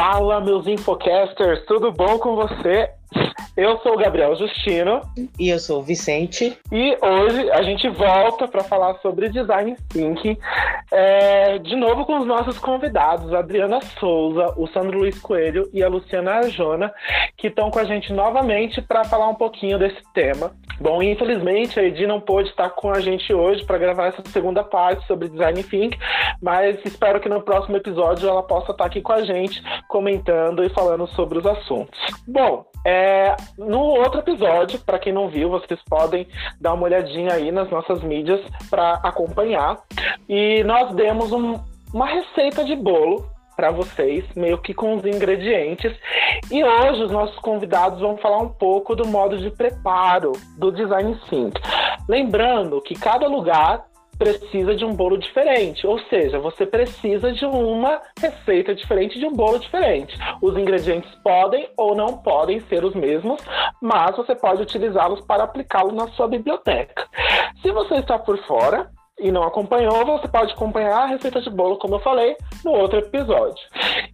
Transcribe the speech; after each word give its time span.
Fala, 0.00 0.40
meus 0.40 0.66
infocasters, 0.66 1.62
tudo 1.66 1.92
bom 1.92 2.18
com 2.18 2.34
você? 2.34 2.88
Eu 3.54 3.76
sou 3.80 3.92
o 3.92 3.98
Gabriel 3.98 4.34
Justino. 4.34 5.02
E 5.38 5.50
eu 5.50 5.58
sou 5.58 5.80
o 5.80 5.82
Vicente. 5.82 6.56
E 6.72 6.96
hoje 7.02 7.50
a 7.50 7.62
gente 7.62 7.86
volta 7.90 8.48
para 8.48 8.64
falar 8.64 8.94
sobre 9.02 9.28
design 9.28 9.76
thinking, 9.90 10.38
é, 10.90 11.58
de 11.58 11.76
novo 11.76 12.06
com 12.06 12.18
os 12.18 12.26
nossos 12.26 12.58
convidados, 12.58 13.34
a 13.34 13.40
Adriana 13.40 13.78
Souza, 13.98 14.54
o 14.56 14.66
Sandro 14.68 15.00
Luiz 15.00 15.18
Coelho 15.18 15.68
e 15.70 15.82
a 15.82 15.88
Luciana 15.90 16.36
Arjona, 16.36 16.90
que 17.36 17.48
estão 17.48 17.70
com 17.70 17.78
a 17.78 17.84
gente 17.84 18.10
novamente 18.10 18.80
para 18.80 19.04
falar 19.04 19.28
um 19.28 19.34
pouquinho 19.34 19.78
desse 19.78 20.00
tema. 20.14 20.52
Bom, 20.80 21.02
infelizmente 21.02 21.78
a 21.78 21.84
Edi 21.84 22.06
não 22.06 22.20
pôde 22.20 22.48
estar 22.48 22.70
com 22.70 22.90
a 22.90 23.00
gente 23.00 23.34
hoje 23.34 23.64
para 23.64 23.76
gravar 23.76 24.06
essa 24.06 24.22
segunda 24.30 24.64
parte 24.64 25.06
sobre 25.06 25.28
design 25.28 25.62
thinking, 25.62 25.98
mas 26.40 26.78
espero 26.84 27.20
que 27.20 27.28
no 27.28 27.42
próximo 27.42 27.76
episódio 27.76 28.28
ela 28.28 28.42
possa 28.42 28.72
estar 28.72 28.86
aqui 28.86 29.02
com 29.02 29.12
a 29.12 29.22
gente, 29.22 29.62
comentando 29.88 30.64
e 30.64 30.70
falando 30.70 31.06
sobre 31.08 31.38
os 31.38 31.46
assuntos. 31.46 32.00
Bom, 32.26 32.64
é, 32.86 33.36
no 33.58 33.80
outro 33.80 34.20
episódio, 34.20 34.80
para 34.80 34.98
quem 34.98 35.12
não 35.12 35.28
viu, 35.28 35.50
vocês 35.50 35.78
podem 35.88 36.26
dar 36.58 36.72
uma 36.72 36.84
olhadinha 36.84 37.34
aí 37.34 37.52
nas 37.52 37.70
nossas 37.70 38.02
mídias 38.02 38.40
para 38.70 38.94
acompanhar. 39.02 39.76
E 40.28 40.64
nós 40.64 40.94
demos 40.94 41.30
um, 41.30 41.60
uma 41.92 42.06
receita 42.06 42.64
de 42.64 42.74
bolo 42.74 43.28
para 43.60 43.70
vocês, 43.70 44.24
meio 44.34 44.56
que 44.56 44.72
com 44.72 44.94
os 44.94 45.04
ingredientes. 45.04 45.94
E 46.50 46.64
hoje 46.64 47.02
os 47.02 47.10
nossos 47.10 47.38
convidados 47.40 48.00
vão 48.00 48.16
falar 48.16 48.38
um 48.38 48.48
pouco 48.48 48.96
do 48.96 49.06
modo 49.06 49.36
de 49.36 49.50
preparo 49.50 50.32
do 50.56 50.72
Design 50.72 51.14
Think. 51.28 51.60
Lembrando 52.08 52.80
que 52.80 52.94
cada 52.94 53.28
lugar 53.28 53.84
precisa 54.18 54.74
de 54.74 54.82
um 54.82 54.94
bolo 54.94 55.18
diferente, 55.18 55.86
ou 55.86 55.98
seja, 56.08 56.38
você 56.38 56.64
precisa 56.64 57.32
de 57.32 57.44
uma 57.44 58.00
receita 58.18 58.74
diferente 58.74 59.18
de 59.18 59.26
um 59.26 59.32
bolo 59.32 59.58
diferente. 59.58 60.16
Os 60.40 60.56
ingredientes 60.56 61.14
podem 61.22 61.68
ou 61.76 61.94
não 61.94 62.16
podem 62.16 62.60
ser 62.60 62.82
os 62.82 62.94
mesmos, 62.94 63.42
mas 63.80 64.16
você 64.16 64.34
pode 64.34 64.62
utilizá-los 64.62 65.20
para 65.26 65.44
aplicá-los 65.44 65.92
na 65.92 66.08
sua 66.08 66.28
biblioteca. 66.28 67.06
Se 67.60 67.70
você 67.70 67.96
está 67.96 68.18
por 68.18 68.38
fora, 68.46 68.90
e 69.20 69.30
não 69.30 69.42
acompanhou, 69.42 70.04
você 70.04 70.28
pode 70.28 70.52
acompanhar 70.52 71.02
a 71.02 71.06
receita 71.06 71.40
de 71.40 71.50
bolo, 71.50 71.78
como 71.78 71.96
eu 71.96 72.00
falei, 72.00 72.36
no 72.64 72.72
outro 72.72 72.98
episódio. 72.98 73.62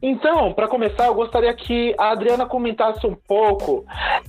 Então, 0.02 0.52
para 0.52 0.68
começar, 0.68 1.06
eu 1.06 1.14
gostaria 1.14 1.52
que 1.54 1.94
a 1.98 2.10
Adriana 2.10 2.46
comentasse 2.46 3.06
um 3.06 3.14
pouco 3.14 3.84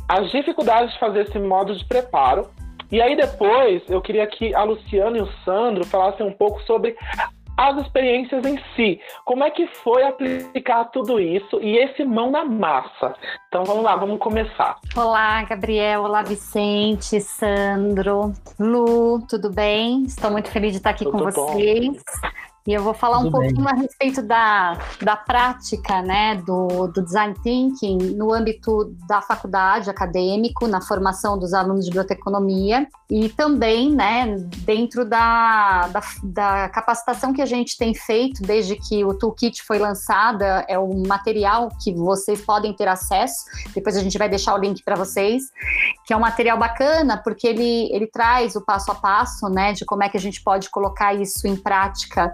as 0.08 0.32
dificuldades 0.32 0.94
de 0.94 1.00
fazer 1.00 1.22
esse 1.22 1.40
modo 1.40 1.76
de 1.76 1.86
preparo 1.86 2.50
e 2.90 3.02
aí 3.02 3.16
depois 3.18 3.84
eu 3.90 4.02
queria 4.02 4.26
que 4.26 4.56
a 4.56 4.64
Luciana 4.64 5.18
e 5.18 5.22
o 5.22 5.30
Sandro 5.44 5.86
falassem 5.86 6.26
um 6.26 6.32
pouco 6.32 6.62
sobre 6.64 6.96
as 7.58 7.78
experiências 7.78 8.46
em 8.46 8.58
si. 8.76 9.02
Como 9.26 9.44
é 9.44 9.50
que 9.50 9.66
foi 9.84 10.04
aplicar 10.04 10.86
tudo 10.86 11.20
isso 11.20 11.60
e 11.60 11.78
esse 11.78 12.06
mão 12.06 12.30
na 12.30 12.46
massa? 12.46 13.16
Então 13.48 13.66
vamos 13.66 13.84
lá, 13.84 13.96
vamos 13.96 14.20
começar. 14.20 14.78
Olá, 14.96 15.44
Gabriel. 15.44 16.04
Olá, 16.04 16.22
Vicente, 16.22 17.20
Sandro, 17.20 18.32
Lu, 18.60 19.26
tudo 19.28 19.52
bem? 19.52 20.04
Estou 20.04 20.30
muito 20.30 20.52
feliz 20.52 20.72
de 20.72 20.78
estar 20.78 20.92
aqui 20.92 21.04
tudo 21.04 21.18
com 21.18 21.32
bom. 21.32 21.48
vocês. 21.48 22.04
E 22.68 22.74
eu 22.74 22.84
vou 22.84 22.94
falar 22.94 23.20
Tudo 23.20 23.30
um 23.30 23.32
pouquinho 23.32 23.64
bem. 23.64 23.74
a 23.74 23.76
respeito 23.76 24.22
da, 24.22 24.78
da 25.02 25.16
prática 25.16 26.02
né, 26.02 26.36
do, 26.36 26.88
do 26.88 27.02
design 27.02 27.34
thinking 27.42 27.98
no 28.14 28.34
âmbito 28.34 28.94
da 29.08 29.22
faculdade 29.22 29.90
acadêmico, 29.90 30.68
na 30.68 30.82
formação 30.82 31.40
dos 31.40 31.54
alunos 31.54 31.86
de 31.86 31.92
biblioteconomia 31.92 32.86
e 33.10 33.30
também 33.30 33.90
né, 33.90 34.36
dentro 34.66 35.06
da, 35.06 35.88
da, 35.88 36.02
da 36.22 36.70
capacitação 36.70 37.32
que 37.32 37.42
a 37.42 37.46
gente 37.46 37.78
tem 37.78 37.94
feito 37.94 38.42
desde 38.42 38.76
que 38.76 39.06
o 39.06 39.14
Toolkit 39.14 39.64
foi 39.64 39.80
lançada, 39.80 40.66
é 40.68 40.78
um 40.78 41.08
material 41.08 41.70
que 41.82 41.94
vocês 41.94 42.42
podem 42.42 42.74
ter 42.74 42.90
acesso, 42.90 43.46
depois 43.74 43.96
a 43.96 44.02
gente 44.02 44.18
vai 44.18 44.28
deixar 44.28 44.54
o 44.54 44.58
link 44.58 44.84
para 44.84 44.98
vocês, 44.98 45.44
que 46.06 46.12
é 46.12 46.18
um 46.18 46.20
material 46.20 46.58
bacana 46.58 47.16
porque 47.24 47.48
ele, 47.48 47.90
ele 47.94 48.08
traz 48.08 48.58
o 48.58 48.62
passo 48.62 48.92
a 48.92 48.96
passo 48.96 49.48
né, 49.48 49.72
de 49.72 49.86
como 49.86 50.04
é 50.04 50.10
que 50.10 50.18
a 50.18 50.20
gente 50.20 50.44
pode 50.44 50.70
colocar 50.70 51.14
isso 51.14 51.48
em 51.48 51.56
prática 51.56 52.30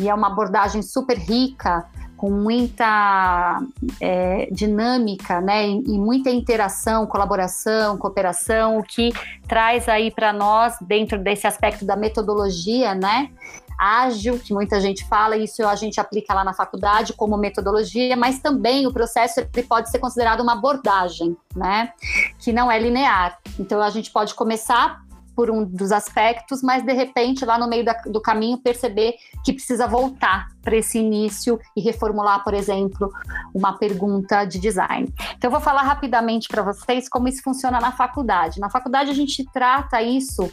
e 0.00 0.08
é 0.08 0.14
uma 0.14 0.28
abordagem 0.28 0.82
super 0.82 1.16
rica, 1.16 1.86
com 2.16 2.30
muita 2.30 3.60
é, 4.00 4.48
dinâmica, 4.50 5.40
né, 5.40 5.68
e, 5.68 5.84
e, 5.86 5.98
muita 5.98 6.30
interação, 6.30 7.06
colaboração, 7.06 7.98
cooperação, 7.98 8.78
o 8.78 8.82
que 8.82 9.12
traz 9.46 9.88
aí 9.88 10.10
para 10.10 10.32
nós, 10.32 10.74
dentro 10.80 11.18
desse 11.18 11.46
aspecto 11.46 11.84
da 11.84 11.94
metodologia, 11.94 12.94
né, 12.94 13.30
ágil, 13.78 14.38
que 14.38 14.54
muita 14.54 14.80
gente 14.80 15.06
fala, 15.06 15.36
isso 15.36 15.66
a 15.66 15.74
gente 15.74 16.00
aplica 16.00 16.32
lá 16.32 16.42
na 16.42 16.54
faculdade 16.54 17.12
como 17.12 17.36
metodologia, 17.36 18.16
mas 18.16 18.38
também 18.38 18.86
o 18.86 18.92
processo 18.92 19.40
ele 19.40 19.66
pode 19.66 19.90
ser 19.90 19.98
considerado 19.98 20.40
uma 20.40 20.54
abordagem, 20.54 21.36
né, 21.54 21.92
que 22.38 22.52
não 22.52 22.70
é 22.70 22.78
linear. 22.78 23.38
Então 23.58 23.82
a 23.82 23.90
gente 23.90 24.10
pode 24.10 24.34
começar 24.34 25.04
por 25.36 25.50
um 25.50 25.64
dos 25.64 25.92
aspectos, 25.92 26.62
mas 26.62 26.82
de 26.82 26.92
repente 26.94 27.44
lá 27.44 27.58
no 27.58 27.68
meio 27.68 27.84
da, 27.84 27.92
do 28.06 28.20
caminho 28.20 28.56
perceber 28.56 29.16
que 29.44 29.52
precisa 29.52 29.86
voltar 29.86 30.48
para 30.62 30.74
esse 30.74 30.98
início 30.98 31.60
e 31.76 31.80
reformular, 31.82 32.42
por 32.42 32.54
exemplo, 32.54 33.12
uma 33.54 33.76
pergunta 33.76 34.44
de 34.46 34.58
design. 34.58 35.12
Então 35.36 35.48
eu 35.48 35.50
vou 35.50 35.60
falar 35.60 35.82
rapidamente 35.82 36.48
para 36.48 36.62
vocês 36.62 37.08
como 37.08 37.28
isso 37.28 37.42
funciona 37.42 37.78
na 37.78 37.92
faculdade. 37.92 38.58
Na 38.58 38.70
faculdade 38.70 39.10
a 39.10 39.14
gente 39.14 39.44
trata 39.52 40.00
isso 40.00 40.50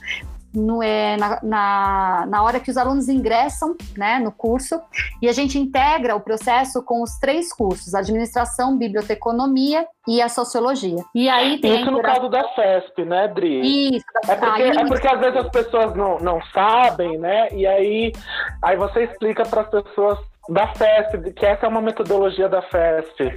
no, 0.54 0.84
é, 0.84 1.18
na, 1.18 1.40
na, 1.42 2.26
na, 2.28 2.44
hora 2.44 2.60
que 2.60 2.70
os 2.70 2.78
alunos 2.78 3.10
ingressam 3.10 3.76
né, 3.98 4.20
no 4.20 4.32
curso 4.32 4.80
e 5.22 5.28
a 5.28 5.34
gente 5.34 5.58
integra 5.58 6.16
o 6.16 6.22
processo 6.22 6.84
com 6.84 7.02
os 7.02 7.18
três 7.20 7.52
cursos: 7.52 7.96
administração, 7.96 8.78
biblioteconomia 8.78 9.88
e 10.08 10.22
a 10.22 10.30
sociologia. 10.30 11.04
E 11.16 11.28
aí 11.30 11.60
tem 11.60 11.82
Isso 11.82 11.92
no 11.92 12.02
caso 12.02 12.30
da 12.30 12.48
FESP, 12.50 13.06
né, 13.06 13.28
Dri? 13.30 13.96
Isso, 13.96 14.06
é 14.28 14.36
porque, 14.36 14.62
é 14.62 14.86
porque 14.86 15.08
às 15.08 15.20
vezes 15.20 15.38
as 15.38 15.50
pessoas 15.50 15.96
não, 15.96 16.20
não 16.20 16.42
sabem, 16.54 17.18
né? 17.18 17.48
E 17.52 17.66
aí, 17.66 18.14
aí 18.62 18.78
você 18.78 19.06
explica 19.06 19.44
para 19.44 19.62
as 19.62 19.70
pessoas 19.70 20.20
da 20.50 20.68
FESP 20.76 21.34
que 21.34 21.46
essa 21.46 21.66
é 21.66 21.70
uma 21.70 21.82
metodologia 21.82 22.48
da 22.48 22.62
FESP. 22.62 23.34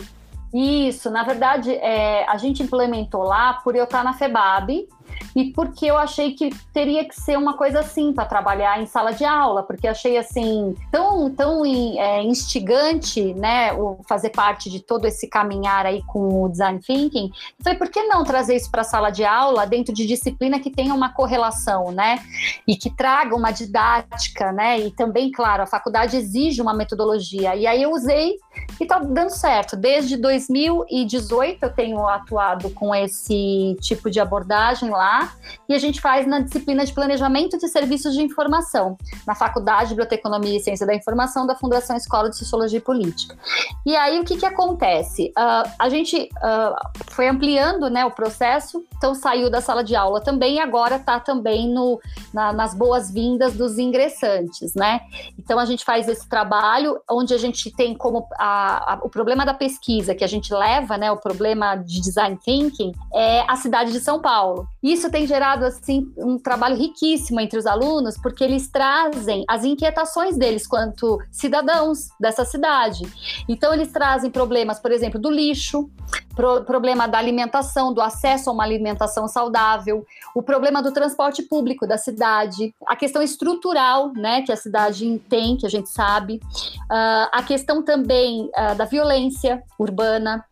Isso, 0.52 1.10
na 1.10 1.22
verdade, 1.22 1.74
é, 1.74 2.24
a 2.28 2.36
gente 2.36 2.62
implementou 2.62 3.22
lá 3.22 3.54
por 3.64 3.74
eu 3.74 3.84
estar 3.84 4.02
na 4.02 4.14
FEBAB, 4.14 4.88
e 5.34 5.52
porque 5.52 5.86
eu 5.86 5.96
achei 5.96 6.32
que 6.32 6.50
teria 6.72 7.04
que 7.04 7.14
ser 7.14 7.36
uma 7.36 7.54
coisa 7.56 7.80
assim 7.80 8.12
para 8.12 8.24
trabalhar 8.24 8.80
em 8.80 8.86
sala 8.86 9.12
de 9.12 9.24
aula, 9.24 9.62
porque 9.62 9.86
achei 9.86 10.16
assim 10.16 10.74
tão 10.90 11.30
tão 11.30 11.64
é, 11.64 12.22
instigante, 12.22 13.34
né, 13.34 13.72
o 13.72 13.98
fazer 14.08 14.30
parte 14.30 14.70
de 14.70 14.80
todo 14.80 15.06
esse 15.06 15.28
caminhar 15.28 15.86
aí 15.86 16.02
com 16.06 16.44
o 16.44 16.48
design 16.48 16.80
thinking. 16.80 17.26
Eu 17.58 17.64
falei, 17.64 17.78
por 17.78 17.88
que 17.88 18.02
não 18.04 18.24
trazer 18.24 18.56
isso 18.56 18.70
para 18.70 18.82
a 18.82 18.84
sala 18.84 19.10
de 19.10 19.24
aula 19.24 19.66
dentro 19.66 19.94
de 19.94 20.06
disciplina 20.06 20.58
que 20.58 20.70
tenha 20.70 20.94
uma 20.94 21.12
correlação, 21.12 21.90
né, 21.92 22.18
e 22.66 22.76
que 22.76 22.90
traga 22.90 23.34
uma 23.34 23.50
didática, 23.50 24.52
né, 24.52 24.80
e 24.80 24.90
também, 24.90 25.30
claro, 25.30 25.62
a 25.62 25.66
faculdade 25.66 26.16
exige 26.16 26.62
uma 26.62 26.74
metodologia. 26.74 27.54
E 27.54 27.66
aí 27.66 27.82
eu 27.82 27.92
usei 27.92 28.36
e 28.80 28.82
está 28.82 28.98
dando 28.98 29.30
certo. 29.30 29.76
Desde 29.76 30.16
2018 30.16 31.62
eu 31.62 31.72
tenho 31.72 32.06
atuado 32.08 32.70
com 32.70 32.94
esse 32.94 33.76
tipo 33.80 34.10
de 34.10 34.20
abordagem 34.20 34.90
lá 34.96 35.32
e 35.68 35.74
a 35.74 35.78
gente 35.78 36.00
faz 36.00 36.26
na 36.26 36.40
disciplina 36.40 36.84
de 36.84 36.92
Planejamento 36.92 37.58
de 37.58 37.68
Serviços 37.68 38.14
de 38.14 38.22
Informação, 38.22 38.96
na 39.26 39.34
Faculdade 39.34 39.88
de 39.88 39.94
Biblioteconomia 39.94 40.56
e 40.56 40.60
Ciência 40.60 40.86
da 40.86 40.94
Informação 40.94 41.46
da 41.46 41.54
Fundação 41.54 41.96
Escola 41.96 42.30
de 42.30 42.36
Sociologia 42.36 42.78
e 42.78 42.82
Política. 42.82 43.36
E 43.84 43.94
aí 43.94 44.18
o 44.20 44.24
que, 44.24 44.36
que 44.36 44.46
acontece? 44.46 45.32
Uh, 45.36 45.70
a 45.78 45.88
gente 45.88 46.28
uh, 46.36 47.02
foi 47.10 47.28
ampliando 47.28 47.88
né, 47.90 48.04
o 48.04 48.10
processo, 48.10 48.84
então 48.96 49.14
saiu 49.14 49.50
da 49.50 49.60
sala 49.60 49.82
de 49.82 49.94
aula 49.94 50.20
também 50.20 50.56
e 50.56 50.60
agora 50.60 50.96
está 50.96 51.20
também 51.20 51.68
no, 51.68 52.00
na, 52.32 52.52
nas 52.52 52.74
boas-vindas 52.74 53.54
dos 53.54 53.78
ingressantes, 53.78 54.74
né? 54.74 55.00
Então 55.38 55.58
a 55.58 55.64
gente 55.64 55.84
faz 55.84 56.08
esse 56.08 56.28
trabalho 56.28 56.98
onde 57.10 57.34
a 57.34 57.38
gente 57.38 57.70
tem 57.70 57.94
como 57.94 58.26
a, 58.38 58.94
a, 58.94 58.98
o 59.02 59.08
problema 59.08 59.44
da 59.44 59.54
pesquisa 59.54 60.14
que 60.14 60.24
a 60.24 60.26
gente 60.26 60.52
leva, 60.52 60.96
né, 60.96 61.10
o 61.10 61.16
problema 61.16 61.76
de 61.76 62.00
design 62.00 62.38
thinking, 62.44 62.92
é 63.12 63.44
a 63.48 63.56
cidade 63.56 63.92
de 63.92 64.00
São 64.00 64.20
Paulo. 64.20 64.66
Isso 64.86 65.10
tem 65.10 65.26
gerado 65.26 65.64
assim 65.64 66.12
um 66.16 66.38
trabalho 66.38 66.76
riquíssimo 66.76 67.40
entre 67.40 67.58
os 67.58 67.66
alunos, 67.66 68.16
porque 68.16 68.44
eles 68.44 68.68
trazem 68.68 69.44
as 69.48 69.64
inquietações 69.64 70.36
deles 70.36 70.64
quanto 70.64 71.18
cidadãos 71.28 72.10
dessa 72.20 72.44
cidade. 72.44 73.04
Então 73.48 73.74
eles 73.74 73.90
trazem 73.90 74.30
problemas, 74.30 74.78
por 74.78 74.92
exemplo, 74.92 75.20
do 75.20 75.28
lixo, 75.28 75.90
pro, 76.36 76.62
problema 76.62 77.08
da 77.08 77.18
alimentação, 77.18 77.92
do 77.92 78.00
acesso 78.00 78.48
a 78.48 78.52
uma 78.52 78.62
alimentação 78.62 79.26
saudável, 79.26 80.06
o 80.32 80.40
problema 80.40 80.80
do 80.80 80.92
transporte 80.92 81.42
público 81.42 81.84
da 81.84 81.98
cidade, 81.98 82.72
a 82.86 82.94
questão 82.94 83.20
estrutural, 83.20 84.12
né, 84.12 84.42
que 84.42 84.52
a 84.52 84.56
cidade 84.56 85.20
tem, 85.28 85.56
que 85.56 85.66
a 85.66 85.70
gente 85.70 85.88
sabe, 85.88 86.36
uh, 86.36 87.28
a 87.32 87.42
questão 87.42 87.82
também 87.82 88.48
uh, 88.56 88.76
da 88.76 88.84
violência 88.84 89.64
urbana. 89.80 90.44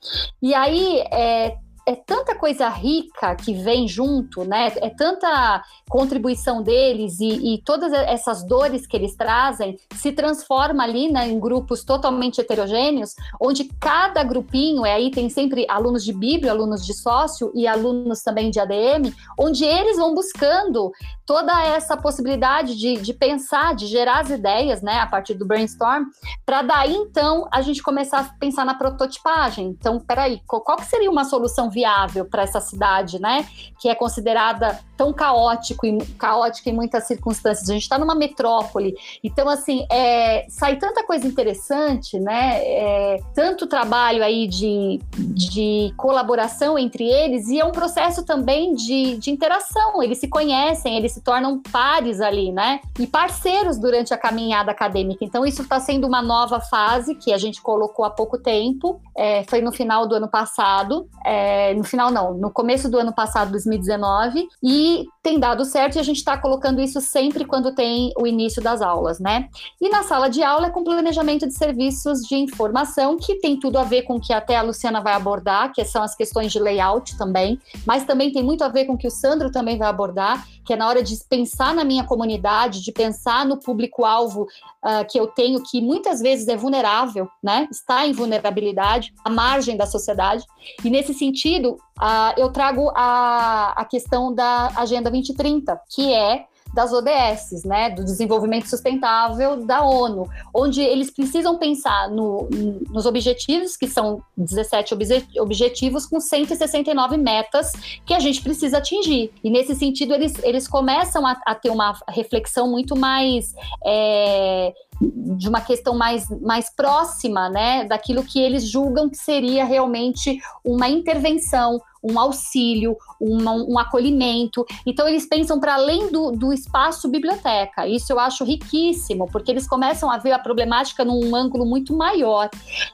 E 0.42 0.52
aí 0.52 1.04
é, 1.12 1.56
é 1.86 1.94
tanta 1.94 2.34
coisa 2.34 2.68
rica 2.68 3.34
que 3.36 3.52
vem 3.54 3.86
junto, 3.86 4.44
né? 4.44 4.72
É 4.76 4.88
tanta 4.88 5.62
contribuição 5.88 6.62
deles 6.62 7.20
e, 7.20 7.54
e 7.54 7.62
todas 7.62 7.92
essas 7.92 8.44
dores 8.46 8.86
que 8.86 8.96
eles 8.96 9.14
trazem 9.14 9.76
se 9.94 10.12
transforma 10.12 10.82
ali 10.82 11.12
né, 11.12 11.28
em 11.28 11.38
grupos 11.38 11.84
totalmente 11.84 12.40
heterogêneos, 12.40 13.14
onde 13.40 13.64
cada 13.78 14.22
grupinho, 14.22 14.84
é 14.86 14.94
aí 14.94 15.10
tem 15.10 15.28
sempre 15.28 15.66
alunos 15.68 16.04
de 16.04 16.12
Bíblia, 16.12 16.52
alunos 16.52 16.84
de 16.84 16.94
sócio 16.94 17.52
e 17.54 17.66
alunos 17.66 18.22
também 18.22 18.50
de 18.50 18.58
ADM, 18.58 19.12
onde 19.38 19.64
eles 19.64 19.96
vão 19.96 20.14
buscando 20.14 20.90
toda 21.26 21.62
essa 21.64 21.96
possibilidade 21.96 22.76
de, 22.76 22.96
de 22.96 23.12
pensar, 23.12 23.74
de 23.74 23.86
gerar 23.86 24.20
as 24.20 24.30
ideias, 24.30 24.82
né, 24.82 25.00
a 25.00 25.06
partir 25.06 25.34
do 25.34 25.46
brainstorm, 25.46 26.04
para 26.44 26.62
daí 26.62 26.94
então 26.94 27.48
a 27.52 27.60
gente 27.62 27.82
começar 27.82 28.20
a 28.20 28.38
pensar 28.38 28.64
na 28.64 28.74
prototipagem. 28.74 29.68
Então, 29.68 29.98
peraí, 30.00 30.40
qual, 30.46 30.76
que 30.76 30.86
seria 30.86 31.10
uma 31.10 31.24
solução 31.24 31.70
viável 31.74 32.24
para 32.24 32.42
essa 32.42 32.60
cidade, 32.60 33.20
né, 33.20 33.46
que 33.80 33.88
é 33.88 33.94
considerada 33.94 34.78
tão 34.96 35.12
caótico 35.12 35.86
e 35.86 36.04
caótica 36.18 36.70
em 36.70 36.72
muitas 36.72 37.04
circunstâncias. 37.04 37.68
A 37.68 37.72
gente 37.72 37.82
está 37.82 37.98
numa 37.98 38.14
metrópole, 38.14 38.94
então 39.22 39.48
assim 39.48 39.86
é, 39.90 40.46
sai 40.48 40.76
tanta 40.76 41.04
coisa 41.04 41.26
interessante, 41.26 42.18
né? 42.18 42.58
É, 42.62 43.20
tanto 43.34 43.66
trabalho 43.66 44.22
aí 44.22 44.46
de, 44.46 45.00
de 45.16 45.92
colaboração 45.96 46.78
entre 46.78 47.04
eles 47.04 47.48
e 47.48 47.60
é 47.60 47.64
um 47.64 47.72
processo 47.72 48.24
também 48.24 48.74
de, 48.74 49.16
de 49.16 49.30
interação. 49.30 50.02
Eles 50.02 50.18
se 50.18 50.28
conhecem, 50.28 50.96
eles 50.96 51.12
se 51.12 51.20
tornam 51.20 51.60
pares 51.72 52.20
ali, 52.20 52.52
né? 52.52 52.80
E 52.98 53.06
parceiros 53.06 53.78
durante 53.78 54.12
a 54.12 54.18
caminhada 54.18 54.70
acadêmica. 54.70 55.24
Então 55.24 55.44
isso 55.44 55.62
está 55.62 55.80
sendo 55.80 56.06
uma 56.06 56.22
nova 56.22 56.60
fase 56.60 57.14
que 57.14 57.32
a 57.32 57.38
gente 57.38 57.60
colocou 57.60 58.04
há 58.04 58.10
pouco 58.10 58.38
tempo. 58.38 59.00
É, 59.16 59.44
foi 59.44 59.60
no 59.60 59.72
final 59.72 60.06
do 60.06 60.14
ano 60.14 60.28
passado, 60.28 61.08
é, 61.24 61.74
no 61.74 61.84
final 61.84 62.10
não, 62.10 62.34
no 62.34 62.50
começo 62.50 62.90
do 62.90 62.98
ano 62.98 63.12
passado, 63.12 63.50
2019, 63.50 64.48
e 64.62 64.83
tem 65.22 65.38
dado 65.38 65.64
certo 65.64 65.96
e 65.96 65.98
a 65.98 66.02
gente 66.02 66.18
está 66.18 66.36
colocando 66.36 66.80
isso 66.80 67.00
sempre 67.00 67.44
quando 67.44 67.74
tem 67.74 68.12
o 68.18 68.26
início 68.26 68.62
das 68.62 68.82
aulas, 68.82 69.18
né? 69.18 69.48
E 69.80 69.88
na 69.88 70.02
sala 70.02 70.28
de 70.28 70.42
aula 70.42 70.66
é 70.66 70.70
com 70.70 70.84
planejamento 70.84 71.46
de 71.46 71.54
serviços 71.54 72.20
de 72.22 72.36
informação, 72.36 73.16
que 73.16 73.36
tem 73.36 73.58
tudo 73.58 73.78
a 73.78 73.84
ver 73.84 74.02
com 74.02 74.16
o 74.16 74.20
que 74.20 74.32
até 74.32 74.56
a 74.56 74.62
Luciana 74.62 75.00
vai 75.00 75.14
abordar, 75.14 75.72
que 75.72 75.84
são 75.84 76.02
as 76.02 76.14
questões 76.14 76.52
de 76.52 76.58
layout 76.58 77.16
também, 77.16 77.58
mas 77.86 78.04
também 78.04 78.32
tem 78.32 78.42
muito 78.42 78.62
a 78.62 78.68
ver 78.68 78.84
com 78.84 78.94
o 78.94 78.98
que 78.98 79.06
o 79.06 79.10
Sandro 79.10 79.50
também 79.50 79.78
vai 79.78 79.88
abordar, 79.88 80.46
que 80.64 80.72
é 80.72 80.76
na 80.76 80.88
hora 80.88 81.02
de 81.02 81.16
pensar 81.28 81.74
na 81.74 81.84
minha 81.84 82.04
comunidade, 82.04 82.82
de 82.82 82.92
pensar 82.92 83.46
no 83.46 83.58
público-alvo 83.58 84.42
uh, 84.42 85.06
que 85.08 85.18
eu 85.18 85.26
tenho, 85.26 85.62
que 85.62 85.80
muitas 85.80 86.20
vezes 86.20 86.48
é 86.48 86.56
vulnerável, 86.56 87.28
né? 87.42 87.68
Está 87.70 88.06
em 88.06 88.12
vulnerabilidade, 88.12 89.12
à 89.24 89.30
margem 89.30 89.76
da 89.76 89.86
sociedade. 89.86 90.44
E 90.84 90.90
nesse 90.90 91.14
sentido, 91.14 91.76
uh, 91.98 92.38
eu 92.38 92.50
trago 92.50 92.90
a, 92.94 93.72
a 93.76 93.84
questão 93.84 94.34
da 94.34 94.72
Agenda 94.76 95.10
2030, 95.10 95.80
que 95.88 96.12
é 96.12 96.46
das 96.74 96.92
ODS, 96.92 97.64
né, 97.64 97.88
do 97.90 98.04
desenvolvimento 98.04 98.68
sustentável 98.68 99.64
da 99.64 99.82
ONU, 99.84 100.28
onde 100.52 100.82
eles 100.82 101.08
precisam 101.08 101.56
pensar 101.56 102.10
no, 102.10 102.48
nos 102.90 103.06
objetivos, 103.06 103.76
que 103.76 103.86
são 103.86 104.20
17 104.36 104.92
objetivos 105.38 106.04
com 106.04 106.18
169 106.18 107.16
metas 107.16 107.70
que 108.04 108.12
a 108.12 108.18
gente 108.18 108.42
precisa 108.42 108.78
atingir. 108.78 109.32
E 109.42 109.50
nesse 109.50 109.74
sentido, 109.76 110.14
eles, 110.14 110.34
eles 110.42 110.66
começam 110.66 111.24
a, 111.24 111.40
a 111.46 111.54
ter 111.54 111.70
uma 111.70 111.96
reflexão 112.08 112.68
muito 112.68 112.96
mais 112.96 113.54
é, 113.86 114.72
de 115.00 115.48
uma 115.48 115.60
questão 115.60 115.94
mais, 115.94 116.28
mais 116.40 116.74
próxima, 116.74 117.48
né, 117.48 117.84
daquilo 117.84 118.24
que 118.24 118.40
eles 118.40 118.68
julgam 118.68 119.08
que 119.08 119.16
seria 119.16 119.64
realmente 119.64 120.38
uma 120.64 120.88
intervenção, 120.88 121.80
um 122.02 122.18
auxílio, 122.18 122.96
uma, 123.18 123.52
um 123.52 123.78
acolhimento. 123.78 124.64
Então, 124.86 125.08
eles 125.08 125.26
pensam 125.26 125.58
para 125.58 125.74
além 125.74 126.10
do, 126.10 126.32
do 126.32 126.52
espaço 126.52 127.08
biblioteca. 127.08 127.88
Isso 127.88 128.12
eu 128.12 128.20
acho 128.20 128.44
riquíssimo, 128.44 129.26
porque 129.32 129.50
eles 129.50 129.66
começam 129.66 130.10
a 130.10 130.18
ver 130.18 130.32
a 130.32 130.38
problemática 130.38 131.04
num 131.04 131.34
ângulo 131.34 131.64
muito 131.64 131.96
maior. 131.96 132.50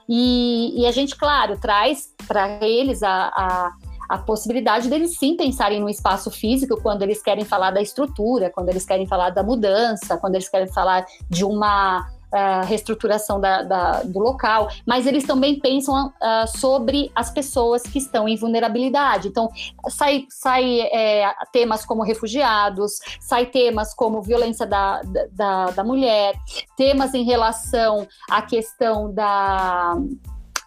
E, 0.09 0.81
e 0.81 0.87
a 0.87 0.93
gente, 0.93 1.17
claro, 1.17 1.59
traz 1.59 2.15
para 2.29 2.65
eles 2.65 3.03
a, 3.03 3.11
a 3.11 3.73
a 4.11 4.19
possibilidade 4.19 4.89
deles 4.89 5.17
sim 5.17 5.37
pensarem 5.37 5.79
no 5.79 5.89
espaço 5.89 6.33
físico 6.33 6.77
quando 6.83 7.03
eles 7.03 7.23
querem 7.23 7.45
falar 7.45 7.71
da 7.71 7.81
estrutura, 7.81 8.51
quando 8.51 8.69
eles 8.69 8.85
querem 8.85 9.07
falar 9.07 9.31
da 9.31 9.41
mudança, 9.41 10.19
quando 10.19 10.35
eles 10.35 10.49
querem 10.49 10.67
falar 10.67 11.07
de 11.29 11.45
uma 11.45 12.01
uh, 12.01 12.67
reestruturação 12.67 13.41
da, 13.41 13.63
da, 13.63 14.03
do 14.03 14.19
local, 14.19 14.69
mas 14.85 15.07
eles 15.07 15.23
também 15.23 15.61
pensam 15.61 16.09
uh, 16.09 16.59
sobre 16.59 17.13
as 17.15 17.31
pessoas 17.31 17.85
que 17.85 17.99
estão 17.99 18.29
em 18.29 18.37
vulnerabilidade. 18.37 19.29
Então, 19.29 19.49
sai, 19.89 20.25
sai 20.29 20.81
é, 20.81 21.33
temas 21.53 21.87
como 21.87 22.03
refugiados, 22.03 22.99
sai 23.21 23.47
temas 23.47 23.95
como 23.95 24.21
violência 24.23 24.67
da, 24.67 25.03
da, 25.31 25.67
da 25.67 25.85
mulher, 25.85 26.35
temas 26.77 27.15
em 27.15 27.23
relação 27.23 28.09
à 28.29 28.43
questão 28.43 29.15
da 29.15 29.95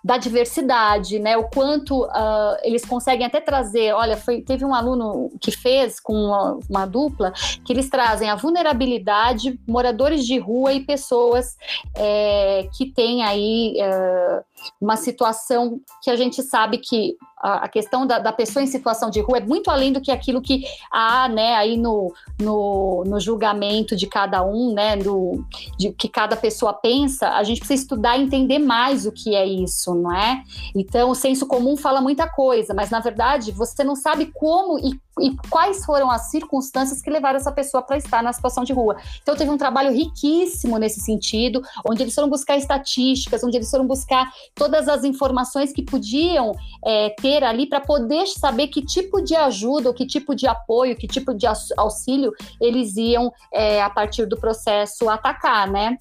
da 0.04 0.18
diversidade, 0.18 1.18
né? 1.18 1.38
O 1.38 1.46
quanto 1.46 2.04
uh, 2.04 2.58
eles 2.62 2.84
conseguem 2.84 3.26
até 3.26 3.40
trazer. 3.40 3.94
Olha, 3.94 4.18
foi, 4.18 4.42
teve 4.42 4.66
um 4.66 4.76
aluno 4.76 5.32
que 5.40 5.50
fez 5.50 6.00
com 6.00 6.14
uma, 6.14 6.60
uma, 6.70 6.86
dupla 6.86 7.32
que 7.64 7.72
eles 7.72 7.90
trazem 7.90 8.30
a 8.30 8.36
vulnerabilidade, 8.36 9.58
moradores 9.66 10.26
de 10.26 10.38
rua 10.38 10.74
e 10.74 10.82
pessoas 10.82 11.56
é, 11.96 12.68
que 12.76 12.88
têm 12.88 13.24
aí 13.24 13.78
uh, 13.80 14.44
uma 14.80 14.98
situação 14.98 15.80
que 16.02 16.10
a 16.10 16.16
gente 16.16 16.42
sabe 16.42 16.78
que 16.78 17.16
a, 17.44 17.68
questão 17.68 18.08
da, 18.08 18.20
da, 18.20 18.32
pessoa 18.32 18.64
em 18.64 18.68
situação 18.68 19.10
de 19.10 19.20
rua 19.20 19.40
é 19.40 19.46
muito 19.46 19.70
além 19.70 19.92
do 19.92 20.00
que 20.00 20.12
aquilo 20.12 20.42
que 20.42 20.64
há, 20.90 21.28
né, 21.28 21.56
aí 21.56 21.76
no, 21.76 22.14
no, 22.40 23.04
no 23.06 23.20
julgamento 23.20 23.98
de 23.98 24.08
cada 24.08 24.46
um, 24.46 24.74
né, 24.74 24.96
do, 24.96 25.44
de 25.78 25.92
que 25.92 26.08
cada 26.08 26.38
pessoa 26.38 26.74
pensa, 26.74 27.32
a 27.32 27.44
gente 27.44 27.60
precisa 27.60 27.82
estudar 27.82 28.18
e 28.18 28.24
entender 28.24 28.60
mais 28.60 29.06
o 29.06 29.12
que 29.12 29.36
é 29.36 29.46
isso, 29.46 29.94
não 29.94 30.16
é? 30.16 30.42
Então, 30.74 31.10
o 31.10 31.16
senso 31.16 31.46
comum 31.46 31.76
fala 31.76 32.00
muita 32.00 32.30
coisa, 32.30 32.74
mas 32.74 32.90
na 32.90 33.02
verdade 33.02 33.52
você 33.52 33.84
não 33.84 33.96
sabe 33.96 34.32
como 34.34 34.80
e 34.80 34.98
e 35.20 35.36
quais 35.50 35.86
foram 35.86 36.10
as 36.10 36.30
circunstâncias 36.32 37.02
que 37.02 37.10
levaram 37.10 37.38
essa 37.38 37.52
pessoa 37.52 37.84
para 37.84 37.98
estar 37.98 38.24
na 38.24 38.34
situação 38.34 38.64
de 38.64 38.74
rua. 38.74 38.98
Então, 39.22 39.36
teve 39.36 39.50
um 39.50 39.58
trabalho 39.58 39.92
riquíssimo 39.92 40.78
nesse 40.78 41.00
sentido, 41.02 41.62
onde 41.88 42.02
eles 42.02 42.16
foram 42.16 42.30
buscar 42.30 42.58
estatísticas, 42.58 43.44
onde 43.44 43.58
eles 43.58 43.70
foram 43.70 43.86
buscar 43.86 44.32
todas 44.56 44.88
as 44.88 45.04
informações 45.04 45.72
que 45.72 45.84
podiam 45.84 46.54
é, 46.84 47.10
ter 47.22 47.44
ali 47.44 47.68
para 47.68 47.80
poder 47.80 48.26
saber 48.28 48.68
que 48.68 48.84
tipo 48.84 49.22
de 49.22 49.36
ajuda, 49.36 49.90
ou 49.90 49.94
que 49.94 50.06
tipo 50.06 50.36
de 50.36 50.48
apoio, 50.48 50.96
que 50.96 51.08
tipo 51.08 51.34
de 51.34 51.46
auxílio 51.78 52.34
eles 52.60 52.98
iam, 52.98 53.32
é, 53.52 53.82
a 53.82 53.90
partir 53.90 54.26
do 54.26 54.38
processo, 54.38 55.10
atacar, 55.10 55.70
né? 55.70 55.98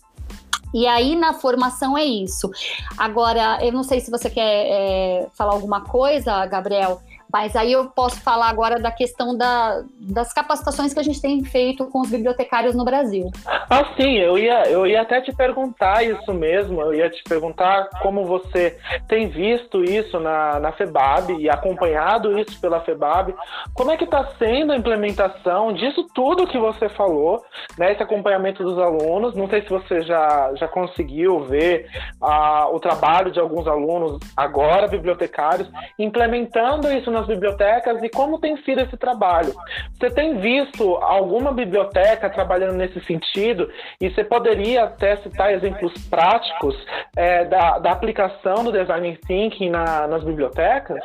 E 0.74 0.86
aí 0.86 1.14
na 1.14 1.34
formação 1.34 1.96
é 1.98 2.04
isso. 2.04 2.50
Agora, 2.96 3.58
eu 3.62 3.72
não 3.72 3.82
sei 3.82 4.00
se 4.00 4.10
você 4.10 4.30
quer 4.30 4.66
é, 4.66 5.26
falar 5.34 5.52
alguma 5.52 5.82
coisa, 5.82 6.46
Gabriel, 6.46 7.02
mas 7.32 7.56
aí 7.56 7.72
eu 7.72 7.86
posso 7.86 8.20
falar 8.20 8.50
agora 8.50 8.78
da 8.78 8.90
questão 8.90 9.34
da, 9.34 9.82
das 9.98 10.34
capacitações 10.34 10.92
que 10.92 11.00
a 11.00 11.02
gente 11.02 11.20
tem 11.20 11.42
feito 11.42 11.86
com 11.86 12.02
os 12.02 12.10
bibliotecários 12.10 12.74
no 12.74 12.84
Brasil. 12.84 13.30
Ah, 13.46 13.86
sim, 13.96 14.18
eu 14.18 14.36
ia, 14.36 14.68
eu 14.68 14.86
ia 14.86 15.00
até 15.00 15.18
te 15.22 15.34
perguntar 15.34 16.04
isso 16.04 16.34
mesmo. 16.34 16.82
Eu 16.82 16.94
ia 16.94 17.08
te 17.08 17.22
perguntar 17.24 17.88
como 18.02 18.26
você 18.26 18.76
tem 19.08 19.28
visto 19.28 19.82
isso 19.82 20.20
na, 20.20 20.60
na 20.60 20.72
FEBAB 20.72 21.38
e 21.38 21.48
acompanhado 21.48 22.38
isso 22.38 22.60
pela 22.60 22.80
FEBAB. 22.80 23.34
Como 23.72 23.90
é 23.90 23.96
que 23.96 24.04
está 24.04 24.26
sendo 24.38 24.72
a 24.72 24.76
implementação 24.76 25.72
disso 25.72 26.06
tudo 26.14 26.46
que 26.46 26.58
você 26.58 26.90
falou, 26.90 27.42
né, 27.78 27.92
esse 27.92 28.02
acompanhamento 28.02 28.62
dos 28.62 28.78
alunos? 28.78 29.34
Não 29.34 29.48
sei 29.48 29.62
se 29.62 29.70
você 29.70 30.02
já, 30.02 30.52
já 30.56 30.68
conseguiu 30.68 31.44
ver 31.44 31.88
ah, 32.20 32.68
o 32.70 32.78
trabalho 32.78 33.30
de 33.30 33.40
alguns 33.40 33.66
alunos 33.66 34.18
agora, 34.36 34.86
bibliotecários, 34.86 35.70
implementando 35.98 36.92
isso 36.92 37.10
na 37.10 37.21
nas 37.22 37.26
bibliotecas 37.26 38.02
e 38.02 38.08
como 38.08 38.38
tem 38.38 38.56
sido 38.62 38.80
esse 38.80 38.96
trabalho. 38.96 39.54
Você 39.98 40.10
tem 40.10 40.38
visto 40.38 40.96
alguma 40.96 41.52
biblioteca 41.52 42.28
trabalhando 42.28 42.74
nesse 42.74 43.00
sentido 43.04 43.70
e 44.00 44.10
você 44.10 44.24
poderia 44.24 44.84
até 44.84 45.16
citar 45.16 45.52
exemplos 45.52 45.92
práticos 46.08 46.76
é, 47.16 47.44
da, 47.44 47.78
da 47.78 47.92
aplicação 47.92 48.64
do 48.64 48.72
design 48.72 49.18
thinking 49.26 49.70
na, 49.70 50.06
nas 50.06 50.24
bibliotecas? 50.24 51.00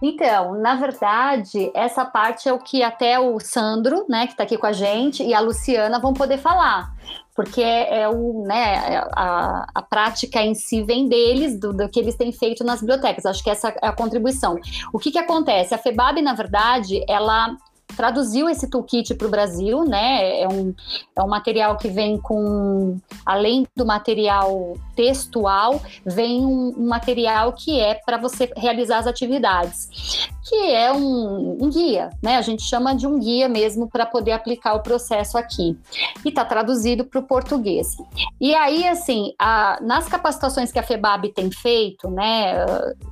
Então, 0.00 0.54
na 0.54 0.76
verdade, 0.76 1.70
essa 1.74 2.04
parte 2.04 2.48
é 2.48 2.52
o 2.52 2.58
que 2.58 2.82
até 2.82 3.18
o 3.18 3.40
Sandro, 3.40 4.06
né, 4.08 4.26
que 4.26 4.32
está 4.32 4.44
aqui 4.44 4.56
com 4.56 4.66
a 4.66 4.72
gente, 4.72 5.22
e 5.22 5.34
a 5.34 5.40
Luciana 5.40 5.98
vão 5.98 6.14
poder 6.14 6.38
falar 6.38 6.94
porque 7.38 7.62
é, 7.62 8.00
é 8.00 8.08
o, 8.08 8.42
né, 8.48 9.00
a, 9.12 9.64
a 9.72 9.80
prática 9.80 10.42
em 10.42 10.56
si 10.56 10.82
vem 10.82 11.08
deles, 11.08 11.56
do, 11.56 11.72
do, 11.72 11.88
que 11.88 12.00
eles 12.00 12.16
têm 12.16 12.32
feito 12.32 12.64
nas 12.64 12.80
bibliotecas. 12.80 13.24
Acho 13.24 13.44
que 13.44 13.48
essa 13.48 13.68
é 13.80 13.86
a 13.86 13.92
contribuição. 13.92 14.58
O 14.92 14.98
que, 14.98 15.12
que 15.12 15.18
acontece? 15.18 15.72
A 15.72 15.78
FEBAB, 15.78 16.20
na 16.20 16.34
verdade, 16.34 17.00
ela 17.08 17.56
traduziu 17.98 18.48
esse 18.48 18.70
toolkit 18.70 19.12
para 19.16 19.26
o 19.26 19.30
Brasil, 19.30 19.84
né? 19.84 20.40
É 20.40 20.46
um, 20.46 20.72
é 21.16 21.20
um 21.20 21.26
material 21.26 21.76
que 21.76 21.88
vem 21.88 22.16
com, 22.16 22.96
além 23.26 23.66
do 23.76 23.84
material 23.84 24.74
textual, 24.94 25.82
vem 26.06 26.46
um, 26.46 26.74
um 26.78 26.86
material 26.86 27.52
que 27.52 27.80
é 27.80 27.96
para 27.96 28.16
você 28.16 28.48
realizar 28.56 28.98
as 28.98 29.08
atividades 29.08 30.28
que 30.48 30.72
é 30.72 30.90
um, 30.90 31.58
um 31.60 31.68
guia, 31.68 32.08
né? 32.22 32.36
A 32.36 32.42
gente 32.42 32.62
chama 32.62 32.94
de 32.94 33.06
um 33.06 33.18
guia 33.18 33.48
mesmo 33.48 33.88
para 33.88 34.06
poder 34.06 34.32
aplicar 34.32 34.74
o 34.74 34.80
processo 34.80 35.36
aqui. 35.36 35.76
E 36.24 36.28
está 36.30 36.44
traduzido 36.44 37.04
para 37.04 37.20
o 37.20 37.22
português. 37.22 37.96
E 38.40 38.54
aí, 38.54 38.88
assim, 38.88 39.34
a, 39.38 39.78
nas 39.82 40.08
capacitações 40.08 40.72
que 40.72 40.78
a 40.78 40.82
FEBAB 40.82 41.28
tem 41.34 41.50
feito, 41.50 42.10
né, 42.10 42.64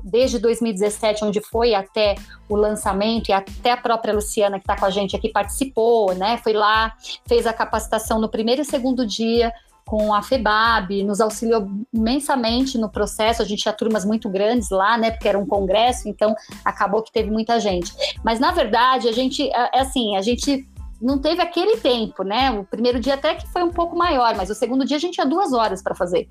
desde 0.03 0.39
2017, 0.39 1.25
onde 1.25 1.41
foi 1.43 1.75
até 1.75 2.15
o 2.49 2.57
lançamento, 2.57 3.29
e 3.29 3.33
até 3.33 3.73
a 3.73 3.77
própria 3.77 4.15
Luciana, 4.15 4.59
que 4.59 4.65
está 4.65 4.77
com 4.77 4.87
a 4.87 4.91
gente 4.91 5.15
aqui, 5.15 5.29
participou, 5.29 6.15
né? 6.15 6.39
Foi 6.39 6.53
lá, 6.53 6.95
fez 7.27 7.47
a 7.47 7.53
capacitação 7.53 8.21
no 8.21 8.29
primeiro 8.29 8.63
e 8.63 8.65
segundo 8.65 9.07
dia 9.07 9.53
com 9.87 10.13
a 10.13 10.21
FEBAB, 10.21 11.05
nos 11.05 11.21
auxiliou 11.21 11.71
imensamente 11.95 12.77
no 12.77 12.91
processo. 12.91 13.41
A 13.41 13.45
gente 13.45 13.63
tinha 13.63 13.73
turmas 13.73 14.05
muito 14.05 14.29
grandes 14.29 14.69
lá, 14.69 14.99
né? 14.99 15.13
Porque 15.13 15.29
era 15.29 15.39
um 15.39 15.47
congresso, 15.47 16.09
então 16.09 16.35
acabou 16.65 17.03
que 17.03 17.13
teve 17.13 17.31
muita 17.31 17.61
gente. 17.61 17.93
Mas 18.25 18.41
na 18.41 18.51
verdade, 18.51 19.09
a 19.09 19.13
gente, 19.13 19.49
é, 19.49 19.71
é 19.79 19.81
assim, 19.81 20.17
a 20.17 20.23
gente 20.23 20.69
não 21.01 21.19
teve 21.19 21.41
aquele 21.41 21.77
tempo, 21.77 22.25
né? 22.25 22.51
O 22.51 22.65
primeiro 22.65 22.99
dia 22.99 23.15
até 23.15 23.37
que 23.37 23.47
foi 23.49 23.63
um 23.63 23.71
pouco 23.71 23.97
maior, 23.97 24.35
mas 24.37 24.51
o 24.51 24.55
segundo 24.55 24.85
dia 24.85 24.97
a 24.97 25.01
gente 25.01 25.15
tinha 25.15 25.27
duas 25.27 25.53
horas 25.53 25.83
para 25.83 25.95
fazer 25.95 26.29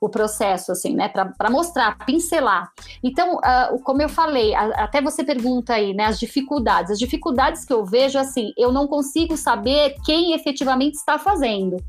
o 0.00 0.08
processo, 0.08 0.70
assim, 0.70 0.94
né? 0.94 1.08
Para 1.08 1.50
mostrar, 1.50 1.96
pincelar. 2.04 2.70
Então, 3.02 3.36
uh, 3.36 3.78
como 3.82 4.02
eu 4.02 4.08
falei, 4.08 4.54
a, 4.54 4.84
até 4.84 5.00
você 5.00 5.24
pergunta 5.24 5.74
aí, 5.74 5.94
né? 5.94 6.04
As 6.04 6.18
dificuldades. 6.18 6.92
As 6.92 6.98
dificuldades 6.98 7.64
que 7.64 7.72
eu 7.72 7.86
vejo, 7.86 8.18
assim, 8.18 8.52
eu 8.56 8.70
não 8.70 8.86
consigo 8.86 9.36
saber 9.36 9.96
quem 10.04 10.34
efetivamente 10.34 10.94
está 10.94 11.18
fazendo. 11.18 11.82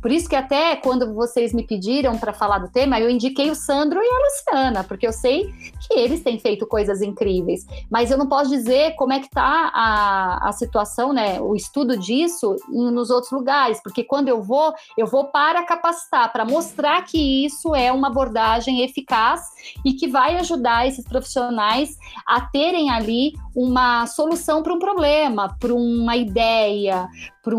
Por 0.00 0.10
isso 0.10 0.28
que 0.28 0.36
até 0.36 0.76
quando 0.76 1.12
vocês 1.14 1.52
me 1.52 1.66
pediram 1.66 2.16
para 2.18 2.32
falar 2.32 2.58
do 2.58 2.70
tema, 2.70 2.98
eu 2.98 3.10
indiquei 3.10 3.50
o 3.50 3.54
Sandro 3.54 4.00
e 4.02 4.06
a 4.06 4.18
Luciana, 4.24 4.84
porque 4.84 5.06
eu 5.06 5.12
sei 5.12 5.52
que 5.86 5.98
eles 5.98 6.22
têm 6.22 6.38
feito 6.38 6.66
coisas 6.66 7.02
incríveis. 7.02 7.66
Mas 7.90 8.10
eu 8.10 8.16
não 8.18 8.26
posso 8.26 8.50
dizer 8.50 8.94
como 8.96 9.12
é 9.12 9.20
que 9.20 9.26
está 9.26 9.70
a, 9.74 10.48
a 10.48 10.52
situação, 10.52 11.12
né? 11.12 11.40
O 11.40 11.54
estudo 11.54 11.96
disso 11.96 12.56
nos 12.68 13.10
outros 13.10 13.32
lugares, 13.32 13.80
porque 13.82 14.02
quando 14.04 14.28
eu 14.28 14.42
vou, 14.42 14.72
eu 14.96 15.06
vou 15.06 15.26
para 15.26 15.64
capacitar, 15.64 16.32
para 16.32 16.44
mostrar 16.44 17.02
que 17.02 17.44
isso 17.44 17.74
é 17.74 17.92
uma 17.92 18.08
abordagem 18.08 18.82
eficaz 18.82 19.42
e 19.84 19.92
que 19.92 20.08
vai 20.08 20.36
ajudar 20.36 20.86
esses 20.86 21.04
profissionais 21.04 21.96
a 22.26 22.40
terem 22.40 22.90
ali 22.90 23.32
uma 23.54 24.06
solução 24.06 24.62
para 24.62 24.72
um 24.72 24.78
problema, 24.78 25.56
para 25.58 25.74
uma 25.74 26.16
ideia, 26.16 27.08
para 27.42 27.56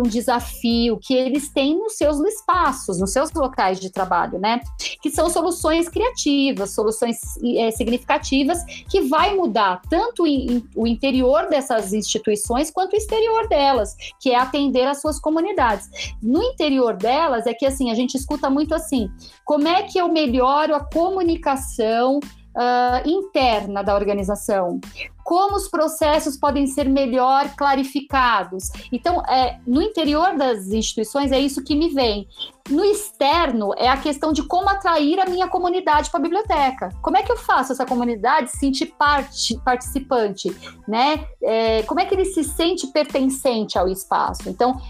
um 0.00 0.02
desafio 0.02 0.98
que 1.00 1.14
eles 1.14 1.48
têm 1.52 1.71
nos 1.74 1.96
seus 1.96 2.18
espaços, 2.20 2.98
nos 2.98 3.12
seus 3.12 3.32
locais 3.32 3.80
de 3.80 3.90
trabalho, 3.90 4.38
né? 4.38 4.60
Que 5.00 5.10
são 5.10 5.28
soluções 5.30 5.88
criativas, 5.88 6.74
soluções 6.74 7.18
é, 7.56 7.70
significativas 7.70 8.62
que 8.88 9.02
vai 9.02 9.34
mudar 9.34 9.80
tanto 9.88 10.26
in, 10.26 10.64
o 10.74 10.86
interior 10.86 11.48
dessas 11.48 11.92
instituições 11.92 12.70
quanto 12.70 12.94
o 12.94 12.96
exterior 12.96 13.48
delas, 13.48 13.94
que 14.20 14.30
é 14.30 14.36
atender 14.36 14.86
as 14.86 15.00
suas 15.00 15.18
comunidades. 15.18 15.88
No 16.22 16.42
interior 16.42 16.94
delas 16.94 17.46
é 17.46 17.54
que 17.54 17.66
assim 17.66 17.90
a 17.90 17.94
gente 17.94 18.16
escuta 18.16 18.48
muito 18.48 18.74
assim, 18.74 19.10
como 19.44 19.68
é 19.68 19.82
que 19.82 19.98
eu 19.98 20.08
melhoro 20.08 20.74
a 20.74 20.80
comunicação 20.80 22.20
uh, 22.56 23.08
interna 23.08 23.82
da 23.82 23.94
organização, 23.94 24.80
como 25.24 25.56
os 25.56 25.68
processos 25.68 26.36
podem 26.36 26.66
ser 26.66 26.88
melhor 26.88 27.54
clarificados. 27.56 28.70
Então, 28.90 29.22
é, 29.26 29.58
no 29.66 29.80
interior 29.80 30.36
das 30.36 30.68
instituições 30.68 31.30
é 31.30 31.38
isso 31.38 31.62
que 31.62 31.76
me 31.76 31.88
vem. 31.88 32.26
No 32.68 32.84
externo 32.84 33.72
é 33.76 33.88
a 33.88 33.96
questão 33.96 34.32
de 34.32 34.42
como 34.44 34.68
atrair 34.68 35.18
a 35.20 35.26
minha 35.26 35.48
comunidade 35.48 36.10
para 36.10 36.20
a 36.20 36.22
biblioteca. 36.22 36.90
Como 37.00 37.16
é 37.16 37.22
que 37.22 37.30
eu 37.30 37.36
faço 37.36 37.72
essa 37.72 37.86
comunidade 37.86 38.50
se 38.50 38.58
sentir 38.58 38.86
parte, 38.98 39.58
participante, 39.64 40.54
né? 40.86 41.24
É, 41.42 41.82
como 41.84 42.00
é 42.00 42.04
que 42.04 42.14
ele 42.14 42.24
se 42.24 42.44
sente 42.44 42.86
pertencente 42.88 43.78
ao 43.78 43.88
espaço? 43.88 44.48
Então, 44.48 44.80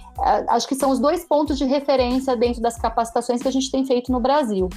acho 0.49 0.69
que 0.69 0.75
são 0.75 0.91
os 0.91 0.99
dois 0.99 1.25
pontos 1.25 1.59
de 1.59 1.65
referência 1.65 2.37
dentro 2.37 2.61
das 2.61 2.79
capacitações 2.79 3.43
que 3.43 3.49
a 3.49 3.53
gente 3.53 3.71
tem 3.71 3.85
feito 3.87 4.13
no 4.13 4.21
Brasil. 4.21 4.69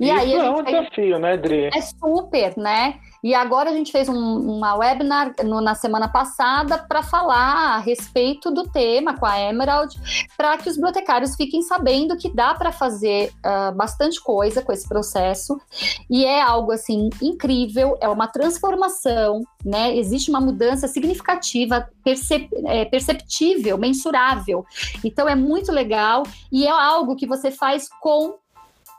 E 0.00 0.06
Isso 0.06 0.14
aí 0.18 0.34
é 0.34 0.50
um 0.50 0.62
desafio, 0.62 1.18
né, 1.18 1.36
Dri? 1.36 1.70
É 1.74 1.80
super, 1.80 2.56
né? 2.56 3.00
E 3.26 3.34
agora 3.34 3.70
a 3.70 3.72
gente 3.72 3.90
fez 3.90 4.08
um, 4.08 4.14
uma 4.14 4.76
webinar 4.76 5.34
no, 5.42 5.60
na 5.60 5.74
semana 5.74 6.06
passada 6.06 6.78
para 6.78 7.02
falar 7.02 7.74
a 7.74 7.78
respeito 7.78 8.52
do 8.52 8.68
tema 8.68 9.18
com 9.18 9.26
a 9.26 9.40
Emerald, 9.40 9.96
para 10.36 10.56
que 10.58 10.68
os 10.68 10.76
bibliotecários 10.76 11.34
fiquem 11.34 11.60
sabendo 11.60 12.16
que 12.16 12.32
dá 12.32 12.54
para 12.54 12.70
fazer 12.70 13.32
uh, 13.44 13.74
bastante 13.74 14.22
coisa 14.22 14.62
com 14.62 14.72
esse 14.72 14.88
processo. 14.88 15.60
E 16.08 16.24
é 16.24 16.40
algo 16.40 16.70
assim 16.70 17.10
incrível, 17.20 17.98
é 18.00 18.08
uma 18.08 18.28
transformação, 18.28 19.42
né? 19.64 19.96
Existe 19.96 20.30
uma 20.30 20.40
mudança 20.40 20.86
significativa, 20.86 21.88
percep 22.04 22.48
é, 22.66 22.84
perceptível, 22.84 23.76
mensurável. 23.76 24.64
Então 25.04 25.28
é 25.28 25.34
muito 25.34 25.72
legal 25.72 26.22
e 26.52 26.64
é 26.64 26.70
algo 26.70 27.16
que 27.16 27.26
você 27.26 27.50
faz 27.50 27.88
com 28.00 28.36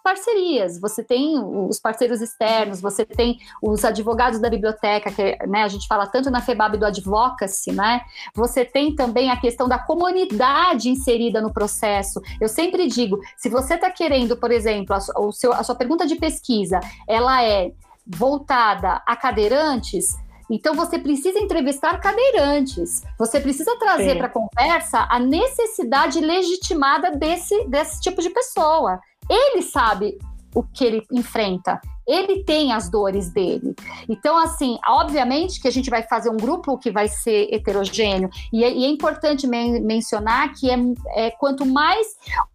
parcerias. 0.08 0.80
Você 0.80 1.04
tem 1.04 1.38
os 1.38 1.82
parceiros 1.82 2.22
externos, 2.22 2.80
você 2.80 3.06
tem 3.06 3.40
os 3.62 3.84
advogados 3.84 4.40
da 4.40 4.50
biblioteca, 4.50 5.12
que 5.12 5.38
né, 5.46 5.64
a 5.64 5.68
gente 5.68 5.86
fala 5.86 6.08
tanto 6.08 6.32
na 6.32 6.40
FEBAB 6.40 6.78
do 6.78 6.86
advocacy, 6.86 7.74
né? 7.74 8.00
Você 8.34 8.64
tem 8.64 8.96
também 8.96 9.30
a 9.30 9.36
questão 9.36 9.68
da 9.68 9.78
comunidade 9.78 10.88
inserida 10.88 11.42
no 11.42 11.52
processo. 11.52 12.22
Eu 12.40 12.48
sempre 12.48 12.88
digo, 12.88 13.20
se 13.36 13.50
você 13.50 13.74
está 13.74 13.92
querendo, 13.92 14.38
por 14.38 14.50
exemplo, 14.50 14.96
a, 14.96 15.20
o 15.20 15.34
seu, 15.34 15.52
a 15.52 15.62
sua 15.62 15.76
pergunta 15.76 16.08
de 16.08 16.16
pesquisa, 16.16 16.80
ela 17.06 17.44
é 17.44 17.74
voltada 18.08 19.04
a 19.06 19.14
cadeirantes, 19.14 20.16
então 20.50 20.74
você 20.74 20.98
precisa 20.98 21.38
entrevistar 21.38 22.00
cadeirantes. 22.00 23.04
Você 23.20 23.42
precisa 23.42 23.78
trazer 23.78 24.18
para 24.18 24.28
a 24.28 24.30
conversa 24.30 25.06
a 25.10 25.20
necessidade 25.20 26.22
legitimada 26.22 27.12
desse, 27.12 27.68
desse 27.68 28.00
tipo 28.00 28.22
de 28.22 28.30
pessoa. 28.30 29.02
Ele 29.30 29.62
sabe 29.62 30.18
o 30.54 30.64
que 30.64 30.84
ele 30.84 31.04
enfrenta. 31.12 31.80
Ele 32.08 32.44
tem 32.44 32.72
as 32.72 32.90
dores 32.90 33.30
dele. 33.30 33.76
Então, 34.08 34.38
assim, 34.38 34.80
obviamente 34.88 35.60
que 35.60 35.68
a 35.68 35.72
gente 35.72 35.90
vai 35.90 36.04
fazer 36.04 36.30
um 36.30 36.38
grupo 36.38 36.78
que 36.78 36.90
vai 36.90 37.08
ser 37.10 37.54
heterogêneo. 37.54 38.30
E 38.52 38.64
é, 38.64 38.74
e 38.74 38.86
é 38.86 38.88
importante 38.88 39.46
men 39.46 39.82
mencionar 39.82 40.54
que 40.54 40.70
é, 40.70 40.78
é, 41.10 41.32
quanto 41.32 41.66
mais 41.66 42.08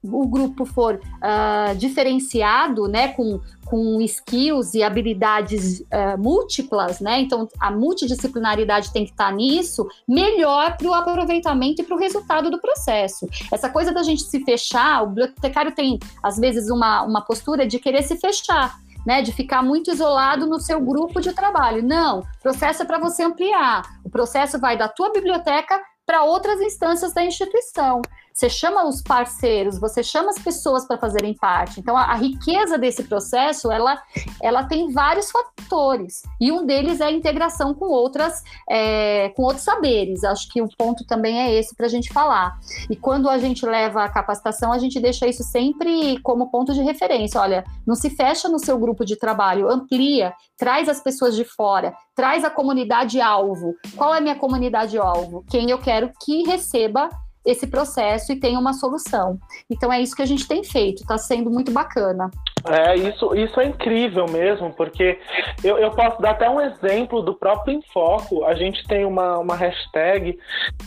o 0.02 0.26
grupo 0.26 0.64
for 0.64 0.94
uh, 0.96 1.76
diferenciado, 1.76 2.88
né, 2.88 3.08
com, 3.08 3.40
com 3.72 4.02
skills 4.02 4.74
e 4.74 4.82
habilidades 4.82 5.80
uh, 5.80 6.18
múltiplas, 6.18 7.00
né? 7.00 7.22
Então 7.22 7.48
a 7.58 7.70
multidisciplinaridade 7.70 8.92
tem 8.92 9.06
que 9.06 9.12
estar 9.12 9.30
tá 9.30 9.32
nisso, 9.32 9.88
melhor 10.06 10.76
para 10.76 10.86
o 10.86 10.92
aproveitamento 10.92 11.80
e 11.80 11.84
para 11.84 11.96
o 11.96 11.98
resultado 11.98 12.50
do 12.50 12.60
processo. 12.60 13.26
Essa 13.50 13.70
coisa 13.70 13.90
da 13.90 14.02
gente 14.02 14.24
se 14.24 14.44
fechar, 14.44 15.02
o 15.02 15.06
bibliotecário 15.06 15.74
tem 15.74 15.98
às 16.22 16.36
vezes 16.36 16.68
uma, 16.68 17.02
uma 17.02 17.22
postura 17.22 17.66
de 17.66 17.78
querer 17.78 18.02
se 18.02 18.14
fechar 18.18 18.78
né, 19.06 19.22
de 19.22 19.32
ficar 19.32 19.62
muito 19.62 19.90
isolado 19.90 20.46
no 20.46 20.60
seu 20.60 20.78
grupo 20.78 21.18
de 21.18 21.32
trabalho. 21.32 21.82
Não, 21.82 22.20
o 22.20 22.42
processo 22.42 22.82
é 22.82 22.84
para 22.84 22.98
você 22.98 23.24
ampliar. 23.24 23.82
O 24.04 24.10
processo 24.10 24.60
vai 24.60 24.76
da 24.76 24.86
tua 24.86 25.10
biblioteca 25.10 25.80
para 26.06 26.22
outras 26.22 26.60
instâncias 26.60 27.12
da 27.12 27.24
instituição. 27.24 28.02
Você 28.32 28.48
chama 28.48 28.86
os 28.86 29.02
parceiros, 29.02 29.78
você 29.78 30.02
chama 30.02 30.30
as 30.30 30.38
pessoas 30.38 30.86
para 30.86 30.98
fazerem 30.98 31.34
parte. 31.34 31.80
Então, 31.80 31.96
a, 31.96 32.04
a, 32.04 32.14
riqueza 32.14 32.78
desse 32.78 33.04
processo, 33.04 33.70
ela, 33.70 34.00
ela 34.42 34.64
tem 34.64 34.90
vários 34.90 35.30
fatores. 35.30 36.22
E 36.40 36.50
um 36.50 36.64
deles 36.64 37.00
é 37.00 37.06
a 37.06 37.12
integração 37.12 37.74
com 37.74 37.86
outras, 37.86 38.42
é, 38.68 39.30
com 39.30 39.42
outros 39.42 39.64
saberes. 39.64 40.24
Acho 40.24 40.48
que 40.48 40.62
o 40.62 40.68
ponto 40.76 41.04
também 41.06 41.40
é 41.40 41.54
esse 41.54 41.74
para 41.74 41.86
a 41.86 41.88
gente 41.88 42.12
falar. 42.12 42.58
E 42.88 42.96
quando 42.96 43.28
a 43.28 43.38
gente 43.38 43.64
leva 43.66 44.04
a 44.04 44.08
capacitação, 44.08 44.72
a 44.72 44.78
gente 44.78 44.98
deixa 44.98 45.26
isso 45.26 45.42
sempre 45.42 46.18
como 46.22 46.50
ponto 46.50 46.72
de 46.72 46.82
referência. 46.82 47.40
Olha, 47.40 47.64
não 47.86 47.94
se 47.94 48.10
fecha 48.10 48.48
no 48.48 48.58
seu 48.58 48.78
grupo 48.78 49.04
de 49.04 49.16
trabalho, 49.16 49.70
amplia, 49.70 50.32
traz 50.56 50.88
as 50.88 51.00
pessoas 51.00 51.34
de 51.34 51.44
fora, 51.44 51.94
traz 52.14 52.44
a 52.44 52.50
comunidade 52.50 53.20
alvo. 53.20 53.74
Qual 53.96 54.14
é 54.14 54.18
a 54.18 54.20
minha 54.20 54.36
comunidade 54.36 54.96
alvo? 54.98 55.44
Quem 55.50 55.70
eu 55.70 55.78
quero 55.78 56.10
que 56.24 56.42
receba 56.44 57.08
esse 57.44 57.66
processo 57.66 58.32
e 58.32 58.40
tenha 58.40 58.58
uma 58.58 58.72
solução. 58.72 59.38
Então 59.70 59.92
é 59.92 60.00
isso 60.00 60.14
que 60.14 60.22
a 60.22 60.26
gente 60.26 60.46
tem 60.46 60.62
feito, 60.62 61.02
está 61.02 61.18
sendo 61.18 61.50
muito 61.50 61.72
bacana. 61.72 62.30
É, 62.68 62.94
isso, 62.94 63.34
isso 63.34 63.60
é 63.60 63.66
incrível 63.66 64.26
mesmo, 64.30 64.72
porque 64.72 65.18
eu, 65.64 65.78
eu 65.78 65.90
posso 65.90 66.20
dar 66.22 66.30
até 66.30 66.48
um 66.48 66.60
exemplo 66.60 67.20
do 67.20 67.34
próprio 67.34 67.74
Enfoco. 67.74 68.44
A 68.44 68.54
gente 68.54 68.86
tem 68.86 69.04
uma, 69.04 69.38
uma 69.38 69.56
hashtag 69.56 70.38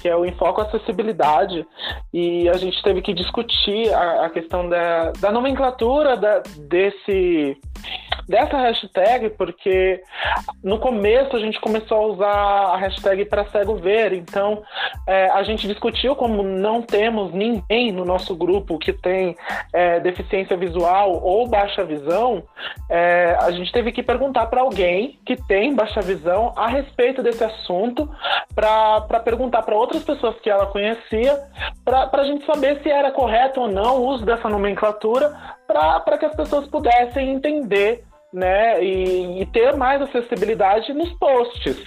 que 0.01 0.07
é 0.07 0.15
o 0.15 0.25
Enfoco 0.25 0.61
Acessibilidade, 0.61 1.65
e 2.13 2.47
a 2.49 2.53
gente 2.53 2.81
teve 2.81 3.01
que 3.01 3.13
discutir 3.13 3.93
a, 3.93 4.25
a 4.25 4.29
questão 4.29 4.69
da, 4.69 5.11
da 5.19 5.31
nomenclatura 5.31 6.15
da, 6.15 6.41
desse 6.57 7.57
dessa 8.27 8.57
hashtag 8.57 9.29
porque 9.31 10.01
no 10.63 10.79
começo 10.79 11.35
a 11.35 11.39
gente 11.39 11.59
começou 11.59 11.97
a 11.97 12.05
usar 12.07 12.33
a 12.73 12.77
hashtag 12.77 13.25
para 13.25 13.45
cego 13.45 13.75
ver, 13.75 14.13
então 14.13 14.63
é, 15.07 15.29
a 15.29 15.43
gente 15.43 15.67
discutiu 15.67 16.15
como 16.15 16.43
não 16.43 16.81
temos 16.81 17.33
ninguém 17.33 17.91
no 17.91 18.05
nosso 18.05 18.35
grupo 18.35 18.77
que 18.77 18.93
tem 18.93 19.35
é, 19.73 19.99
deficiência 19.99 20.57
visual 20.57 21.21
ou 21.23 21.47
baixa 21.47 21.83
visão, 21.83 22.43
é, 22.89 23.37
a 23.41 23.51
gente 23.51 23.71
teve 23.71 23.91
que 23.91 24.03
perguntar 24.03 24.47
para 24.47 24.61
alguém 24.61 25.19
que 25.25 25.35
tem 25.35 25.73
baixa 25.75 26.01
visão 26.01 26.53
a 26.55 26.67
respeito 26.67 27.21
desse 27.21 27.43
assunto, 27.43 28.09
para 28.53 29.19
perguntar 29.19 29.61
para 29.63 29.75
outras 29.75 30.03
pessoas 30.03 30.39
que 30.39 30.49
ela 30.49 30.65
conhecia, 30.67 31.37
para 31.83 32.21
a 32.21 32.25
gente 32.25 32.45
saber 32.45 32.81
se 32.81 32.89
era 32.89 33.11
correto 33.11 33.61
ou 33.61 33.67
não 33.67 33.97
o 33.97 34.07
uso 34.07 34.25
dessa 34.25 34.49
nomenclatura, 34.49 35.35
para 35.67 36.17
que 36.17 36.25
as 36.25 36.35
pessoas 36.35 36.67
pudessem 36.67 37.31
entender 37.31 38.03
né, 38.35 38.83
e, 38.83 39.41
e, 39.41 39.45
ter 39.45 39.75
mais 39.77 40.01
acessibilidade 40.01 40.93
nos 40.93 41.09
posts. 41.13 41.77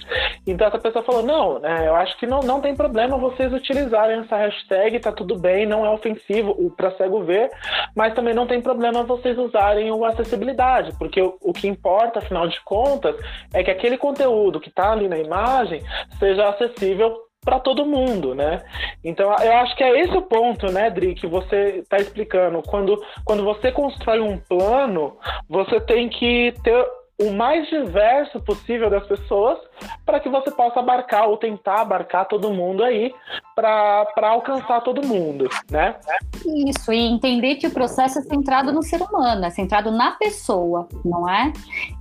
Então 0.47 0.67
essa 0.67 0.79
pessoa 0.79 1.05
falou, 1.05 1.21
não, 1.21 1.59
né, 1.59 1.87
eu 1.87 1.95
acho 1.95 2.17
que 2.17 2.25
não, 2.25 2.39
não 2.39 2.59
tem 2.59 2.75
problema 2.75 3.19
vocês 3.19 3.53
utilizarem 3.53 4.19
essa 4.19 4.35
hashtag, 4.35 4.99
tá 4.99 5.11
tudo 5.11 5.37
bem, 5.37 5.67
não 5.67 5.85
é 5.85 5.89
ofensivo 5.91 6.71
para 6.75 6.91
cego 6.97 7.23
ver, 7.23 7.51
mas 7.95 8.15
também 8.15 8.33
não 8.33 8.47
tem 8.47 8.61
problema 8.61 9.03
vocês 9.03 9.37
usarem 9.37 9.91
o 9.91 10.03
acessibilidade, 10.03 10.91
porque 10.97 11.21
o, 11.21 11.37
o 11.39 11.53
que 11.53 11.67
importa, 11.67 12.17
afinal 12.17 12.47
de 12.47 12.59
contas, 12.63 13.15
é 13.53 13.63
que 13.63 13.69
aquele 13.69 13.97
conteúdo 13.97 14.59
que 14.59 14.69
está 14.69 14.91
ali 14.91 15.07
na 15.07 15.19
imagem 15.19 15.83
seja 16.17 16.49
acessível 16.49 17.28
para 17.41 17.59
todo 17.59 17.85
mundo, 17.85 18.35
né? 18.35 18.61
Então 19.03 19.33
eu 19.41 19.57
acho 19.57 19.75
que 19.75 19.83
é 19.83 19.99
esse 20.01 20.15
o 20.15 20.21
ponto, 20.21 20.71
né, 20.71 20.89
Dri, 20.89 21.15
que 21.15 21.27
você 21.27 21.79
está 21.79 21.97
explicando. 21.97 22.61
Quando, 22.63 23.01
quando 23.23 23.43
você 23.43 23.71
constrói 23.71 24.19
um 24.19 24.37
plano, 24.37 25.17
você 25.47 25.79
tem 25.79 26.09
que 26.09 26.53
ter 26.63 26.85
o 27.19 27.31
mais 27.31 27.67
diverso 27.67 28.39
possível 28.39 28.89
das 28.89 29.05
pessoas 29.05 29.59
para 30.05 30.19
que 30.19 30.29
você 30.29 30.49
possa 30.51 30.79
abarcar 30.79 31.27
ou 31.27 31.35
tentar 31.35 31.81
abarcar 31.81 32.25
todo 32.25 32.49
mundo 32.49 32.83
aí 32.83 33.13
para 33.53 34.29
alcançar 34.29 34.81
todo 34.81 35.05
mundo, 35.05 35.49
né? 35.69 35.95
Isso, 36.45 36.93
e 36.93 36.97
entender 36.97 37.55
que 37.55 37.67
o 37.67 37.71
processo 37.71 38.19
é 38.19 38.21
centrado 38.21 38.71
no 38.71 38.81
ser 38.81 39.01
humano, 39.01 39.45
é 39.45 39.49
centrado 39.49 39.91
na 39.91 40.11
pessoa, 40.11 40.87
não 41.03 41.27
é? 41.27 41.51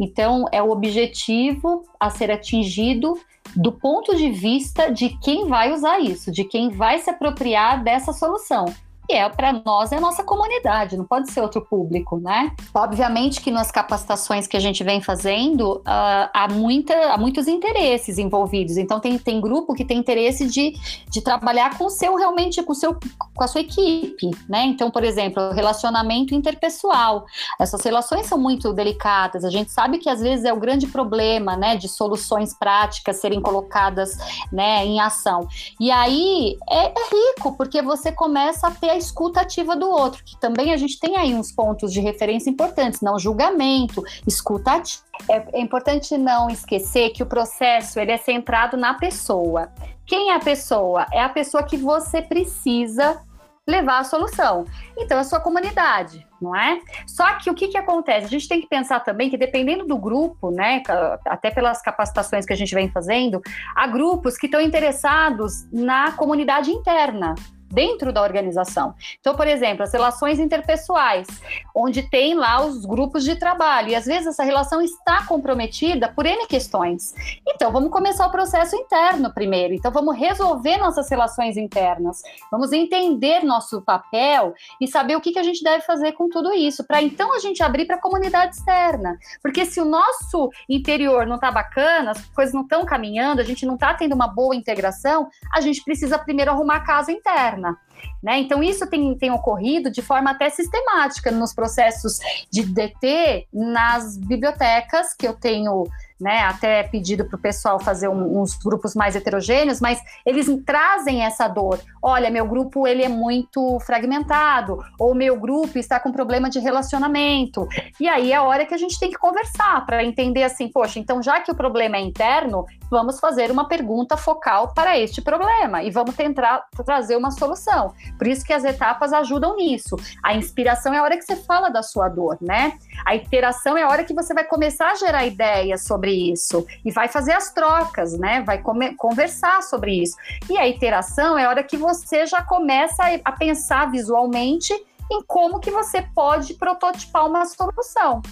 Então, 0.01 0.47
é 0.53 0.63
o 0.63 0.71
objetivo 0.71 1.85
a 1.99 2.11
ser 2.11 2.31
atingido 2.31 3.15
do 3.57 3.73
ponto 3.73 4.15
de 4.15 4.31
vista 4.31 4.89
de 4.89 5.19
quem 5.19 5.49
vai 5.49 5.73
usar 5.73 5.99
isso, 5.99 6.31
de 6.31 6.45
quem 6.45 6.71
vai 6.71 6.99
se 6.99 7.11
apropriar 7.11 7.83
dessa 7.83 8.13
solução 8.13 8.67
e 9.09 9.15
é 9.15 9.29
para 9.29 9.53
nós 9.65 9.91
é 9.91 9.97
a 9.97 10.01
nossa 10.01 10.23
comunidade, 10.23 10.97
não 10.97 11.05
pode 11.05 11.31
ser 11.31 11.41
outro 11.41 11.63
público, 11.63 12.19
né? 12.19 12.53
Obviamente 12.75 13.41
que 13.41 13.51
nas 13.51 13.71
capacitações 13.71 14.47
que 14.47 14.57
a 14.57 14.61
gente 14.61 14.85
vem 14.85 15.01
fazendo, 15.01 15.77
uh, 15.79 16.29
há, 16.35 16.49
muita, 16.51 16.95
há 17.13 17.17
muitos 17.17 17.49
interesses 17.49 18.19
envolvidos. 18.19 18.77
Então 18.77 19.01
tem, 19.01 19.19
tem 19.19 19.41
grupo 19.41 19.75
que 19.75 19.85
tem 19.85 19.99
interesse 19.99 20.47
de, 20.47 20.75
de 21.09 21.21
trabalhar 21.23 21.79
com 21.79 21.87
o 21.87 21.91
seu 21.91 22.17
realmente 22.17 22.63
com 22.63 22.75
seu 22.75 22.99
com 23.35 23.45
a 23.45 23.47
sua 23.47 23.61
equipe, 23.61 24.31
né? 24.49 24.65
Então, 24.65 24.91
por 24.91 25.05
exemplo, 25.05 25.53
relacionamento 25.53 26.35
interpessoal. 26.35 27.25
Essas 27.59 27.83
relações 27.83 28.27
são 28.27 28.37
muito 28.37 28.73
delicadas. 28.73 29.45
A 29.45 29.51
gente 29.51 29.71
sabe 29.71 29.99
que 29.99 30.11
às 30.11 30.21
vezes 30.21 30.45
é 30.45 30.53
o 30.53 30.59
grande 30.59 30.87
problema, 30.87 31.57
né, 31.57 31.77
de 31.77 31.89
soluções 31.89 32.53
práticas 32.53 33.17
serem 33.17 33.41
colocadas, 33.41 34.17
né, 34.53 34.85
em 34.85 35.01
ação. 35.01 35.47
E 35.79 35.91
aí 35.91 36.59
é, 36.69 36.87
é 36.87 37.05
rico 37.11 37.57
porque 37.57 37.81
você 37.81 38.11
começa 38.11 38.67
a 38.67 38.71
ter 38.71 38.98
escuta 38.99 39.41
ativa 39.41 39.75
do 39.75 39.89
outro, 39.89 40.23
que 40.25 40.39
também 40.39 40.73
a 40.73 40.77
gente 40.77 40.99
tem 40.99 41.17
aí 41.17 41.35
uns 41.35 41.53
pontos 41.53 41.93
de 41.93 42.01
referência 42.01 42.51
importantes, 42.51 43.01
não 43.01 43.19
julgamento, 43.19 44.03
escuta 44.27 44.73
ativa. 44.73 45.03
É, 45.29 45.59
é 45.59 45.61
importante 45.61 46.17
não 46.19 46.51
esquecer 46.51 47.11
que 47.11 47.23
o 47.23 47.27
processo 47.27 47.99
ele 47.99 48.13
é 48.13 48.17
centrado 48.17 48.77
na 48.77 48.95
pessoa. 48.95 49.73
Quem 50.07 50.31
é 50.31 50.35
a 50.35 50.41
pessoa? 50.41 51.07
É 51.13 51.23
a 51.23 51.29
pessoa 51.29 51.63
que 51.63 51.77
você 51.77 52.23
precisa 52.23 53.21
levar 53.69 53.99
a 53.99 54.05
solução. 54.05 54.65
Então, 54.97 55.19
é 55.19 55.21
a 55.21 55.25
sua 55.25 55.41
comunidade, 55.41 56.27
não 56.41 56.57
é? 56.57 56.81
Só 57.07 57.35
que 57.35 57.51
o 57.51 57.55
que, 57.55 57.69
que 57.69 57.77
acontece? 57.77 58.25
A 58.25 58.31
gente 58.31 58.49
tem 58.49 58.63
que 58.63 58.67
pensar 58.67 59.01
também 59.01 59.29
que, 59.29 59.37
dependendo 59.37 59.85
do 59.85 59.99
grupo, 59.99 60.51
né, 60.51 60.83
até 61.27 61.51
pelas 61.51 61.83
capacitações 61.83 62.47
que 62.47 62.53
a 62.55 62.57
gente 62.57 62.75
vem 62.75 62.91
fazendo, 62.91 63.43
há 63.77 63.87
grupos 63.87 64.39
que 64.39 64.47
estão 64.47 64.61
interessados 64.61 65.71
na 65.71 66.13
comunidade 66.13 66.71
interna 66.71 67.35
dentro 67.71 68.13
da 68.13 68.23
organização. 68.23 68.95
Então, 69.21 69.35
por 69.35 69.47
exemplo, 69.47 69.83
as 69.83 69.93
relações 69.93 70.39
interpessoais, 70.39 71.27
onde 71.75 72.03
tem 72.03 72.35
lá 72.35 72.65
os 72.65 72.85
grupos 72.85 73.25
de 73.25 73.37
trabalho, 73.37 73.91
e 73.91 73.95
às 73.95 74.07
vezes 74.07 74.29
essa 74.29 74.43
relação 74.43 74.81
está 74.81 75.27
comprometida 75.27 76.09
por 76.09 76.27
N 76.27 76.47
questões. 76.47 77.15
Então, 77.47 77.71
vamos 77.71 77.91
começar 77.91 78.27
o 78.27 78.31
processo 78.31 78.75
interno 78.77 79.33
primeiro. 79.33 79.75
Então, 79.75 79.93
vamos 79.93 80.17
resolver 80.17 80.79
nossas 80.79 81.09
relações 81.11 81.57
internas, 81.57 82.23
vamos 82.51 82.73
entender 82.73 83.45
nosso 83.45 83.83
papel 83.83 84.55
e 84.81 84.89
saber 84.89 85.17
o 85.17 85.21
que, 85.21 85.33
que 85.33 85.39
a 85.39 85.43
gente 85.43 85.63
deve 85.63 85.85
fazer 85.85 86.13
com 86.13 86.29
tudo 86.29 86.53
isso, 86.53 86.87
para 86.87 87.03
então 87.03 87.35
a 87.35 87.39
gente 87.39 87.63
abrir 87.63 87.85
para 87.85 87.97
a 87.97 88.01
comunidade 88.01 88.57
externa. 88.57 89.19
Porque 89.43 89.67
se 89.67 89.81
o 89.81 89.85
nosso 89.85 90.51
interior 90.69 91.27
não 91.27 91.37
está 91.37 91.51
bacana, 91.51 92.13
as 92.13 92.25
coisas 92.27 92.55
não 92.55 92.63
estão 92.63 92.85
caminhando, 92.85 93.41
a 93.41 93.45
gente 93.45 93.67
não 93.67 93.75
está 93.75 93.95
tendo 93.95 94.15
uma 94.15 94.27
boa 94.27 94.55
integração, 94.55 95.29
a 95.53 95.61
gente 95.61 95.83
precisa 95.85 96.19
primeiro 96.19 96.51
arrumar 96.51 96.77
a 96.77 96.81
casa 96.81 97.13
interna 97.13 97.58
interna. 97.59 97.77
Né? 98.23 98.39
Então, 98.39 98.63
isso 98.63 98.89
tem, 98.89 99.17
tem 99.17 99.31
ocorrido 99.31 99.91
de 99.91 100.03
forma 100.03 100.31
até 100.31 100.49
sistemática 100.49 101.31
nos 101.31 101.53
processos 101.53 102.19
de 102.51 102.65
DT 102.65 103.49
nas 103.53 104.17
bibliotecas 104.17 105.15
que 105.15 105.27
eu 105.27 105.35
tenho 105.35 105.85
né, 106.21 106.41
até 106.41 106.83
pedido 106.83 107.25
para 107.25 107.37
o 107.37 107.41
pessoal 107.41 107.79
fazer 107.79 108.09
um, 108.09 108.41
uns 108.41 108.57
grupos 108.57 108.95
mais 108.95 109.15
heterogêneos, 109.15 109.81
mas 109.81 110.01
eles 110.27 110.49
trazem 110.67 111.23
essa 111.23 111.47
dor. 111.47 111.79
Olha, 112.03 112.31
meu 112.31 112.47
grupo 112.47 112.87
ele 112.87 113.05
é 113.05 113.09
muito 113.09 113.79
fragmentado, 113.81 114.79
ou 114.99 115.15
meu 115.15 115.39
grupo 115.39 115.79
está 115.79 116.01
com 116.01 116.11
problema 116.11 116.51
de 116.51 116.59
relacionamento. 116.59 117.67
E 118.01 118.09
aí 118.09 118.33
é 118.33 118.37
a 118.37 118.43
hora 118.43 118.67
que 118.67 118.75
a 118.75 118.79
gente 118.79 118.99
tem 118.99 119.11
que 119.11 119.19
conversar 119.19 119.85
para 119.87 120.05
entender 120.05 120.43
assim, 120.43 120.69
poxa, 120.69 120.99
então 120.99 121.23
já 121.23 121.41
que 121.41 121.51
o 121.51 121.55
problema 121.55 121.97
é 121.97 122.01
interno, 122.01 122.67
vamos 122.91 123.21
fazer 123.21 123.51
uma 123.51 123.69
pergunta 123.69 124.17
focal 124.17 124.73
para 124.75 124.99
este 124.99 125.21
problema 125.21 125.83
e 125.83 125.91
vamos 125.91 126.17
tentar 126.17 126.67
trazer 126.85 127.17
uma 127.17 127.31
solução. 127.31 127.93
Por 128.17 128.27
isso 128.27 128.45
que 128.45 128.53
as 128.53 128.65
etapas 128.65 129.13
ajudam 129.13 129.57
nisso. 129.57 129.97
A 130.23 130.35
inspiração 130.35 130.93
é 130.93 130.99
a 130.99 131.03
hora 131.03 131.17
que 131.17 131.23
você 131.23 131.37
fala 131.37 131.69
da 131.69 131.83
sua 131.83 132.09
dor, 132.09 132.39
né? 132.41 132.73
A 133.05 133.15
iteração 133.15 133.77
é 133.77 133.83
a 133.83 133.89
hora 133.89 134.05
que 134.05 134.15
você 134.15 134.35
vai 134.35 134.45
começar 134.45 134.91
a 134.91 134.95
gerar 134.95 135.27
ideias 135.27 135.85
sobre 135.85 136.08
sobre 136.09 136.13
isso 136.13 136.67
e 136.85 136.91
vai 136.91 137.09
fazer 137.09 137.33
as 137.33 137.53
trocas, 137.53 138.19
né? 138.19 138.43
Vai 138.43 138.63
conversar 138.97 139.63
sobre 139.63 140.03
isso. 140.03 140.17
E 140.49 140.57
a 140.57 140.67
iteração 140.67 141.39
é 141.39 141.45
a 141.45 141.51
hora 141.51 141.63
que 141.63 141.77
você 141.77 142.27
já 142.27 142.43
começa 142.43 143.03
a 143.25 143.33
pensar 143.33 143.91
visualmente 143.91 144.73
em 145.11 145.23
como 145.27 145.61
que 145.61 145.71
você 145.71 146.03
pode 146.15 146.55
prototipar 146.55 147.27
uma 147.27 147.45
solução. 147.47 148.23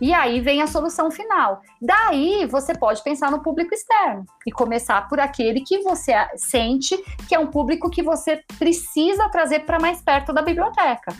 E 0.00 0.14
aí 0.14 0.40
vem 0.40 0.62
a 0.62 0.66
solução 0.66 1.10
final. 1.10 1.60
Daí 1.80 2.46
você 2.46 2.74
pode 2.74 3.02
pensar 3.02 3.30
no 3.30 3.42
público 3.42 3.74
externo 3.74 4.24
e 4.46 4.50
começar 4.50 5.06
por 5.08 5.20
aquele 5.20 5.60
que 5.60 5.80
você 5.80 6.12
sente 6.36 6.96
que 7.28 7.34
é 7.34 7.38
um 7.38 7.48
público 7.48 7.90
que 7.90 8.02
você 8.02 8.42
precisa 8.58 9.28
trazer 9.28 9.60
para 9.60 9.78
mais 9.78 10.00
perto 10.00 10.32
da 10.32 10.40
biblioteca 10.40 11.14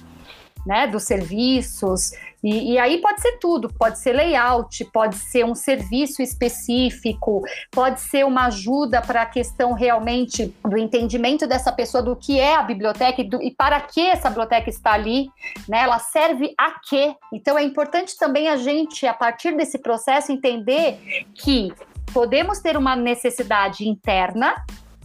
né, 0.67 0.87
dos 0.87 1.05
serviços. 1.05 2.13
E, 2.43 2.73
e, 2.73 2.79
aí 2.79 2.99
pode 3.01 3.21
ser 3.21 3.39
tudo, 3.39 3.73
pode 3.73 3.99
ser 3.99 4.13
layout, 4.13 4.85
pode 4.87 5.17
ser 5.17 5.45
um 5.45 5.55
serviço 5.55 6.23
específico, 6.23 7.43
pode 7.71 8.01
ser 8.01 8.25
uma 8.25 8.47
ajuda 8.47 9.03
para 9.03 9.23
a 9.23 9.27
questão 9.27 9.73
realmente 9.73 10.55
do 10.65 10.79
entendimento 10.79 11.47
dessa 11.47 11.71
pessoa 11.71 12.03
do 12.03 12.17
que 12.17 12.41
é 12.41 12.57
a 12.57 12.63
biblioteca 12.63 13.21
e, 13.21 13.25
do, 13.29 13.43
e 13.43 13.51
para 13.51 13.81
que 13.81 14.01
essa 14.01 14.29
biblioteca 14.29 14.71
está 14.71 14.93
ali, 14.93 15.29
né? 15.69 15.83
Ela 15.83 15.99
serve 15.99 16.55
a 16.59 16.81
quê? 16.81 17.15
Então 17.33 17.59
é 17.59 17.63
importante 17.63 18.17
também 18.17 18.49
a 18.49 18.57
gente, 18.57 19.07
a 19.07 19.15
partir 19.15 19.57
desse 19.57 19.79
processo, 19.79 20.33
entender 20.33 20.99
que 21.35 21.73
podemos 22.13 22.59
ter 22.61 22.77
uma 22.77 22.97
necessidade 22.97 23.89
interna 23.89 24.55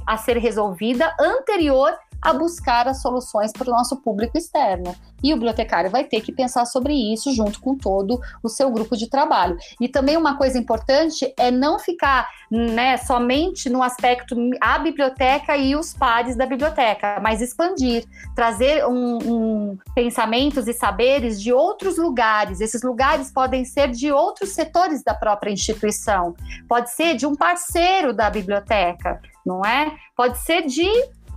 a 0.06 0.18
ser 0.18 0.38
resolvida 0.38 1.14
anterior 1.20 1.94
a 2.22 2.34
buscar 2.34 2.88
as 2.88 3.02
soluções 3.02 3.52
para 3.52 3.70
o 3.70 3.72
nosso 3.72 3.98
público 3.98 4.38
externo. 4.38 4.96
E 5.24 5.34
o 5.34 5.36
bibliotecário 5.36 5.90
vai 5.90 6.04
ter 6.04 6.22
que 6.22 6.32
pensar 6.32 6.66
sobre 6.66 6.94
isso 6.94 7.34
junto 7.34 7.60
com 7.60 7.76
todo 7.76 8.20
o 8.44 8.50
seu 8.50 8.70
grupo 8.70 8.96
de 8.96 9.10
trabalho. 9.10 9.58
E 9.80 9.88
também 9.88 10.18
uma 10.18 10.38
coisa 10.38 10.58
importante 10.58 11.34
é 11.38 11.50
não 11.50 11.80
ficar 11.80 12.28
né, 12.50 12.98
somente 12.98 13.70
no 13.70 13.82
aspecto 13.82 14.36
a 14.62 14.78
biblioteca 14.78 15.58
e 15.58 15.76
os 15.76 15.94
pares 15.94 16.36
da 16.36 16.46
biblioteca, 16.46 17.20
mas 17.22 17.42
expandir, 17.42 18.06
trazer 18.36 18.86
um, 18.86 19.18
um, 19.18 19.78
pensamentos 19.94 20.68
e 20.68 20.74
saberes 20.74 21.42
de 21.42 21.52
outros 21.52 21.98
lugares. 21.98 22.62
Esses 22.62 22.84
lugares 22.84 23.32
podem 23.32 23.66
ser 23.66 23.90
de 23.90 24.12
outros 24.12 24.52
setores 24.52 25.04
da 25.04 25.14
própria 25.14 25.52
instituição, 25.52 26.36
pode 26.68 26.92
ser 26.92 27.16
de 27.16 27.26
um 27.26 27.36
parceiro 27.36 28.14
da 28.14 28.30
biblioteca, 28.30 29.20
não 29.46 29.66
é? 29.66 29.96
Pode 30.16 30.38
ser 30.40 30.64
de 30.64 30.88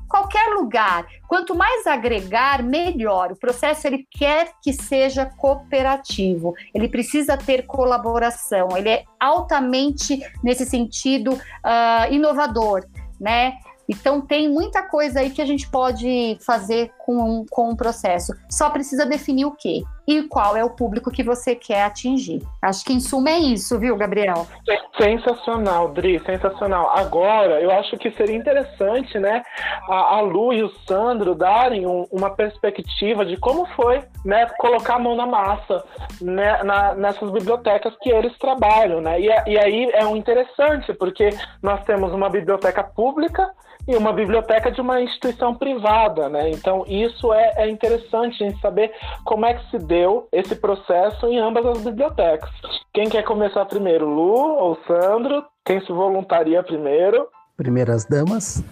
qualquer 0.08 0.54
lugar. 0.54 1.06
Quanto 1.28 1.54
mais 1.54 1.86
agregar, 1.86 2.62
melhor. 2.62 3.32
O 3.32 3.36
processo 3.36 3.86
ele 3.86 4.06
quer 4.10 4.52
que 4.62 4.72
seja 4.72 5.26
cooperativo. 5.26 6.54
Ele 6.74 6.88
precisa 6.88 7.36
ter 7.36 7.66
colaboração. 7.66 8.76
Ele 8.76 8.88
é 8.88 9.04
altamente 9.20 10.20
nesse 10.42 10.64
sentido 10.64 11.32
uh, 11.32 12.12
inovador, 12.12 12.86
né? 13.20 13.54
Então 13.88 14.20
tem 14.20 14.48
muita 14.48 14.82
coisa 14.82 15.20
aí 15.20 15.30
que 15.30 15.40
a 15.40 15.46
gente 15.46 15.68
pode 15.70 16.36
fazer 16.44 16.92
com, 16.98 17.46
com 17.50 17.70
o 17.70 17.76
processo. 17.76 18.34
Só 18.50 18.68
precisa 18.68 19.06
definir 19.06 19.46
o 19.46 19.52
quê 19.52 19.82
e 20.08 20.22
qual 20.22 20.56
é 20.56 20.64
o 20.64 20.70
público 20.70 21.10
que 21.10 21.22
você 21.22 21.54
quer 21.54 21.82
atingir. 21.82 22.40
Acho 22.62 22.82
que 22.82 22.94
em 22.94 22.98
suma 22.98 23.28
é 23.28 23.38
isso, 23.38 23.78
viu, 23.78 23.94
Gabriel? 23.94 24.46
Sensacional, 24.98 25.88
Dri, 25.88 26.18
sensacional. 26.24 26.90
Agora, 26.96 27.60
eu 27.60 27.70
acho 27.70 27.94
que 27.98 28.10
seria 28.12 28.34
interessante, 28.34 29.18
né, 29.18 29.42
a, 29.86 30.16
a 30.16 30.20
Lu 30.22 30.54
e 30.54 30.62
o 30.62 30.70
Sandro 30.86 31.34
darem 31.34 31.86
um, 31.86 32.06
uma 32.10 32.30
perspectiva 32.30 33.22
de 33.26 33.36
como 33.36 33.66
foi, 33.76 34.02
né, 34.24 34.46
colocar 34.58 34.94
a 34.94 34.98
mão 34.98 35.14
na 35.14 35.26
massa 35.26 35.84
né, 36.22 36.62
na, 36.62 36.94
nessas 36.94 37.30
bibliotecas 37.30 37.94
que 38.00 38.08
eles 38.08 38.36
trabalham, 38.38 39.02
né? 39.02 39.20
E, 39.20 39.26
e 39.26 39.58
aí 39.58 39.90
é 39.92 40.06
um 40.06 40.16
interessante, 40.16 40.94
porque 40.94 41.28
nós 41.62 41.84
temos 41.84 42.14
uma 42.14 42.30
biblioteca 42.30 42.82
pública 42.82 43.46
e 43.88 43.96
uma 43.96 44.12
biblioteca 44.12 44.70
de 44.70 44.82
uma 44.82 45.00
instituição 45.00 45.54
privada, 45.54 46.28
né? 46.28 46.50
Então 46.50 46.84
isso 46.86 47.32
é, 47.32 47.54
é 47.56 47.70
interessante 47.70 48.44
a 48.44 48.46
gente 48.46 48.60
saber 48.60 48.92
como 49.24 49.46
é 49.46 49.54
que 49.54 49.70
se 49.70 49.78
deu 49.78 50.28
esse 50.30 50.54
processo 50.54 51.26
em 51.26 51.38
ambas 51.38 51.64
as 51.64 51.82
bibliotecas. 51.82 52.50
Quem 52.92 53.08
quer 53.08 53.24
começar 53.24 53.64
primeiro, 53.64 54.06
Lu 54.06 54.56
ou 54.56 54.78
Sandro? 54.86 55.42
Quem 55.64 55.80
se 55.80 55.90
voluntaria 55.90 56.62
primeiro? 56.62 57.28
Primeiras 57.56 58.04
damas. 58.04 58.62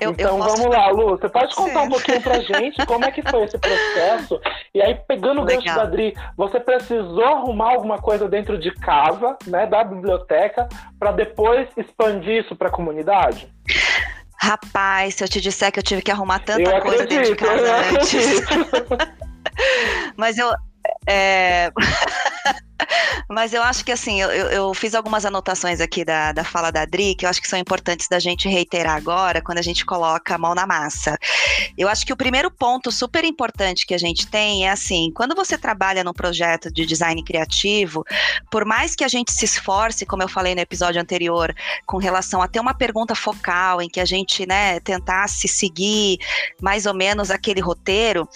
Eu, 0.00 0.10
então 0.10 0.38
eu 0.38 0.44
vamos 0.44 0.66
lá, 0.66 0.90
Lu, 0.90 1.08
você 1.08 1.28
pode 1.28 1.54
contar 1.56 1.82
um 1.82 1.88
pouquinho 1.88 2.20
pra 2.20 2.40
gente 2.40 2.84
como 2.86 3.04
é 3.04 3.10
que 3.10 3.22
foi 3.22 3.44
esse 3.44 3.58
processo? 3.58 4.40
E 4.74 4.82
aí, 4.82 4.94
pegando 5.08 5.40
o 5.40 5.44
gancho 5.44 5.64
da 5.64 5.82
Adri, 5.82 6.14
você 6.36 6.60
precisou 6.60 7.24
arrumar 7.24 7.70
alguma 7.70 7.98
coisa 7.98 8.28
dentro 8.28 8.58
de 8.58 8.70
casa, 8.72 9.36
né, 9.46 9.66
da 9.66 9.82
biblioteca, 9.82 10.68
para 10.98 11.12
depois 11.12 11.68
expandir 11.76 12.44
isso 12.44 12.54
para 12.54 12.68
a 12.68 12.70
comunidade? 12.70 13.48
Rapaz, 14.40 15.16
se 15.16 15.24
eu 15.24 15.28
te 15.28 15.40
disser 15.40 15.72
que 15.72 15.78
eu 15.78 15.82
tive 15.82 16.00
que 16.00 16.10
arrumar 16.10 16.38
tanta 16.38 16.62
eu 16.62 16.80
coisa 16.80 17.02
acredito, 17.02 17.08
dentro 17.08 17.30
de 17.30 17.36
casa 17.36 17.76
antes. 17.76 18.40
Mas 20.16 20.38
eu. 20.38 20.52
É... 21.06 21.70
Mas 23.28 23.52
eu 23.52 23.62
acho 23.62 23.84
que 23.84 23.92
assim, 23.92 24.20
eu, 24.20 24.30
eu, 24.30 24.74
fiz 24.74 24.94
algumas 24.94 25.24
anotações 25.24 25.80
aqui 25.80 26.04
da, 26.04 26.32
da 26.32 26.44
fala 26.44 26.70
da 26.70 26.82
Adri, 26.82 27.14
que 27.14 27.24
eu 27.24 27.30
acho 27.30 27.40
que 27.40 27.48
são 27.48 27.58
importantes 27.58 28.08
da 28.08 28.18
gente 28.18 28.48
reiterar 28.48 28.96
agora, 28.96 29.40
quando 29.40 29.58
a 29.58 29.62
gente 29.62 29.84
coloca 29.84 30.34
a 30.34 30.38
mão 30.38 30.54
na 30.54 30.66
massa. 30.66 31.18
Eu 31.76 31.88
acho 31.88 32.04
que 32.04 32.12
o 32.12 32.16
primeiro 32.16 32.50
ponto 32.50 32.90
super 32.90 33.24
importante 33.24 33.86
que 33.86 33.94
a 33.94 33.98
gente 33.98 34.26
tem 34.26 34.66
é 34.66 34.70
assim, 34.70 35.12
quando 35.14 35.34
você 35.34 35.56
trabalha 35.56 36.04
num 36.04 36.12
projeto 36.12 36.72
de 36.72 36.86
design 36.86 37.22
criativo, 37.22 38.04
por 38.50 38.64
mais 38.64 38.94
que 38.94 39.04
a 39.04 39.08
gente 39.08 39.32
se 39.32 39.44
esforce, 39.44 40.06
como 40.06 40.22
eu 40.22 40.28
falei 40.28 40.54
no 40.54 40.60
episódio 40.60 41.00
anterior, 41.00 41.54
com 41.86 41.98
relação 41.98 42.42
a 42.42 42.48
ter 42.48 42.60
uma 42.60 42.74
pergunta 42.74 43.14
focal, 43.14 43.82
em 43.82 43.88
que 43.88 44.00
a 44.00 44.04
gente, 44.04 44.46
né, 44.46 44.80
tentasse 44.80 45.48
seguir 45.48 46.18
mais 46.60 46.86
ou 46.86 46.94
menos 46.94 47.30
aquele 47.30 47.60
roteiro, 47.60 48.28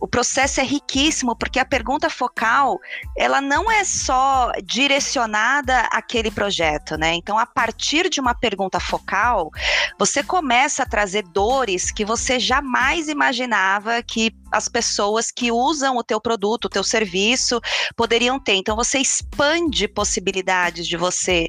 o 0.00 0.06
processo 0.06 0.60
é 0.60 0.64
riquíssimo, 0.64 1.36
porque 1.36 1.58
a 1.58 1.64
pergunta 1.64 2.10
focal, 2.10 2.78
ela 3.16 3.40
não 3.40 3.70
é 3.70 3.84
só 4.00 4.52
direcionada 4.64 5.80
àquele 5.92 6.30
projeto, 6.30 6.96
né? 6.96 7.14
Então, 7.14 7.38
a 7.38 7.46
partir 7.46 8.08
de 8.08 8.20
uma 8.20 8.34
pergunta 8.34 8.80
focal, 8.80 9.50
você 9.98 10.22
começa 10.22 10.82
a 10.82 10.86
trazer 10.86 11.22
dores 11.22 11.90
que 11.90 12.04
você 12.04 12.38
jamais 12.38 13.08
imaginava 13.08 14.02
que 14.02 14.32
as 14.50 14.68
pessoas 14.68 15.30
que 15.30 15.52
usam 15.52 15.96
o 15.96 16.02
teu 16.02 16.20
produto, 16.20 16.64
o 16.64 16.68
teu 16.68 16.82
serviço, 16.82 17.60
poderiam 17.96 18.38
ter. 18.38 18.54
Então 18.54 18.74
você 18.74 18.98
expande 18.98 19.86
possibilidades 19.86 20.86
de 20.86 20.96
você 20.96 21.46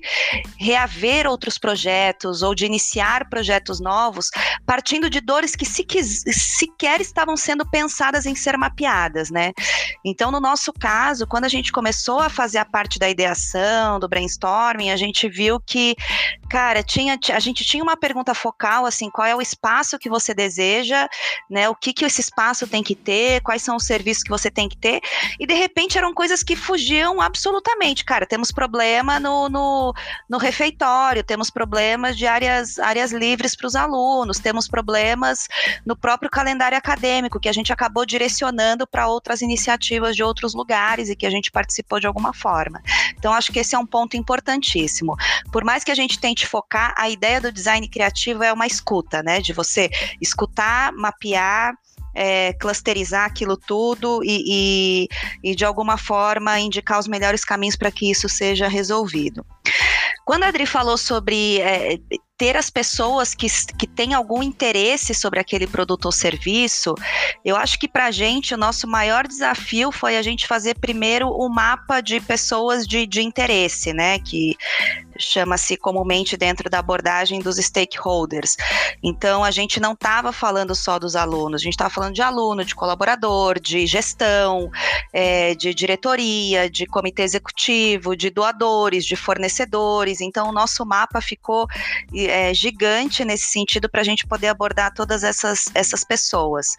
reaver 0.57 1.27
outros 1.27 1.57
projetos 1.57 2.41
ou 2.41 2.53
de 2.53 2.65
iniciar 2.65 3.27
projetos 3.29 3.79
novos, 3.79 4.29
partindo 4.65 5.09
de 5.09 5.19
dores 5.19 5.55
que 5.55 5.65
sequer 5.65 7.01
estavam 7.01 7.35
sendo 7.35 7.67
pensadas 7.69 8.25
em 8.25 8.35
ser 8.35 8.57
mapeadas, 8.57 9.31
né? 9.31 9.51
Então, 10.05 10.31
no 10.31 10.39
nosso 10.39 10.71
caso, 10.73 11.25
quando 11.25 11.45
a 11.45 11.49
gente 11.49 11.71
começou 11.71 12.19
a 12.19 12.29
fazer 12.41 12.59
a 12.59 12.65
parte 12.65 12.99
da 12.99 13.09
ideação, 13.09 13.99
do 13.99 14.07
brainstorming, 14.07 14.91
a 14.91 14.97
gente 14.97 15.27
viu 15.27 15.59
que, 15.59 15.95
cara, 16.49 16.83
tinha, 16.83 17.17
a 17.33 17.39
gente 17.39 17.65
tinha 17.65 17.83
uma 17.83 17.97
pergunta 17.97 18.35
focal, 18.35 18.85
assim, 18.85 19.09
qual 19.09 19.27
é 19.27 19.35
o 19.35 19.41
espaço 19.41 19.97
que 19.97 20.09
você 20.09 20.35
deseja, 20.35 21.07
né? 21.49 21.67
O 21.67 21.75
que 21.75 21.93
que 21.93 22.05
esse 22.05 22.21
espaço 22.21 22.67
tem 22.67 22.83
que 22.83 22.91
que 22.91 22.95
ter, 22.95 23.41
quais 23.41 23.61
são 23.61 23.77
os 23.77 23.85
serviços 23.85 24.23
que 24.23 24.29
você 24.29 24.51
tem 24.51 24.67
que 24.67 24.77
ter, 24.77 24.99
e 25.39 25.47
de 25.47 25.53
repente 25.53 25.97
eram 25.97 26.13
coisas 26.13 26.43
que 26.43 26.55
fugiam 26.55 27.21
absolutamente. 27.21 28.03
Cara, 28.03 28.25
temos 28.25 28.51
problema 28.51 29.19
no, 29.19 29.47
no, 29.47 29.93
no 30.29 30.37
refeitório, 30.37 31.23
temos 31.23 31.49
problemas 31.49 32.17
de 32.17 32.27
áreas, 32.27 32.77
áreas 32.79 33.13
livres 33.13 33.55
para 33.55 33.67
os 33.67 33.75
alunos, 33.75 34.39
temos 34.39 34.67
problemas 34.67 35.47
no 35.85 35.95
próprio 35.95 36.29
calendário 36.29 36.77
acadêmico, 36.77 37.39
que 37.39 37.47
a 37.47 37.53
gente 37.53 37.71
acabou 37.71 38.05
direcionando 38.05 38.85
para 38.85 39.07
outras 39.07 39.41
iniciativas 39.41 40.15
de 40.15 40.23
outros 40.23 40.53
lugares 40.53 41.09
e 41.09 41.15
que 41.15 41.25
a 41.25 41.29
gente 41.29 41.49
participou 41.49 41.99
de 41.99 42.07
alguma 42.07 42.30
forma. 42.33 42.81
Então, 43.17 43.33
acho 43.33 43.51
que 43.51 43.59
esse 43.59 43.75
é 43.75 43.79
um 43.79 43.85
ponto 43.85 44.17
importantíssimo. 44.17 45.15
Por 45.51 45.63
mais 45.63 45.83
que 45.83 45.91
a 45.91 45.95
gente 45.95 46.19
tente 46.19 46.47
focar, 46.47 46.93
a 46.97 47.09
ideia 47.09 47.39
do 47.39 47.51
design 47.51 47.87
criativo 47.87 48.43
é 48.43 48.51
uma 48.51 48.67
escuta, 48.67 49.21
né? 49.23 49.39
De 49.41 49.53
você 49.53 49.89
escutar, 50.21 50.91
mapear 50.93 51.73
é, 52.13 52.53
clusterizar 52.53 53.25
aquilo 53.25 53.57
tudo 53.57 54.21
e, 54.23 55.07
e, 55.43 55.51
e, 55.51 55.55
de 55.55 55.65
alguma 55.65 55.97
forma, 55.97 56.59
indicar 56.59 56.99
os 56.99 57.07
melhores 57.07 57.43
caminhos 57.43 57.75
para 57.75 57.91
que 57.91 58.09
isso 58.09 58.27
seja 58.27 58.67
resolvido. 58.67 59.45
Quando 60.25 60.43
a 60.43 60.47
Adri 60.47 60.65
falou 60.65 60.97
sobre 60.97 61.59
é, 61.59 61.99
ter 62.41 62.57
as 62.57 62.71
pessoas 62.71 63.35
que, 63.35 63.45
que 63.77 63.85
têm 63.85 64.15
algum 64.15 64.41
interesse 64.41 65.13
sobre 65.13 65.39
aquele 65.39 65.67
produto 65.67 66.05
ou 66.05 66.11
serviço, 66.11 66.95
eu 67.45 67.55
acho 67.55 67.77
que 67.77 67.87
para 67.87 68.07
a 68.07 68.11
gente 68.11 68.55
o 68.55 68.57
nosso 68.57 68.87
maior 68.87 69.27
desafio 69.27 69.91
foi 69.91 70.17
a 70.17 70.23
gente 70.23 70.47
fazer 70.47 70.73
primeiro 70.79 71.29
o 71.29 71.47
mapa 71.47 72.01
de 72.01 72.19
pessoas 72.19 72.87
de, 72.87 73.05
de 73.05 73.21
interesse, 73.21 73.93
né? 73.93 74.17
Que 74.17 74.57
chama-se 75.21 75.77
comumente 75.77 76.35
dentro 76.35 76.69
da 76.69 76.79
abordagem 76.79 77.39
dos 77.39 77.57
stakeholders. 77.57 78.57
Então, 79.03 79.43
a 79.43 79.51
gente 79.51 79.79
não 79.79 79.93
estava 79.93 80.31
falando 80.31 80.75
só 80.75 80.97
dos 80.99 81.15
alunos, 81.15 81.61
a 81.61 81.63
gente 81.63 81.73
estava 81.73 81.89
falando 81.89 82.13
de 82.13 82.21
aluno, 82.21 82.65
de 82.65 82.75
colaborador, 82.75 83.59
de 83.59 83.85
gestão, 83.85 84.71
é, 85.13 85.55
de 85.55 85.73
diretoria, 85.73 86.69
de 86.69 86.85
comitê 86.85 87.23
executivo, 87.23 88.15
de 88.15 88.29
doadores, 88.29 89.05
de 89.05 89.15
fornecedores. 89.15 90.21
Então, 90.21 90.49
o 90.49 90.51
nosso 90.51 90.85
mapa 90.85 91.21
ficou 91.21 91.67
é, 92.13 92.53
gigante 92.53 93.23
nesse 93.23 93.47
sentido 93.47 93.89
para 93.89 94.01
a 94.01 94.03
gente 94.03 94.25
poder 94.25 94.47
abordar 94.47 94.93
todas 94.93 95.23
essas, 95.23 95.65
essas 95.73 96.03
pessoas. 96.03 96.75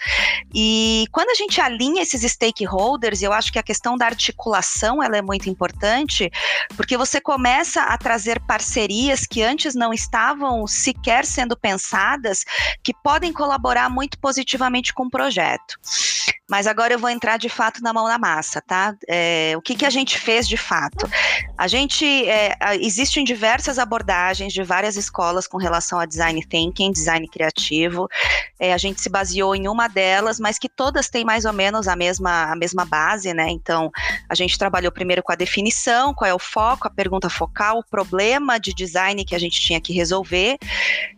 E 0.54 1.06
quando 1.12 1.30
a 1.30 1.34
gente 1.34 1.60
alinha 1.60 2.02
esses 2.02 2.22
stakeholders, 2.22 3.22
eu 3.22 3.32
acho 3.32 3.52
que 3.52 3.58
a 3.58 3.62
questão 3.62 3.96
da 3.96 4.06
articulação 4.06 5.02
ela 5.02 5.16
é 5.16 5.22
muito 5.22 5.48
importante, 5.48 6.30
porque 6.76 6.96
você 6.96 7.20
começa 7.20 7.82
a 7.82 7.96
trazer 7.96 8.31
fazer 8.32 8.40
parcerias 8.40 9.26
que 9.26 9.42
antes 9.42 9.74
não 9.74 9.92
estavam 9.92 10.66
sequer 10.66 11.24
sendo 11.24 11.56
pensadas, 11.56 12.44
que 12.82 12.94
podem 12.94 13.32
colaborar 13.32 13.90
muito 13.90 14.18
positivamente 14.18 14.94
com 14.94 15.04
o 15.04 15.10
projeto. 15.10 15.78
Mas 16.50 16.66
agora 16.66 16.92
eu 16.92 16.98
vou 16.98 17.08
entrar 17.08 17.38
de 17.38 17.48
fato 17.48 17.82
na 17.82 17.92
mão 17.92 18.06
na 18.06 18.18
massa, 18.18 18.60
tá? 18.60 18.94
É, 19.08 19.54
o 19.56 19.62
que, 19.62 19.74
que 19.74 19.86
a 19.86 19.90
gente 19.90 20.18
fez 20.18 20.46
de 20.46 20.56
fato? 20.56 21.08
A 21.56 21.68
gente 21.68 22.04
é, 22.28 22.56
existem 22.80 23.24
diversas 23.24 23.78
abordagens 23.78 24.52
de 24.52 24.62
várias 24.62 24.96
escolas 24.96 25.46
com 25.46 25.56
relação 25.56 25.98
a 25.98 26.04
design 26.04 26.44
thinking, 26.44 26.92
design 26.92 27.26
criativo. 27.28 28.08
É, 28.58 28.72
a 28.72 28.78
gente 28.78 29.00
se 29.00 29.08
baseou 29.08 29.54
em 29.54 29.68
uma 29.68 29.88
delas, 29.88 30.38
mas 30.40 30.58
que 30.58 30.68
todas 30.68 31.08
têm 31.08 31.24
mais 31.24 31.44
ou 31.44 31.52
menos 31.52 31.88
a 31.88 31.96
mesma, 31.96 32.52
a 32.52 32.56
mesma 32.56 32.84
base, 32.84 33.32
né? 33.32 33.48
Então, 33.48 33.90
a 34.28 34.34
gente 34.34 34.58
trabalhou 34.58 34.92
primeiro 34.92 35.22
com 35.22 35.32
a 35.32 35.36
definição, 35.36 36.12
qual 36.12 36.28
é 36.28 36.34
o 36.34 36.38
foco, 36.38 36.86
a 36.86 36.90
pergunta 36.90 37.30
focal, 37.30 37.78
o 37.78 37.84
problema 37.84 38.58
de 38.58 38.74
design 38.74 39.24
que 39.24 39.34
a 39.34 39.38
gente 39.38 39.60
tinha 39.60 39.80
que 39.80 39.92
resolver, 39.92 40.58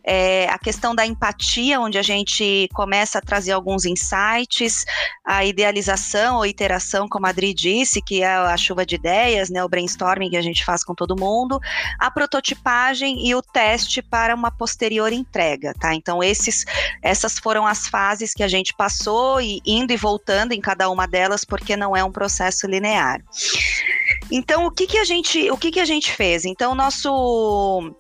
é, 0.05 0.49
a 0.51 0.59
questão 0.59 0.95
da 0.95 1.07
empatia, 1.07 1.81
onde 1.81 1.99
a 1.99 2.03
gente 2.03 2.69
começa 2.75 3.19
a 3.19 3.23
trazer 3.23 3.53
alguns 3.53 3.85
insights, 3.85 4.85
a 5.25 5.45
idealização 5.45 6.37
ou 6.37 6.47
iteração, 6.47 7.09
como 7.09 7.27
a 7.27 7.31
Adri 7.31 7.55
disse, 7.55 8.03
que 8.03 8.23
é 8.23 8.35
a 8.35 8.57
chuva 8.57 8.85
de 8.85 8.97
ideias, 8.97 9.49
né, 9.49 9.65
o 9.65 9.69
brainstorming 9.69 10.31
que 10.31 10.37
a 10.37 10.43
gente 10.43 10.65
faz 10.65 10.85
com 10.85 10.95
todo 10.95 11.19
mundo, 11.19 11.59
a 11.99 12.11
prototipagem 12.11 13.27
e 13.27 13.35
o 13.35 13.41
teste 13.41 14.03
para 14.03 14.35
uma 14.35 14.51
posterior 14.51 15.13
entrega, 15.13 15.73
tá? 15.75 15.95
Então 15.95 16.23
esses, 16.23 16.65
essas 17.03 17.39
foram 17.39 17.67
as 17.67 17.89
fases 17.89 18.35
que 18.35 18.43
a 18.43 18.49
gente 18.49 18.75
passou 18.75 19.41
e 19.41 19.63
indo 19.65 19.93
e 19.93 19.97
voltando 19.97 20.53
em 20.53 20.61
cada 20.61 20.91
uma 20.91 21.07
delas, 21.07 21.45
porque 21.45 21.77
não 21.77 21.97
é 21.97 22.05
um 22.05 22.13
processo 22.13 22.67
linear. 22.67 23.23
Então 24.31 24.67
o 24.67 24.71
que 24.71 24.87
que 24.87 24.99
a 24.99 25.05
gente, 25.05 25.51
o 25.51 25.57
que 25.57 25.71
que 25.71 25.81
a 25.81 25.85
gente 25.85 26.13
fez? 26.13 26.45
Então 26.45 26.75
nosso 26.75 27.95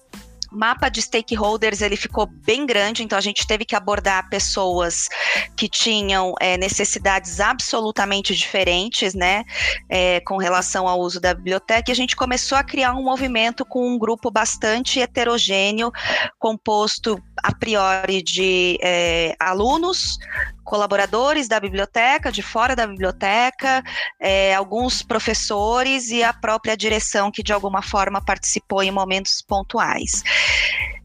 mapa 0.54 0.88
de 0.88 1.02
stakeholders 1.02 1.80
ele 1.80 1.96
ficou 1.96 2.26
bem 2.26 2.64
grande, 2.64 3.02
então 3.02 3.18
a 3.18 3.20
gente 3.20 3.46
teve 3.46 3.64
que 3.64 3.74
abordar 3.74 4.28
pessoas 4.28 5.08
que 5.56 5.68
tinham 5.68 6.34
é, 6.40 6.56
necessidades 6.56 7.40
absolutamente 7.40 8.34
diferentes, 8.34 9.14
né, 9.14 9.44
é, 9.88 10.20
com 10.20 10.36
relação 10.36 10.86
ao 10.88 11.00
uso 11.00 11.20
da 11.20 11.34
biblioteca. 11.34 11.90
E 11.90 11.92
a 11.92 11.96
gente 11.96 12.16
começou 12.16 12.56
a 12.56 12.64
criar 12.64 12.94
um 12.94 13.02
movimento 13.02 13.64
com 13.64 13.86
um 13.86 13.98
grupo 13.98 14.30
bastante 14.30 15.00
heterogêneo, 15.00 15.90
composto 16.38 17.20
a 17.42 17.54
priori 17.54 18.22
de 18.22 18.78
é, 18.82 19.34
alunos, 19.38 20.18
colaboradores 20.64 21.48
da 21.48 21.60
biblioteca, 21.60 22.32
de 22.32 22.42
fora 22.42 22.74
da 22.74 22.86
biblioteca, 22.86 23.82
é, 24.20 24.54
alguns 24.54 25.02
professores 25.02 26.10
e 26.10 26.22
a 26.22 26.32
própria 26.32 26.76
direção 26.76 27.30
que 27.30 27.42
de 27.42 27.52
alguma 27.52 27.82
forma 27.82 28.24
participou 28.24 28.82
em 28.82 28.90
momentos 28.90 29.42
pontuais. 29.42 30.22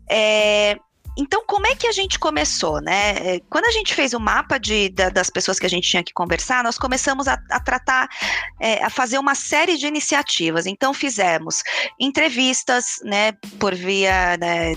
É, 0.10 0.78
então, 1.20 1.44
como 1.46 1.68
é 1.68 1.76
que 1.76 1.86
a 1.86 1.92
gente 1.92 2.18
começou, 2.18 2.80
né? 2.80 3.10
É, 3.18 3.42
quando 3.50 3.66
a 3.66 3.72
gente 3.72 3.94
fez 3.94 4.14
o 4.14 4.20
mapa 4.22 4.58
de, 4.58 4.88
da, 4.88 5.10
das 5.10 5.30
pessoas 5.30 5.60
que 5.60 5.66
a 5.66 5.70
gente 5.70 5.90
tinha 5.90 6.02
que 6.02 6.14
conversar, 6.14 6.64
nós 6.64 6.78
começamos 6.78 7.28
a, 7.28 7.38
a 7.52 7.60
tratar, 7.60 8.08
é, 8.58 8.82
a 8.82 8.90
fazer 8.90 9.18
uma 9.18 9.36
série 9.36 9.78
de 9.78 9.86
iniciativas. 9.86 10.66
Então, 10.66 10.94
fizemos 10.94 11.62
entrevistas, 12.00 13.00
né, 13.04 13.34
por 13.60 13.76
via 13.76 14.38
né, 14.38 14.76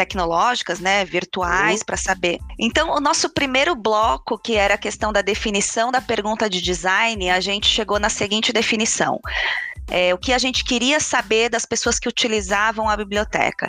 tecnológicas, 0.00 0.80
né, 0.80 1.04
virtuais, 1.04 1.80
uhum. 1.80 1.84
para 1.84 1.96
saber. 1.98 2.38
Então, 2.58 2.94
o 2.94 3.00
nosso 3.00 3.28
primeiro 3.28 3.74
bloco, 3.74 4.38
que 4.38 4.54
era 4.54 4.74
a 4.74 4.78
questão 4.78 5.12
da 5.12 5.20
definição 5.20 5.92
da 5.92 6.00
pergunta 6.00 6.48
de 6.48 6.62
design, 6.62 7.28
a 7.28 7.38
gente 7.38 7.66
chegou 7.66 8.00
na 8.00 8.08
seguinte 8.08 8.50
definição. 8.50 9.20
É, 9.90 10.14
o 10.14 10.18
que 10.18 10.32
a 10.32 10.38
gente 10.38 10.64
queria 10.64 11.00
saber 11.00 11.48
das 11.48 11.66
pessoas 11.66 11.98
que 11.98 12.08
utilizavam 12.08 12.88
a 12.88 12.96
biblioteca 12.96 13.68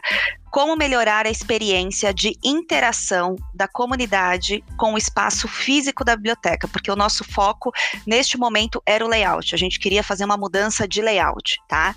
como 0.52 0.76
melhorar 0.76 1.26
a 1.26 1.30
experiência 1.30 2.14
de 2.14 2.38
interação 2.44 3.38
da 3.54 3.70
comunidade 3.70 4.62
com 4.78 4.94
o 4.94 4.98
espaço 4.98 5.48
físico 5.48 6.04
da 6.04 6.14
biblioteca, 6.16 6.68
porque 6.68 6.92
o 6.92 6.96
nosso 6.96 7.24
foco 7.24 7.72
neste 8.06 8.38
momento 8.38 8.84
era 8.86 9.04
o 9.04 9.08
layout. 9.08 9.56
A 9.56 9.58
gente 9.58 9.80
queria 9.80 10.04
fazer 10.04 10.26
uma 10.26 10.36
mudança 10.36 10.86
de 10.86 11.02
layout, 11.02 11.58
tá? 11.70 11.96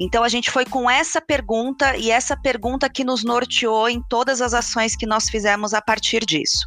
Então 0.00 0.24
a 0.24 0.28
gente 0.28 0.50
foi 0.50 0.66
com 0.66 0.90
essa 0.90 1.20
pergunta 1.20 1.96
e 1.96 2.10
essa 2.10 2.36
pergunta 2.36 2.90
que 2.90 3.04
nos 3.04 3.22
norteou 3.22 3.88
em 3.88 4.02
todas 4.02 4.42
as 4.42 4.52
ações 4.52 4.96
que 4.96 5.06
nós 5.06 5.30
fizemos 5.30 5.72
a 5.72 5.80
partir 5.80 6.26
disso. 6.26 6.66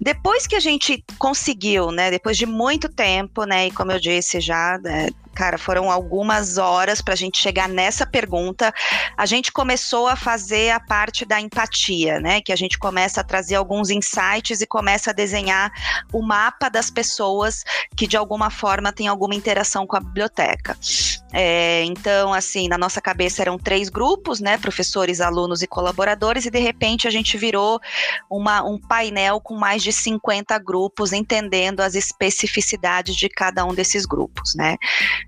Depois 0.00 0.46
que 0.46 0.54
a 0.54 0.60
gente 0.60 1.04
conseguiu, 1.18 1.90
né, 1.90 2.08
depois 2.08 2.36
de 2.36 2.46
muito 2.46 2.88
tempo, 2.88 3.44
né, 3.44 3.66
e 3.66 3.72
como 3.72 3.90
eu 3.90 3.98
disse 3.98 4.40
já, 4.40 4.78
né, 4.78 5.08
cara, 5.34 5.58
foram 5.58 5.90
algumas 5.90 6.58
horas 6.58 7.00
para 7.00 7.14
a 7.14 7.16
gente 7.16 7.38
chegar 7.38 7.68
nessa 7.68 8.06
pergunta. 8.06 8.72
A 9.16 9.26
gente 9.26 9.50
começou 9.50 10.06
a 10.06 10.16
fazer 10.16 10.70
a 10.70 10.80
parte 10.80 11.24
da 11.24 11.40
empatia, 11.40 12.20
né? 12.20 12.40
Que 12.40 12.52
a 12.52 12.56
gente 12.56 12.78
começa 12.78 13.20
a 13.20 13.24
trazer 13.24 13.56
alguns 13.56 13.90
insights 13.90 14.60
e 14.60 14.66
começa 14.66 15.10
a 15.10 15.14
desenhar 15.14 15.72
o 16.12 16.22
mapa 16.22 16.68
das 16.68 16.90
pessoas 16.90 17.64
que 17.96 18.06
de 18.06 18.16
alguma 18.16 18.50
forma 18.50 18.92
têm 18.92 19.08
alguma 19.08 19.34
interação 19.34 19.86
com 19.86 19.96
a 19.96 20.00
biblioteca. 20.00 20.76
É, 21.32 21.82
então, 21.84 22.32
assim, 22.32 22.68
na 22.68 22.76
nossa 22.76 23.00
cabeça 23.00 23.40
eram 23.40 23.58
três 23.58 23.88
grupos, 23.88 24.38
né? 24.38 24.58
Professores, 24.58 25.20
alunos 25.20 25.62
e 25.62 25.66
colaboradores, 25.66 26.44
e 26.44 26.50
de 26.50 26.58
repente 26.58 27.08
a 27.08 27.10
gente 27.10 27.38
virou 27.38 27.80
uma, 28.30 28.62
um 28.62 28.78
painel 28.78 29.40
com 29.40 29.56
mais 29.56 29.82
de 29.82 29.92
50 29.92 30.58
grupos, 30.58 31.12
entendendo 31.12 31.80
as 31.80 31.94
especificidades 31.94 33.16
de 33.16 33.28
cada 33.30 33.64
um 33.64 33.74
desses 33.74 34.04
grupos, 34.04 34.54
né? 34.54 34.76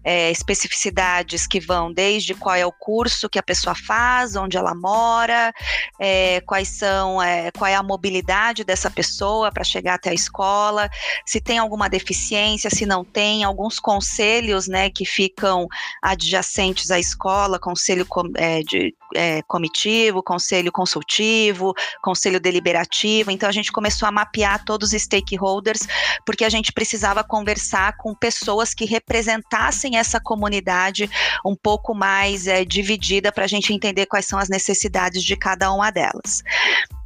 É, 0.03 0.31
especificidades 0.31 1.47
que 1.47 1.61
vão 1.61 1.93
desde 1.93 2.35
qual 2.35 2.55
é 2.55 2.65
o 2.65 2.73
curso 2.73 3.29
que 3.29 3.39
a 3.39 3.43
pessoa 3.43 3.75
faz, 3.75 4.37
onde 4.37 4.57
ela 4.57 4.75
mora, 4.75 5.53
é, 5.99 6.41
quais 6.43 6.69
são, 6.69 7.23
é, 7.23 7.51
qual 7.53 7.69
é 7.69 7.75
a 7.75 7.83
mobilidade 7.83 8.65
dessa 8.65 8.91
pessoa 8.91 9.53
para 9.53 9.65
chegar 9.65 9.95
até 9.95 10.11
a 10.11 10.15
escola, 10.15 10.89
se 11.27 11.41
tem 11.41 11.59
alguma 11.59 11.89
deficiência, 11.89 12.71
se 12.71 12.87
não 12.87 13.05
tem, 13.05 13.45
alguns 13.45 13.79
conselhos, 13.79 14.67
né, 14.67 14.91
que 14.91 15.05
ficam 15.05 15.67
adjacentes 16.03 16.91
à 16.91 16.99
escola, 16.99 17.59
conselho 17.59 18.07
é, 18.37 18.61
de, 18.63 18.95
é, 19.15 19.43
comitivo, 19.43 20.23
conselho 20.23 20.73
consultivo, 20.73 21.73
conselho 22.03 22.41
deliberativo. 22.41 23.31
Então 23.31 23.49
a 23.49 23.53
gente 23.53 23.73
começou 23.73 24.09
a 24.09 24.13
mapear 24.13 24.65
todos 24.65 24.93
os 24.93 25.03
stakeholders, 25.03 25.87
porque 26.25 26.45
a 26.45 26.49
gente 26.49 26.73
precisava 26.73 27.23
conversar 27.23 27.97
com 27.97 28.15
pessoas 28.15 28.75
que 28.75 28.85
representassem 28.85 29.84
essa 29.92 30.20
comunidade 30.20 31.11
um 31.44 31.55
pouco 31.55 31.94
mais 31.94 32.47
é, 32.47 32.64
dividida 32.64 33.31
para 33.31 33.44
a 33.44 33.49
gente 33.49 33.73
entender 33.73 34.07
quais 34.07 34.27
são 34.27 34.38
as 34.38 34.49
necessidades 34.49 35.23
de 35.23 35.37
cada 35.37 35.73
uma 35.73 35.90
delas. 35.90 36.42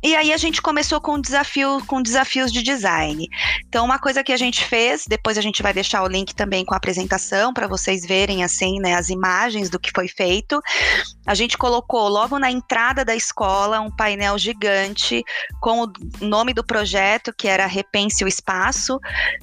E 0.02 0.14
aí 0.14 0.32
a 0.32 0.36
gente 0.36 0.62
começou 0.62 1.00
com 1.00 1.20
desafio, 1.20 1.82
com 1.86 2.00
desafios 2.00 2.52
de 2.52 2.62
design. 2.62 3.26
Então, 3.66 3.84
uma 3.84 3.98
coisa 3.98 4.22
que 4.22 4.32
a 4.32 4.36
gente 4.36 4.64
fez, 4.64 5.04
depois 5.08 5.36
a 5.36 5.40
gente 5.40 5.60
vai 5.60 5.74
deixar 5.74 6.02
o 6.04 6.06
link 6.06 6.34
também 6.34 6.64
com 6.64 6.72
a 6.72 6.76
apresentação 6.76 7.52
para 7.52 7.66
vocês 7.66 8.06
verem 8.06 8.44
assim, 8.44 8.78
né, 8.78 8.94
as 8.94 9.08
imagens 9.08 9.68
do 9.68 9.78
que 9.78 9.90
foi 9.92 10.06
feito. 10.06 10.60
A 11.26 11.34
gente 11.34 11.58
colocou 11.58 12.08
logo 12.08 12.38
na 12.38 12.50
entrada 12.50 13.04
da 13.04 13.14
escola 13.16 13.80
um 13.80 13.90
painel 13.90 14.38
gigante 14.38 15.24
com 15.60 15.82
o 15.82 15.92
nome 16.20 16.54
do 16.54 16.64
projeto, 16.64 17.32
que 17.36 17.48
era 17.48 17.66
Repense 17.66 18.24
o 18.24 18.28
Espaço, 18.28 19.00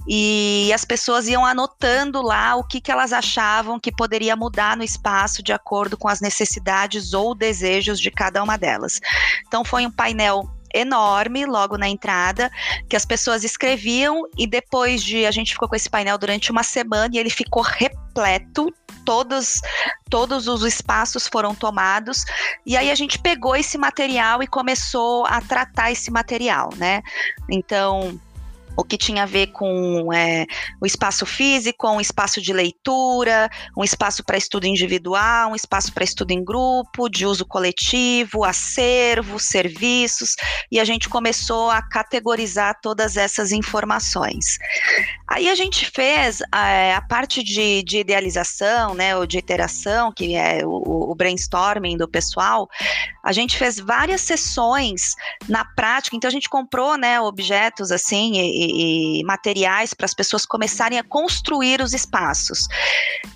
e 0.08 0.72
as 0.74 0.86
pessoas 0.86 1.28
iam 1.28 1.46
anotando 1.46 2.22
lá 2.22 2.56
o 2.56 2.64
que, 2.64 2.80
que 2.80 2.92
elas 2.92 3.12
achavam 3.12 3.80
que 3.80 3.92
poderia 3.92 4.36
mudar 4.36 4.78
no 4.78 4.84
espaço 4.84 5.44
de 5.44 5.52
acordo 5.52 5.98
com 5.98 6.08
as 6.08 6.22
necessidades 6.22 7.14
ou 7.14 7.36
desejos 7.36 8.00
de 8.00 8.10
cada 8.10 8.42
uma 8.42 8.58
delas. 8.58 9.02
Então, 9.48 9.66
foi 9.66 9.86
um 9.86 9.92
painel 9.92 10.46
enorme 10.76 11.46
logo 11.46 11.78
na 11.78 11.88
entrada, 11.88 12.52
que 12.90 12.96
as 12.96 13.06
pessoas 13.06 13.44
escreviam 13.44 14.24
e 14.38 14.46
depois 14.46 15.04
de 15.04 15.26
a 15.26 15.32
gente 15.32 15.54
ficou 15.54 15.70
com 15.70 15.76
esse 15.76 15.90
painel 15.90 16.18
durante 16.18 16.52
uma 16.52 16.64
semana 16.64 17.10
e 17.14 17.18
ele 17.18 17.30
ficou 17.30 17.64
repleto, 17.64 18.74
todos 19.06 19.62
todos 20.10 20.48
os 20.48 20.64
espaços 20.64 21.28
foram 21.28 21.54
tomados 21.54 22.26
e 22.66 22.76
aí 22.76 22.90
a 22.90 22.96
gente 22.96 23.20
pegou 23.20 23.56
esse 23.56 23.78
material 23.78 24.42
e 24.42 24.48
começou 24.48 25.26
a 25.26 25.42
tratar 25.42 25.92
esse 25.92 26.12
material, 26.12 26.70
né? 26.76 27.02
Então, 27.50 28.20
o 28.78 28.84
que 28.84 28.98
tinha 28.98 29.24
a 29.24 29.26
ver 29.26 29.48
com 29.48 30.12
é, 30.14 30.46
o 30.82 30.86
espaço 30.86 31.26
físico, 31.26 31.90
um 31.90 32.02
espaço 32.02 32.42
de 32.42 32.54
leitura, 32.54 33.50
um 33.78 33.84
espaço 33.84 34.24
para 34.24 34.38
estudo 34.38 34.66
individual, 34.66 35.52
um 35.52 35.56
espaço 35.56 35.94
para 35.94 36.04
estudo 36.04 36.32
em 36.32 36.44
grupo, 36.44 37.10
de 37.10 37.26
uso 37.26 37.46
coletivo, 37.46 38.44
acervo, 38.44 39.40
serviços, 39.40 40.36
e 40.72 40.80
a 40.80 40.86
gente 40.86 41.08
começou 41.10 41.70
a 41.70 41.82
categorizar 41.82 42.80
todas 42.82 43.18
essas 43.18 43.52
informações. 43.52 44.58
Aí 45.28 45.50
a 45.50 45.56
gente 45.56 45.90
fez 45.90 46.42
é, 46.54 46.94
a 46.94 47.02
parte 47.02 47.44
de, 47.44 47.84
de, 47.84 48.00
idealização, 48.00 48.94
né, 48.94 49.16
ou 49.16 49.26
de 49.26 49.38
iteração, 49.38 50.12
que 50.12 50.36
é 50.36 50.66
o, 50.66 51.12
o 51.12 51.16
brainstorming 51.16 51.98
do 51.98 52.08
pessoal, 52.08 52.68
a 53.24 53.32
gente 53.32 53.58
fez 53.58 53.80
várias 53.80 54.22
sessões 54.22 55.16
na 55.50 55.66
prática, 55.66 56.16
então 56.16 56.28
a 56.28 56.32
gente 56.32 56.48
comprou, 56.48 56.96
né, 56.98 57.20
objetos 57.20 57.92
assim, 57.92 58.34
e, 58.36 58.65
e, 58.68 59.24
materiais 59.24 59.94
para 59.94 60.06
as 60.06 60.14
pessoas 60.14 60.46
começarem 60.46 61.00
a 61.00 61.04
construir 61.04 61.82
os 61.82 61.94
espaços 61.94 62.68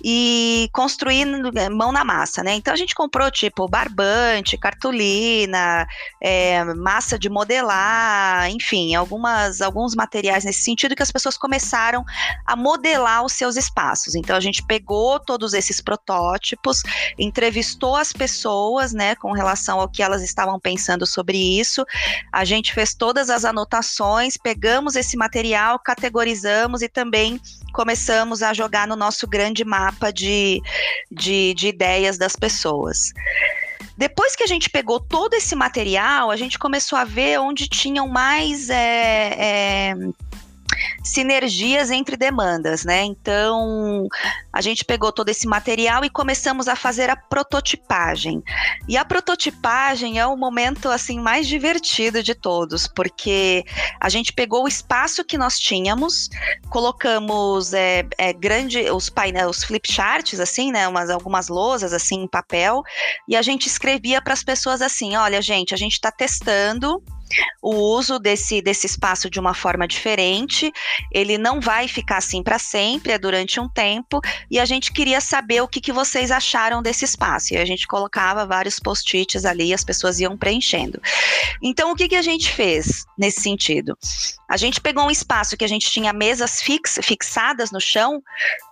e 0.02 0.68
construir 0.72 1.26
é, 1.56 1.68
mão 1.68 1.92
na 1.92 2.04
massa, 2.04 2.42
né? 2.42 2.54
Então 2.54 2.72
a 2.72 2.76
gente 2.76 2.94
comprou 2.94 3.30
tipo 3.30 3.68
barbante, 3.68 4.56
cartolina, 4.56 5.86
é, 6.20 6.64
massa 6.74 7.18
de 7.18 7.28
modelar, 7.28 8.50
enfim, 8.50 8.94
algumas, 8.94 9.60
alguns 9.60 9.94
materiais 9.94 10.44
nesse 10.44 10.62
sentido 10.62 10.96
que 10.96 11.02
as 11.02 11.10
pessoas 11.10 11.36
começaram 11.36 12.04
a 12.46 12.56
modelar 12.56 13.24
os 13.24 13.32
seus 13.32 13.56
espaços. 13.56 14.14
Então 14.14 14.36
a 14.36 14.40
gente 14.40 14.62
pegou 14.64 15.18
todos 15.20 15.52
esses 15.52 15.80
protótipos, 15.80 16.82
entrevistou 17.18 17.96
as 17.96 18.12
pessoas, 18.12 18.92
né, 18.92 19.14
com 19.14 19.32
relação 19.32 19.80
ao 19.80 19.88
que 19.88 20.02
elas 20.02 20.22
estavam 20.22 20.58
pensando 20.58 21.06
sobre 21.06 21.38
isso. 21.38 21.84
A 22.32 22.44
gente 22.44 22.72
fez 22.72 22.94
todas 22.94 23.30
as 23.30 23.44
anotações, 23.44 24.36
pegamos 24.36 24.96
esse 24.96 25.16
material, 25.20 25.78
categorizamos 25.78 26.80
e 26.80 26.88
também 26.88 27.38
começamos 27.74 28.42
a 28.42 28.54
jogar 28.54 28.88
no 28.88 28.96
nosso 28.96 29.26
grande 29.28 29.64
mapa 29.64 30.10
de, 30.10 30.62
de, 31.10 31.52
de 31.54 31.68
ideias 31.68 32.16
das 32.16 32.34
pessoas. 32.34 33.12
Depois 33.96 34.34
que 34.34 34.42
a 34.42 34.46
gente 34.46 34.70
pegou 34.70 34.98
todo 34.98 35.34
esse 35.34 35.54
material, 35.54 36.30
a 36.30 36.36
gente 36.36 36.58
começou 36.58 36.98
a 36.98 37.04
ver 37.04 37.38
onde 37.38 37.68
tinham 37.68 38.08
mais 38.08 38.70
é, 38.70 39.36
é, 39.38 39.94
sinergias 41.02 41.90
entre 41.90 42.16
demandas, 42.16 42.84
né? 42.84 43.02
Então, 43.04 44.06
a 44.52 44.60
gente 44.60 44.84
pegou 44.84 45.12
todo 45.12 45.28
esse 45.28 45.46
material 45.46 46.04
e 46.04 46.10
começamos 46.10 46.68
a 46.68 46.76
fazer 46.76 47.10
a 47.10 47.16
prototipagem. 47.16 48.42
E 48.88 48.96
a 48.96 49.04
prototipagem 49.04 50.18
é 50.18 50.26
o 50.26 50.36
momento 50.36 50.88
assim 50.88 51.20
mais 51.20 51.46
divertido 51.46 52.22
de 52.22 52.34
todos, 52.34 52.86
porque 52.86 53.64
a 54.00 54.08
gente 54.08 54.32
pegou 54.32 54.64
o 54.64 54.68
espaço 54.68 55.24
que 55.24 55.38
nós 55.38 55.58
tínhamos, 55.58 56.28
colocamos 56.68 57.72
é, 57.72 58.04
é 58.18 58.32
grande 58.32 58.90
os 58.90 59.08
painéis, 59.08 59.48
os 59.48 59.64
flip 59.64 59.90
charts 59.90 60.40
assim, 60.40 60.72
né, 60.72 60.86
umas 60.88 61.10
algumas 61.10 61.48
lousas 61.48 61.92
assim 61.92 62.22
em 62.22 62.28
papel, 62.28 62.82
e 63.28 63.36
a 63.36 63.42
gente 63.42 63.66
escrevia 63.66 64.20
para 64.20 64.32
as 64.32 64.42
pessoas 64.42 64.82
assim, 64.82 65.16
olha, 65.16 65.40
gente, 65.40 65.74
a 65.74 65.76
gente 65.76 65.92
está 65.92 66.10
testando 66.10 67.02
o 67.62 67.74
uso 67.74 68.18
desse, 68.18 68.60
desse 68.60 68.86
espaço 68.86 69.30
de 69.30 69.40
uma 69.40 69.54
forma 69.54 69.86
diferente. 69.86 70.72
Ele 71.12 71.38
não 71.38 71.60
vai 71.60 71.88
ficar 71.88 72.18
assim 72.18 72.42
para 72.42 72.58
sempre, 72.58 73.12
é 73.12 73.18
durante 73.18 73.58
um 73.58 73.68
tempo. 73.68 74.20
E 74.50 74.58
a 74.58 74.64
gente 74.64 74.92
queria 74.92 75.20
saber 75.20 75.62
o 75.62 75.68
que, 75.68 75.80
que 75.80 75.92
vocês 75.92 76.30
acharam 76.30 76.82
desse 76.82 77.04
espaço. 77.04 77.54
E 77.54 77.56
a 77.56 77.64
gente 77.64 77.86
colocava 77.86 78.46
vários 78.46 78.78
post-its 78.78 79.44
ali 79.44 79.70
as 79.72 79.84
pessoas 79.84 80.20
iam 80.20 80.36
preenchendo. 80.36 81.00
Então, 81.62 81.92
o 81.92 81.96
que, 81.96 82.08
que 82.08 82.16
a 82.16 82.22
gente 82.22 82.50
fez 82.50 83.04
nesse 83.18 83.40
sentido? 83.40 83.96
A 84.48 84.56
gente 84.56 84.80
pegou 84.80 85.04
um 85.04 85.10
espaço 85.10 85.56
que 85.56 85.64
a 85.64 85.68
gente 85.68 85.90
tinha 85.90 86.12
mesas 86.12 86.60
fix, 86.60 86.98
fixadas 87.02 87.70
no 87.70 87.80
chão, 87.80 88.20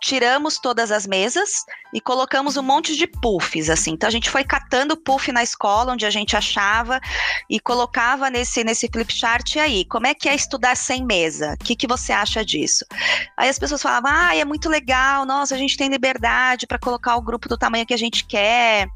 tiramos 0.00 0.58
todas 0.58 0.90
as 0.90 1.06
mesas 1.06 1.64
e 1.94 2.00
colocamos 2.00 2.56
um 2.56 2.62
monte 2.62 2.96
de 2.96 3.06
puffs, 3.06 3.70
assim. 3.70 3.92
Então 3.92 4.08
a 4.08 4.10
gente 4.10 4.28
foi 4.28 4.42
catando 4.42 4.96
puff 4.96 5.30
na 5.30 5.42
escola 5.42 5.92
onde 5.92 6.04
a 6.04 6.10
gente 6.10 6.36
achava 6.36 7.00
e 7.48 7.60
colocava 7.60 8.28
nesse 8.28 8.47
nesse 8.64 8.88
flip 8.92 9.12
chart 9.12 9.56
aí, 9.56 9.84
como 9.84 10.06
é 10.06 10.14
que 10.14 10.28
é 10.28 10.34
estudar 10.34 10.76
sem 10.76 11.04
mesa? 11.04 11.54
O 11.60 11.64
que, 11.64 11.76
que 11.76 11.86
você 11.86 12.12
acha 12.12 12.44
disso? 12.44 12.84
Aí 13.36 13.48
as 13.48 13.58
pessoas 13.58 13.82
falavam: 13.82 14.10
"Ah, 14.12 14.34
é 14.36 14.44
muito 14.44 14.68
legal, 14.68 15.24
nossa, 15.24 15.54
a 15.54 15.58
gente 15.58 15.76
tem 15.76 15.88
liberdade 15.88 16.66
para 16.66 16.78
colocar 16.78 17.16
o 17.16 17.22
grupo 17.22 17.48
do 17.48 17.58
tamanho 17.58 17.86
que 17.86 17.94
a 17.94 17.98
gente 17.98 18.24
quer". 18.24 18.88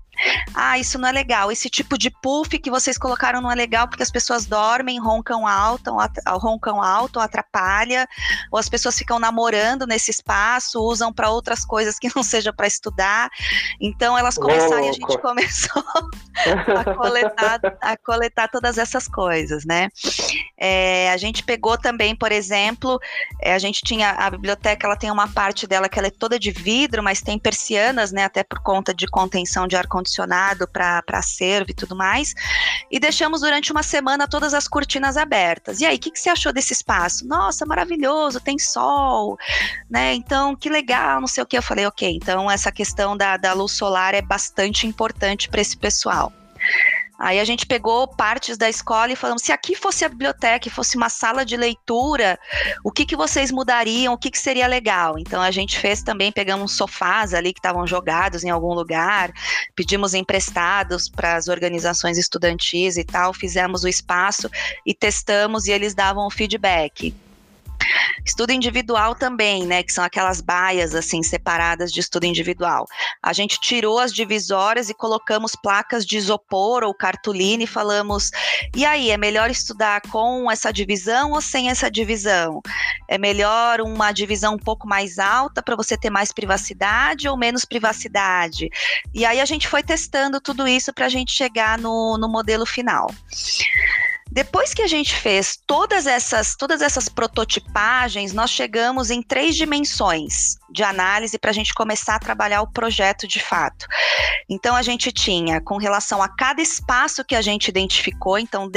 Ah, 0.55 0.79
isso 0.79 0.99
não 0.99 1.09
é 1.09 1.13
legal. 1.13 1.51
Esse 1.51 1.69
tipo 1.69 1.99
de 1.99 2.11
puff 2.11 2.59
que 2.59 2.71
vocês 2.71 2.97
colocaram 2.97 3.41
não 3.41 3.51
é 3.51 3.55
legal 3.55 3.89
porque 3.89 4.03
as 4.03 4.11
pessoas 4.11 4.47
dormem, 4.47 5.01
roncam 5.01 5.47
alto, 5.47 5.97
roncam 6.27 6.83
alto, 6.83 7.19
atrapalha, 7.19 8.07
ou 8.51 8.59
as 8.59 8.69
pessoas 8.69 8.97
ficam 8.97 9.19
namorando 9.19 9.87
nesse 9.87 10.11
espaço, 10.11 10.81
usam 10.81 11.13
para 11.13 11.31
outras 11.31 11.65
coisas 11.65 11.99
que 11.99 12.11
não 12.15 12.23
seja 12.23 12.53
para 12.53 12.67
estudar. 12.67 13.31
Então 13.81 14.17
elas 14.17 14.37
começaram 14.37 14.85
e 14.85 14.89
a 14.89 14.93
gente 14.93 15.19
começou 15.19 15.85
a 16.79 16.95
coletar, 16.95 17.61
a 17.81 17.97
coletar 17.97 18.49
todas 18.49 18.79
essas 18.79 19.09
coisas, 19.09 19.65
né? 19.65 19.89
É, 20.57 21.11
a 21.11 21.17
gente 21.17 21.43
pegou 21.43 21.77
também, 21.77 22.15
por 22.15 22.31
exemplo, 22.31 23.01
é, 23.41 23.55
a 23.55 23.59
gente 23.59 23.83
tinha 23.83 24.11
a 24.11 24.31
biblioteca, 24.31 24.87
ela 24.87 24.97
tem 24.97 25.11
uma 25.11 25.29
parte 25.29 25.67
dela 25.67 25.89
que 25.89 25.99
ela 25.99 26.09
é 26.09 26.11
toda 26.11 26.39
de 26.39 26.51
vidro, 26.51 27.03
mas 27.03 27.21
tem 27.21 27.39
persianas, 27.39 28.13
né? 28.13 28.25
Até 28.25 28.45
por 28.45 28.61
conta 28.61 28.95
de 28.95 29.07
contenção 29.07 29.67
de 29.67 29.75
ar 29.75 29.87
condicionado 29.87 30.12
para 30.73 31.23
serve 31.23 31.73
e 31.73 31.75
tudo 31.75 31.97
mais. 31.97 32.35
E 32.91 32.99
deixamos 32.99 33.41
durante 33.41 33.73
uma 33.73 33.83
semana 33.83 34.29
todas 34.29 34.55
as 34.55 34.69
cortinas 34.69 35.17
abertas. 35.17 35.81
E 35.81 35.87
aí, 35.87 35.97
o 35.97 35.99
que, 35.99 36.11
que 36.11 36.19
você 36.19 36.31
achou 36.31 36.53
desse 36.53 36.73
espaço? 36.73 37.27
Nossa, 37.27 37.65
maravilhoso, 37.67 38.41
tem 38.41 38.59
sol, 38.59 39.39
né? 39.89 40.15
Então, 40.15 40.55
que 40.57 40.69
legal, 40.69 41.21
não 41.21 41.29
sei 41.29 41.43
o 41.43 41.47
que. 41.47 41.57
Eu 41.57 41.63
falei, 41.63 41.87
ok, 41.87 42.11
então 42.15 42.51
essa 42.51 42.73
questão 42.73 43.17
da, 43.17 43.37
da 43.37 43.53
luz 43.53 43.73
solar 43.73 44.15
é 44.15 44.23
bastante 44.23 44.87
importante 44.87 45.49
para 45.49 45.61
esse 45.61 45.77
pessoal. 45.77 46.33
Aí 47.23 47.39
a 47.39 47.45
gente 47.45 47.67
pegou 47.67 48.09
partes 48.09 48.59
da 48.59 48.69
escola 48.69 49.13
e 49.13 49.17
falamos: 49.17 49.43
se 49.43 49.53
aqui 49.53 49.77
fosse 49.77 50.05
a 50.05 50.09
biblioteca, 50.09 50.69
fosse 50.69 50.97
uma 50.97 51.09
sala 51.09 51.45
de 51.45 51.57
leitura, 51.57 52.37
o 52.83 52.91
que, 52.91 53.07
que 53.07 53.15
vocês 53.15 53.53
mudariam? 53.53 54.13
O 54.13 54.19
que, 54.19 54.29
que 54.29 54.39
seria 54.39 54.67
legal? 54.67 55.17
Então 55.17 55.41
a 55.41 55.53
gente 55.53 55.79
fez 55.79 56.03
também, 56.03 56.33
pegamos 56.33 56.73
sofás 56.73 57.33
ali 57.33 57.53
que 57.53 57.61
estavam 57.61 57.87
jogados 57.87 58.43
em 58.43 58.51
algum 58.51 58.75
lugar, 58.75 59.31
pedimos 59.77 60.15
emprestados 60.15 61.09
para 61.09 61.37
as 61.37 61.47
organizações 61.47 62.19
estudantis 62.19 62.97
e 62.97 63.05
tal, 63.05 63.33
fizemos 63.33 63.85
o 63.85 63.89
espaço 63.89 64.51
e 64.85 64.93
testamos 64.93 65.67
e 65.67 65.71
eles 65.71 65.95
davam 65.95 66.27
o 66.27 66.31
feedback. 66.31 67.15
Estudo 68.25 68.53
individual 68.53 69.15
também, 69.15 69.67
né, 69.67 69.83
que 69.83 69.93
são 69.93 70.05
aquelas 70.05 70.41
baias 70.41 70.95
assim 70.95 71.23
separadas 71.23 71.93
de 71.93 72.01
estudo 72.01 72.25
individual. 72.25 72.87
A 73.23 73.33
gente 73.33 73.61
tirou 73.61 73.99
as 73.99 74.13
divisórias 74.13 74.89
e 74.89 74.95
colocamos 74.95 75.57
placas 75.57 76.07
de 76.07 76.17
isopor 76.17 76.85
ou 76.85 76.95
cartolina 76.95 77.65
e 77.65 77.67
falamos: 77.67 78.31
"E 78.77 78.85
aí, 78.85 79.11
é 79.11 79.17
melhor 79.17 79.51
estudar 79.51 80.01
com 80.03 80.51
essa 80.51 80.73
divisão 80.73 81.33
ou 81.33 81.41
sem 81.41 81.69
essa 81.69 81.91
divisão? 81.91 82.61
É 83.09 83.19
melhor 83.19 83.81
uma 83.81 84.13
divisão 84.13 84.55
um 84.55 84.59
pouco 84.59 84.87
mais 84.87 85.19
alta 85.19 85.63
para 85.63 85.77
você 85.77 85.97
ter 85.97 86.11
mais 86.11 86.33
privacidade 86.33 87.29
ou 87.29 87.37
menos 87.37 87.65
privacidade?" 87.65 88.69
E 89.13 89.25
aí 89.25 89.41
a 89.41 89.45
gente 89.45 89.67
foi 89.67 89.83
testando 89.83 90.41
tudo 90.41 90.67
isso 90.69 90.93
para 90.93 91.07
a 91.07 91.09
gente 91.09 91.33
chegar 91.33 91.77
no, 91.79 92.17
no 92.19 92.29
modelo 92.29 92.65
final. 92.65 93.09
Depois 94.33 94.73
que 94.73 94.81
a 94.81 94.87
gente 94.87 95.15
fez 95.15 95.59
todas 95.67 96.07
essas, 96.07 96.57
todas 96.57 96.81
essas 96.81 97.07
prototipagens, 97.07 98.33
nós 98.33 98.51
chegamos 98.51 99.11
em 99.11 99.23
três 99.23 99.55
dimensões 99.55 100.57
de 100.73 100.83
análise 100.83 101.39
para 101.39 101.51
a 101.51 101.55
gente 101.55 101.75
começar 101.75 102.17
a 102.17 102.19
trabalhar 102.19 102.63
o 102.63 102.67
projeto 102.67 103.29
de 103.29 103.41
fato. 103.41 103.87
Então, 104.49 104.75
a 104.75 104.83
gente 104.83 105.13
tinha, 105.13 105.61
com 105.61 105.77
relação 105.77 106.23
a 106.23 106.29
cada 106.29 106.61
espaço 106.61 107.25
que 107.25 107.35
a 107.35 107.43
gente 107.43 107.69
identificou, 107.69 108.39
então, 108.39 108.71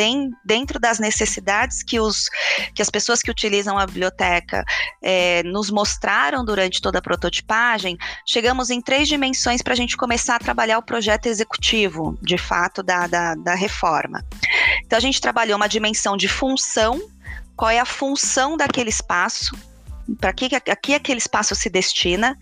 dentro 0.44 0.80
das 0.80 1.00
necessidades 1.00 1.82
que, 1.82 2.00
os, 2.00 2.30
que 2.74 2.82
as 2.82 2.90
pessoas 2.90 3.22
que 3.22 3.32
utilizam 3.32 3.78
a 3.78 3.86
biblioteca 3.86 4.64
é, 5.02 5.42
nos 5.44 5.70
mostraram 5.70 6.44
durante 6.44 6.82
toda 6.82 7.00
a 7.00 7.02
prototipagem, 7.02 7.98
chegamos 8.26 8.70
em 8.70 8.82
três 8.82 9.08
dimensões 9.08 9.62
para 9.62 9.74
a 9.74 9.78
gente 9.78 9.98
começar 9.98 10.36
a 10.36 10.40
trabalhar 10.40 10.78
o 10.78 10.84
projeto 10.84 11.28
executivo, 11.28 12.18
de 12.22 12.38
fato, 12.38 12.84
da, 12.84 13.08
da, 13.08 13.36
da 13.36 13.56
reforma. 13.56 14.24
Então, 14.86 14.98
a 14.98 15.02
gente 15.02 15.22
trabalhou 15.22 15.56
uma 15.56 15.68
dimensão 15.68 16.18
de 16.18 16.28
função, 16.28 17.02
qual 17.56 17.72
é 17.72 17.80
a 17.80 17.86
função 17.86 18.58
daquele 18.58 18.90
espaço, 18.90 19.56
para 20.20 20.32
que, 20.34 20.50
que 20.50 20.94
aquele 20.94 21.18
espaço 21.18 21.56
se 21.56 21.70
destina, 21.70 22.38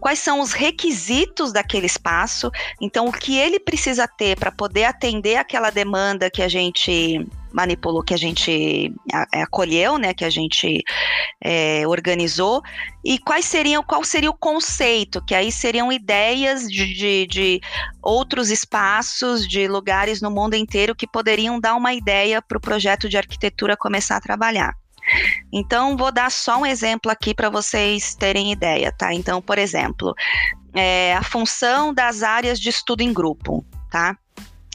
quais 0.00 0.18
são 0.18 0.40
os 0.40 0.52
requisitos 0.52 1.52
daquele 1.52 1.86
espaço, 1.86 2.50
então 2.80 3.06
o 3.06 3.12
que 3.12 3.36
ele 3.38 3.60
precisa 3.60 4.08
ter 4.08 4.36
para 4.36 4.50
poder 4.50 4.84
atender 4.84 5.36
aquela 5.36 5.70
demanda 5.70 6.30
que 6.30 6.42
a 6.42 6.48
gente 6.48 7.24
manipulou, 7.52 8.02
que 8.02 8.12
a 8.12 8.18
gente 8.18 8.92
é, 9.32 9.40
acolheu, 9.40 9.96
né, 9.96 10.12
que 10.12 10.24
a 10.26 10.30
gente 10.30 10.82
é, 11.42 11.86
organizou, 11.86 12.60
e 13.02 13.18
quais 13.18 13.46
seriam, 13.46 13.82
qual 13.82 14.04
seria 14.04 14.28
o 14.28 14.36
conceito, 14.36 15.24
que 15.24 15.34
aí 15.34 15.50
seriam 15.50 15.90
ideias 15.90 16.68
de, 16.68 16.92
de, 16.92 17.26
de 17.26 17.60
outros 18.02 18.50
espaços, 18.50 19.48
de 19.48 19.66
lugares 19.68 20.20
no 20.20 20.30
mundo 20.30 20.54
inteiro 20.54 20.94
que 20.94 21.06
poderiam 21.06 21.58
dar 21.58 21.76
uma 21.76 21.94
ideia 21.94 22.42
para 22.42 22.58
o 22.58 22.60
projeto 22.60 23.08
de 23.08 23.16
arquitetura 23.16 23.74
começar 23.74 24.16
a 24.16 24.20
trabalhar. 24.20 24.74
Então, 25.52 25.96
vou 25.96 26.12
dar 26.12 26.30
só 26.30 26.58
um 26.58 26.66
exemplo 26.66 27.10
aqui 27.10 27.34
para 27.34 27.50
vocês 27.50 28.14
terem 28.14 28.52
ideia, 28.52 28.92
tá? 28.92 29.12
Então, 29.12 29.40
por 29.40 29.58
exemplo, 29.58 30.14
é, 30.74 31.14
a 31.14 31.22
função 31.22 31.92
das 31.92 32.22
áreas 32.22 32.60
de 32.60 32.68
estudo 32.68 33.02
em 33.02 33.12
grupo, 33.12 33.64
tá? 33.90 34.16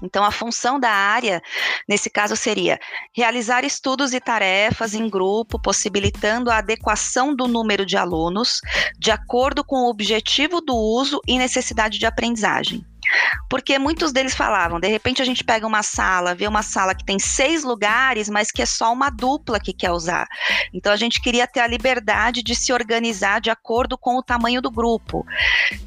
Então, 0.04 0.24
a 0.24 0.32
função 0.32 0.80
da 0.80 0.90
área, 0.90 1.42
nesse 1.88 2.10
caso, 2.10 2.36
seria 2.36 2.80
realizar 3.16 3.64
estudos 3.64 4.14
e 4.14 4.20
tarefas 4.20 4.96
em 4.96 5.08
grupo, 5.08 5.62
possibilitando 5.62 6.50
a 6.50 6.58
adequação 6.58 7.36
do 7.36 7.48
número 7.48 7.86
de 7.86 7.98
alunos 7.98 8.60
de 8.98 9.12
acordo 9.12 9.64
com 9.64 9.84
o 9.84 9.90
objetivo 9.90 10.60
do 10.60 10.76
uso 10.76 11.22
e 11.28 11.38
necessidade 11.38 12.00
de 12.00 12.06
aprendizagem. 12.06 12.84
Porque 13.50 13.78
muitos 13.78 14.12
deles 14.12 14.36
falavam, 14.36 14.80
de 14.80 14.88
repente 14.88 15.22
a 15.22 15.26
gente 15.26 15.44
pega 15.44 15.68
uma 15.68 15.84
sala, 15.84 16.36
vê 16.36 16.48
uma 16.48 16.64
sala 16.64 16.96
que 16.96 17.06
tem 17.06 17.20
seis 17.20 17.64
lugares, 17.64 18.30
mas 18.30 18.52
que 18.52 18.62
é 18.62 18.66
só 18.66 18.92
uma 18.92 19.10
dupla 19.10 19.60
que 19.60 19.74
quer 19.74 19.92
usar. 19.92 20.28
Então 20.74 20.92
a 20.92 20.96
gente 20.96 21.22
queria 21.22 21.48
ter 21.48 21.60
a 21.60 21.68
liberdade 21.68 22.44
de 22.44 22.56
se 22.56 22.72
organizar 22.72 23.42
de 23.42 23.50
acordo 23.50 23.98
com 23.98 24.18
o 24.18 24.24
tamanho 24.24 24.62
do 24.62 24.72
grupo. 24.72 25.26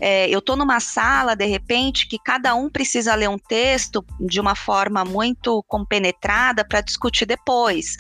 É, 0.01 0.29
eu 0.29 0.39
estou 0.39 0.57
numa 0.57 0.81
sala, 0.81 1.35
de 1.35 1.47
repente, 1.47 2.07
que 2.07 2.19
cada 2.19 2.55
um 2.55 2.69
precisa 2.69 3.15
ler 3.15 3.29
um 3.29 3.39
texto 3.39 4.05
de 4.21 4.41
uma 4.41 4.55
forma 4.55 5.05
muito 5.05 5.63
compenetrada 5.69 6.65
para 6.65 6.81
discutir 6.81 7.27
depois. 7.27 7.97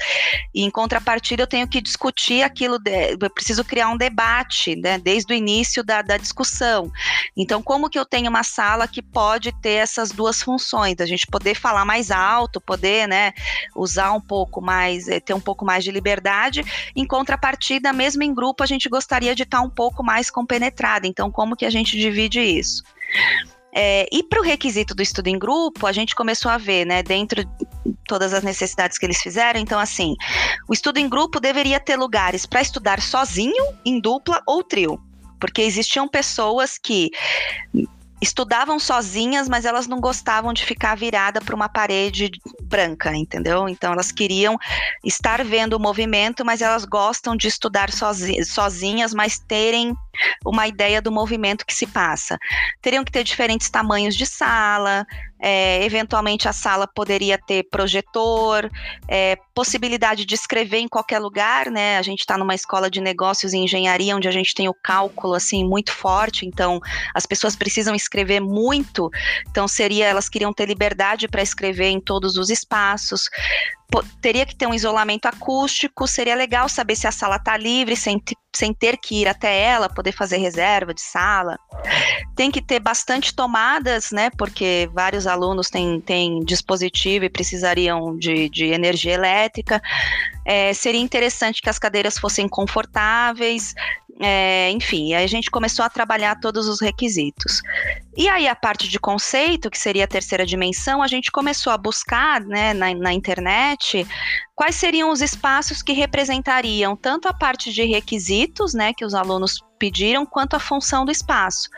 E 0.55 0.63
em 0.63 0.71
contrapartida, 0.71 1.43
eu 1.43 1.47
tenho 1.47 1.69
que 1.69 1.81
discutir 1.81 2.43
aquilo, 2.43 2.79
de, 2.79 3.17
eu 3.21 3.31
preciso 3.31 3.65
criar 3.65 3.89
um 3.89 3.97
debate, 3.97 4.77
né, 4.77 4.99
desde 4.99 5.33
o 5.33 5.37
início 5.37 5.83
da, 5.83 6.03
da 6.03 6.17
discussão. 6.17 6.91
Então, 7.37 7.63
como 7.63 7.89
que 7.89 7.99
eu 7.99 8.05
tenho 8.05 8.29
uma 8.29 8.43
sala 8.43 8.87
que 8.87 9.03
pode 9.15 9.53
ter 9.63 9.75
essas 9.75 10.11
duas 10.11 10.43
funções, 10.43 10.97
a 10.99 11.07
gente 11.07 11.27
poder 11.29 11.55
falar 11.55 11.85
mais 11.85 12.11
alto, 12.11 12.61
poder, 12.61 13.07
né, 13.07 13.33
usar 13.77 14.13
um 14.13 14.21
pouco 14.21 14.61
mais, 14.61 15.09
eh, 15.09 15.21
ter 15.21 15.33
um 15.33 15.41
pouco 15.41 15.65
mais 15.65 15.85
de 15.85 15.93
liberdade, 15.93 16.65
em 16.97 17.07
contrapartida, 17.07 17.93
mesmo 17.93 18.25
em 18.25 18.35
grupo, 18.35 18.65
a 18.65 18.67
gente 18.67 18.89
gostaria 18.89 19.35
de 19.35 19.45
estar 19.45 19.61
um 19.61 19.71
pouco 19.71 20.03
mais 20.03 20.31
compenetrada, 20.31 21.07
então 21.07 21.31
como 21.31 21.55
que 21.57 21.65
a 21.65 21.71
gente 21.71 21.97
divide 21.97 22.41
isso? 22.41 22.83
É, 23.77 24.09
e 24.13 24.23
para 24.23 24.41
o 24.41 24.43
requisito 24.45 24.95
do 24.95 25.03
estudo 25.03 25.29
em 25.29 25.39
grupo, 25.39 25.87
a 25.87 25.93
gente 25.93 26.15
começou 26.15 26.51
a 26.51 26.59
ver, 26.59 26.85
né, 26.85 27.03
dentro 27.03 27.45
todas 28.07 28.33
as 28.33 28.43
necessidades 28.43 28.99
que 28.99 29.07
eles 29.07 29.21
fizeram. 29.21 29.59
Então, 29.59 29.81
assim, 29.81 30.15
o 30.69 30.73
estudo 30.73 30.99
em 30.99 31.09
grupo 31.09 31.41
deveria 31.41 31.81
ter 31.81 31.97
lugares 31.97 32.47
para 32.47 32.63
estudar 32.63 33.01
sozinho, 33.01 33.75
em 33.85 34.01
dupla 34.01 34.41
ou 34.47 34.63
trio. 34.63 35.01
Porque 35.41 35.63
existiam 35.63 36.07
pessoas 36.09 36.79
que 36.79 37.11
estudavam 38.25 38.79
sozinhas, 38.79 39.49
mas 39.49 39.65
elas 39.65 39.87
não 39.87 40.01
gostavam 40.01 40.53
de 40.53 40.65
ficar 40.65 40.97
virada 40.97 41.41
para 41.41 41.55
uma 41.55 41.69
parede 41.69 42.31
branca, 42.63 43.15
entendeu? 43.15 43.69
Então 43.69 43.93
elas 43.93 44.11
queriam 44.11 44.59
estar 45.05 45.45
vendo 45.45 45.75
o 45.75 45.81
movimento, 45.81 46.45
mas 46.45 46.63
elas 46.63 46.85
gostam 46.85 47.37
de 47.37 47.47
estudar 47.47 47.91
sozinhas, 47.93 49.15
mas 49.15 49.39
terem 49.39 49.95
uma 50.45 50.67
ideia 50.67 51.01
do 51.01 51.13
movimento 51.13 51.67
que 51.67 51.75
se 51.75 51.87
passa. 51.87 52.39
Teriam 52.81 53.05
que 53.05 53.13
ter 53.13 53.25
diferentes 53.25 53.71
tamanhos 53.71 54.17
de 54.17 54.27
sala, 54.27 55.07
é, 55.47 55.85
eventualmente 55.85 56.49
a 56.49 56.55
sala 56.55 56.87
poderia 56.87 57.37
ter 57.37 57.65
projetor, 57.65 58.71
é, 59.07 59.37
possibilidade 59.55 60.25
de 60.25 60.35
escrever 60.35 60.79
em 60.79 60.89
qualquer 60.89 61.19
lugar, 61.19 61.71
né? 61.71 61.99
A 61.99 62.03
gente 62.03 62.21
está 62.21 62.39
numa 62.39 62.55
escola 62.55 62.91
de 62.91 62.99
negócios 62.99 63.53
e 63.53 63.59
engenharia 63.59 64.17
onde 64.17 64.27
a 64.27 64.31
gente 64.31 64.55
tem 64.55 64.71
o 64.71 64.75
cálculo 64.75 65.35
assim 65.35 65.63
muito 65.63 65.93
forte, 65.93 66.47
então 66.47 66.81
as 67.15 67.27
pessoas 67.27 67.55
precisam 67.55 67.95
escrever 67.95 68.41
muito, 68.41 69.11
então 69.51 69.69
seria 69.69 70.07
elas 70.07 70.31
queriam 70.31 70.53
ter 70.53 70.67
liberdade 70.67 71.29
para 71.29 71.43
escrever 71.43 71.89
em 71.89 72.01
todos 72.01 72.39
os 72.39 72.49
espaços 72.49 73.29
teria 74.21 74.45
que 74.45 74.57
ter 74.57 74.67
um 74.67 74.75
isolamento 74.75 75.27
acústico, 75.27 76.07
seria 76.07 76.35
legal 76.35 76.69
saber 76.69 76.97
se 76.97 77.07
a 77.07 77.13
sala 77.13 77.37
está 77.37 77.57
livre, 77.57 77.97
sem, 77.97 78.21
sem 78.55 78.73
ter 78.73 78.97
que 78.97 79.23
ir 79.23 79.29
até 79.29 79.61
ela, 79.61 79.89
poder 79.89 80.13
fazer 80.13 80.39
reserva 80.39 80.93
de 80.93 81.01
sala. 81.01 81.59
Tem 82.35 82.51
que 82.51 82.61
ter 82.61 82.81
bastante 82.81 83.35
tomadas, 83.35 84.11
né? 84.11 84.31
Porque 84.37 84.89
vários 84.93 85.27
alunos 85.27 85.71
têm, 85.71 86.01
têm 86.01 86.41
dispositivo 86.45 87.25
e 87.25 87.31
precisariam 87.31 88.17
de, 88.17 88.49
de 88.49 88.67
energia 88.67 89.15
elétrica. 89.15 89.81
É, 90.45 90.73
seria 90.73 91.01
interessante 91.01 91.63
que 91.63 91.71
as 91.71 91.79
cadeiras 91.79 92.19
fossem 92.19 92.49
confortáveis, 92.49 93.75
é, 94.21 94.71
enfim, 94.71 95.13
aí 95.13 95.25
a 95.25 95.29
gente 95.29 95.51
começou 95.51 95.85
a 95.85 95.91
trabalhar 95.91 96.39
todos 96.39 96.69
os 96.69 96.81
requisitos. 96.81 97.61
E 98.17 98.29
aí 98.29 98.47
a 98.47 98.55
parte 98.55 98.89
de 98.89 98.99
conceito, 98.99 99.71
que 99.71 99.79
seria 99.79 100.05
a 100.05 100.09
terceira 100.09 100.47
dimensão, 100.47 101.03
a 101.03 101.09
gente 101.09 101.33
começou 101.33 101.73
a 101.73 101.79
buscar 101.79 102.41
né, 102.41 102.73
na, 102.75 102.95
na 102.95 103.13
internet 103.13 103.74
quais 104.55 104.77
seriam 104.77 105.11
os 105.11 105.21
espaços 105.21 105.83
que 105.83 105.93
representariam 105.93 106.97
tanto 106.97 107.29
a 107.29 107.35
parte 107.35 107.73
de 107.73 107.85
requisitos, 107.85 108.75
né, 108.75 108.93
que 108.93 109.05
os 109.05 109.15
alunos 109.15 109.61
pediram, 109.79 110.25
quanto 110.25 110.55
a 110.55 110.61
função 110.61 111.05
do 111.05 111.11
espaço. 111.11 111.69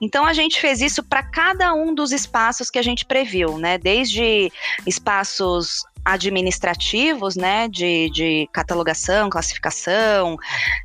Então 0.00 0.26
a 0.26 0.32
gente 0.32 0.60
fez 0.60 0.80
isso 0.80 1.02
para 1.02 1.22
cada 1.22 1.72
um 1.74 1.94
dos 1.94 2.12
espaços 2.12 2.70
que 2.70 2.78
a 2.78 2.82
gente 2.82 3.04
previu, 3.04 3.58
né, 3.58 3.78
desde 3.78 4.52
espaços 4.86 5.84
administrativos, 6.06 7.34
né, 7.34 7.66
de, 7.66 8.08
de 8.10 8.48
catalogação, 8.52 9.28
classificação, 9.28 10.36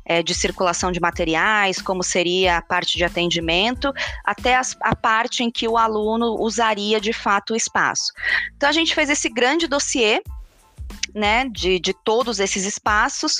é, 0.04 0.20
de 0.20 0.34
circulação 0.34 0.90
de 0.90 1.00
materiais, 1.00 1.80
como 1.80 2.02
seria 2.02 2.56
a 2.56 2.62
parte 2.62 2.96
de 2.96 3.04
atendimento, 3.04 3.92
até 4.24 4.56
as, 4.56 4.76
a 4.80 4.96
parte 4.96 5.44
em 5.44 5.50
que 5.50 5.68
o 5.68 5.78
aluno 5.78 6.34
usaria 6.40 7.00
de 7.00 7.12
fato 7.12 7.52
o 7.52 7.56
espaço. 7.56 8.12
Então 8.56 8.68
a 8.68 8.72
gente 8.72 8.94
fez 8.94 9.08
esse 9.08 9.28
grande 9.28 9.68
dossiê 9.68 10.22
né, 11.14 11.48
de, 11.48 11.78
de 11.78 11.92
todos 11.92 12.40
esses 12.40 12.64
espaços, 12.64 13.36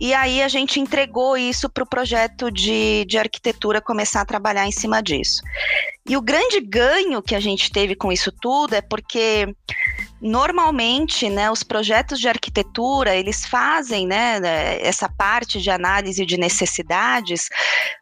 e 0.00 0.12
aí 0.14 0.42
a 0.42 0.48
gente 0.48 0.80
entregou 0.80 1.36
isso 1.36 1.68
para 1.68 1.84
o 1.84 1.88
projeto 1.88 2.50
de, 2.50 3.04
de 3.06 3.18
arquitetura 3.18 3.80
começar 3.80 4.20
a 4.20 4.26
trabalhar 4.26 4.66
em 4.66 4.72
cima 4.72 5.02
disso. 5.02 5.42
E 6.08 6.16
o 6.16 6.22
grande 6.22 6.60
ganho 6.60 7.22
que 7.22 7.34
a 7.34 7.40
gente 7.40 7.70
teve 7.70 7.94
com 7.94 8.12
isso 8.12 8.30
tudo 8.30 8.74
é 8.74 8.80
porque 8.80 9.48
normalmente, 10.26 11.30
né, 11.30 11.50
os 11.50 11.62
projetos 11.62 12.18
de 12.18 12.28
arquitetura, 12.28 13.14
eles 13.14 13.46
fazem, 13.46 14.06
né, 14.06 14.40
essa 14.80 15.08
parte 15.08 15.60
de 15.60 15.70
análise 15.70 16.26
de 16.26 16.36
necessidades, 16.36 17.48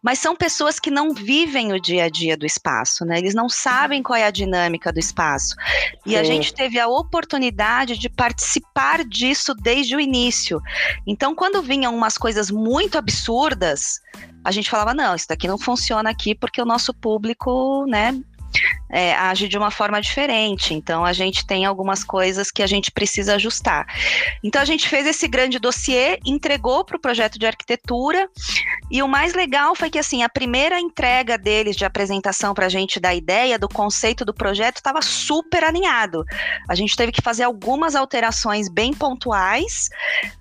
mas 0.03 0.19
são 0.19 0.35
pessoas 0.35 0.81
que 0.81 0.91
não 0.91 1.13
vivem 1.13 1.73
o 1.73 1.81
dia 1.81 2.05
a 2.05 2.09
dia 2.09 2.37
do 2.37 2.47
espaço, 2.47 3.05
né? 3.05 3.19
Eles 3.19 3.35
não 3.35 3.49
sabem 3.49 4.03
qual 4.03 4.17
é 4.17 4.25
a 4.25 4.31
dinâmica 4.31 4.93
do 4.93 4.99
espaço. 4.99 5.55
E 6.05 6.11
Sim. 6.11 6.17
a 6.17 6.25
gente 6.25 6.53
teve 6.53 6.79
a 6.79 6.89
oportunidade 6.89 7.99
de 7.99 8.09
participar 8.09 9.05
disso 9.05 9.55
desde 9.55 9.95
o 9.97 10.01
início. 10.01 10.61
Então, 11.07 11.35
quando 11.35 11.63
vinham 11.63 11.95
umas 11.95 12.17
coisas 12.17 12.51
muito 12.51 12.99
absurdas, 12.99 14.01
a 14.45 14.51
gente 14.51 14.71
falava, 14.71 14.93
não, 14.93 15.15
isso 15.15 15.27
daqui 15.29 15.49
não 15.49 15.59
funciona 15.59 16.11
aqui 16.11 16.35
porque 16.35 16.61
o 16.61 16.67
nosso 16.67 16.93
público, 16.93 17.87
né, 17.87 18.15
é, 18.91 19.13
age 19.15 19.49
de 19.49 19.59
uma 19.59 19.71
forma 19.71 20.01
diferente. 20.01 20.73
Então, 20.73 21.05
a 21.05 21.13
gente 21.13 21.45
tem 21.45 21.65
algumas 21.65 22.05
coisas 22.05 22.51
que 22.51 22.63
a 22.63 22.67
gente 22.67 22.93
precisa 22.93 23.35
ajustar. 23.35 23.87
Então, 24.43 24.63
a 24.63 24.65
gente 24.65 24.89
fez 24.89 25.07
esse 25.07 25.27
grande 25.27 25.59
dossiê, 25.59 26.21
entregou 26.25 26.85
para 26.85 26.97
o 26.97 27.01
projeto 27.01 27.39
de 27.39 27.47
arquitetura, 27.47 28.29
e 28.91 29.03
o 29.03 29.09
mais 29.09 29.35
legal 29.35 29.75
foi 29.75 29.91
que, 29.91 29.99
assim, 29.99 30.23
a 30.23 30.29
primeira 30.29 30.79
entrega 30.79 31.37
deles 31.37 31.75
de 31.75 31.85
apresentação 31.85 32.55
para 32.55 32.67
a 32.67 32.69
gente 32.69 33.01
da 33.01 33.13
ideia, 33.13 33.59
do 33.59 33.69
conceito 33.69 34.25
do 34.25 34.33
projeto, 34.33 34.77
estava 34.77 35.03
super 35.03 35.65
alinhado. 35.65 36.25
A 36.69 36.75
gente 36.75 36.97
teve 36.97 37.11
que 37.11 37.23
fazer 37.23 37.43
algumas 37.43 37.97
alterações 37.97 38.69
bem 38.69 38.93
pontuais, 38.93 39.89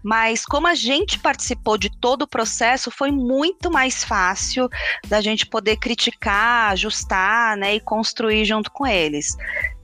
mas 0.03 0.45
como 0.45 0.67
a 0.67 0.75
gente 0.75 1.17
participou 1.17 1.77
de 1.77 1.89
todo 1.89 2.23
o 2.23 2.27
processo, 2.27 2.91
foi 2.91 3.11
muito 3.11 3.71
mais 3.71 4.03
fácil 4.03 4.69
da 5.07 5.21
gente 5.21 5.45
poder 5.45 5.77
criticar, 5.77 6.71
ajustar, 6.71 7.57
né, 7.57 7.75
e 7.75 7.79
construir 7.79 8.02
junto 8.43 8.71
com 8.71 8.85
eles. 8.85 9.37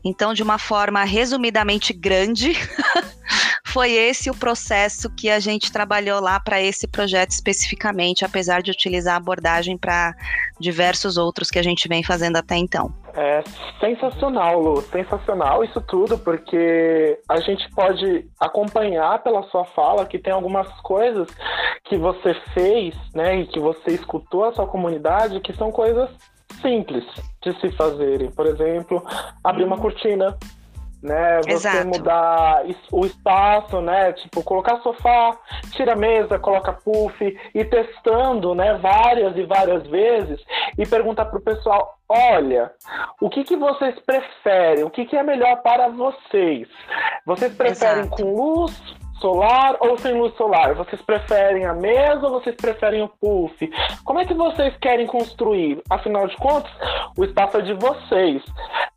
Então, 0.04 0.34
de 0.34 0.42
uma 0.42 0.58
forma 0.58 1.04
resumidamente 1.04 1.92
grande, 1.94 2.54
foi 3.66 3.92
esse 3.92 4.30
o 4.30 4.36
processo 4.36 5.10
que 5.10 5.30
a 5.30 5.40
gente 5.40 5.72
trabalhou 5.72 6.22
lá 6.22 6.40
para 6.40 6.62
esse 6.62 6.88
projeto 6.88 7.32
especificamente, 7.32 8.24
apesar 8.24 8.62
de 8.62 8.72
utilizar 8.72 9.16
a 9.16 9.18
abordagem 9.18 9.78
para 9.78 10.16
diversos 10.60 11.18
outros 11.18 11.50
que 11.50 11.60
a 11.60 11.64
gente 11.64 11.88
vem 11.88 12.04
fazendo 12.04 12.38
até 12.38 12.56
então. 12.56 12.94
É 13.14 13.44
sensacional, 13.80 14.60
Lu, 14.62 14.82
sensacional 14.84 15.64
isso 15.64 15.82
tudo, 15.82 16.18
porque 16.18 17.20
a 17.28 17.40
gente 17.40 17.70
pode 17.72 18.26
acompanhar 18.40 19.22
pela 19.22 19.44
sua 19.44 19.66
fala 19.66 20.06
que 20.06 20.18
tem 20.18 20.32
algumas 20.32 20.70
coisas 20.82 21.28
que 21.84 21.98
você 21.98 22.34
fez, 22.54 22.96
né, 23.14 23.42
e 23.42 23.48
que 23.48 23.60
você 23.60 23.92
escutou 23.92 24.46
a 24.46 24.54
sua 24.54 24.68
comunidade, 24.68 25.40
que 25.42 25.54
são 25.54 25.72
coisas 25.72 26.10
simples 26.62 27.04
de 27.42 27.60
se 27.60 27.72
fazerem. 27.72 28.32
Por 28.32 28.46
exemplo, 28.46 29.04
abrir 29.44 29.64
uma 29.64 29.76
uhum. 29.76 29.82
cortina, 29.82 30.38
né? 31.02 31.38
Você 31.44 31.52
Exato. 31.52 31.88
mudar 31.88 32.66
o 32.92 33.06
espaço, 33.06 33.82
né? 33.82 34.14
Tipo, 34.14 34.44
colocar 34.44 34.82
sofá, 34.82 35.38
tira 35.72 35.94
a 35.94 35.96
mesa, 35.96 36.38
coloca 36.38 36.74
puff, 36.74 37.38
e 37.54 37.66
testando, 37.66 38.54
né? 38.54 38.78
Várias 38.78 39.36
e 39.38 39.44
várias 39.44 39.88
vezes 39.88 40.40
e 40.78 40.86
perguntar 40.86 41.26
pro 41.26 41.42
pessoal, 41.42 41.98
olha, 42.08 42.72
o 43.22 43.30
que 43.30 43.44
que 43.44 43.56
vocês 43.56 43.98
preferem? 44.00 44.84
O 44.84 44.90
que 44.90 45.06
que 45.06 45.16
é 45.16 45.24
melhor 45.24 45.62
para 45.62 45.88
vocês? 45.90 46.68
Vocês 47.26 47.54
preferem 47.54 48.04
Exato. 48.04 48.24
com 48.24 48.36
luz, 48.36 49.00
solar 49.20 49.78
ou 49.80 49.98
sem 49.98 50.14
luz 50.14 50.36
solar? 50.36 50.74
Vocês 50.76 51.02
preferem 51.02 51.66
a 51.66 51.74
mesa 51.74 52.28
ou 52.28 52.40
vocês 52.40 52.56
preferem 52.56 53.02
o 53.02 53.08
puff? 53.08 53.70
Como 54.04 54.20
é 54.20 54.26
que 54.26 54.34
vocês 54.34 54.76
querem 54.78 55.06
construir? 55.06 55.82
Afinal 55.90 56.28
de 56.28 56.36
contas, 56.38 56.72
o 57.18 57.24
espaço 57.24 57.58
é 57.58 57.62
de 57.62 57.74
vocês. 57.74 58.44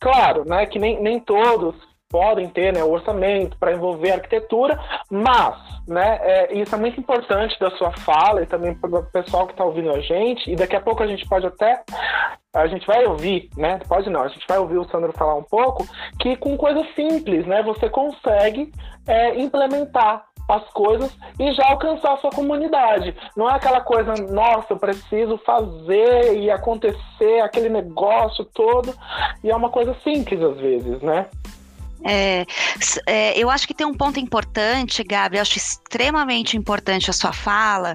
Claro, 0.01 0.45
né, 0.45 0.67
que 0.67 0.79
nem, 0.79 1.01
nem 1.03 1.21
todos 1.21 1.92
podem 2.13 2.47
ter 2.49 2.75
né, 2.75 2.85
o 2.85 2.91
orçamento 2.91 3.57
para 3.59 3.73
envolver 3.73 4.13
a 4.13 4.15
arquitetura, 4.17 4.79
mas 5.11 5.57
né, 5.89 6.19
é, 6.21 6.55
isso 6.55 6.75
é 6.75 6.79
muito 6.79 7.01
importante 7.01 7.59
da 7.59 7.71
sua 7.73 7.91
fala 7.91 8.43
e 8.43 8.47
também 8.47 8.75
para 8.75 9.01
o 9.01 9.07
pessoal 9.07 9.47
que 9.47 9.55
está 9.55 9.65
ouvindo 9.65 9.91
a 9.91 10.01
gente, 10.01 10.51
e 10.51 10.55
daqui 10.55 10.77
a 10.77 10.81
pouco 10.81 11.03
a 11.03 11.07
gente 11.07 11.27
pode 11.27 11.47
até. 11.47 11.83
A 12.55 12.67
gente 12.67 12.87
vai 12.87 13.03
ouvir, 13.07 13.49
né? 13.57 13.81
Pode 13.89 14.11
não, 14.11 14.21
a 14.21 14.29
gente 14.29 14.45
vai 14.47 14.59
ouvir 14.59 14.77
o 14.77 14.85
Sandro 14.85 15.11
falar 15.13 15.37
um 15.37 15.43
pouco, 15.43 15.89
que 16.21 16.37
com 16.37 16.55
coisas 16.55 16.87
simples, 16.95 17.47
né, 17.47 17.63
você 17.63 17.89
consegue 17.89 18.71
é, 19.09 19.41
implementar 19.41 20.27
as 20.49 20.69
coisas 20.71 21.17
e 21.39 21.53
já 21.53 21.67
alcançar 21.69 22.13
a 22.13 22.17
sua 22.19 22.31
comunidade. 22.31 23.17
Não 23.35 23.49
é 23.49 23.55
aquela 23.55 23.81
coisa, 23.81 24.13
nossa, 24.31 24.75
eu 24.75 24.77
preciso 24.77 25.39
fazer 25.39 26.37
e 26.39 26.51
acontecer 26.51 27.41
aquele 27.41 27.71
negócio 27.71 28.45
todo. 28.45 28.95
E 29.43 29.51
é 29.51 29.57
uma 29.57 29.71
coisa 29.71 29.95
simples 30.03 30.43
às 30.43 30.59
vezes, 30.59 31.01
né? 31.01 31.27
É, 32.05 32.45
é, 33.07 33.39
eu 33.39 33.49
acho 33.51 33.67
que 33.67 33.75
tem 33.75 33.87
um 33.87 33.95
ponto 33.95 34.19
importante, 34.19 35.05
Gabi, 35.05 35.37
eu 35.37 35.43
acho 35.43 35.57
extremamente 35.57 36.57
importante 36.57 37.11
a 37.11 37.13
sua 37.13 37.33
fala, 37.33 37.95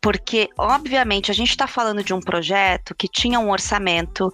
porque, 0.00 0.48
obviamente, 0.56 1.30
a 1.30 1.34
gente 1.34 1.50
está 1.50 1.66
falando 1.66 2.02
de 2.02 2.12
um 2.12 2.20
projeto 2.20 2.94
que 2.94 3.08
tinha 3.08 3.38
um 3.38 3.50
orçamento 3.50 4.30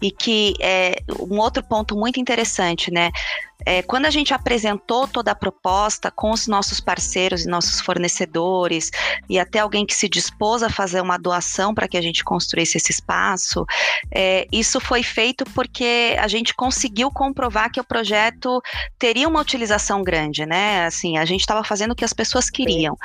e 0.00 0.10
que 0.10 0.54
é 0.60 0.96
um 1.20 1.38
outro 1.38 1.62
ponto 1.62 1.96
muito 1.96 2.20
interessante, 2.20 2.90
né? 2.90 3.10
É, 3.66 3.82
quando 3.82 4.06
a 4.06 4.10
gente 4.10 4.34
apresentou 4.34 5.08
toda 5.08 5.30
a 5.30 5.34
proposta 5.34 6.10
com 6.10 6.30
os 6.30 6.46
nossos 6.46 6.80
parceiros 6.80 7.44
e 7.44 7.48
nossos 7.48 7.80
fornecedores, 7.80 8.90
e 9.28 9.38
até 9.38 9.60
alguém 9.60 9.86
que 9.86 9.94
se 9.94 10.08
dispôs 10.08 10.62
a 10.62 10.68
fazer 10.68 11.00
uma 11.00 11.16
doação 11.16 11.74
para 11.74 11.88
que 11.88 11.96
a 11.96 12.02
gente 12.02 12.22
construísse 12.22 12.76
esse 12.76 12.92
espaço, 12.92 13.64
é, 14.10 14.46
isso 14.52 14.80
foi 14.80 15.02
feito 15.02 15.44
porque 15.54 16.16
a 16.18 16.28
gente 16.28 16.54
conseguiu 16.54 17.10
comprovar 17.10 17.70
que 17.70 17.80
o 17.80 17.84
projeto 17.84 18.60
teria 18.98 19.28
uma 19.28 19.40
utilização 19.40 20.02
grande, 20.02 20.44
né? 20.44 20.84
Assim, 20.86 21.16
a 21.16 21.24
gente 21.24 21.40
estava 21.40 21.64
fazendo 21.64 21.92
o 21.92 21.96
que 21.96 22.04
as 22.04 22.12
pessoas 22.12 22.50
queriam. 22.50 22.96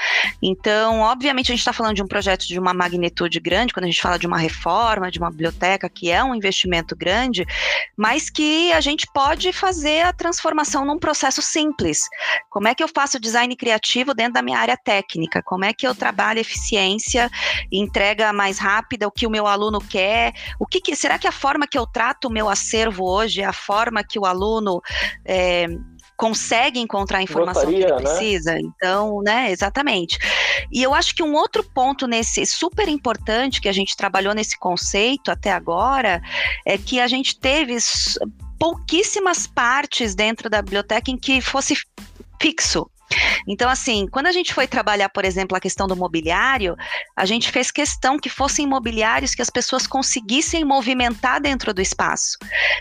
Então, 0.42 1.00
obviamente, 1.00 1.52
a 1.52 1.56
gente 1.56 1.60
está 1.60 1.74
falando 1.74 1.96
de 1.96 2.04
um 2.04 2.08
projeto 2.08 2.46
de 2.46 2.60
uma 2.60 2.74
magnitude 2.74 3.40
grande, 3.40 3.74
quando 3.74 3.86
a 3.86 3.90
gente 3.90 4.02
fala 4.02 4.20
de 4.20 4.28
uma 4.28 4.38
reforma, 4.38 5.10
de 5.10 5.20
uma 5.20 5.30
biblioteca, 5.30 5.90
que 5.90 6.12
é 6.12 6.24
um 6.24 6.36
investimento 6.36 6.96
grande, 6.96 7.46
mas 7.96 8.30
que 8.30 8.72
a 8.74 8.82
gente 8.82 9.08
pode 9.14 9.54
fazer 9.54 10.02
a 10.02 10.14
transformação 10.14 10.49
num 10.86 11.00
processo 11.00 11.42
simples. 11.42 12.08
Como 12.50 12.68
é 12.68 12.76
que 12.76 12.84
eu 12.84 12.88
faço 12.88 13.20
design 13.20 13.56
criativo 13.56 14.14
dentro 14.14 14.34
da 14.34 14.42
minha 14.42 14.60
área 14.60 14.78
técnica? 14.78 15.42
Como 15.44 15.66
é 15.66 15.74
que 15.74 15.88
eu 15.88 15.96
trabalho 15.96 16.40
eficiência, 16.40 17.30
entrega 17.72 18.34
mais 18.34 18.58
rápida, 18.58 19.08
o 19.08 19.12
que 19.12 19.28
o 19.28 19.30
meu 19.30 19.48
aluno 19.48 19.80
quer? 19.80 20.34
O 20.60 20.66
que, 20.66 20.82
que 20.82 20.96
será 20.96 21.18
que 21.18 21.28
a 21.28 21.32
forma 21.32 21.68
que 21.68 21.78
eu 21.78 21.86
trato 21.86 22.28
o 22.28 22.32
meu 22.32 22.50
acervo 22.50 23.06
hoje 23.06 23.42
é 23.42 23.46
a 23.46 23.54
forma 23.54 24.04
que 24.04 24.20
o 24.20 24.26
aluno 24.26 24.82
é, 25.26 25.68
consegue 26.20 26.82
encontrar 26.82 27.20
a 27.20 27.24
informação 27.24 27.64
Gostaria, 27.64 27.86
que 27.86 27.94
ele 27.94 28.04
né? 28.04 28.10
precisa. 28.10 28.54
Né? 28.54 28.62
Então, 28.62 29.22
né, 29.22 29.52
exatamente. 29.52 30.20
E 30.70 30.84
eu 30.84 30.94
acho 30.94 31.16
que 31.16 31.24
um 31.24 31.34
outro 31.34 31.64
ponto 31.64 32.06
nesse 32.08 32.46
super 32.46 32.90
importante 32.90 33.62
que 33.62 33.70
a 33.70 33.72
gente 33.72 33.96
trabalhou 33.96 34.36
nesse 34.36 34.60
conceito 34.60 35.32
até 35.32 35.50
agora 35.50 36.22
é 36.66 36.78
que 36.78 37.00
a 37.00 37.08
gente 37.08 37.40
teve 37.40 37.78
pouquíssimas 38.60 39.48
partes 39.48 40.14
dentro 40.14 40.50
da 40.50 40.62
biblioteca 40.62 41.10
em 41.10 41.18
que 41.18 41.42
fosse 41.42 41.76
fixo. 42.42 42.90
Então, 43.48 43.70
assim, 43.70 44.08
quando 44.08 44.28
a 44.28 44.32
gente 44.32 44.54
foi 44.54 44.68
trabalhar, 44.68 45.10
por 45.10 45.26
exemplo, 45.26 45.58
a 45.58 45.60
questão 45.60 45.88
do 45.88 45.96
mobiliário, 45.96 46.76
a 47.16 47.26
gente 47.26 47.52
fez 47.52 47.72
questão 47.72 48.20
que 48.20 48.30
fossem 48.30 48.68
mobiliários 48.68 49.34
que 49.34 49.42
as 49.42 49.50
pessoas 49.50 49.88
conseguissem 49.88 50.64
movimentar 50.64 51.42
dentro 51.42 51.74
do 51.74 51.82
espaço. 51.82 52.38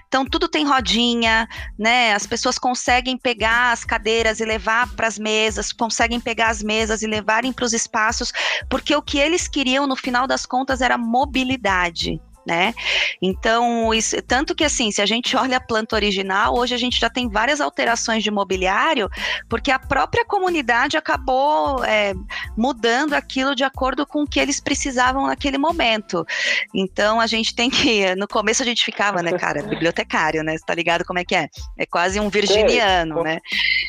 Então, 0.07 0.27
tudo 0.27 0.49
tem 0.49 0.67
rodinha, 0.67 1.49
né? 1.79 2.13
As 2.13 2.27
pessoas 2.27 2.59
conseguem 2.59 3.17
pegar 3.17 3.73
as 3.73 3.85
cadeiras 3.85 4.41
e 4.41 4.45
levar 4.45 4.95
para 4.95 5.07
as 5.07 5.19
mesas, 5.19 5.73
conseguem 5.73 6.21
pegar 6.21 6.49
as 6.49 6.63
mesas 6.63 7.03
e 7.03 7.07
levarem 7.07 7.53
para 7.53 7.65
os 7.65 7.73
espaços, 7.73 8.33
porque 8.69 8.95
o 8.95 9.03
que 9.03 9.19
eles 9.19 9.49
queriam, 9.49 9.87
no 9.87 9.97
final 9.97 10.27
das 10.27 10.45
contas, 10.45 10.81
era 10.81 10.99
mobilidade 10.99 12.21
né? 12.49 12.73
Então, 13.21 13.93
isso, 13.93 14.17
tanto 14.23 14.55
que 14.55 14.65
assim, 14.65 14.91
se 14.91 15.03
a 15.03 15.07
gente 15.07 15.37
olha 15.37 15.59
a 15.59 15.61
planta 15.61 15.95
original, 15.95 16.57
hoje 16.57 16.75
a 16.75 16.79
gente 16.79 16.99
já 16.99 17.11
tem 17.11 17.29
várias 17.29 17.61
alterações 17.61 18.25
de 18.25 18.31
mobiliário, 18.31 19.11
porque 19.51 19.71
a 19.71 19.79
própria 19.79 20.25
comunidade 20.25 20.97
acabou 20.97 21.85
é, 21.85 22.15
mudando 22.57 23.13
aquilo 23.13 23.55
de 23.55 23.65
acordo 23.65 24.07
com 24.07 24.23
o 24.23 24.27
que 24.27 24.41
eles 24.41 24.61
precisavam 24.61 25.27
naquele 25.27 25.59
momento. 25.59 26.27
Então, 26.75 27.21
a 27.21 27.27
gente 27.27 27.55
tem 27.55 27.69
que, 27.69 28.15
no 28.15 28.27
começo 28.27 28.63
a 28.63 28.67
gente 28.67 28.83
ficava, 28.83 29.23
né, 29.23 29.33
cara, 29.33 29.63
bibliotecário, 29.63 30.43
né? 30.43 30.57
Você 30.57 30.65
tá 30.65 30.75
ligado 30.75 31.05
como 31.05 31.19
é 31.19 31.25
que 31.25 31.35
é? 31.35 31.49
É 31.77 31.85
quase 31.85 32.19
um 32.19 32.31
virginiano, 32.31 33.23
né? 33.23 33.41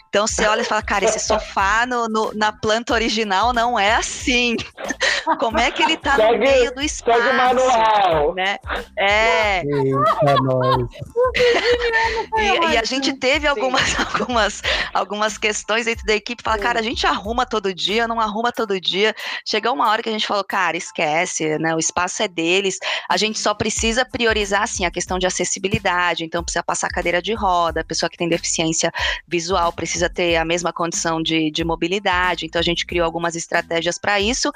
Então, 0.10 0.28
você 0.28 0.46
olha 0.46 0.62
e 0.62 0.66
fala, 0.66 0.82
cara, 0.82 1.06
esse 1.06 1.20
sofá 1.22 1.86
no, 1.86 2.10
no, 2.10 2.34
na 2.34 2.52
planta 2.52 2.94
original 2.94 3.54
não 3.54 3.80
é 3.80 3.94
assim. 3.96 4.58
Como 5.40 5.60
é 5.60 5.70
que 5.70 5.84
ele 5.84 5.98
tá 5.98 6.16
segue, 6.16 6.34
no 6.34 6.40
meio 6.40 6.74
do 6.74 6.82
espaço? 6.82 7.20
Segue 7.20 7.34
o 7.34 7.38
manual. 7.38 8.34
Né? 8.36 8.49
É. 8.98 9.62
Eita, 9.62 10.36
nós. 10.44 10.88
e, 12.38 12.74
e, 12.74 12.78
a 12.78 12.84
gente 12.84 13.14
teve 13.14 13.48
algumas, 13.48 13.96
algumas, 14.00 14.62
algumas 14.94 15.38
questões 15.38 15.86
dentro 15.86 16.06
da 16.06 16.14
equipe. 16.14 16.44
Fala, 16.44 16.58
cara, 16.58 16.80
a 16.80 16.84
gente 16.84 17.06
arruma 17.06 17.46
todo 17.46 17.74
dia, 17.74 18.08
não 18.08 18.20
arruma 18.20 18.52
todo 18.52 18.80
dia. 18.80 19.16
Chegou 19.46 19.74
uma 19.74 19.90
hora 19.90 20.02
que 20.02 20.10
a 20.10 20.12
gente 20.12 20.28
falou, 20.28 20.44
cara, 20.44 20.78
esquece, 20.78 21.58
né? 21.58 21.76
O 21.76 21.80
espaço 21.80 22.24
é 22.24 22.28
deles. 22.28 22.78
A 23.10 23.18
gente 23.18 23.40
só 23.40 23.54
precisa 23.54 24.06
priorizar, 24.06 24.64
assim, 24.64 24.86
a 24.86 24.92
questão 24.92 25.20
de 25.20 25.28
acessibilidade. 25.28 26.24
Então, 26.24 26.44
precisa 26.44 26.64
passar 26.64 26.90
cadeira 26.90 27.22
de 27.22 27.34
roda. 27.34 27.82
A 27.82 27.86
pessoa 27.86 28.10
que 28.10 28.18
tem 28.18 28.30
deficiência 28.30 28.92
visual 29.28 29.72
precisa 29.74 30.10
ter 30.10 30.36
a 30.38 30.46
mesma 30.46 30.72
condição 30.72 31.22
de, 31.22 31.52
de 31.52 31.64
mobilidade. 31.64 32.46
Então, 32.46 32.60
a 32.60 32.64
gente 32.64 32.86
criou 32.86 33.06
algumas 33.06 33.36
estratégias 33.36 33.98
para 33.98 34.20
isso. 34.20 34.52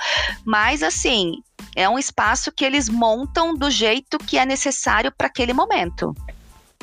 Mas, 0.45 0.83
assim, 0.83 1.41
é 1.75 1.87
um 1.89 1.97
espaço 1.97 2.51
que 2.51 2.65
eles 2.65 2.89
montam 2.89 3.53
do 3.55 3.69
jeito 3.69 4.17
que 4.17 4.37
é 4.37 4.45
necessário 4.45 5.11
para 5.15 5.27
aquele 5.27 5.53
momento. 5.53 6.13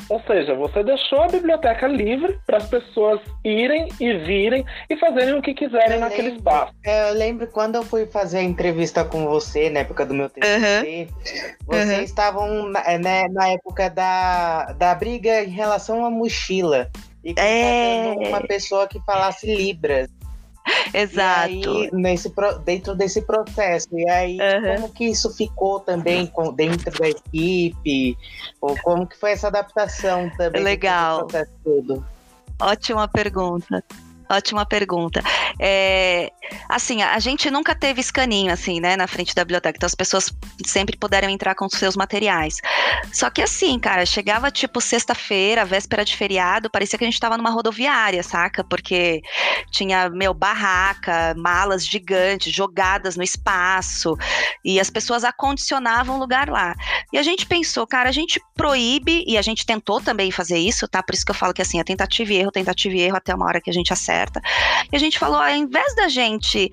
Ou 0.09 0.21
seja, 0.23 0.53
você 0.55 0.83
deixou 0.83 1.21
a 1.21 1.27
biblioteca 1.27 1.87
livre 1.87 2.37
para 2.45 2.57
as 2.57 2.67
pessoas 2.67 3.21
irem 3.45 3.87
e 3.99 4.13
virem 4.17 4.65
e 4.89 4.97
fazerem 4.97 5.35
o 5.35 5.41
que 5.41 5.53
quiserem 5.53 5.93
eu 5.93 5.99
naquele 5.99 6.29
lembro, 6.29 6.37
espaço. 6.39 6.73
É, 6.83 7.09
eu 7.09 7.13
lembro 7.13 7.47
quando 7.47 7.75
eu 7.75 7.83
fui 7.83 8.05
fazer 8.05 8.39
a 8.39 8.43
entrevista 8.43 9.05
com 9.05 9.25
você, 9.27 9.69
na 9.69 9.81
época 9.81 10.05
do 10.05 10.13
meu 10.13 10.29
TCC, 10.29 11.07
uhum. 11.09 11.53
vocês 11.65 11.97
uhum. 11.97 12.03
estavam 12.03 12.71
é, 12.85 12.97
né, 12.97 13.27
na 13.29 13.49
época 13.49 13.89
da, 13.89 14.73
da 14.73 14.95
briga 14.95 15.43
em 15.43 15.49
relação 15.49 16.03
à 16.03 16.09
mochila. 16.09 16.89
E 17.23 17.33
é... 17.37 18.15
uma 18.27 18.41
pessoa 18.41 18.87
que 18.87 18.99
falasse 19.05 19.45
Libras. 19.45 20.09
Exato. 20.93 21.49
Aí, 21.49 21.89
nesse, 21.91 22.33
dentro 22.63 22.95
desse 22.95 23.21
processo. 23.21 23.87
E 23.93 24.09
aí, 24.09 24.37
uhum. 24.39 24.75
como 24.75 24.93
que 24.93 25.05
isso 25.05 25.33
ficou 25.35 25.79
também 25.79 26.27
com, 26.27 26.53
dentro 26.53 26.91
da 26.99 27.09
equipe? 27.09 28.17
Ou 28.59 28.75
como 28.83 29.07
que 29.07 29.17
foi 29.17 29.31
essa 29.31 29.47
adaptação 29.47 30.29
também? 30.37 30.61
Legal. 30.61 31.27
Ótima 32.59 33.07
pergunta. 33.07 33.83
Ótima 34.31 34.65
pergunta. 34.65 35.21
É, 35.59 36.31
assim, 36.69 37.01
a 37.01 37.19
gente 37.19 37.51
nunca 37.51 37.75
teve 37.75 37.99
escaninho, 37.99 38.51
assim, 38.51 38.79
né, 38.79 38.95
na 38.95 39.05
frente 39.05 39.35
da 39.35 39.43
biblioteca, 39.43 39.75
então 39.75 39.87
as 39.87 39.93
pessoas 39.93 40.31
sempre 40.65 40.97
puderam 40.97 41.29
entrar 41.29 41.53
com 41.53 41.65
os 41.65 41.73
seus 41.73 41.97
materiais. 41.97 42.55
Só 43.11 43.29
que 43.29 43.41
assim, 43.41 43.77
cara, 43.77 44.05
chegava 44.05 44.49
tipo 44.49 44.79
sexta-feira, 44.79 45.65
véspera 45.65 46.05
de 46.05 46.15
feriado, 46.15 46.69
parecia 46.69 46.97
que 46.97 47.03
a 47.03 47.09
gente 47.09 47.19
tava 47.19 47.37
numa 47.37 47.49
rodoviária, 47.49 48.23
saca? 48.23 48.63
Porque 48.63 49.21
tinha, 49.69 50.09
meu, 50.09 50.33
barraca, 50.33 51.35
malas 51.37 51.85
gigantes 51.85 52.53
jogadas 52.53 53.17
no 53.17 53.23
espaço, 53.23 54.15
e 54.63 54.79
as 54.79 54.89
pessoas 54.89 55.25
acondicionavam 55.25 56.15
o 56.15 56.19
lugar 56.19 56.49
lá. 56.49 56.73
E 57.11 57.17
a 57.17 57.23
gente 57.23 57.45
pensou, 57.45 57.85
cara, 57.85 58.07
a 58.07 58.13
gente 58.13 58.39
proíbe, 58.55 59.25
e 59.27 59.37
a 59.37 59.41
gente 59.41 59.65
tentou 59.65 59.99
também 59.99 60.31
fazer 60.31 60.57
isso, 60.57 60.87
tá? 60.87 61.03
Por 61.03 61.13
isso 61.13 61.25
que 61.25 61.31
eu 61.31 61.35
falo 61.35 61.53
que 61.53 61.61
assim, 61.61 61.81
é 61.81 61.83
tentativa 61.83 62.31
e 62.31 62.37
erro, 62.37 62.51
tentativa 62.51 62.95
e 62.95 63.01
erro 63.01 63.17
até 63.17 63.35
uma 63.35 63.45
hora 63.45 63.59
que 63.59 63.69
a 63.69 63.73
gente 63.73 63.91
acerta 63.91 64.20
E 64.91 64.95
a 64.95 64.99
gente 64.99 65.17
falou, 65.17 65.39
ao 65.39 65.49
invés 65.49 65.95
da 65.95 66.07
gente 66.07 66.71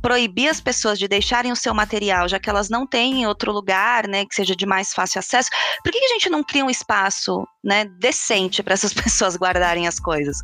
proibir 0.00 0.48
as 0.48 0.60
pessoas 0.60 0.98
de 0.98 1.06
deixarem 1.06 1.52
o 1.52 1.56
seu 1.56 1.74
material, 1.74 2.28
já 2.28 2.38
que 2.38 2.48
elas 2.48 2.68
não 2.68 2.86
têm 2.86 3.26
outro 3.26 3.52
lugar, 3.52 4.08
né, 4.08 4.24
que 4.24 4.34
seja 4.34 4.56
de 4.56 4.66
mais 4.66 4.92
fácil 4.92 5.18
acesso, 5.18 5.50
por 5.82 5.92
que 5.92 5.98
a 5.98 6.08
gente 6.14 6.30
não 6.30 6.42
cria 6.42 6.64
um 6.64 6.70
espaço, 6.70 7.46
né, 7.62 7.84
decente 7.98 8.62
para 8.62 8.74
essas 8.74 8.94
pessoas 8.94 9.36
guardarem 9.36 9.86
as 9.86 9.98
coisas? 9.98 10.38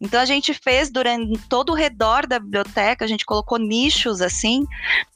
Então 0.00 0.20
a 0.20 0.24
gente 0.24 0.54
fez 0.54 0.90
durante 0.90 1.38
todo 1.48 1.70
o 1.70 1.74
redor 1.74 2.26
da 2.26 2.38
biblioteca, 2.38 3.04
a 3.04 3.08
gente 3.08 3.24
colocou 3.24 3.58
nichos 3.58 4.20
assim, 4.20 4.64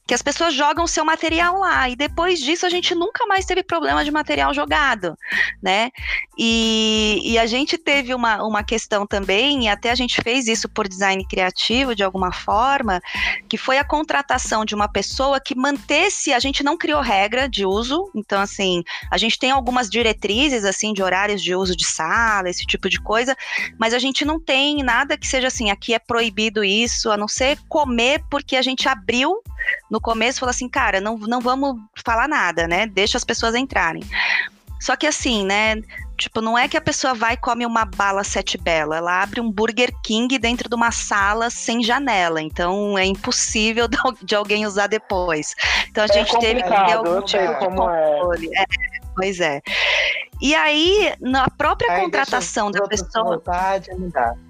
que 0.06 0.12
as 0.12 0.20
pessoas 0.20 0.54
jogam 0.54 0.86
seu 0.86 1.04
material 1.04 1.58
lá 1.58 1.88
e 1.88 1.96
depois 1.96 2.38
disso 2.38 2.66
a 2.66 2.68
gente 2.68 2.94
nunca 2.94 3.26
mais 3.26 3.46
teve 3.46 3.62
problema 3.62 4.04
de 4.04 4.10
material 4.10 4.52
jogado, 4.52 5.16
né? 5.62 5.90
E, 6.36 7.20
e, 7.24 7.38
a 7.38 7.46
gente 7.46 7.78
teve 7.78 8.12
uma, 8.12 8.42
uma 8.42 8.62
questão 8.62 9.06
também, 9.06 9.64
e 9.64 9.68
até 9.68 9.90
a 9.90 9.94
gente 9.94 10.20
fez 10.20 10.48
isso 10.48 10.68
por 10.68 10.88
design 10.88 11.24
criativo 11.26 11.94
de 11.94 12.02
alguma 12.02 12.32
forma, 12.32 13.00
que 13.48 13.56
foi 13.56 13.78
a 13.78 13.84
contratação 13.84 14.64
de 14.64 14.74
uma 14.74 14.88
pessoa 14.88 15.40
que 15.40 15.54
mantesse, 15.54 16.32
a 16.32 16.38
gente 16.38 16.62
não 16.62 16.76
criou 16.76 17.00
regra 17.00 17.48
de 17.48 17.64
uso, 17.64 18.10
então 18.14 18.40
assim, 18.40 18.82
a 19.10 19.16
gente 19.16 19.38
tem 19.38 19.52
algumas 19.52 19.88
diretrizes 19.88 20.64
assim 20.64 20.92
de 20.92 21.02
horários 21.02 21.42
de 21.42 21.54
uso 21.54 21.76
de 21.76 21.86
sala, 21.86 22.50
esse 22.50 22.66
tipo 22.66 22.88
de 22.88 23.00
coisa, 23.00 23.36
mas 23.78 23.94
a 23.94 23.98
gente 23.98 24.24
não 24.24 24.40
tem 24.40 24.82
nada 24.82 25.16
que 25.16 25.26
seja 25.26 25.46
assim, 25.46 25.70
aqui 25.70 25.94
é 25.94 25.98
proibido 25.98 26.64
isso, 26.64 27.10
a 27.10 27.16
não 27.16 27.28
ser 27.28 27.58
comer 27.68 28.22
porque 28.28 28.56
a 28.56 28.62
gente 28.62 28.88
abriu 28.88 29.40
no 29.90 30.00
começo 30.00 30.40
falou 30.40 30.50
assim, 30.50 30.68
cara, 30.68 31.00
não, 31.00 31.16
não 31.18 31.40
vamos 31.40 31.76
falar 32.04 32.28
nada, 32.28 32.66
né? 32.66 32.86
Deixa 32.86 33.16
as 33.16 33.24
pessoas 33.24 33.54
entrarem. 33.54 34.02
Só 34.80 34.96
que 34.96 35.06
assim, 35.06 35.44
né? 35.44 35.76
Tipo, 36.16 36.40
não 36.40 36.56
é 36.56 36.68
que 36.68 36.76
a 36.76 36.80
pessoa 36.80 37.14
vai 37.14 37.34
e 37.34 37.38
come 37.38 37.66
uma 37.66 37.84
bala 37.84 38.22
sete 38.22 38.56
bela, 38.56 38.98
ela 38.98 39.22
abre 39.22 39.40
um 39.40 39.50
Burger 39.50 39.90
King 40.04 40.38
dentro 40.38 40.68
de 40.68 40.74
uma 40.76 40.92
sala 40.92 41.50
sem 41.50 41.82
janela, 41.82 42.40
então 42.40 42.96
é 42.96 43.04
impossível 43.04 43.88
de 44.22 44.34
alguém 44.34 44.66
usar 44.66 44.86
depois. 44.86 45.54
Então 45.88 46.04
a 46.04 46.06
é 46.06 46.12
gente 46.12 46.38
teve 46.38 46.62
que 46.62 46.68
ter 46.68 46.92
algum 46.92 47.20
tipo 47.22 47.42
de 47.42 47.58
controle. 47.58 48.50
É. 48.54 48.62
É, 48.62 48.66
pois 49.14 49.40
é. 49.40 49.60
E 50.40 50.54
aí, 50.54 51.14
na 51.20 51.48
própria 51.48 51.92
aí 51.92 52.00
contratação 52.02 52.70
da 52.70 52.86
pessoa. 52.86 53.36
Vontade, 53.36 53.90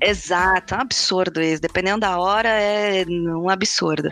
Exato, 0.01 0.75
é 0.75 0.79
um 0.79 0.81
absurdo 0.81 1.41
isso. 1.41 1.61
Dependendo 1.61 2.01
da 2.01 2.19
hora, 2.19 2.49
é 2.49 3.05
um 3.07 3.49
absurdo. 3.49 4.09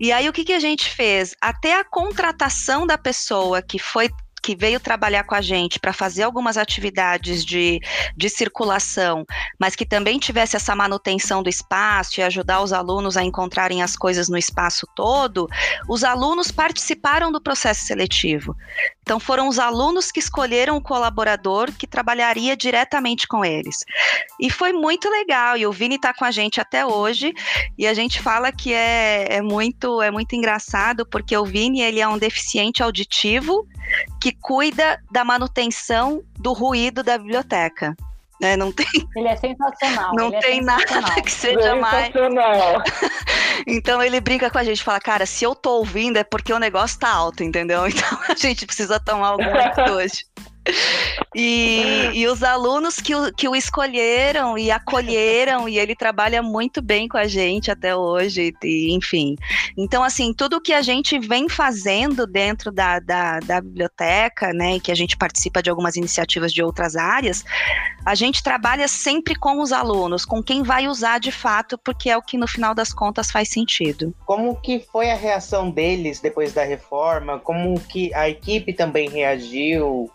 e 0.00 0.10
aí, 0.10 0.28
o 0.28 0.32
que, 0.32 0.44
que 0.44 0.52
a 0.52 0.60
gente 0.60 0.88
fez? 0.88 1.34
Até 1.40 1.78
a 1.78 1.84
contratação 1.84 2.86
da 2.86 2.96
pessoa 2.96 3.60
que 3.60 3.78
foi 3.78 4.08
que 4.44 4.54
veio 4.54 4.78
trabalhar 4.78 5.24
com 5.24 5.34
a 5.34 5.40
gente 5.40 5.80
para 5.80 5.90
fazer 5.90 6.22
algumas 6.22 6.58
atividades 6.58 7.42
de, 7.42 7.80
de 8.14 8.28
circulação, 8.28 9.24
mas 9.58 9.74
que 9.74 9.86
também 9.86 10.18
tivesse 10.18 10.54
essa 10.54 10.76
manutenção 10.76 11.42
do 11.42 11.48
espaço 11.48 12.20
e 12.20 12.22
ajudar 12.22 12.60
os 12.60 12.70
alunos 12.70 13.16
a 13.16 13.24
encontrarem 13.24 13.82
as 13.82 13.96
coisas 13.96 14.28
no 14.28 14.36
espaço 14.36 14.86
todo, 14.94 15.48
os 15.88 16.04
alunos 16.04 16.50
participaram 16.50 17.32
do 17.32 17.40
processo 17.40 17.86
seletivo. 17.86 18.54
Então, 19.00 19.18
foram 19.18 19.48
os 19.48 19.58
alunos 19.58 20.12
que 20.12 20.20
escolheram 20.20 20.76
o 20.76 20.82
colaborador 20.82 21.72
que 21.72 21.86
trabalharia 21.86 22.54
diretamente 22.54 23.26
com 23.26 23.42
eles. 23.42 23.78
E 24.38 24.50
foi 24.50 24.74
muito 24.74 25.08
legal. 25.08 25.56
E 25.56 25.66
o 25.66 25.72
Vini 25.72 25.96
está 25.96 26.12
com 26.12 26.24
a 26.24 26.30
gente 26.30 26.60
até 26.60 26.84
hoje. 26.84 27.32
E 27.78 27.86
a 27.86 27.94
gente 27.94 28.20
fala 28.20 28.52
que 28.52 28.72
é, 28.72 29.36
é, 29.36 29.42
muito, 29.42 30.02
é 30.02 30.10
muito 30.10 30.34
engraçado, 30.34 31.06
porque 31.06 31.36
o 31.36 31.44
Vini 31.44 31.80
ele 31.80 32.00
é 32.00 32.08
um 32.08 32.18
deficiente 32.18 32.82
auditivo 32.82 33.66
que 34.24 34.32
cuida 34.32 34.98
da 35.10 35.22
manutenção 35.22 36.22
do 36.38 36.54
ruído 36.54 37.02
da 37.02 37.18
biblioteca. 37.18 37.94
Né? 38.40 38.56
Não 38.56 38.72
tem. 38.72 38.86
Ele 39.14 39.28
é 39.28 39.36
sensacional. 39.36 40.14
Não 40.14 40.34
é 40.34 40.40
tem 40.40 40.62
nada 40.62 41.20
que 41.22 41.30
seja 41.30 41.76
mais. 41.76 42.10
então 43.68 44.02
ele 44.02 44.22
brinca 44.22 44.48
com 44.48 44.56
a 44.56 44.64
gente, 44.64 44.82
fala, 44.82 44.98
cara, 44.98 45.26
se 45.26 45.44
eu 45.44 45.54
tô 45.54 45.72
ouvindo 45.76 46.16
é 46.16 46.24
porque 46.24 46.54
o 46.54 46.58
negócio 46.58 46.98
tá 46.98 47.10
alto, 47.10 47.44
entendeu? 47.44 47.84
Então 47.86 48.18
a 48.26 48.34
gente 48.34 48.64
precisa 48.64 48.98
tomar 48.98 49.28
alguma 49.28 49.74
hoje. 49.92 50.24
E, 51.36 52.10
e, 52.14 52.28
os 52.28 52.44
alunos 52.44 53.00
que 53.00 53.12
o, 53.12 53.34
que 53.34 53.48
o 53.48 53.56
escolheram 53.56 54.56
e 54.56 54.70
acolheram, 54.70 55.68
e 55.68 55.80
ele 55.80 55.96
trabalha 55.96 56.40
muito 56.40 56.80
bem 56.80 57.08
com 57.08 57.16
a 57.16 57.26
gente 57.26 57.72
até 57.72 57.96
hoje, 57.96 58.54
e, 58.62 58.94
enfim. 58.94 59.34
Então, 59.76 60.04
assim, 60.04 60.32
tudo 60.32 60.60
que 60.60 60.72
a 60.72 60.80
gente 60.80 61.18
vem 61.18 61.48
fazendo 61.48 62.24
dentro 62.24 62.70
da, 62.70 63.00
da, 63.00 63.40
da 63.40 63.60
biblioteca, 63.60 64.52
né, 64.52 64.78
que 64.78 64.92
a 64.92 64.94
gente 64.94 65.16
participa 65.16 65.60
de 65.60 65.68
algumas 65.68 65.96
iniciativas 65.96 66.52
de 66.52 66.62
outras 66.62 66.94
áreas, 66.94 67.44
a 68.06 68.14
gente 68.14 68.40
trabalha 68.40 68.86
sempre 68.86 69.34
com 69.34 69.60
os 69.60 69.72
alunos, 69.72 70.24
com 70.24 70.40
quem 70.40 70.62
vai 70.62 70.86
usar 70.86 71.18
de 71.18 71.32
fato, 71.32 71.76
porque 71.76 72.10
é 72.10 72.16
o 72.16 72.22
que 72.22 72.38
no 72.38 72.46
final 72.46 72.76
das 72.76 72.92
contas 72.92 73.28
faz 73.28 73.48
sentido. 73.48 74.14
Como 74.24 74.54
que 74.60 74.78
foi 74.78 75.10
a 75.10 75.16
reação 75.16 75.68
deles 75.68 76.20
depois 76.20 76.52
da 76.52 76.62
reforma? 76.62 77.40
Como 77.40 77.80
que 77.80 78.14
a 78.14 78.28
equipe 78.28 78.72
também 78.72 79.08
reagiu? 79.08 80.10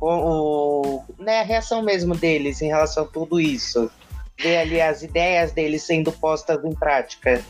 O, 0.00 1.02
né, 1.18 1.40
a 1.40 1.44
reação 1.44 1.82
mesmo 1.82 2.14
deles 2.14 2.60
em 2.62 2.68
relação 2.68 3.04
a 3.04 3.06
tudo 3.06 3.40
isso. 3.40 3.90
Ver 4.38 4.56
ali 4.58 4.80
as 4.80 5.02
ideias 5.02 5.52
deles 5.52 5.82
sendo 5.82 6.10
postas 6.12 6.64
em 6.64 6.74
prática. 6.74 7.42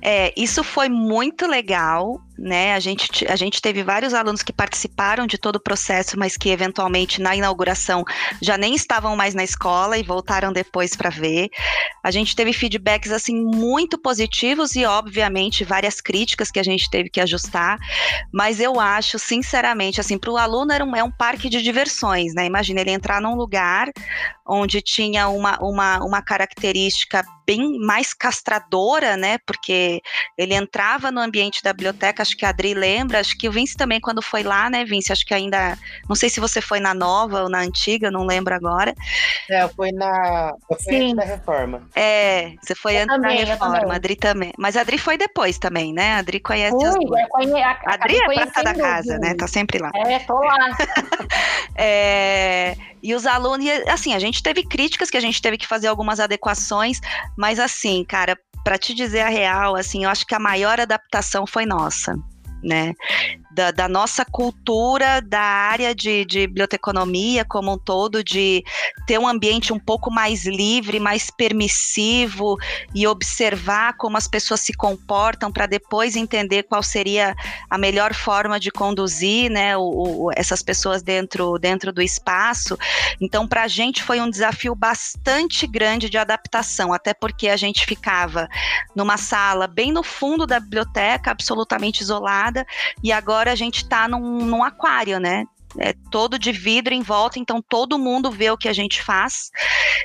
É, 0.00 0.32
isso 0.36 0.64
foi 0.64 0.88
muito 0.88 1.46
legal 1.46 2.20
né? 2.42 2.74
A 2.74 2.80
gente, 2.80 3.24
a 3.30 3.36
gente 3.36 3.62
teve 3.62 3.84
vários 3.84 4.12
alunos 4.12 4.42
que 4.42 4.52
participaram 4.52 5.28
de 5.28 5.38
todo 5.38 5.56
o 5.56 5.62
processo, 5.62 6.18
mas 6.18 6.36
que 6.36 6.50
eventualmente 6.50 7.20
na 7.20 7.36
inauguração 7.36 8.02
já 8.42 8.58
nem 8.58 8.74
estavam 8.74 9.14
mais 9.14 9.32
na 9.32 9.44
escola 9.44 9.96
e 9.96 10.02
voltaram 10.02 10.52
depois 10.52 10.96
para 10.96 11.08
ver. 11.08 11.48
A 12.02 12.10
gente 12.10 12.34
teve 12.34 12.52
feedbacks 12.52 13.12
assim 13.12 13.40
muito 13.40 13.96
positivos 13.96 14.74
e 14.74 14.84
obviamente 14.84 15.62
várias 15.62 16.00
críticas 16.00 16.50
que 16.50 16.58
a 16.58 16.64
gente 16.64 16.90
teve 16.90 17.08
que 17.08 17.20
ajustar, 17.20 17.78
mas 18.32 18.58
eu 18.58 18.80
acho 18.80 19.20
sinceramente 19.20 20.00
assim 20.00 20.18
para 20.18 20.32
o 20.32 20.36
aluno 20.36 20.72
era 20.72 20.84
um, 20.84 20.96
é 20.96 21.04
um 21.04 21.12
parque 21.12 21.48
de 21.48 21.62
diversões, 21.62 22.34
né? 22.34 22.44
Imagina 22.44 22.80
ele 22.80 22.90
entrar 22.90 23.20
num 23.20 23.36
lugar 23.36 23.88
onde 24.44 24.82
tinha 24.82 25.28
uma, 25.28 25.58
uma, 25.62 26.04
uma 26.04 26.20
característica 26.20 27.24
bem 27.46 27.78
mais 27.78 28.12
castradora, 28.12 29.16
né? 29.16 29.38
Porque 29.46 30.00
ele 30.36 30.54
entrava 30.54 31.10
no 31.10 31.20
ambiente 31.20 31.62
da 31.62 31.72
biblioteca 31.72 32.22
acho 32.32 32.36
que 32.36 32.46
a 32.46 32.48
Adri 32.48 32.74
lembra, 32.74 33.20
acho 33.20 33.36
que 33.36 33.48
o 33.48 33.52
Vince 33.52 33.76
também 33.76 34.00
quando 34.00 34.22
foi 34.22 34.42
lá, 34.42 34.70
né, 34.70 34.84
Vince? 34.84 35.12
Acho 35.12 35.24
que 35.24 35.34
ainda, 35.34 35.78
não 36.08 36.16
sei 36.16 36.28
se 36.28 36.40
você 36.40 36.60
foi 36.60 36.80
na 36.80 36.94
nova 36.94 37.42
ou 37.42 37.48
na 37.48 37.58
antiga, 37.58 38.10
não 38.10 38.24
lembro 38.24 38.54
agora. 38.54 38.94
É, 39.50 39.62
eu 39.62 39.68
fui 39.68 39.92
na, 39.92 40.54
eu 40.70 40.76
fui 40.82 40.96
antes 40.96 41.16
da 41.16 41.24
reforma. 41.24 41.86
É, 41.94 42.54
você 42.60 42.74
foi 42.74 42.96
eu 42.96 43.02
antes 43.02 43.14
também, 43.14 43.44
da 43.44 43.52
reforma, 43.52 43.92
a 43.92 43.96
Adri 43.96 44.16
também. 44.16 44.52
Mas 44.58 44.76
a 44.76 44.80
Adri 44.80 44.98
foi 44.98 45.18
depois 45.18 45.58
também, 45.58 45.92
né? 45.92 46.14
A 46.14 46.18
Adri 46.18 46.40
conhece 46.40 46.76
Fui, 46.76 46.86
as 46.86 46.94
duas. 46.94 47.28
Conhe... 47.28 47.62
A, 47.62 47.70
a 47.70 47.94
Adri 47.94 48.16
é 48.16 48.34
prata 48.34 48.62
da 48.62 48.74
casa, 48.74 49.18
né? 49.18 49.34
Tá 49.34 49.46
sempre 49.46 49.78
lá. 49.78 49.90
É, 49.94 50.18
tô 50.20 50.38
lá. 50.38 50.76
é... 51.76 52.74
E 53.02 53.14
os 53.14 53.26
alunos, 53.26 53.66
assim, 53.88 54.14
a 54.14 54.18
gente 54.18 54.42
teve 54.42 54.62
críticas 54.62 55.10
que 55.10 55.16
a 55.16 55.20
gente 55.20 55.42
teve 55.42 55.58
que 55.58 55.66
fazer 55.66 55.88
algumas 55.88 56.20
adequações, 56.20 57.00
mas 57.36 57.58
assim, 57.58 58.04
cara, 58.04 58.38
para 58.64 58.78
te 58.78 58.94
dizer 58.94 59.20
a 59.20 59.28
real, 59.28 59.76
assim, 59.76 60.04
eu 60.04 60.10
acho 60.10 60.26
que 60.26 60.34
a 60.34 60.38
maior 60.38 60.80
adaptação 60.80 61.46
foi 61.46 61.66
nossa 61.66 62.14
né? 62.62 62.94
Da, 63.54 63.70
da, 63.70 63.88
nossa 63.88 64.24
cultura 64.24 65.20
da 65.20 65.40
área 65.40 65.94
de, 65.94 66.24
de 66.24 66.46
biblioteconomia 66.46 67.44
como 67.44 67.72
um 67.72 67.78
todo, 67.78 68.24
de 68.24 68.64
ter 69.06 69.18
um 69.18 69.28
ambiente 69.28 69.72
um 69.72 69.78
pouco 69.78 70.10
mais 70.10 70.46
livre, 70.46 70.98
mais 70.98 71.30
permissivo 71.30 72.56
e 72.94 73.06
observar 73.06 73.94
como 73.98 74.16
as 74.16 74.26
pessoas 74.26 74.60
se 74.60 74.72
comportam 74.72 75.52
para 75.52 75.66
depois 75.66 76.16
entender 76.16 76.62
qual 76.62 76.82
seria 76.82 77.34
a 77.68 77.76
melhor 77.76 78.14
forma 78.14 78.58
de 78.58 78.70
conduzir 78.70 79.50
né, 79.50 79.76
o, 79.76 79.82
o, 79.82 80.30
essas 80.34 80.62
pessoas 80.62 81.02
dentro, 81.02 81.58
dentro 81.58 81.92
do 81.92 82.00
espaço. 82.00 82.78
Então, 83.20 83.46
para 83.46 83.64
a 83.64 83.68
gente 83.68 84.02
foi 84.02 84.20
um 84.20 84.30
desafio 84.30 84.74
bastante 84.74 85.66
grande 85.66 86.08
de 86.08 86.16
adaptação, 86.16 86.92
até 86.92 87.12
porque 87.12 87.48
a 87.48 87.56
gente 87.56 87.84
ficava 87.84 88.48
numa 88.94 89.16
sala 89.16 89.66
bem 89.66 89.92
no 89.92 90.02
fundo 90.02 90.46
da 90.46 90.58
biblioteca, 90.58 91.30
absolutamente 91.30 92.02
isolada 92.02 92.66
e 93.02 93.12
agora 93.12 93.41
a 93.50 93.54
gente 93.54 93.78
está 93.78 94.08
num, 94.08 94.44
num 94.44 94.62
aquário, 94.62 95.18
né? 95.18 95.44
É 95.78 95.94
todo 96.10 96.38
de 96.38 96.52
vidro 96.52 96.92
em 96.92 97.02
volta, 97.02 97.38
então 97.38 97.62
todo 97.66 97.98
mundo 97.98 98.30
vê 98.30 98.50
o 98.50 98.56
que 98.56 98.68
a 98.68 98.72
gente 98.72 99.02
faz. 99.02 99.50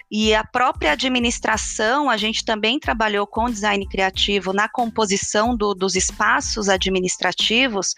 E 0.10 0.34
a 0.34 0.44
própria 0.44 0.94
administração, 0.94 2.10
a 2.10 2.18
gente 2.18 2.46
também 2.46 2.80
trabalhou 2.80 3.28
com 3.28 3.50
design 3.50 3.86
criativo 3.88 4.54
na 4.54 4.70
composição 4.70 5.56
do, 5.56 5.74
dos 5.74 5.96
espaços 5.96 6.70
administrativos. 6.70 7.94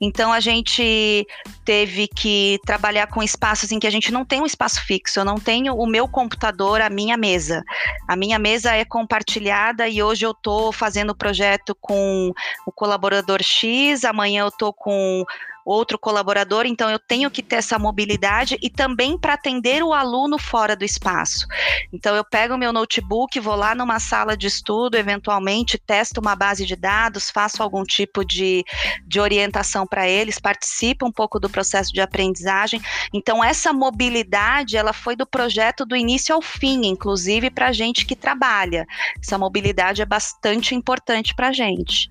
Então 0.00 0.32
a 0.32 0.40
gente 0.40 1.26
teve 1.64 2.08
que 2.08 2.58
trabalhar 2.64 3.06
com 3.08 3.22
espaços 3.22 3.70
em 3.72 3.78
que 3.78 3.86
a 3.86 3.90
gente 3.90 4.12
não 4.12 4.24
tem 4.24 4.40
um 4.40 4.46
espaço 4.46 4.82
fixo. 4.84 5.20
Eu 5.20 5.24
não 5.24 5.36
tenho 5.36 5.74
o 5.74 5.86
meu 5.86 6.08
computador, 6.08 6.80
a 6.80 6.88
minha 6.88 7.16
mesa. 7.16 7.62
A 8.08 8.16
minha 8.16 8.38
mesa 8.38 8.74
é 8.74 8.84
compartilhada 8.84 9.88
e 9.88 10.02
hoje 10.02 10.24
eu 10.24 10.30
estou 10.30 10.72
fazendo 10.72 11.10
o 11.10 11.16
projeto 11.16 11.76
com 11.80 12.32
o 12.66 12.72
colaborador 12.72 13.42
X, 13.42 14.04
amanhã 14.04 14.42
eu 14.42 14.48
estou 14.48 14.72
com 14.72 15.24
outro 15.64 15.98
colaborador, 15.98 16.66
então 16.66 16.90
eu 16.90 16.98
tenho 16.98 17.30
que 17.30 17.42
ter 17.42 17.56
essa 17.56 17.78
mobilidade 17.78 18.58
e 18.62 18.68
também 18.68 19.18
para 19.18 19.34
atender 19.34 19.82
o 19.82 19.92
aluno 19.92 20.38
fora 20.38 20.76
do 20.76 20.84
espaço. 20.84 21.46
Então 21.92 22.14
eu 22.14 22.24
pego 22.24 22.56
meu 22.56 22.72
notebook, 22.72 23.38
vou 23.40 23.54
lá 23.54 23.74
numa 23.74 23.98
sala 23.98 24.36
de 24.36 24.46
estudo, 24.46 24.96
eventualmente 24.96 25.78
testo 25.78 26.20
uma 26.20 26.34
base 26.34 26.66
de 26.66 26.76
dados, 26.76 27.30
faço 27.30 27.62
algum 27.62 27.84
tipo 27.84 28.24
de, 28.24 28.64
de 29.06 29.20
orientação 29.20 29.86
para 29.86 30.08
eles, 30.08 30.38
participo 30.38 31.06
um 31.06 31.12
pouco 31.12 31.38
do 31.38 31.48
processo 31.48 31.92
de 31.92 32.00
aprendizagem. 32.00 32.80
Então 33.12 33.42
essa 33.42 33.72
mobilidade, 33.72 34.76
ela 34.76 34.92
foi 34.92 35.16
do 35.16 35.26
projeto 35.26 35.84
do 35.84 35.96
início 35.96 36.34
ao 36.34 36.42
fim, 36.42 36.86
inclusive 36.86 37.50
para 37.50 37.68
a 37.68 37.72
gente 37.72 38.04
que 38.04 38.16
trabalha. 38.16 38.86
Essa 39.22 39.38
mobilidade 39.38 40.02
é 40.02 40.06
bastante 40.06 40.74
importante 40.74 41.34
para 41.34 41.48
a 41.48 41.52
gente. 41.52 42.10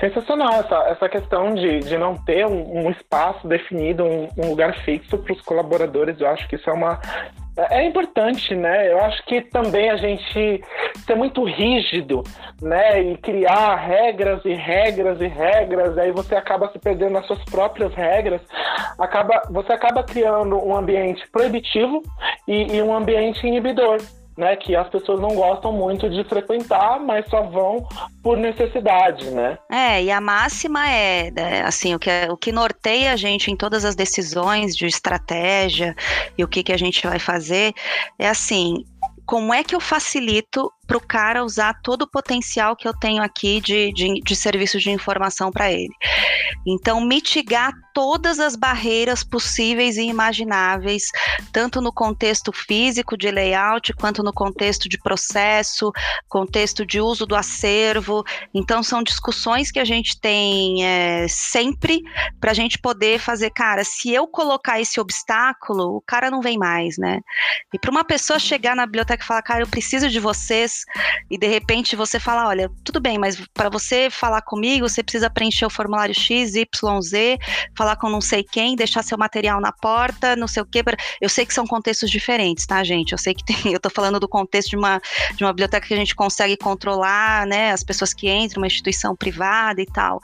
Sensacional 0.00 0.60
essa, 0.60 0.76
essa 0.88 1.08
questão 1.08 1.54
de, 1.54 1.80
de 1.80 1.96
não 1.96 2.16
ter 2.16 2.46
um, 2.46 2.86
um 2.86 2.90
espaço 2.90 3.46
definido, 3.46 4.04
um, 4.04 4.28
um 4.38 4.48
lugar 4.50 4.74
fixo 4.84 5.18
para 5.18 5.32
os 5.32 5.40
colaboradores. 5.40 6.20
Eu 6.20 6.28
acho 6.28 6.46
que 6.48 6.56
isso 6.56 6.68
é 6.68 6.72
uma. 6.72 7.00
É 7.56 7.84
importante, 7.84 8.52
né? 8.54 8.90
Eu 8.90 9.00
acho 9.04 9.24
que 9.26 9.40
também 9.40 9.88
a 9.88 9.96
gente 9.96 10.60
ser 11.06 11.14
muito 11.14 11.44
rígido, 11.44 12.24
né? 12.60 13.00
E 13.00 13.16
criar 13.18 13.76
regras 13.76 14.44
e 14.44 14.54
regras 14.54 15.20
e 15.20 15.28
regras, 15.28 15.96
aí 15.96 16.10
você 16.10 16.34
acaba 16.34 16.70
se 16.72 16.78
perdendo 16.80 17.12
nas 17.12 17.26
suas 17.26 17.42
próprias 17.44 17.94
regras, 17.94 18.40
acaba, 18.98 19.40
você 19.50 19.72
acaba 19.72 20.02
criando 20.02 20.56
um 20.56 20.76
ambiente 20.76 21.24
proibitivo 21.30 22.02
e, 22.48 22.76
e 22.76 22.82
um 22.82 22.92
ambiente 22.92 23.46
inibidor 23.46 23.98
né, 24.36 24.56
que 24.56 24.74
as 24.74 24.88
pessoas 24.88 25.20
não 25.20 25.34
gostam 25.34 25.72
muito 25.72 26.08
de 26.10 26.24
frequentar, 26.24 26.98
mas 27.00 27.28
só 27.28 27.42
vão 27.42 27.86
por 28.22 28.36
necessidade, 28.36 29.30
né? 29.30 29.58
É, 29.70 30.02
e 30.02 30.10
a 30.10 30.20
máxima 30.20 30.88
é, 30.88 31.30
é, 31.36 31.62
assim, 31.62 31.94
o 31.94 31.98
que, 31.98 32.10
o 32.30 32.36
que 32.36 32.50
norteia 32.50 33.12
a 33.12 33.16
gente 33.16 33.50
em 33.50 33.56
todas 33.56 33.84
as 33.84 33.94
decisões 33.94 34.76
de 34.76 34.86
estratégia 34.86 35.94
e 36.36 36.42
o 36.42 36.48
que, 36.48 36.62
que 36.62 36.72
a 36.72 36.76
gente 36.76 37.06
vai 37.06 37.18
fazer 37.18 37.72
é 38.18 38.28
assim, 38.28 38.84
como 39.24 39.54
é 39.54 39.62
que 39.62 39.74
eu 39.74 39.80
facilito 39.80 40.70
para 40.86 40.96
o 40.96 41.06
cara 41.06 41.44
usar 41.44 41.80
todo 41.82 42.02
o 42.02 42.10
potencial 42.10 42.76
que 42.76 42.86
eu 42.86 42.92
tenho 42.92 43.22
aqui 43.22 43.60
de, 43.60 43.92
de, 43.92 44.20
de 44.20 44.36
serviço 44.36 44.78
de 44.78 44.90
informação 44.90 45.50
para 45.50 45.72
ele. 45.72 45.94
Então, 46.66 47.00
mitigar 47.00 47.72
todas 47.94 48.40
as 48.40 48.56
barreiras 48.56 49.22
possíveis 49.22 49.96
e 49.96 50.02
imagináveis, 50.02 51.04
tanto 51.52 51.80
no 51.80 51.92
contexto 51.92 52.52
físico 52.52 53.16
de 53.16 53.30
layout, 53.30 53.92
quanto 53.94 54.22
no 54.22 54.32
contexto 54.32 54.88
de 54.88 54.98
processo, 54.98 55.92
contexto 56.28 56.84
de 56.84 57.00
uso 57.00 57.24
do 57.24 57.36
acervo. 57.36 58.24
Então, 58.52 58.82
são 58.82 59.02
discussões 59.02 59.70
que 59.70 59.78
a 59.78 59.84
gente 59.84 60.20
tem 60.20 60.84
é, 60.84 61.26
sempre 61.28 62.02
para 62.40 62.50
a 62.50 62.54
gente 62.54 62.78
poder 62.78 63.20
fazer, 63.20 63.50
cara, 63.50 63.84
se 63.84 64.12
eu 64.12 64.26
colocar 64.26 64.80
esse 64.80 64.98
obstáculo, 64.98 65.96
o 65.96 66.00
cara 66.00 66.30
não 66.30 66.40
vem 66.40 66.58
mais, 66.58 66.98
né? 66.98 67.20
E 67.72 67.78
para 67.78 67.92
uma 67.92 68.04
pessoa 68.04 68.38
chegar 68.40 68.74
na 68.74 68.86
biblioteca 68.86 69.22
e 69.22 69.26
falar, 69.26 69.42
cara, 69.42 69.62
eu 69.62 69.68
preciso 69.68 70.08
de 70.08 70.18
vocês, 70.18 70.84
e 71.30 71.38
de 71.38 71.46
repente 71.46 71.94
você 71.94 72.18
fala, 72.18 72.48
olha, 72.48 72.68
tudo 72.82 73.00
bem, 73.00 73.18
mas 73.18 73.40
para 73.54 73.68
você 73.68 74.10
falar 74.10 74.42
comigo, 74.42 74.88
você 74.88 75.00
precisa 75.00 75.30
preencher 75.30 75.66
o 75.66 75.70
formulário 75.70 76.14
X, 76.14 76.56
Y, 76.56 77.00
Z, 77.00 77.38
falar 77.84 77.96
com 77.96 78.08
não 78.08 78.20
sei 78.20 78.42
quem, 78.42 78.74
deixar 78.74 79.02
seu 79.02 79.18
material 79.18 79.60
na 79.60 79.70
porta, 79.70 80.34
não 80.34 80.48
sei 80.48 80.62
o 80.62 80.66
quê. 80.66 80.82
Eu 81.20 81.28
sei 81.28 81.44
que 81.44 81.52
são 81.52 81.66
contextos 81.66 82.10
diferentes, 82.10 82.66
tá, 82.66 82.82
gente? 82.82 83.12
Eu 83.12 83.18
sei 83.18 83.34
que 83.34 83.44
tem, 83.44 83.56
eu 83.74 83.78
tô 83.78 83.90
falando 83.90 84.18
do 84.18 84.26
contexto 84.26 84.70
de 84.70 84.76
uma, 84.76 85.00
de 85.34 85.44
uma 85.44 85.52
biblioteca 85.52 85.86
que 85.86 85.92
a 85.92 85.96
gente 85.96 86.14
consegue 86.14 86.56
controlar, 86.56 87.46
né, 87.46 87.72
as 87.72 87.84
pessoas 87.84 88.14
que 88.14 88.30
entram, 88.30 88.62
uma 88.62 88.66
instituição 88.66 89.14
privada 89.14 89.82
e 89.82 89.86
tal. 89.86 90.18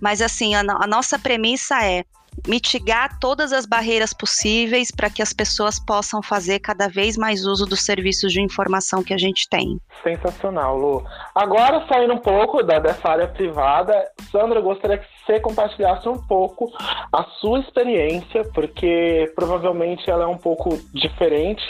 Mas 0.00 0.20
assim, 0.20 0.54
a, 0.54 0.60
a 0.60 0.86
nossa 0.86 1.18
premissa 1.18 1.82
é 1.82 2.04
mitigar 2.46 3.18
todas 3.18 3.52
as 3.52 3.64
barreiras 3.64 4.12
possíveis 4.12 4.90
para 4.90 5.08
que 5.08 5.22
as 5.22 5.32
pessoas 5.32 5.78
possam 5.78 6.22
fazer 6.22 6.58
cada 6.58 6.88
vez 6.88 7.16
mais 7.16 7.46
uso 7.46 7.64
dos 7.64 7.84
serviços 7.84 8.32
de 8.32 8.42
informação 8.42 9.02
que 9.02 9.14
a 9.14 9.18
gente 9.18 9.48
tem. 9.48 9.80
Sensacional, 10.02 10.76
Lu. 10.76 11.04
Agora, 11.34 11.86
saindo 11.88 12.14
um 12.14 12.18
pouco 12.18 12.62
da, 12.62 12.78
dessa 12.78 13.08
área 13.08 13.28
privada, 13.28 13.94
Sandra, 14.30 14.58
eu 14.58 14.62
gostaria 14.62 14.98
que 14.98 15.06
você 15.26 15.40
compartilhasse 15.40 16.08
um 16.08 16.16
pouco 16.16 16.72
a 17.12 17.24
sua 17.40 17.60
experiência, 17.60 18.44
porque 18.54 19.30
provavelmente 19.34 20.08
ela 20.08 20.24
é 20.24 20.26
um 20.26 20.38
pouco 20.38 20.78
diferente 20.94 21.62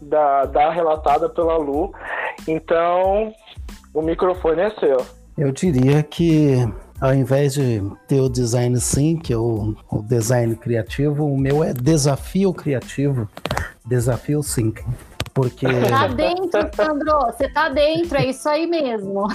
da, 0.00 0.44
da 0.44 0.70
relatada 0.70 1.28
pela 1.28 1.56
Lu. 1.56 1.92
Então, 2.46 3.32
o 3.92 4.00
microfone 4.00 4.62
é 4.62 4.70
seu. 4.78 4.98
Eu 5.36 5.50
diria 5.50 6.02
que 6.02 6.56
ao 7.00 7.12
invés 7.12 7.54
de 7.54 7.82
ter 8.06 8.20
o 8.20 8.28
design 8.28 8.78
que 9.24 9.32
é 9.32 9.36
o, 9.36 9.74
design 10.06 10.54
criativo, 10.54 11.26
o 11.26 11.36
meu 11.36 11.64
é 11.64 11.72
desafio 11.72 12.54
criativo, 12.54 13.28
desafio 13.84 14.40
sim. 14.40 14.72
Porque. 15.34 15.66
Tá 15.88 16.06
dentro, 16.08 16.60
Sandro. 16.74 17.18
Você 17.26 17.48
tá 17.48 17.68
dentro, 17.68 18.18
é 18.18 18.26
isso 18.26 18.48
aí 18.48 18.66
mesmo. 18.66 19.26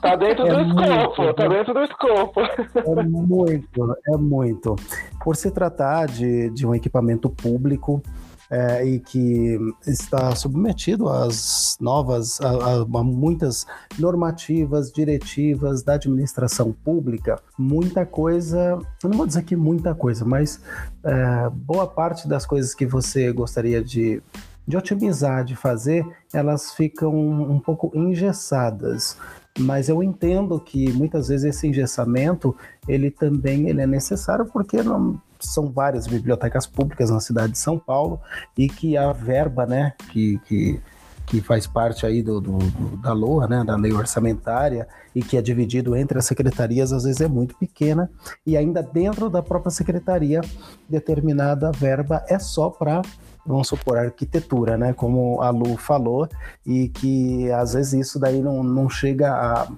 Tá 0.00 0.16
dentro 0.16 0.46
é 0.46 0.50
do 0.50 0.64
muito, 0.64 0.82
escopo, 0.82 1.34
tá 1.34 1.48
dentro 1.48 1.74
do 1.74 1.84
escopo. 1.84 2.40
É 2.40 3.02
muito, 3.02 3.96
é 4.08 4.16
muito. 4.16 4.76
Por 5.22 5.36
se 5.36 5.50
tratar 5.50 6.06
de, 6.06 6.50
de 6.50 6.66
um 6.66 6.74
equipamento 6.74 7.30
público, 7.30 8.02
é, 8.50 8.86
e 8.86 9.00
que 9.00 9.58
está 9.86 10.34
submetido 10.36 11.08
às 11.08 11.76
novas, 11.80 12.40
a, 12.40 12.48
a, 12.48 12.74
a, 12.82 13.04
muitas 13.04 13.66
normativas, 13.98 14.92
diretivas 14.92 15.82
da 15.82 15.94
administração 15.94 16.72
pública, 16.72 17.40
muita 17.58 18.04
coisa, 18.04 18.78
eu 19.02 19.10
não 19.10 19.16
vou 19.16 19.26
dizer 19.26 19.42
que 19.42 19.56
muita 19.56 19.94
coisa, 19.94 20.24
mas 20.24 20.60
é, 21.02 21.50
boa 21.50 21.86
parte 21.86 22.28
das 22.28 22.44
coisas 22.44 22.74
que 22.74 22.86
você 22.86 23.32
gostaria 23.32 23.82
de 23.82 24.22
de 24.66 24.76
otimizar, 24.76 25.44
de 25.44 25.54
fazer, 25.54 26.06
elas 26.32 26.72
ficam 26.72 27.14
um 27.14 27.58
pouco 27.58 27.90
engessadas. 27.94 29.16
Mas 29.58 29.88
eu 29.88 30.02
entendo 30.02 30.58
que 30.58 30.92
muitas 30.92 31.28
vezes 31.28 31.54
esse 31.54 31.68
engessamento 31.68 32.56
ele 32.88 33.10
também 33.10 33.68
ele 33.68 33.80
é 33.80 33.86
necessário 33.86 34.46
porque 34.46 34.82
não, 34.82 35.20
são 35.38 35.70
várias 35.70 36.06
bibliotecas 36.06 36.66
públicas 36.66 37.10
na 37.10 37.20
cidade 37.20 37.52
de 37.52 37.58
São 37.58 37.78
Paulo 37.78 38.20
e 38.56 38.68
que 38.68 38.96
a 38.96 39.12
verba, 39.12 39.66
né, 39.66 39.92
que, 40.10 40.38
que, 40.46 40.80
que 41.26 41.40
faz 41.40 41.66
parte 41.66 42.06
aí 42.06 42.22
do, 42.22 42.40
do, 42.40 42.58
da 42.96 43.12
LOA, 43.12 43.46
né, 43.46 43.64
da 43.64 43.76
lei 43.76 43.92
orçamentária, 43.92 44.88
e 45.14 45.22
que 45.22 45.36
é 45.36 45.42
dividido 45.42 45.94
entre 45.94 46.18
as 46.18 46.26
secretarias, 46.26 46.92
às 46.92 47.04
vezes 47.04 47.20
é 47.20 47.28
muito 47.28 47.54
pequena, 47.56 48.10
e 48.44 48.56
ainda 48.56 48.82
dentro 48.82 49.30
da 49.30 49.42
própria 49.42 49.70
secretaria, 49.70 50.40
determinada 50.88 51.70
verba 51.70 52.24
é 52.28 52.38
só 52.38 52.68
para 52.68 53.02
vamos 53.46 53.68
supor, 53.68 53.98
arquitetura, 53.98 54.76
né? 54.76 54.92
Como 54.92 55.40
a 55.42 55.50
Lu 55.50 55.76
falou, 55.76 56.28
e 56.64 56.88
que 56.88 57.50
às 57.52 57.74
vezes 57.74 57.92
isso 58.08 58.18
daí 58.18 58.40
não, 58.40 58.62
não 58.62 58.88
chega 58.88 59.32
a, 59.32 59.68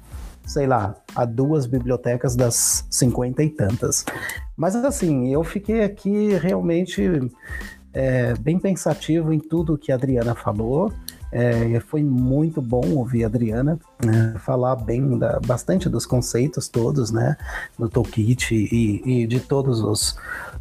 sei 0.46 0.66
lá, 0.66 0.94
a 1.14 1.24
duas 1.24 1.66
bibliotecas 1.66 2.36
das 2.36 2.86
cinquenta 2.90 3.42
e 3.42 3.50
tantas. 3.50 4.04
Mas 4.56 4.76
assim, 4.76 5.32
eu 5.32 5.42
fiquei 5.42 5.82
aqui 5.82 6.34
realmente 6.34 7.30
é, 7.92 8.34
bem 8.34 8.58
pensativo 8.58 9.32
em 9.32 9.40
tudo 9.40 9.78
que 9.78 9.90
a 9.90 9.96
Adriana 9.96 10.34
falou. 10.34 10.92
É, 11.38 11.78
foi 11.80 12.02
muito 12.02 12.62
bom 12.62 12.82
ouvir 12.94 13.24
a 13.24 13.26
Adriana 13.26 13.78
né, 14.02 14.34
falar 14.38 14.74
bem 14.74 15.18
da, 15.18 15.38
bastante 15.38 15.86
dos 15.86 16.06
conceitos 16.06 16.66
todos, 16.66 17.10
né, 17.10 17.36
do 17.78 17.90
toolkit 17.90 18.54
e, 18.54 19.02
e 19.04 19.26
de 19.26 19.38
todos 19.38 19.82
os 19.82 20.12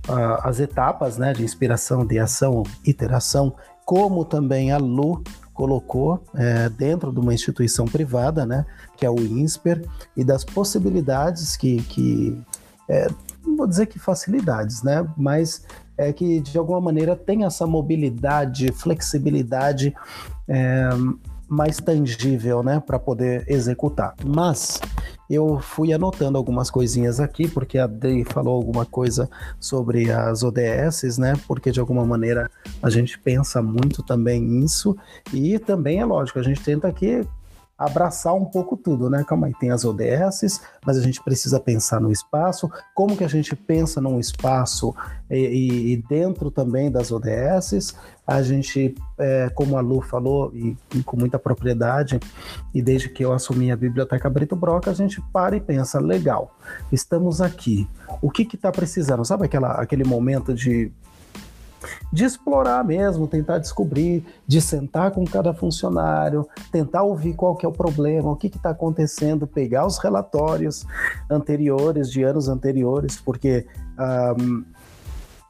uh, 0.09 0.41
as 0.43 0.59
etapas, 0.59 1.17
né, 1.17 1.31
de 1.31 1.45
inspiração, 1.45 2.05
de 2.05 2.19
ação, 2.19 2.63
iteração, 2.85 3.55
como 3.85 4.25
também 4.25 4.73
a 4.73 4.77
Lu 4.77 5.23
colocou 5.53 6.21
é, 6.35 6.67
dentro 6.67 7.13
de 7.13 7.21
uma 7.21 7.33
instituição 7.33 7.85
privada, 7.85 8.45
né, 8.45 8.65
que 8.97 9.05
é 9.05 9.09
o 9.09 9.17
INSPER, 9.17 9.81
e 10.17 10.25
das 10.25 10.43
possibilidades 10.43 11.55
que, 11.55 11.81
que 11.83 12.37
é, 12.89 13.07
não 13.45 13.55
vou 13.55 13.65
dizer 13.65 13.85
que 13.85 13.97
facilidades, 13.97 14.83
né, 14.83 15.07
mas 15.15 15.63
é 15.97 16.11
que 16.11 16.39
de 16.39 16.57
alguma 16.57 16.81
maneira 16.81 17.15
tem 17.15 17.45
essa 17.45 17.65
mobilidade, 17.65 18.71
flexibilidade 18.71 19.93
é, 20.47 20.89
mais 21.47 21.77
tangível, 21.77 22.63
né, 22.63 22.81
para 22.85 22.97
poder 22.99 23.43
executar. 23.47 24.13
Mas 24.23 24.79
eu 25.29 25.59
fui 25.59 25.93
anotando 25.93 26.37
algumas 26.37 26.69
coisinhas 26.69 27.19
aqui, 27.19 27.47
porque 27.47 27.77
a 27.77 27.87
Dei 27.87 28.23
falou 28.23 28.55
alguma 28.55 28.85
coisa 28.85 29.29
sobre 29.59 30.11
as 30.11 30.43
ODS, 30.43 31.17
né? 31.17 31.33
Porque 31.47 31.71
de 31.71 31.79
alguma 31.79 32.05
maneira 32.05 32.49
a 32.81 32.89
gente 32.89 33.17
pensa 33.19 33.61
muito 33.61 34.03
também 34.03 34.41
nisso, 34.41 34.95
e 35.33 35.57
também 35.57 35.99
é 35.99 36.05
lógico, 36.05 36.39
a 36.39 36.43
gente 36.43 36.61
tenta 36.61 36.87
aqui 36.87 37.25
abraçar 37.77 38.33
um 38.33 38.45
pouco 38.45 38.77
tudo, 38.77 39.09
né? 39.09 39.23
Calma 39.27 39.47
aí, 39.47 39.53
tem 39.53 39.69
as 39.69 39.83
ODS, 39.83 40.61
mas 40.85 40.97
a 40.97 41.01
gente 41.01 41.21
precisa 41.21 41.59
pensar 41.59 41.99
no 41.99 42.11
espaço, 42.11 42.71
como 42.93 43.17
que 43.17 43.23
a 43.23 43.27
gente 43.27 43.55
pensa 43.55 43.99
num 43.99 44.19
espaço 44.19 44.95
e, 45.29 45.93
e, 45.93 45.97
dentro 46.07 46.49
também 46.49 46.89
das 46.89 47.11
ODS, 47.11 47.95
a 48.25 48.41
gente, 48.41 48.95
é, 49.17 49.49
como 49.53 49.77
a 49.77 49.81
Lu 49.81 50.01
falou, 50.01 50.51
e, 50.53 50.77
e, 50.95 51.03
com 51.03 51.17
muita 51.17 51.37
propriedade, 51.37 52.19
e 52.73 52.81
desde 52.81 53.09
que 53.09 53.25
eu 53.25 53.33
assumi 53.33 53.71
a 53.71 53.75
Biblioteca 53.75 54.29
Brito 54.29 54.55
Broca, 54.55 54.91
a 54.91 54.93
gente 54.93 55.21
para 55.33 55.57
e 55.57 55.59
pensa, 55.59 55.99
legal, 55.99 56.55
estamos 56.91 57.41
aqui, 57.41 57.87
o 58.21 58.31
que 58.31 58.45
que 58.45 58.55
tá 58.55 58.71
precisando? 58.71 59.25
Sabe 59.25 59.45
aquela, 59.45 59.73
aquele 59.73 60.03
momento 60.03 60.53
de 60.53 60.91
de 62.11 62.23
explorar 62.23 62.83
mesmo, 62.83 63.27
tentar 63.27 63.57
descobrir, 63.57 64.25
de 64.47 64.61
sentar 64.61 65.11
com 65.11 65.25
cada 65.25 65.53
funcionário, 65.53 66.47
tentar 66.71 67.03
ouvir 67.03 67.33
qual 67.33 67.55
que 67.55 67.65
é 67.65 67.69
o 67.69 67.71
problema, 67.71 68.31
o 68.31 68.35
que 68.35 68.47
está 68.47 68.71
acontecendo, 68.71 69.47
pegar 69.47 69.85
os 69.85 69.97
relatórios 69.97 70.85
anteriores, 71.29 72.11
de 72.11 72.23
anos 72.23 72.47
anteriores, 72.47 73.17
porque 73.17 73.65
um, 74.39 74.63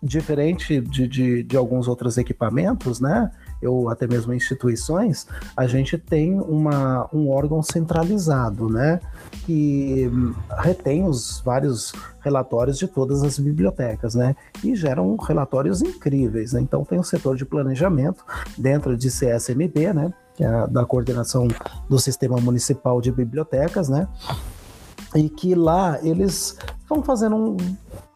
diferente 0.01 0.79
de, 0.81 1.07
de, 1.07 1.43
de 1.43 1.57
alguns 1.57 1.87
outros 1.87 2.17
equipamentos, 2.17 2.99
né? 2.99 3.31
Ou 3.63 3.89
até 3.89 4.07
mesmo 4.07 4.33
instituições, 4.33 5.27
a 5.55 5.67
gente 5.67 5.97
tem 5.97 6.39
uma, 6.39 7.09
um 7.13 7.29
órgão 7.29 7.61
centralizado, 7.61 8.69
né? 8.69 8.99
Que 9.45 10.09
retém 10.57 11.03
os 11.05 11.41
vários 11.41 11.93
relatórios 12.21 12.77
de 12.77 12.87
todas 12.87 13.23
as 13.23 13.37
bibliotecas, 13.37 14.15
né? 14.15 14.35
E 14.63 14.75
geram 14.75 15.15
relatórios 15.15 15.81
incríveis, 15.81 16.53
né? 16.53 16.61
Então 16.61 16.83
tem 16.83 16.99
o 16.99 17.03
setor 17.03 17.35
de 17.35 17.45
planejamento 17.45 18.23
dentro 18.57 18.97
de 18.97 19.09
CSMB, 19.09 19.93
né? 19.93 20.13
Que 20.33 20.43
é 20.43 20.67
da 20.67 20.85
coordenação 20.85 21.47
do 21.89 21.97
Sistema 21.99 22.37
Municipal 22.41 22.99
de 22.99 23.11
Bibliotecas, 23.11 23.89
né? 23.89 24.07
E 25.15 25.29
que 25.29 25.55
lá 25.55 25.99
eles 26.03 26.57
vão 26.89 27.01
fazendo 27.01 27.35
um. 27.35 27.57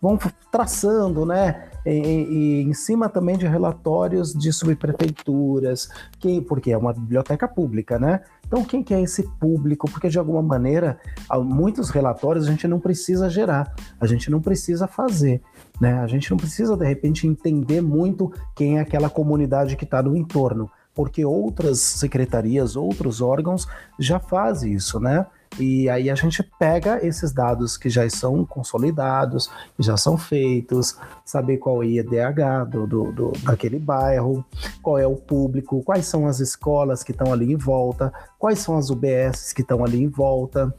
vão 0.02 0.20
traçando, 0.52 1.26
né? 1.26 1.69
E, 1.86 2.62
em 2.62 2.74
cima 2.74 3.08
também 3.10 3.38
de 3.38 3.48
relatórios 3.48 4.34
de 4.34 4.52
subprefeituras, 4.52 5.90
que, 6.20 6.42
porque 6.42 6.72
é 6.72 6.78
uma 6.78 6.94
biblioteca 6.94 7.48
pública, 7.48 7.98
né? 7.98 8.22
Então, 8.46 8.64
quem 8.64 8.84
que 8.84 8.94
é 8.94 9.02
esse 9.02 9.24
público? 9.40 9.90
Porque, 9.90 10.10
de 10.10 10.18
alguma 10.18 10.42
maneira, 10.42 11.00
muitos 11.44 11.90
relatórios 11.90 12.48
a 12.48 12.52
gente 12.52 12.68
não 12.68 12.80
precisa 12.80 13.30
gerar, 13.30 13.76
a 14.00 14.08
gente 14.08 14.32
não 14.32 14.42
precisa 14.42 14.88
fazer. 14.88 15.42
Né? 15.80 15.94
A 16.00 16.08
gente 16.08 16.30
não 16.32 16.38
precisa, 16.38 16.76
de 16.76 16.86
repente, 16.86 17.28
entender 17.28 17.80
muito 17.82 18.34
quem 18.56 18.78
é 18.78 18.82
aquela 18.82 19.10
comunidade 19.10 19.76
que 19.76 19.86
está 19.86 20.02
no 20.02 20.16
entorno. 20.18 20.70
porque 20.94 21.24
outras 21.24 21.80
secretarias, 21.80 22.76
outros 22.76 23.22
órgãos 23.22 23.66
já 23.98 24.20
fazem 24.20 24.74
isso, 24.74 25.00
né? 25.00 25.26
E 25.58 25.90
aí 25.90 26.10
a 26.10 26.16
gente 26.16 26.44
pega 26.60 27.06
esses 27.06 27.32
dados 27.32 27.78
que 27.78 27.90
já 27.90 28.08
são 28.10 28.46
consolidados, 28.46 29.50
que 29.76 29.84
já 29.84 29.98
são 29.98 30.18
feitos, 30.18 30.98
saber 31.26 31.58
qual 31.58 31.78
é 31.78 31.80
o 31.80 31.84
IDH 31.84 32.70
do, 32.70 32.88
do, 32.88 33.12
do, 33.12 33.32
daquele 33.44 33.80
bairro, 33.80 34.46
qual 34.82 34.98
é 34.98 35.08
o 35.08 35.16
público, 35.16 35.84
quais 35.84 36.06
são 36.06 36.28
as 36.28 36.40
escolas 36.40 37.04
que 37.04 37.12
estão 37.12 37.34
ali 37.34 37.52
em 37.52 37.58
volta, 37.58 38.14
quais 38.38 38.60
são 38.60 38.78
as 38.78 38.90
UBS 38.90 39.52
que 39.54 39.62
estão 39.62 39.84
ali 39.84 40.02
em 40.02 40.08
volta, 40.08 40.74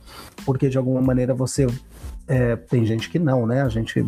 porque 0.44 0.68
de 0.68 0.78
alguma 0.78 1.00
maneira 1.00 1.34
você. 1.34 1.66
É, 2.28 2.54
tem 2.54 2.86
gente 2.86 3.10
que 3.10 3.18
não, 3.18 3.44
né? 3.44 3.62
A 3.62 3.68
gente 3.68 4.06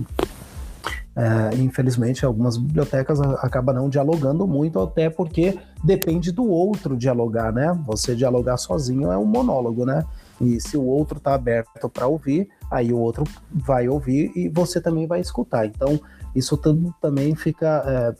é, 1.14 1.54
infelizmente, 1.56 2.24
algumas 2.24 2.56
bibliotecas 2.56 3.20
acabam 3.20 3.74
não 3.74 3.88
dialogando 3.88 4.46
muito, 4.46 4.80
até 4.80 5.10
porque 5.10 5.58
depende 5.84 6.32
do 6.32 6.44
outro 6.44 6.96
dialogar, 6.96 7.52
né? 7.52 7.78
Você 7.86 8.14
dialogar 8.14 8.56
sozinho 8.56 9.12
é 9.12 9.18
um 9.18 9.26
monólogo, 9.26 9.84
né? 9.84 10.04
E 10.42 10.60
se 10.60 10.76
o 10.76 10.84
outro 10.84 11.18
está 11.18 11.34
aberto 11.34 11.88
para 11.88 12.06
ouvir, 12.06 12.48
aí 12.70 12.92
o 12.92 12.98
outro 12.98 13.24
vai 13.50 13.88
ouvir 13.88 14.32
e 14.34 14.48
você 14.48 14.80
também 14.80 15.06
vai 15.06 15.20
escutar. 15.20 15.66
Então, 15.66 16.00
isso 16.34 16.56
tudo 16.56 16.94
também 17.00 17.34
fica. 17.34 17.82
É, 17.86 18.14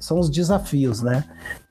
são 0.00 0.18
os 0.18 0.30
desafios, 0.30 1.02
né? 1.02 1.24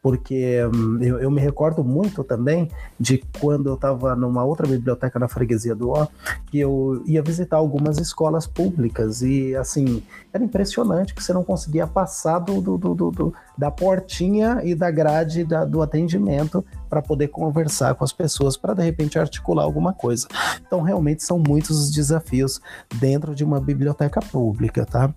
Porque 0.07 0.63
hum, 0.73 0.99
eu, 1.01 1.19
eu, 1.19 1.29
me 1.29 1.41
recordo 1.41 1.83
muito 1.83 2.23
também 2.23 2.71
de 2.97 3.21
quando 3.41 3.67
eu 3.67 3.73
estava 3.73 4.15
numa 4.15 4.41
outra 4.41 4.65
biblioteca 4.65 5.19
na 5.19 5.27
freguesia 5.27 5.75
do 5.75 5.89
Ó, 5.89 6.07
que 6.45 6.57
eu 6.57 7.03
ia 7.05 7.21
visitar 7.21 7.57
algumas 7.57 7.97
escolas 7.97 8.47
públicas 8.47 9.21
e, 9.21 9.53
assim, 9.53 10.01
era 10.31 10.41
impressionante 10.41 11.13
que 11.13 11.21
você 11.21 11.33
não 11.33 11.43
conseguia 11.43 11.85
passar 11.85 12.39
do, 12.39 12.61
do, 12.61 12.77
do, 12.77 13.11
do 13.11 13.33
da 13.57 13.69
portinha 13.69 14.61
e 14.63 14.73
da 14.73 14.89
grade 14.89 15.43
da, 15.43 15.65
do 15.65 15.81
atendimento 15.81 16.63
para 16.89 17.01
poder 17.01 17.27
conversar 17.27 17.93
com 17.95 18.05
as 18.05 18.13
pessoas, 18.13 18.55
para 18.55 18.73
de 18.73 18.83
repente 18.83 19.19
articular 19.19 19.63
alguma 19.63 19.91
coisa. 19.91 20.25
Então, 20.65 20.81
realmente 20.81 21.21
são 21.21 21.37
muitos 21.37 21.77
os 21.77 21.91
desafios 21.91 22.61
dentro 22.95 23.35
de 23.35 23.43
uma 23.43 23.59
biblioteca 23.59 24.21
pública, 24.21 24.85
tá? 24.85 25.13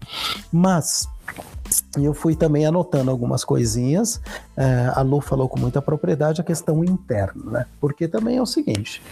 Mas 0.51 1.09
eu 1.97 2.14
fui 2.14 2.35
também 2.35 2.66
anotando 2.66 3.11
algumas 3.11 3.45
coisinhas. 3.45 4.21
É, 4.57 4.93
a 4.95 5.03
Lu 5.03 5.21
falou 5.21 5.49
com 5.49 5.59
muita 5.59 5.81
propriedade 5.81 6.41
a 6.41 6.45
questão 6.45 6.85
interna, 6.85 7.51
né? 7.51 7.66
Porque 7.81 8.09
também 8.09 8.37
é 8.37 8.43
o 8.43 8.47
seguinte: 8.47 9.03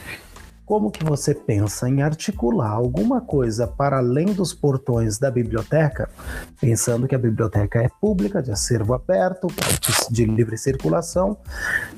como 0.69 0.91
que 0.91 1.03
você 1.03 1.35
pensa 1.35 1.89
em 1.89 2.03
articular 2.03 2.73
alguma 2.73 3.23
coisa 3.23 3.67
para 3.67 3.97
além 3.97 4.27
dos 4.27 4.53
portões 4.53 5.19
da 5.19 5.31
biblioteca, 5.31 6.11
pensando 6.61 7.09
que 7.09 7.15
a 7.15 7.19
biblioteca 7.19 7.83
é 7.83 7.89
pública, 8.01 8.43
de 8.43 8.53
acervo 8.53 8.93
aberto, 8.93 9.49
de 10.11 10.27
livre 10.27 10.59
circulação, 10.59 11.39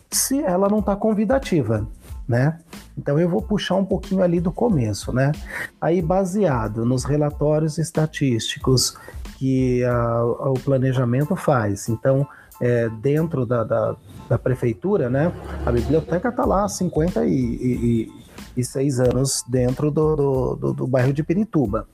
se 0.08 0.40
ela 0.40 0.68
não 0.68 0.78
está 0.78 0.94
convidativa, 0.94 1.84
né? 2.28 2.60
Então 2.96 3.18
eu 3.18 3.28
vou 3.28 3.42
puxar 3.42 3.74
um 3.74 3.84
pouquinho 3.84 4.22
ali 4.22 4.38
do 4.38 4.52
começo, 4.52 5.12
né? 5.12 5.32
Aí 5.80 6.00
baseado 6.00 6.84
nos 6.84 7.02
relatórios 7.02 7.76
estatísticos 7.76 8.96
que 9.40 9.82
a, 9.84 10.22
o 10.22 10.52
planejamento 10.62 11.34
faz, 11.34 11.88
então 11.88 12.28
é, 12.60 12.90
dentro 13.00 13.46
da, 13.46 13.64
da, 13.64 13.96
da, 14.28 14.38
prefeitura, 14.38 15.08
né? 15.08 15.32
A 15.64 15.72
biblioteca 15.72 16.28
está 16.28 16.44
lá 16.44 16.64
há 16.64 16.68
50 16.68 17.24
e, 17.24 17.32
e, 17.32 18.12
e 18.54 18.62
seis 18.62 19.00
anos 19.00 19.42
dentro 19.48 19.90
do, 19.90 20.14
do, 20.14 20.56
do, 20.56 20.72
do 20.74 20.86
bairro 20.86 21.14
de 21.14 21.22
Pirituba. 21.22 21.88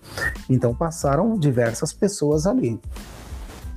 Então 0.50 0.74
passaram 0.74 1.38
diversas 1.38 1.92
pessoas 1.92 2.48
ali 2.48 2.80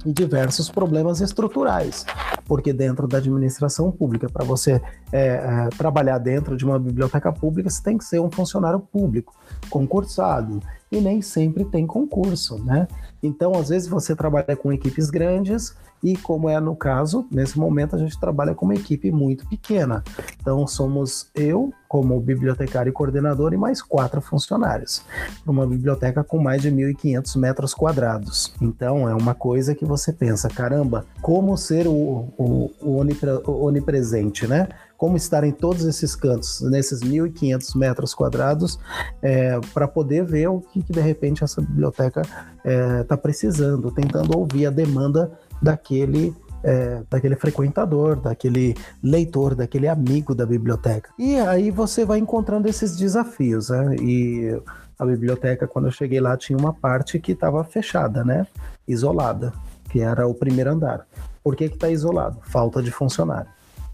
e 0.04 0.12
diversos 0.12 0.70
problemas 0.70 1.22
estruturais, 1.22 2.06
porque 2.46 2.74
dentro 2.74 3.08
da 3.08 3.20
administração 3.20 3.92
pública, 3.92 4.28
para 4.30 4.46
você 4.46 4.82
é, 5.12 5.28
é, 5.28 5.70
trabalhar 5.78 6.18
dentro 6.18 6.58
de 6.58 6.66
uma 6.66 6.80
biblioteca 6.80 7.32
pública, 7.32 7.70
você 7.70 7.84
tem 7.84 8.00
que 8.00 8.06
ser 8.06 8.20
um 8.20 8.32
funcionário 8.32 8.80
público, 8.80 9.36
concursado, 9.70 10.60
e 10.92 11.00
nem 11.00 11.22
sempre 11.22 11.64
tem 11.66 11.86
concurso, 11.86 12.58
né? 12.64 12.88
Então, 13.22 13.54
às 13.54 13.70
vezes 13.70 13.88
você 13.88 14.16
trabalha 14.16 14.56
com 14.56 14.72
equipes 14.72 15.10
grandes 15.10 15.76
e, 16.02 16.16
como 16.16 16.50
é 16.50 16.60
no 16.60 16.76
caso, 16.76 17.28
nesse 17.30 17.60
momento 17.60 17.96
a 17.96 18.00
gente 18.00 18.18
trabalha 18.20 18.56
com 18.56 18.66
uma 18.66 18.74
equipe 18.74 19.12
muito 19.12 19.46
pequena. 19.48 20.04
Então, 20.40 20.66
somos 20.66 21.30
eu, 21.36 21.74
como 21.88 22.20
bibliotecário 22.22 22.90
e 22.90 22.94
coordenador, 22.94 23.54
e 23.54 23.58
mais 23.58 23.82
quatro 23.82 24.22
funcionários. 24.22 25.04
Uma 25.46 25.68
biblioteca 25.68 26.24
com 26.24 26.40
mais 26.40 26.62
de 26.62 26.72
1.500 26.72 27.38
metros 27.38 27.74
quadrados. 27.74 28.54
Então, 28.62 29.10
é 29.10 29.14
uma 29.14 29.36
coisa 29.36 29.76
que 29.76 29.84
você 29.84 30.14
pensa, 30.14 30.48
caramba, 30.48 31.06
como 31.22 31.58
ser 31.58 31.88
o, 31.88 32.30
o, 32.38 32.72
o 32.82 33.66
onipresente, 33.66 34.48
né? 34.48 34.70
Como 35.00 35.16
estar 35.16 35.46
em 35.46 35.52
todos 35.52 35.86
esses 35.86 36.14
cantos, 36.14 36.60
nesses 36.60 37.00
1.500 37.00 37.76
metros 37.78 38.14
quadrados, 38.14 38.78
é, 39.22 39.58
para 39.74 39.88
poder 39.88 40.26
ver 40.26 40.50
o 40.50 40.60
que, 40.60 40.84
que, 40.84 40.92
de 40.92 41.00
repente 41.00 41.42
essa 41.42 41.62
biblioteca 41.62 42.22
está 42.22 42.36
é, 42.66 43.04
tá 43.04 43.16
precisando, 43.16 43.90
tentando 43.92 44.38
ouvir 44.38 44.66
a 44.66 44.70
demanda 44.70 45.32
daquele 45.62 46.36
é, 46.62 47.02
daquele 47.10 47.38
frequentador, 47.38 48.18
daquele 48.18 48.76
leitor, 49.02 49.56
daquele 49.56 49.88
amigo 49.88 50.36
da 50.36 50.46
biblioteca. 50.46 51.10
E 51.18 51.38
aí 51.38 51.72
você 51.72 52.04
vai 52.04 52.20
encontrando 52.20 52.68
esses 52.68 52.98
desafios, 52.98 53.70
né? 53.70 53.96
E 54.02 54.62
a 55.00 55.06
biblioteca, 55.06 55.66
quando 55.66 55.86
eu 55.86 55.92
cheguei 55.94 56.20
lá, 56.20 56.36
tinha 56.36 56.60
uma 56.60 56.74
parte 56.74 57.18
que 57.18 57.32
estava 57.32 57.64
fechada, 57.64 58.26
né? 58.26 58.46
Isolada, 58.86 59.54
que 59.90 60.02
era 60.02 60.28
o 60.28 60.34
primeiro 60.34 60.72
andar. 60.72 61.08
Por 61.42 61.56
que 61.56 61.64
está 61.64 61.90
isolado? 61.90 62.40
Falta 62.42 62.84
de 62.84 62.92
funcionário. 62.92 63.50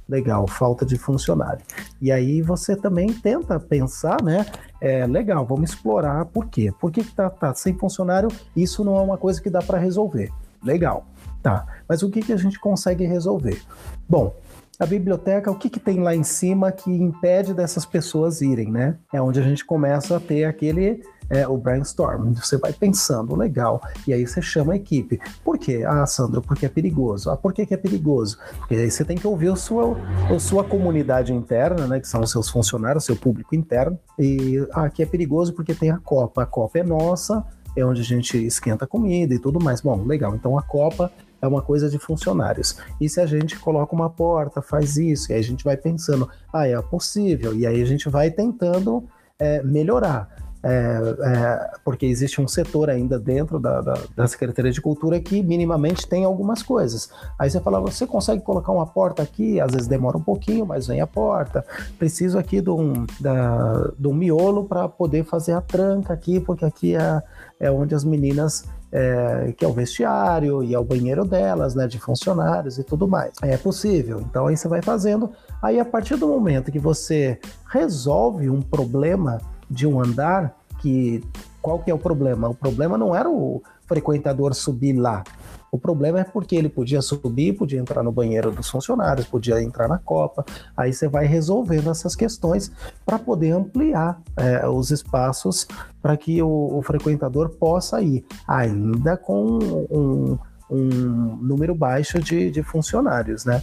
Legal, 0.08 0.47
falta 0.47 0.86
de 0.86 0.97
funcionário. 0.97 1.64
E 1.99 2.12
aí 2.12 2.41
você 2.41 2.76
também 2.76 3.12
tenta 3.12 3.60
pensar, 3.60 4.22
né? 4.22 4.45
É, 4.80 5.06
legal, 5.08 5.45
vamos 5.45 5.72
explorar 5.72 6.26
por 6.26 6.47
quê? 6.47 6.72
Por 6.80 6.91
que, 6.91 7.03
que 7.03 7.14
tá, 7.14 7.30
tá 7.30 7.53
sem 7.56 7.76
funcionário? 7.76 8.30
Isso 8.56 8.84
não 8.84 8.97
é 8.97 9.01
uma 9.01 9.18
coisa 9.18 9.41
que 9.41 9.49
dá 9.49 9.62
para 9.62 9.80
resolver. 9.80 10.32
Legal, 10.64 11.06
tá. 11.41 11.66
Mas 11.88 12.03
o 12.03 12.10
que, 12.10 12.22
que 12.22 12.34
a 12.34 12.38
gente 12.38 12.60
consegue 12.60 13.06
resolver? 13.06 13.62
Bom, 14.08 14.36
a 14.80 14.86
biblioteca, 14.86 15.49
o 15.49 15.56
que, 15.56 15.70
que 15.70 15.80
tem 15.80 15.99
lá 16.01 16.16
em 16.16 16.24
cima 16.24 16.72
que 16.72 16.91
impede 16.91 17.53
dessas 17.53 17.86
pessoas 17.86 18.41
irem, 18.41 18.72
né? 18.72 18.97
É 19.12 19.22
onde 19.22 19.39
a 19.39 19.43
gente 19.43 19.66
começa 19.66 20.18
a 20.18 20.20
ter 20.20 20.43
aquele 20.43 21.01
é, 21.30 21.48
o 21.48 21.58
brainstorm. 21.58 22.34
Você 22.34 22.58
vai 22.58 22.74
pensando, 22.74 23.36
legal, 23.36 23.82
e 24.08 24.14
aí 24.14 24.26
você 24.26 24.42
chama 24.42 24.74
a 24.74 24.76
equipe. 24.76 25.20
Por 25.44 25.58
quê? 25.58 25.84
Ah, 25.88 26.06
Sandro, 26.06 26.42
porque 26.42 26.66
é 26.66 26.70
perigoso. 26.70 27.30
Ah, 27.30 27.38
por 27.38 27.54
que, 27.54 27.66
que 27.66 27.74
é 27.74 27.78
perigoso? 27.78 28.38
Porque 28.60 28.76
aí 28.76 28.90
você 28.90 29.04
tem 29.04 29.18
que 29.18 29.28
ouvir 29.28 29.52
a 29.52 29.56
sua, 29.56 29.98
a 30.34 30.40
sua 30.40 30.64
comunidade 30.64 31.34
interna, 31.34 31.88
né, 31.88 32.00
que 32.00 32.08
são 32.08 32.22
os 32.22 32.32
seus 32.32 32.50
funcionários, 32.50 33.06
seu 33.06 33.16
público 33.16 33.56
interno. 33.56 33.98
E 34.20 34.66
ah, 34.74 34.86
aqui 34.86 35.04
é 35.04 35.06
perigoso 35.06 35.54
porque 35.54 35.74
tem 35.74 35.92
a 35.92 35.98
Copa. 35.98 36.44
A 36.44 36.46
Copa 36.46 36.80
é 36.80 36.84
nossa, 36.84 37.46
é 37.76 37.86
onde 37.86 38.02
a 38.02 38.06
gente 38.06 38.38
esquenta 38.46 38.88
comida 38.88 39.34
e 39.34 39.40
tudo 39.40 39.60
mais. 39.60 39.82
Bom, 39.82 40.04
legal. 40.04 40.36
Então 40.36 40.58
a 40.58 40.62
Copa 40.62 41.12
é 41.42 41.48
uma 41.48 41.62
coisa 41.62 41.90
de 41.90 42.00
funcionários. 42.00 42.78
E 43.00 43.10
se 43.10 43.20
a 43.20 43.26
gente 43.26 43.58
coloca 43.60 43.94
uma 43.94 44.10
porta, 44.10 44.62
faz 44.62 44.98
isso, 44.98 45.32
e 45.32 45.34
aí 45.34 45.40
a 45.40 45.44
gente 45.44 45.64
vai 45.64 45.78
pensando, 45.78 46.30
ah, 46.52 46.68
é 46.68 46.80
possível, 46.82 47.54
e 47.54 47.68
aí 47.68 47.82
a 47.82 47.86
gente 47.86 48.10
vai 48.10 48.32
tentando 48.32 49.04
é, 49.38 49.62
melhorar 49.62 50.45
é, 50.68 50.99
é, 51.22 51.72
porque 51.84 52.07
existe 52.07 52.41
um 52.41 52.47
setor 52.47 52.89
ainda 52.89 53.20
dentro 53.20 53.59
da, 53.59 53.82
da, 53.82 53.93
da, 54.16 54.28
Secretaria 54.28 54.72
de 54.72 54.82
Cultura 54.82 55.20
que 55.20 55.43
minimamente 55.43 56.07
tem 56.07 56.26
algumas 56.26 56.63
coisas. 56.63 57.07
Aí 57.38 57.51
você 57.51 57.59
fala, 57.59 57.80
você 57.80 58.07
consegue 58.07 58.41
colocar 58.41 58.72
uma 58.72 58.88
porta 58.88 59.22
aqui? 59.22 59.61
Às 59.61 59.74
vezes 59.74 59.88
demora 59.88 60.18
um 60.18 60.24
pouquinho, 60.24 60.66
mas 60.66 60.88
vem 60.88 61.01
a 61.01 61.05
porta. 61.05 61.63
Preciso 61.99 62.39
aqui 62.39 62.61
de 62.61 62.72
um, 62.72 63.05
da, 63.20 63.91
de 63.95 64.07
um 64.07 64.13
miolo 64.16 64.66
para 64.66 64.89
poder 64.89 65.24
fazer 65.24 65.53
a 65.53 65.61
tranca 65.61 66.11
aqui, 66.13 66.39
porque 66.39 66.66
aqui 66.66 66.95
é, 66.95 67.22
é 67.59 67.70
onde 67.70 67.93
as 67.93 68.03
meninas 68.03 68.66
é, 68.91 69.53
que 69.55 69.63
é 69.63 69.68
o 69.68 69.74
vestiário 69.74 70.63
e 70.63 70.74
é 70.74 70.80
o 70.80 70.84
banheiro 70.84 71.26
delas, 71.26 71.76
né, 71.76 71.86
de 71.86 71.99
funcionários 71.99 72.80
e 72.80 72.84
tudo 72.84 73.07
mais. 73.07 73.34
É 73.43 73.55
possível. 73.55 74.20
Então 74.22 74.47
aí 74.47 74.57
você 74.57 74.68
vai 74.68 74.82
fazendo. 74.82 75.30
Aí 75.61 75.80
a 75.80 75.86
partir 75.86 76.16
do 76.16 76.28
momento 76.28 76.72
que 76.72 76.80
você 76.80 77.39
resolve 77.72 78.49
um 78.49 78.63
problema 78.63 79.39
de 79.70 79.88
um 79.88 80.01
andar 80.01 80.55
que 80.80 81.24
qual 81.61 81.80
que 81.80 81.89
é 81.89 81.93
o 81.93 81.97
problema? 81.97 82.49
O 82.49 82.53
problema 82.53 82.97
não 82.97 83.16
era 83.16 83.30
o 83.30 83.63
frequentador 83.88 84.53
subir 84.53 84.93
lá. 84.93 85.24
O 85.72 85.80
problema 85.80 86.20
é 86.22 86.24
porque 86.24 86.55
ele 86.55 86.70
podia 86.70 87.01
subir, 87.01 87.53
podia 87.53 87.80
entrar 87.80 88.01
no 88.01 88.11
banheiro 88.11 88.51
dos 88.51 88.70
funcionários, 88.70 89.28
podia 89.28 89.61
entrar 89.61 89.88
na 89.88 89.97
copa. 89.97 90.45
Aí 90.78 90.93
você 90.93 91.07
vai 91.07 91.26
resolvendo 91.26 91.89
essas 91.89 92.16
questões 92.16 92.72
para 93.05 93.20
poder 93.20 93.51
ampliar 93.51 94.22
é, 94.38 94.66
os 94.68 94.91
espaços 94.91 95.68
para 96.01 96.16
que 96.16 96.41
o, 96.41 96.78
o, 96.78 96.82
frequentador 96.82 97.49
possa 97.49 98.01
ir, 98.01 98.24
ainda 98.47 99.18
com 99.18 99.59
um, 99.89 100.38
um 100.70 101.38
número 101.41 101.76
baixo 101.76 102.20
de, 102.20 102.49
de, 102.51 102.63
funcionários, 102.63 103.43
né? 103.43 103.61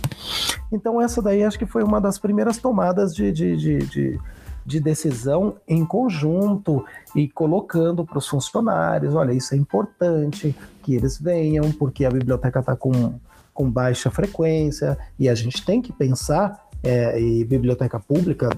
Então 0.71 1.01
essa 1.01 1.23
daí 1.23 1.43
acho 1.43 1.59
que 1.59 1.67
foi 1.67 1.83
uma 1.83 2.01
das 2.01 2.19
primeiras 2.19 2.59
tomadas 2.59 3.15
de, 3.15 3.33
de, 3.33 3.57
de 3.57 4.21
de 4.65 4.81
decisão 4.81 5.57
em 5.67 5.85
conjunto 5.85 6.85
e 7.15 7.29
colocando 7.29 8.05
para 8.05 8.19
os 8.19 8.27
funcionários: 8.27 9.15
olha, 9.15 9.33
isso 9.33 9.55
é 9.55 9.57
importante 9.57 10.55
que 10.83 10.95
eles 10.95 11.19
venham, 11.19 11.71
porque 11.73 12.05
a 12.05 12.11
biblioteca 12.11 12.61
está 12.61 12.77
com, 12.77 13.15
com 13.53 13.71
baixa 13.71 14.11
frequência 14.11 14.97
e 15.19 15.29
a 15.29 15.35
gente 15.35 15.65
tem 15.65 15.81
que 15.81 15.93
pensar. 15.93 16.71
É, 16.85 17.17
e 17.21 17.45
biblioteca 17.45 18.01
pública, 18.01 18.49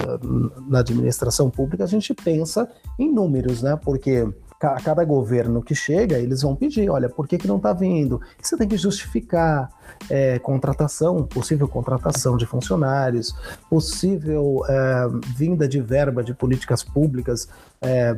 na 0.66 0.78
administração 0.78 1.50
pública, 1.50 1.84
a 1.84 1.86
gente 1.86 2.14
pensa 2.14 2.66
em 2.98 3.12
números, 3.12 3.60
né? 3.60 3.76
Porque 3.76 4.26
a 4.64 4.80
cada 4.80 5.04
governo 5.04 5.62
que 5.62 5.74
chega, 5.74 6.18
eles 6.18 6.42
vão 6.42 6.56
pedir, 6.56 6.88
olha, 6.90 7.08
por 7.08 7.28
que, 7.28 7.38
que 7.38 7.46
não 7.46 7.56
está 7.56 7.72
vindo? 7.72 8.20
Você 8.40 8.56
tem 8.56 8.68
que 8.68 8.76
justificar 8.76 9.70
é, 10.08 10.38
contratação, 10.38 11.22
possível 11.24 11.68
contratação 11.68 12.36
de 12.36 12.46
funcionários, 12.46 13.34
possível 13.68 14.62
é, 14.68 15.08
vinda 15.36 15.68
de 15.68 15.80
verba 15.80 16.22
de 16.22 16.34
políticas 16.34 16.82
públicas, 16.82 17.48
é, 17.80 18.16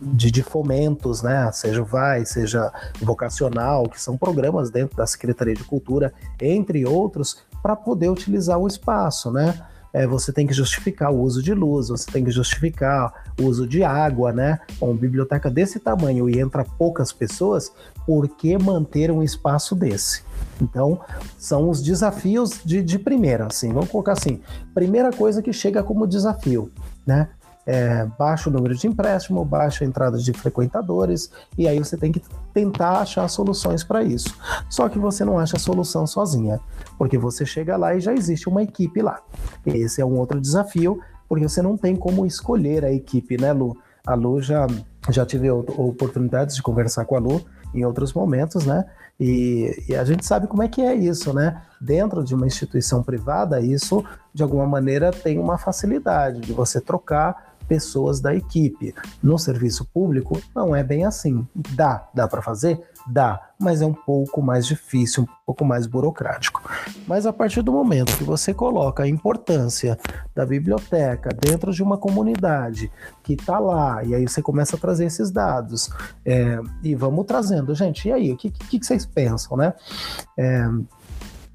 de, 0.00 0.30
de, 0.30 0.42
fomentos, 0.42 1.22
né? 1.22 1.50
Seja 1.52 1.82
o 1.82 1.84
VAI, 1.84 2.24
seja 2.24 2.72
vocacional, 3.00 3.88
que 3.88 4.00
são 4.00 4.16
programas 4.16 4.70
dentro 4.70 4.96
da 4.96 5.06
Secretaria 5.06 5.54
de 5.54 5.64
Cultura, 5.64 6.12
entre 6.40 6.86
outros, 6.86 7.42
para 7.62 7.76
poder 7.76 8.08
utilizar 8.08 8.58
o 8.58 8.66
espaço, 8.66 9.30
né? 9.30 9.54
É, 9.94 10.08
você 10.08 10.32
tem 10.32 10.44
que 10.44 10.52
justificar 10.52 11.12
o 11.12 11.20
uso 11.20 11.40
de 11.40 11.54
luz, 11.54 11.88
você 11.88 12.10
tem 12.10 12.24
que 12.24 12.30
justificar 12.32 13.30
o 13.40 13.44
uso 13.44 13.64
de 13.64 13.84
água, 13.84 14.32
né? 14.32 14.58
Uma 14.80 14.92
biblioteca 14.92 15.48
desse 15.48 15.78
tamanho 15.78 16.28
e 16.28 16.40
entra 16.40 16.64
poucas 16.64 17.12
pessoas, 17.12 17.72
por 18.04 18.26
que 18.28 18.58
manter 18.58 19.12
um 19.12 19.22
espaço 19.22 19.76
desse? 19.76 20.24
Então, 20.60 21.00
são 21.38 21.70
os 21.70 21.80
desafios 21.80 22.60
de, 22.64 22.82
de 22.82 22.98
primeira, 22.98 23.46
assim, 23.46 23.72
vamos 23.72 23.88
colocar 23.88 24.12
assim, 24.12 24.40
primeira 24.74 25.12
coisa 25.12 25.40
que 25.40 25.52
chega 25.52 25.82
como 25.82 26.08
desafio, 26.08 26.72
né? 27.06 27.28
É, 27.66 28.04
baixa 28.18 28.48
o 28.48 28.52
número 28.52 28.74
de 28.74 28.86
empréstimo, 28.86 29.44
baixa 29.44 29.84
entrada 29.84 30.18
de 30.18 30.32
frequentadores, 30.32 31.30
e 31.56 31.66
aí 31.66 31.78
você 31.78 31.96
tem 31.96 32.12
que 32.12 32.22
tentar 32.52 33.00
achar 33.00 33.26
soluções 33.28 33.82
para 33.82 34.02
isso. 34.02 34.34
Só 34.68 34.88
que 34.88 34.98
você 34.98 35.24
não 35.24 35.38
acha 35.38 35.58
solução 35.58 36.06
sozinha, 36.06 36.60
porque 36.98 37.16
você 37.16 37.46
chega 37.46 37.76
lá 37.76 37.94
e 37.94 38.00
já 38.00 38.12
existe 38.12 38.48
uma 38.48 38.62
equipe 38.62 39.00
lá. 39.00 39.20
Esse 39.64 40.00
é 40.00 40.04
um 40.04 40.18
outro 40.18 40.40
desafio, 40.40 41.00
porque 41.28 41.48
você 41.48 41.62
não 41.62 41.76
tem 41.76 41.96
como 41.96 42.26
escolher 42.26 42.84
a 42.84 42.92
equipe, 42.92 43.40
né, 43.40 43.52
Lu? 43.52 43.76
A 44.06 44.14
Lu 44.14 44.40
já, 44.40 44.66
já 45.08 45.24
tive 45.24 45.50
oportunidades 45.50 46.56
de 46.56 46.62
conversar 46.62 47.06
com 47.06 47.16
a 47.16 47.18
Lu 47.18 47.40
em 47.74 47.84
outros 47.84 48.12
momentos, 48.12 48.64
né? 48.66 48.84
E, 49.18 49.84
e, 49.88 49.94
a 49.94 50.04
gente 50.04 50.26
sabe 50.26 50.46
como 50.46 50.62
é 50.62 50.68
que 50.68 50.82
é 50.82 50.94
isso, 50.94 51.32
né? 51.32 51.62
Dentro 51.80 52.24
de 52.24 52.34
uma 52.34 52.46
instituição 52.46 53.02
privada, 53.02 53.60
isso 53.60 54.04
de 54.32 54.42
alguma 54.42 54.66
maneira 54.66 55.12
tem 55.12 55.38
uma 55.38 55.56
facilidade 55.56 56.40
de 56.40 56.52
você 56.52 56.80
trocar 56.80 57.53
pessoas 57.68 58.20
da 58.20 58.34
equipe. 58.34 58.94
No 59.22 59.38
serviço 59.38 59.84
público, 59.86 60.40
não 60.54 60.74
é 60.74 60.82
bem 60.82 61.04
assim. 61.04 61.46
Dá, 61.74 62.08
dá 62.14 62.28
para 62.28 62.42
fazer? 62.42 62.80
Dá, 63.06 63.50
mas 63.58 63.82
é 63.82 63.86
um 63.86 63.92
pouco 63.92 64.40
mais 64.40 64.66
difícil, 64.66 65.24
um 65.24 65.44
pouco 65.44 65.64
mais 65.64 65.86
burocrático. 65.86 66.62
Mas 67.06 67.26
a 67.26 67.32
partir 67.32 67.60
do 67.60 67.72
momento 67.72 68.16
que 68.16 68.24
você 68.24 68.54
coloca 68.54 69.02
a 69.02 69.08
importância 69.08 69.98
da 70.34 70.46
biblioteca 70.46 71.28
dentro 71.28 71.72
de 71.72 71.82
uma 71.82 71.98
comunidade 71.98 72.90
que 73.22 73.34
está 73.34 73.58
lá, 73.58 74.02
e 74.04 74.14
aí 74.14 74.26
você 74.26 74.40
começa 74.40 74.76
a 74.76 74.78
trazer 74.78 75.04
esses 75.04 75.30
dados, 75.30 75.90
é, 76.24 76.58
e 76.82 76.94
vamos 76.94 77.26
trazendo, 77.26 77.74
gente, 77.74 78.08
e 78.08 78.12
aí, 78.12 78.32
o 78.32 78.36
que, 78.36 78.50
que, 78.50 78.78
que 78.78 78.86
vocês 78.86 79.04
pensam, 79.04 79.56
né? 79.56 79.74
É, 80.38 80.66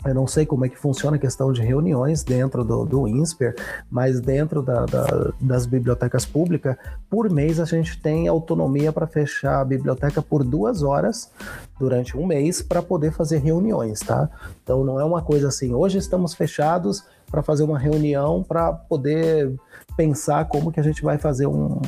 eu 0.05 0.13
não 0.13 0.25
sei 0.25 0.45
como 0.45 0.65
é 0.65 0.69
que 0.69 0.77
funciona 0.77 1.17
a 1.17 1.19
questão 1.19 1.51
de 1.51 1.61
reuniões 1.61 2.23
dentro 2.23 2.63
do, 2.63 2.85
do 2.85 3.07
INSPER, 3.07 3.53
mas 3.91 4.21
dentro 4.21 4.61
da, 4.61 4.85
da, 4.85 5.33
das 5.41 5.65
bibliotecas 5.65 6.25
públicas, 6.25 6.77
por 7.09 7.29
mês 7.29 7.59
a 7.59 7.65
gente 7.65 7.99
tem 8.01 8.27
autonomia 8.27 8.93
para 8.93 9.05
fechar 9.05 9.59
a 9.59 9.65
biblioteca 9.65 10.21
por 10.21 10.43
duas 10.43 10.83
horas 10.83 11.29
durante 11.77 12.17
um 12.17 12.25
mês 12.25 12.61
para 12.61 12.81
poder 12.81 13.11
fazer 13.11 13.39
reuniões, 13.39 13.99
tá? 13.99 14.29
Então 14.63 14.85
não 14.85 14.99
é 14.99 15.03
uma 15.03 15.21
coisa 15.21 15.49
assim, 15.49 15.73
hoje 15.73 15.97
estamos 15.97 16.33
fechados 16.33 17.03
para 17.29 17.43
fazer 17.43 17.63
uma 17.63 17.77
reunião 17.77 18.41
para 18.41 18.71
poder 18.71 19.53
pensar 19.97 20.45
como 20.45 20.71
que 20.71 20.79
a 20.79 20.83
gente 20.83 21.03
vai 21.03 21.17
fazer 21.17 21.45
um, 21.45 21.81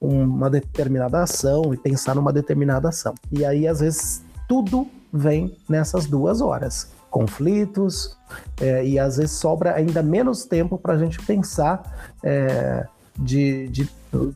uma 0.00 0.48
determinada 0.48 1.22
ação 1.22 1.74
e 1.74 1.76
pensar 1.76 2.14
numa 2.14 2.32
determinada 2.32 2.88
ação. 2.88 3.14
E 3.30 3.44
aí, 3.44 3.68
às 3.68 3.80
vezes, 3.80 4.22
tudo 4.48 4.88
vem 5.12 5.54
nessas 5.68 6.06
duas 6.06 6.40
horas 6.40 6.98
conflitos, 7.10 8.16
é, 8.60 8.84
e 8.84 8.98
às 8.98 9.16
vezes 9.16 9.32
sobra 9.32 9.74
ainda 9.74 10.02
menos 10.02 10.44
tempo 10.44 10.78
para 10.78 10.94
a 10.94 10.98
gente 10.98 11.20
pensar 11.22 12.12
é, 12.22 12.86
de, 13.18 13.68
de 13.68 13.88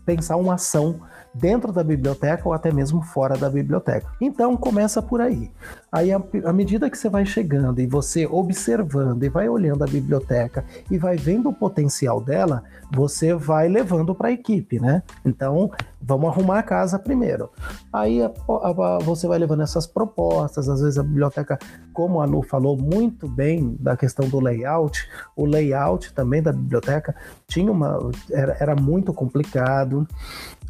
pensar 0.04 0.36
uma 0.36 0.54
ação 0.54 1.00
dentro 1.34 1.72
da 1.72 1.82
biblioteca 1.82 2.42
ou 2.46 2.52
até 2.52 2.72
mesmo 2.72 3.02
fora 3.02 3.36
da 3.36 3.50
biblioteca. 3.50 4.06
Então 4.20 4.56
começa 4.56 5.02
por 5.02 5.20
aí. 5.20 5.50
Aí 5.90 6.10
à 6.12 6.52
medida 6.52 6.88
que 6.88 6.96
você 6.96 7.08
vai 7.08 7.26
chegando 7.26 7.80
e 7.80 7.86
você 7.86 8.26
observando 8.26 9.22
e 9.22 9.28
vai 9.28 9.48
olhando 9.48 9.82
a 9.82 9.86
biblioteca 9.86 10.64
e 10.90 10.96
vai 10.96 11.16
vendo 11.16 11.48
o 11.48 11.52
potencial 11.52 12.20
dela, 12.20 12.62
você 12.92 13.34
vai 13.34 13.68
levando 13.68 14.14
para 14.14 14.28
a 14.28 14.32
equipe, 14.32 14.78
né? 14.78 15.02
Então 15.24 15.70
vamos 16.00 16.28
arrumar 16.30 16.58
a 16.58 16.62
casa 16.62 16.98
primeiro. 16.98 17.50
Aí 17.92 18.22
a, 18.22 18.26
a, 18.26 18.98
você 19.02 19.26
vai 19.26 19.38
levando 19.38 19.62
essas 19.62 19.86
propostas, 19.86 20.68
às 20.68 20.80
vezes 20.80 20.98
a 20.98 21.02
biblioteca, 21.02 21.58
como 21.92 22.20
a 22.20 22.24
Lu 22.24 22.42
falou 22.42 22.76
muito 22.76 23.28
bem 23.28 23.76
da 23.80 23.96
questão 23.96 24.28
do 24.28 24.40
layout, 24.40 25.08
o 25.34 25.46
layout 25.46 26.12
também 26.12 26.42
da 26.42 26.52
biblioteca 26.52 27.14
tinha 27.46 27.70
uma 27.70 27.98
era, 28.30 28.56
era 28.60 28.76
muito 28.76 29.12
complicado 29.12 30.06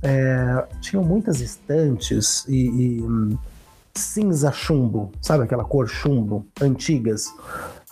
é, 0.05 0.67
tinham 0.81 1.03
muitas 1.03 1.41
estantes 1.41 2.45
e, 2.47 2.67
e 2.67 3.03
hum, 3.03 3.39
cinza 3.95 4.53
chumbo, 4.53 5.11
sabe 5.21 5.45
aquela 5.45 5.65
cor 5.65 5.89
chumbo, 5.89 6.47
antigas. 6.61 7.33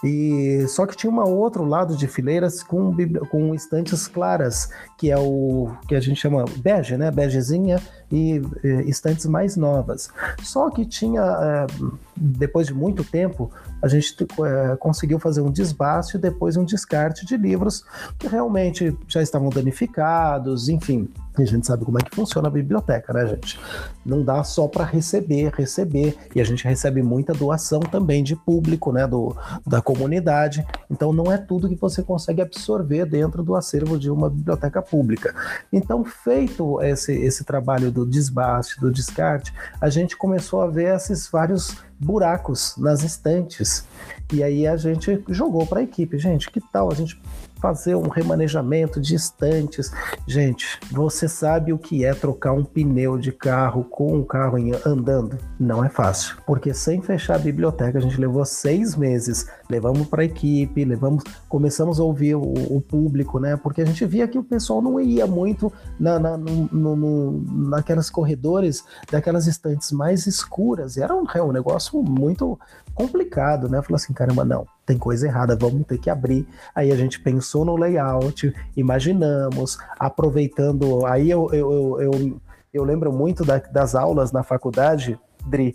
E 0.05 0.67
só 0.69 0.85
que 0.85 0.97
tinha 0.97 1.13
um 1.13 1.21
outro 1.21 1.65
lado 1.65 1.97
de 1.97 2.09
fileiras 2.09 2.63
com, 2.63 2.95
com 3.31 3.55
estantes 3.55 4.09
claras, 4.09 4.69
que 4.99 5.11
é 5.11 5.17
o 5.17 5.71
que 5.87 5.95
a 5.95 6.01
gente 6.01 6.21
chama 6.21 6.45
bege, 6.59 6.97
né? 6.97 7.11
Begezinha 7.11 7.81
e, 8.13 8.43
e 8.63 8.91
estantes 8.91 9.25
mais 9.25 9.57
novas. 9.57 10.11
Só 10.43 10.71
que 10.71 10.85
tinha, 10.85 11.23
é, 11.23 11.67
depois 12.15 12.67
de 12.67 12.75
muito 12.75 13.03
tempo, 13.03 13.51
a 13.81 13.89
gente 13.89 14.15
é, 14.45 14.77
conseguiu 14.77 15.19
fazer 15.19 15.41
um 15.41 15.51
desbaste 15.51 16.17
e 16.17 16.21
depois 16.21 16.57
um 16.57 16.65
descarte 16.65 17.27
de 17.27 17.37
livros 17.37 17.85
que 18.19 18.29
realmente 18.29 18.97
já 19.09 19.23
estavam 19.23 19.49
danificados, 19.49 20.69
enfim. 20.69 21.09
A 21.35 21.45
gente 21.45 21.67
sabe 21.67 21.85
como 21.85 21.99
é 21.99 22.03
que 22.03 22.15
funciona 22.15 22.49
a 22.49 22.51
biblioteca, 22.51 23.11
né, 23.13 23.27
gente? 23.27 23.59
Não 24.05 24.23
dá 24.23 24.45
só 24.45 24.69
para 24.69 24.85
receber, 24.85 25.51
receber. 25.55 26.15
E 26.35 26.41
a 26.41 26.45
gente 26.45 26.63
recebe 26.65 27.03
muita 27.03 27.33
doação 27.33 27.81
também 27.81 28.23
de 28.23 28.37
público, 28.37 28.93
né, 28.93 29.07
do, 29.07 29.35
da 29.67 29.81
comunidade. 29.81 30.65
Então 30.91 31.11
não 31.11 31.33
é 31.33 31.39
tudo 31.39 31.71
que 31.71 31.75
você 31.75 32.03
consegue 32.03 32.43
absorver 32.43 33.07
dentro 33.07 33.43
do 33.43 33.57
acervo 33.57 33.99
de 33.99 34.11
uma 34.11 34.29
biblioteca 34.29 34.83
pública. 34.83 35.35
Então, 35.73 36.05
feito 36.05 36.83
esse, 36.83 37.13
esse 37.15 37.45
trabalho 37.45 37.91
do 37.91 38.02
desbaste, 38.07 38.81
do 38.81 38.91
descarte, 38.91 39.53
a 39.81 39.89
gente 39.89 40.17
começou 40.17 40.63
a 40.63 40.67
ver 40.67 40.95
esses 40.95 41.29
vários 41.29 41.77
buracos 41.99 42.75
nas 42.77 43.03
estantes. 43.03 43.87
E 44.33 44.43
aí 44.43 44.67
a 44.67 44.77
gente 44.77 45.23
jogou 45.29 45.67
para 45.67 45.81
a 45.81 45.83
equipe, 45.83 46.19
gente, 46.19 46.51
que 46.51 46.61
tal 46.61 46.91
a 46.91 46.95
gente 46.95 47.21
fazer 47.63 47.95
um 47.95 48.09
remanejamento 48.09 49.01
de 49.01 49.15
estantes. 49.15 49.93
Gente, 50.27 50.81
você 50.91 51.29
sabe 51.29 51.73
o 51.73 51.79
que 51.79 52.05
é 52.05 52.13
trocar 52.13 52.53
um 52.53 52.65
pneu 52.65 53.17
de 53.17 53.31
carro 53.31 53.85
com 53.85 54.17
um 54.17 54.25
carro 54.25 54.59
andando? 54.85 55.39
Não 55.61 55.85
é 55.85 55.89
fácil, 55.89 56.37
porque 56.45 56.75
sem 56.75 57.01
fechar 57.01 57.37
a 57.37 57.39
biblioteca 57.39 57.99
a 57.99 58.03
gente 58.03 58.21
levou 58.21 58.45
seis 58.45 58.97
meses. 58.97 59.47
Levamos 59.71 60.09
para 60.09 60.23
a 60.23 60.25
equipe, 60.25 60.85
levamos, 60.85 61.23
começamos 61.49 62.01
a 62.01 62.03
ouvir 62.03 62.35
o, 62.35 62.43
o, 62.43 62.81
público, 62.81 63.39
né? 63.39 63.57
Porque 63.57 63.81
a 63.81 63.87
gente 63.87 64.05
via 64.05 64.27
que 64.27 64.39
o 64.39 64.43
pessoal 64.43 64.83
não 64.83 65.01
ia 65.01 65.27
muito 65.27 65.73
na, 66.01 66.19
na, 66.19 66.37
no, 66.37 66.97
no, 66.97 67.45
naquelas 67.71 68.11
corredores 68.11 68.85
daquelas 69.11 69.47
estantes 69.47 69.93
mais 69.93 70.27
escuras. 70.27 70.97
Era 70.97 71.15
um, 71.15 71.25
é 71.33 71.43
um 71.43 71.53
negócio 71.53 72.03
muito 72.03 72.59
complicado, 72.95 73.69
né? 73.69 73.81
Falou 73.83 73.97
assim, 73.97 74.13
caramba, 74.13 74.45
não, 74.45 74.67
tem 74.87 74.99
coisa 74.99 75.27
errada, 75.27 75.57
vamos 75.57 75.87
ter 75.87 75.99
que 75.99 76.11
abrir. 76.11 76.47
Aí 76.75 76.93
a 76.93 76.97
gente 76.97 77.21
pensou 77.21 77.65
no 77.65 77.77
layout, 77.77 78.55
imaginamos, 78.77 79.79
aproveitando. 79.99 81.05
Aí 81.07 81.31
eu, 81.31 81.49
eu, 81.53 81.73
eu, 81.73 82.01
eu, 82.01 82.41
eu 82.73 82.85
lembro 82.85 83.13
muito 83.13 83.45
da, 83.45 83.59
das 83.59 83.95
aulas 83.95 84.33
na 84.33 84.43
faculdade, 84.43 85.19
Dri, 85.47 85.75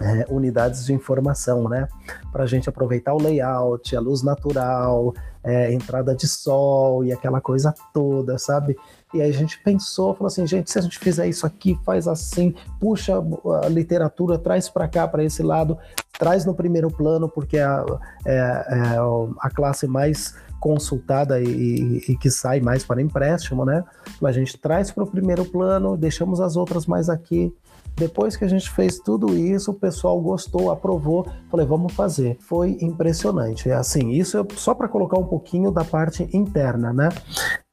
é, 0.00 0.26
unidades 0.28 0.84
de 0.84 0.92
informação, 0.92 1.68
né? 1.68 1.88
Para 2.32 2.44
a 2.44 2.46
gente 2.46 2.68
aproveitar 2.68 3.14
o 3.14 3.22
layout, 3.22 3.96
a 3.96 4.00
luz 4.00 4.22
natural, 4.22 5.14
é, 5.42 5.72
entrada 5.72 6.14
de 6.14 6.26
sol 6.26 7.04
e 7.04 7.12
aquela 7.12 7.40
coisa 7.40 7.74
toda, 7.94 8.36
sabe? 8.38 8.76
E 9.14 9.22
aí 9.22 9.30
a 9.30 9.32
gente 9.32 9.62
pensou, 9.62 10.12
falou 10.14 10.26
assim, 10.26 10.46
gente, 10.46 10.70
se 10.70 10.78
a 10.78 10.82
gente 10.82 10.98
fizer 10.98 11.26
isso 11.28 11.46
aqui, 11.46 11.78
faz 11.84 12.08
assim, 12.08 12.54
puxa 12.80 13.14
a 13.62 13.68
literatura, 13.68 14.38
traz 14.38 14.68
para 14.68 14.88
cá, 14.88 15.06
para 15.06 15.24
esse 15.24 15.42
lado, 15.42 15.78
traz 16.18 16.44
no 16.44 16.54
primeiro 16.54 16.90
plano 16.90 17.28
porque 17.28 17.56
é 17.56 17.62
a, 17.62 17.84
é, 18.26 18.96
a 19.40 19.50
classe 19.50 19.86
mais 19.86 20.34
consultada 20.60 21.40
e, 21.40 22.02
e, 22.08 22.16
que 22.16 22.30
sai 22.30 22.60
mais 22.60 22.82
para 22.84 23.00
empréstimo, 23.00 23.64
né? 23.64 23.84
A 24.22 24.32
gente 24.32 24.58
traz 24.58 24.90
para 24.90 25.04
o 25.04 25.06
primeiro 25.06 25.44
plano, 25.44 25.96
deixamos 25.96 26.40
as 26.40 26.56
outras 26.56 26.86
mais 26.86 27.08
aqui. 27.08 27.54
Depois 27.96 28.36
que 28.36 28.44
a 28.44 28.48
gente 28.48 28.70
fez 28.70 28.98
tudo 28.98 29.36
isso, 29.36 29.70
o 29.70 29.74
pessoal 29.74 30.20
gostou, 30.20 30.70
aprovou, 30.70 31.26
falei, 31.50 31.64
vamos 31.64 31.94
fazer. 31.94 32.36
Foi 32.40 32.76
impressionante. 32.82 33.70
É 33.70 33.74
assim, 33.74 34.10
isso 34.10 34.38
é 34.38 34.44
só 34.54 34.74
para 34.74 34.86
colocar 34.86 35.18
um 35.18 35.24
pouquinho 35.24 35.70
da 35.70 35.82
parte 35.82 36.28
interna, 36.32 36.92
né? 36.92 37.08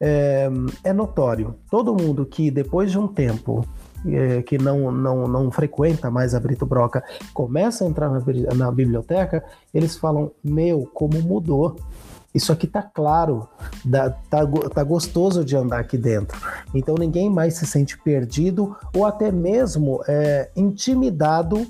É, 0.01 0.49
é 0.83 0.93
notório. 0.93 1.55
Todo 1.69 1.93
mundo 1.93 2.25
que 2.25 2.49
depois 2.49 2.89
de 2.89 2.97
um 2.97 3.07
tempo 3.07 3.65
é, 4.07 4.41
que 4.41 4.57
não, 4.57 4.91
não, 4.91 5.27
não 5.27 5.51
frequenta 5.51 6.09
mais 6.09 6.33
a 6.33 6.39
Brito 6.39 6.65
Broca 6.65 7.03
começa 7.33 7.83
a 7.83 7.87
entrar 7.87 8.09
na, 8.09 8.21
na 8.55 8.71
biblioteca, 8.71 9.43
eles 9.73 9.97
falam: 9.97 10.31
Meu, 10.43 10.89
como 10.93 11.21
mudou 11.21 11.75
isso 12.33 12.51
aqui 12.51 12.65
tá 12.65 12.81
claro, 12.81 13.47
tá, 14.29 14.45
tá 14.73 14.83
gostoso 14.83 15.45
de 15.45 15.55
andar 15.55 15.79
aqui 15.79 15.97
dentro. 15.97 16.39
Então 16.73 16.95
ninguém 16.95 17.29
mais 17.29 17.55
se 17.55 17.67
sente 17.67 17.97
perdido 17.97 18.75
ou 18.95 19.05
até 19.05 19.31
mesmo 19.31 20.03
é, 20.07 20.49
intimidado 20.55 21.67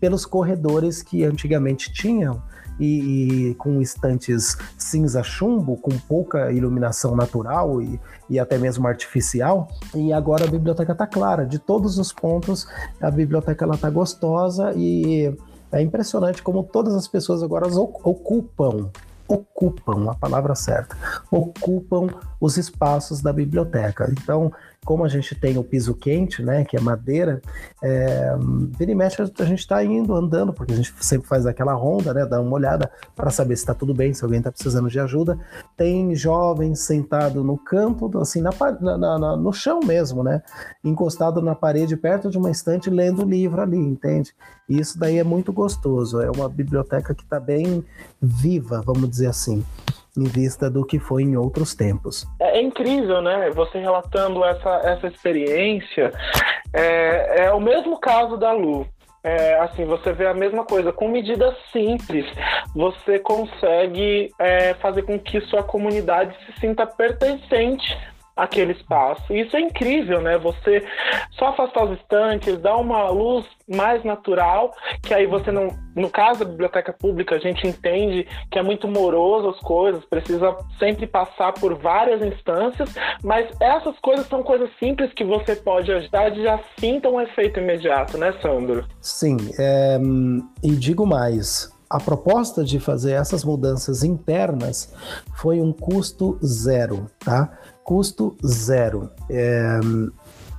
pelos 0.00 0.24
corredores 0.24 1.02
que 1.02 1.22
antigamente 1.24 1.92
tinham. 1.92 2.42
E, 2.78 3.48
e, 3.48 3.54
com 3.54 3.80
estantes 3.80 4.54
cinza 4.76 5.22
chumbo, 5.22 5.78
com 5.78 5.96
pouca 6.06 6.52
iluminação 6.52 7.16
natural 7.16 7.80
e, 7.80 7.98
e 8.28 8.38
até 8.38 8.58
mesmo 8.58 8.86
artificial. 8.86 9.68
E 9.94 10.12
agora 10.12 10.44
a 10.44 10.46
biblioteca 10.46 10.92
está 10.92 11.06
clara, 11.06 11.46
de 11.46 11.58
todos 11.58 11.98
os 11.98 12.12
pontos, 12.12 12.68
a 13.00 13.10
biblioteca 13.10 13.64
está 13.64 13.88
gostosa 13.88 14.74
e 14.76 15.34
é 15.72 15.80
impressionante 15.80 16.42
como 16.42 16.62
todas 16.62 16.94
as 16.94 17.08
pessoas 17.08 17.42
agora 17.42 17.66
ocupam 17.66 18.90
ocupam, 19.28 20.10
a 20.10 20.14
palavra 20.14 20.54
certa, 20.54 20.96
ocupam 21.30 22.08
os 22.40 22.56
espaços 22.56 23.20
da 23.20 23.32
biblioteca. 23.32 24.08
Então, 24.10 24.52
como 24.86 25.04
a 25.04 25.08
gente 25.08 25.34
tem 25.34 25.58
o 25.58 25.64
piso 25.64 25.94
quente, 25.94 26.40
né, 26.42 26.64
que 26.64 26.76
é 26.76 26.80
madeira, 26.80 27.42
é, 27.82 28.30
vira 28.78 28.92
e 28.92 28.94
mexe 28.94 29.20
a 29.20 29.44
gente 29.44 29.58
está 29.58 29.82
indo, 29.82 30.14
andando, 30.14 30.52
porque 30.52 30.72
a 30.72 30.76
gente 30.76 30.94
sempre 31.00 31.26
faz 31.26 31.44
aquela 31.44 31.74
ronda, 31.74 32.14
né, 32.14 32.24
dá 32.24 32.40
uma 32.40 32.54
olhada 32.54 32.88
para 33.16 33.28
saber 33.30 33.56
se 33.56 33.62
está 33.62 33.74
tudo 33.74 33.92
bem, 33.92 34.14
se 34.14 34.22
alguém 34.22 34.38
está 34.38 34.52
precisando 34.52 34.88
de 34.88 35.00
ajuda. 35.00 35.36
Tem 35.76 36.14
jovens 36.14 36.78
sentado 36.78 37.42
no 37.42 37.58
canto, 37.58 38.16
assim, 38.18 38.40
na, 38.40 38.50
na, 38.80 39.18
na, 39.18 39.36
no 39.36 39.52
chão 39.52 39.80
mesmo, 39.80 40.22
né, 40.22 40.40
encostado 40.84 41.42
na 41.42 41.56
parede, 41.56 41.96
perto 41.96 42.30
de 42.30 42.38
uma 42.38 42.50
estante, 42.50 42.88
lendo 42.88 43.24
livro 43.24 43.60
ali, 43.60 43.78
entende? 43.78 44.32
E 44.68 44.78
isso 44.78 44.96
daí 44.96 45.18
é 45.18 45.24
muito 45.24 45.52
gostoso, 45.52 46.20
é 46.20 46.30
uma 46.30 46.48
biblioteca 46.48 47.12
que 47.12 47.24
está 47.24 47.40
bem 47.40 47.84
viva, 48.22 48.80
vamos 48.86 49.10
dizer 49.10 49.26
assim 49.26 49.64
em 50.16 50.24
vista 50.24 50.70
do 50.70 50.84
que 50.84 50.98
foi 50.98 51.22
em 51.22 51.36
outros 51.36 51.74
tempos. 51.74 52.26
É, 52.40 52.58
é 52.58 52.62
incrível, 52.62 53.20
né? 53.20 53.50
Você 53.50 53.78
relatando 53.78 54.44
essa, 54.44 54.70
essa 54.84 55.06
experiência. 55.06 56.12
É, 56.72 57.44
é 57.44 57.52
o 57.52 57.60
mesmo 57.60 57.98
caso 57.98 58.36
da 58.36 58.52
Lu. 58.52 58.86
É, 59.22 59.58
assim, 59.58 59.84
você 59.84 60.12
vê 60.12 60.26
a 60.26 60.34
mesma 60.34 60.64
coisa. 60.64 60.92
Com 60.92 61.08
medidas 61.08 61.54
simples, 61.72 62.24
você 62.74 63.18
consegue 63.18 64.30
é, 64.38 64.74
fazer 64.74 65.02
com 65.02 65.18
que 65.18 65.40
sua 65.42 65.64
comunidade 65.64 66.36
se 66.46 66.60
sinta 66.60 66.86
pertencente 66.86 67.96
aquele 68.36 68.72
espaço. 68.72 69.32
Isso 69.32 69.56
é 69.56 69.60
incrível, 69.60 70.20
né? 70.20 70.36
Você 70.38 70.84
só 71.32 71.48
afastar 71.48 71.84
os 71.84 71.98
estantes, 71.98 72.58
dar 72.58 72.76
uma 72.76 73.08
luz 73.08 73.46
mais 73.66 74.04
natural, 74.04 74.74
que 75.02 75.14
aí 75.14 75.26
você 75.26 75.50
não. 75.50 75.68
No 75.96 76.10
caso 76.10 76.40
da 76.40 76.44
biblioteca 76.44 76.92
pública, 76.92 77.36
a 77.36 77.38
gente 77.38 77.66
entende 77.66 78.28
que 78.50 78.58
é 78.58 78.62
muito 78.62 78.86
moroso 78.86 79.48
as 79.48 79.60
coisas, 79.60 80.04
precisa 80.04 80.54
sempre 80.78 81.06
passar 81.06 81.52
por 81.52 81.74
várias 81.74 82.20
instâncias, 82.20 82.94
mas 83.24 83.48
essas 83.58 83.98
coisas 84.00 84.26
são 84.28 84.42
coisas 84.42 84.68
simples 84.78 85.10
que 85.14 85.24
você 85.24 85.56
pode 85.56 85.90
ajudar 85.90 86.36
e 86.36 86.42
já 86.42 86.60
sinta 86.78 87.08
um 87.08 87.18
efeito 87.18 87.60
imediato, 87.60 88.18
né, 88.18 88.34
Sandro? 88.42 88.86
Sim, 89.00 89.38
é, 89.58 89.98
e 90.62 90.72
digo 90.72 91.06
mais. 91.06 91.74
A 91.88 92.00
proposta 92.00 92.64
de 92.64 92.80
fazer 92.80 93.12
essas 93.12 93.44
mudanças 93.44 94.02
internas 94.02 94.92
foi 95.36 95.60
um 95.60 95.72
custo 95.72 96.36
zero, 96.44 97.06
tá? 97.20 97.56
Custo 97.86 98.36
zero. 98.44 99.08
É, 99.30 99.78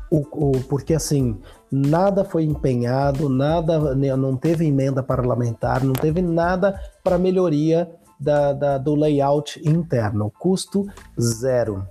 o, 0.10 0.20
o, 0.20 0.52
porque 0.70 0.94
assim, 0.94 1.38
nada 1.70 2.24
foi 2.24 2.46
empenhado, 2.46 3.28
nada, 3.28 3.94
né, 3.94 4.16
não 4.16 4.38
teve 4.38 4.66
emenda 4.66 5.04
parlamentar, 5.04 5.84
não 5.84 5.92
teve 5.92 6.22
nada 6.22 6.80
para 7.04 7.18
melhoria 7.18 7.92
da, 8.18 8.54
da, 8.54 8.78
do 8.78 8.96
layout 8.96 9.62
interno. 9.68 10.32
Custo 10.40 10.88
zero. 11.20 11.86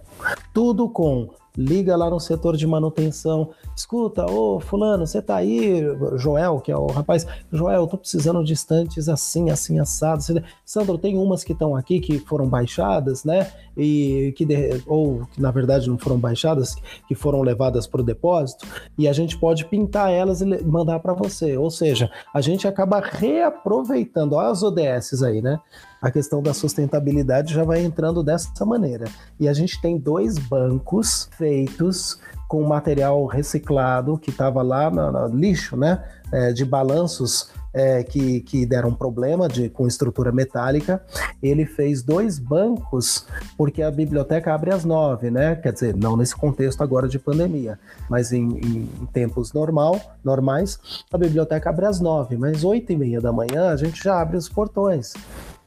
Tudo 0.55 0.89
com 0.89 1.28
liga 1.57 1.96
lá 1.96 2.11
no 2.11 2.20
setor 2.20 2.57
de 2.57 2.66
manutenção, 2.66 3.50
escuta, 3.74 4.26
ô 4.30 4.61
fulano, 4.61 5.07
você 5.07 5.22
tá 5.22 5.36
aí, 5.36 5.82
Joel, 6.16 6.61
que 6.61 6.70
é 6.70 6.76
o 6.76 6.86
rapaz, 6.86 7.26
Joel, 7.52 7.82
eu 7.82 7.86
tô 7.86 7.96
precisando 7.96 8.44
de 8.44 8.52
estantes 8.52 9.09
assim, 9.09 9.50
assim, 9.50 9.78
assado. 9.78 10.22
Sandro, 10.64 10.98
tem 10.98 11.16
umas 11.16 11.44
que 11.44 11.52
estão 11.52 11.74
aqui 11.74 12.00
que 12.00 12.18
foram 12.18 12.48
baixadas, 12.48 13.24
né? 13.24 13.50
E 13.76 14.32
que 14.36 14.44
de... 14.44 14.82
ou 14.86 15.26
que 15.32 15.40
na 15.40 15.50
verdade 15.50 15.88
não 15.88 15.98
foram 15.98 16.18
baixadas, 16.18 16.74
que 17.07 17.14
foram 17.14 17.42
levadas 17.42 17.86
para 17.86 18.00
o 18.00 18.04
depósito, 18.04 18.66
e 18.98 19.07
a 19.09 19.12
gente 19.12 19.38
pode 19.38 19.64
pintar 19.66 20.11
elas 20.11 20.40
e 20.40 20.46
mandar 20.64 21.00
para 21.00 21.12
você. 21.12 21.57
Ou 21.57 21.70
seja, 21.70 22.11
a 22.32 22.40
gente 22.40 22.66
acaba 22.66 23.00
reaproveitando 23.00 24.38
as 24.38 24.62
ODS 24.62 25.22
aí, 25.22 25.40
né? 25.40 25.61
A 26.01 26.11
questão 26.11 26.42
da 26.42 26.53
sustentabilidade 26.53 27.55
já 27.55 27.64
vai 27.64 27.84
entrando 27.84 28.22
dessa 28.22 28.64
maneira. 28.64 29.07
E 29.38 29.49
a 29.49 29.53
gente 29.53 29.80
tem 29.80 29.99
dois 29.99 30.38
bancos 30.38 31.28
feitos 31.36 32.18
com 32.49 32.62
material 32.62 33.26
reciclado 33.26 34.18
que 34.18 34.30
estava 34.30 34.62
lá 34.62 34.90
no, 34.90 35.11
no, 35.11 35.28
lixo, 35.28 35.76
né? 35.76 36.05
É, 36.32 36.53
de 36.53 36.64
balanços 36.64 37.51
é, 37.72 38.03
que, 38.03 38.40
que 38.40 38.66
deram 38.66 38.92
problema 38.92 39.49
de, 39.49 39.68
com 39.68 39.86
estrutura 39.86 40.32
metálica. 40.32 41.03
Ele 41.42 41.64
fez 41.64 42.03
dois 42.03 42.38
bancos, 42.38 43.26
porque 43.57 43.82
a 43.82 43.90
biblioteca 43.90 44.55
abre 44.55 44.72
às 44.72 44.84
nove, 44.84 45.30
né? 45.30 45.55
Quer 45.57 45.72
dizer, 45.72 45.97
não 45.97 46.16
nesse 46.16 46.34
contexto 46.34 46.82
agora 46.82 47.09
de 47.09 47.18
pandemia, 47.18 47.78
mas 48.09 48.32
em, 48.32 48.59
em, 48.59 48.90
em 49.01 49.07
tempos 49.12 49.53
normal, 49.53 50.01
normais, 50.24 50.78
a 51.12 51.18
biblioteca 51.18 51.70
abre 51.70 51.86
às 51.86 52.01
nove, 52.01 52.36
mas 52.36 52.64
oito 52.64 52.92
e 52.92 52.97
meia 52.97 53.20
da 53.20 53.32
manhã 53.32 53.70
a 53.70 53.76
gente 53.76 54.03
já 54.03 54.20
abre 54.20 54.36
os 54.36 54.49
portões 54.49 55.14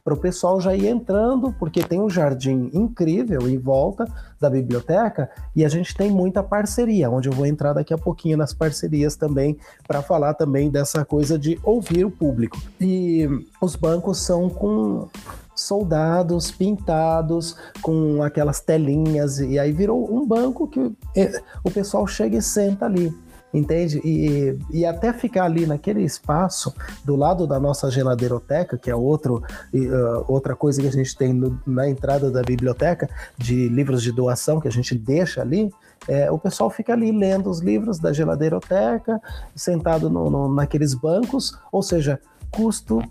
para 0.04 0.14
o 0.14 0.16
pessoal 0.16 0.60
já 0.60 0.74
ir 0.74 0.86
entrando, 0.86 1.54
porque 1.58 1.82
tem 1.82 2.00
um 2.00 2.08
jardim 2.08 2.70
incrível 2.72 3.48
em 3.48 3.58
volta 3.58 4.06
da 4.40 4.48
biblioteca 4.48 5.30
e 5.54 5.64
a 5.64 5.68
gente 5.68 5.94
tem 5.94 6.10
muita 6.10 6.42
parceria, 6.42 7.10
onde 7.10 7.28
eu 7.28 7.32
vou 7.32 7.46
entrar 7.46 7.72
daqui 7.72 7.92
a 7.92 7.98
pouquinho 7.98 8.36
nas 8.36 8.54
parcerias 8.54 9.16
também 9.16 9.58
para 9.86 10.02
falar 10.02 10.34
também 10.34 10.70
dessa 10.70 11.04
coisa 11.04 11.38
de 11.38 11.58
ouvir 11.62 12.04
o 12.04 12.10
público. 12.10 12.58
E 12.80 13.28
os 13.60 13.76
bancos 13.76 14.18
são 14.18 14.48
com 14.48 15.08
soldados 15.54 16.50
pintados 16.50 17.54
com 17.82 18.22
aquelas 18.22 18.60
telinhas 18.60 19.40
e 19.40 19.58
aí 19.58 19.72
virou 19.72 20.10
um 20.10 20.26
banco 20.26 20.66
que 20.66 20.92
é, 21.14 21.42
o 21.62 21.70
pessoal 21.70 22.06
chega 22.06 22.38
e 22.38 22.42
senta 22.42 22.86
ali 22.86 23.14
entende? 23.52 24.00
E, 24.04 24.58
e 24.70 24.86
até 24.86 25.12
ficar 25.12 25.44
ali 25.44 25.66
naquele 25.66 26.02
espaço 26.02 26.74
do 27.04 27.16
lado 27.16 27.46
da 27.46 27.58
nossa 27.58 27.90
geladeiroteca, 27.90 28.78
que 28.78 28.90
é 28.90 28.94
outro, 28.94 29.42
uh, 29.74 30.24
outra 30.28 30.54
coisa 30.54 30.80
que 30.80 30.88
a 30.88 30.92
gente 30.92 31.16
tem 31.16 31.32
no, 31.32 31.60
na 31.66 31.88
entrada 31.88 32.30
da 32.30 32.42
biblioteca, 32.42 33.08
de 33.36 33.68
livros 33.68 34.02
de 34.02 34.12
doação 34.12 34.60
que 34.60 34.68
a 34.68 34.72
gente 34.72 34.94
deixa 34.94 35.40
ali, 35.40 35.72
é, 36.08 36.30
o 36.30 36.38
pessoal 36.38 36.70
fica 36.70 36.92
ali 36.92 37.12
lendo 37.12 37.50
os 37.50 37.60
livros 37.60 37.98
da 37.98 38.12
geladeiroteca, 38.12 39.20
sentado 39.54 40.08
no, 40.08 40.30
no, 40.30 40.54
naqueles 40.54 40.94
bancos, 40.94 41.58
ou 41.70 41.82
seja, 41.82 42.18
custo 42.50 43.02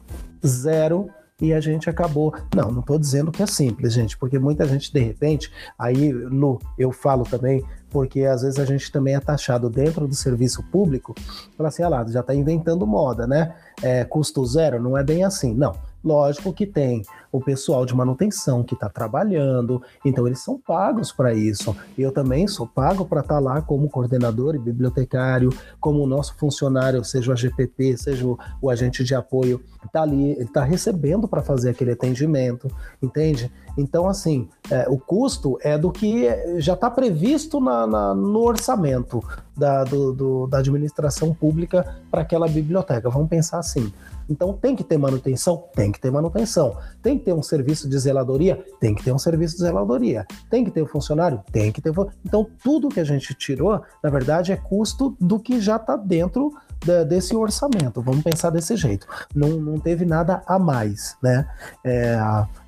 zero 0.46 1.10
e 1.42 1.54
a 1.54 1.60
gente 1.60 1.90
acabou. 1.90 2.34
Não, 2.56 2.72
não 2.72 2.82
estou 2.82 2.98
dizendo 2.98 3.32
que 3.32 3.42
é 3.42 3.48
simples, 3.48 3.94
gente, 3.94 4.18
porque 4.18 4.38
muita 4.38 4.66
gente, 4.66 4.92
de 4.92 5.00
repente, 5.00 5.52
aí, 5.78 6.12
Lu, 6.12 6.60
eu 6.78 6.92
falo 6.92 7.24
também, 7.24 7.64
porque 7.90 8.24
às 8.24 8.42
vezes 8.42 8.60
a 8.60 8.66
gente 8.66 8.92
também 8.92 9.16
é 9.16 9.20
taxado 9.20 9.70
dentro 9.70 10.08
do 10.08 10.16
serviço 10.16 10.64
público, 10.72 11.16
fala 11.58 11.70
assim, 11.70 11.84
ah 11.84 11.90
lá, 11.90 12.06
já 12.08 12.20
está 12.20 12.36
inventando 12.36 12.86
moda, 12.86 13.26
né? 13.26 13.56
É, 13.82 14.04
custo 14.04 14.46
zero, 14.46 14.82
não 14.82 14.98
é 14.98 15.04
bem 15.04 15.24
assim. 15.24 15.54
Não, 15.54 15.76
lógico 16.04 16.54
que 16.54 16.66
tem 16.66 17.04
o 17.32 17.40
pessoal 17.40 17.86
de 17.86 17.96
manutenção 17.96 18.64
que 18.64 18.74
está 18.74 18.90
trabalhando, 18.90 19.82
então 20.04 20.26
eles 20.26 20.40
são 20.40 20.58
pagos 20.58 21.12
para 21.12 21.34
isso. 21.34 21.76
Eu 21.98 22.12
também 22.12 22.48
sou 22.48 22.66
pago 22.66 23.06
para 23.06 23.22
estar 23.22 23.36
tá 23.36 23.40
lá 23.40 23.62
como 23.62 23.90
coordenador 23.90 24.56
e 24.56 24.60
bibliotecário, 24.60 25.50
como 25.80 26.08
nosso 26.08 26.36
funcionário, 26.38 27.04
seja 27.04 27.30
o 27.30 27.34
AGPP, 27.34 27.98
seja 27.98 28.26
o, 28.26 28.38
o 28.62 28.70
agente 28.70 29.04
de 29.04 29.14
apoio, 29.14 29.62
está 29.86 30.02
ali, 30.02 30.32
ele 30.32 30.44
está 30.44 30.64
recebendo 30.64 31.28
para 31.28 31.42
fazer 31.42 31.70
aquele 31.70 31.92
atendimento, 31.92 32.68
entende? 33.02 33.52
Então, 33.78 34.10
assim, 34.10 34.50
é, 34.70 34.88
o 34.90 34.98
custo 34.98 35.58
é 35.62 35.78
do 35.78 35.92
que 35.92 36.28
já 36.58 36.74
está 36.74 36.90
previsto 36.90 37.60
na, 37.60 37.88
na, 37.88 38.14
no 38.14 38.40
orçamento 38.40 39.24
da, 39.56 39.84
do, 39.84 40.12
do, 40.14 40.48
da 40.48 40.60
administração 40.60 41.34
pública 41.34 41.98
para 42.10 42.22
aquela 42.22 42.48
biblioteca. 42.48 43.10
Vamos 43.10 43.30
pensar 43.30 43.60
assim. 43.60 43.92
Então 44.30 44.54
tem 44.54 44.76
que 44.76 44.84
ter 44.84 44.98
manutenção? 44.98 45.66
Tem 45.76 45.92
que 45.92 46.00
ter 46.00 46.12
manutenção. 46.12 46.78
Tem 47.02 47.18
que 47.18 47.26
ter 47.26 47.34
um 47.34 47.42
serviço 47.42 47.90
de 47.90 47.98
zeladoria? 47.98 48.64
Tem 48.80 48.94
que 48.94 49.04
ter 49.04 49.12
um 49.12 49.18
serviço 49.18 49.56
de 49.56 49.64
zeladoria. 49.64 50.26
Tem 50.50 50.64
que 50.64 50.72
ter 50.72 50.84
um 50.84 50.88
funcionário? 50.88 51.42
Tem 51.52 51.72
que 51.72 51.82
ter. 51.82 51.92
Então 52.24 52.48
tudo 52.64 52.90
que 52.90 53.00
a 53.00 53.04
gente 53.04 53.34
tirou, 53.34 53.82
na 54.04 54.10
verdade, 54.10 54.52
é 54.52 54.56
custo 54.56 55.16
do 55.20 55.40
que 55.40 55.60
já 55.60 55.78
está 55.78 55.96
dentro 55.96 56.54
desse 57.08 57.36
orçamento. 57.36 58.02
Vamos 58.02 58.24
pensar 58.24 58.50
desse 58.50 58.76
jeito. 58.76 59.08
Não, 59.36 59.50
não 59.50 59.80
teve 59.80 60.06
nada 60.06 60.42
a 60.46 60.58
mais, 60.58 61.18
né? 61.22 61.48
É, 61.84 62.18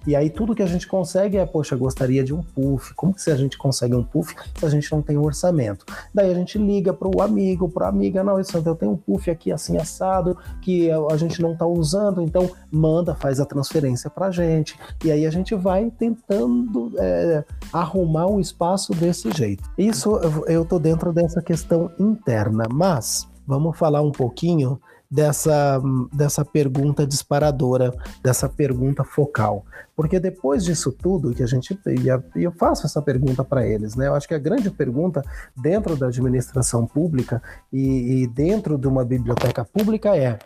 e 0.05 0.15
aí 0.15 0.29
tudo 0.29 0.55
que 0.55 0.63
a 0.63 0.67
gente 0.67 0.87
consegue 0.87 1.37
é, 1.37 1.45
poxa, 1.45 1.75
gostaria 1.75 2.23
de 2.23 2.33
um 2.33 2.41
puff. 2.41 2.93
Como 2.95 3.13
que 3.13 3.21
se 3.21 3.31
a 3.31 3.35
gente 3.35 3.57
consegue 3.57 3.95
um 3.95 4.03
puff 4.03 4.35
se 4.57 4.65
a 4.65 4.69
gente 4.69 4.91
não 4.91 5.01
tem 5.01 5.17
um 5.17 5.23
orçamento? 5.23 5.85
Daí 6.13 6.31
a 6.31 6.33
gente 6.33 6.57
liga 6.57 6.93
para 6.93 7.07
o 7.07 7.21
amigo, 7.21 7.69
para 7.69 7.85
a 7.85 7.89
amiga, 7.89 8.23
não, 8.23 8.39
isso 8.39 8.57
eu 8.57 8.75
tenho 8.75 8.91
um 8.93 8.97
puff 8.97 9.29
aqui 9.29 9.51
assim 9.51 9.77
assado 9.77 10.37
que 10.61 10.89
a 10.91 11.17
gente 11.17 11.41
não 11.41 11.53
está 11.53 11.65
usando, 11.65 12.21
então 12.21 12.49
manda, 12.71 13.15
faz 13.15 13.39
a 13.39 13.45
transferência 13.45 14.09
para 14.09 14.27
a 14.27 14.31
gente. 14.31 14.77
E 15.03 15.11
aí 15.11 15.25
a 15.25 15.31
gente 15.31 15.55
vai 15.55 15.91
tentando 15.91 16.93
é, 16.97 17.43
arrumar 17.71 18.27
um 18.27 18.39
espaço 18.39 18.93
desse 18.93 19.31
jeito. 19.31 19.63
Isso 19.77 20.17
eu 20.47 20.65
tô 20.65 20.79
dentro 20.79 21.13
dessa 21.13 21.41
questão 21.41 21.91
interna, 21.99 22.65
mas 22.71 23.30
vamos 23.51 23.77
falar 23.77 24.01
um 24.01 24.13
pouquinho 24.13 24.79
dessa, 25.09 25.81
dessa 26.13 26.45
pergunta 26.45 27.05
disparadora, 27.05 27.93
dessa 28.23 28.47
pergunta 28.47 29.03
focal. 29.03 29.65
Porque 29.93 30.21
depois 30.21 30.63
disso 30.63 30.91
tudo 30.91 31.35
que 31.35 31.43
a 31.43 31.45
gente. 31.45 31.77
E 31.85 32.43
eu 32.43 32.51
faço 32.53 32.85
essa 32.85 33.01
pergunta 33.01 33.43
para 33.43 33.67
eles, 33.67 33.95
né? 33.95 34.07
Eu 34.07 34.15
acho 34.15 34.27
que 34.27 34.33
a 34.33 34.39
grande 34.39 34.71
pergunta 34.71 35.21
dentro 35.55 35.97
da 35.97 36.07
administração 36.07 36.87
pública 36.87 37.43
e, 37.73 38.23
e 38.23 38.27
dentro 38.27 38.77
de 38.77 38.87
uma 38.87 39.03
biblioteca 39.03 39.65
pública 39.65 40.15
é. 40.15 40.39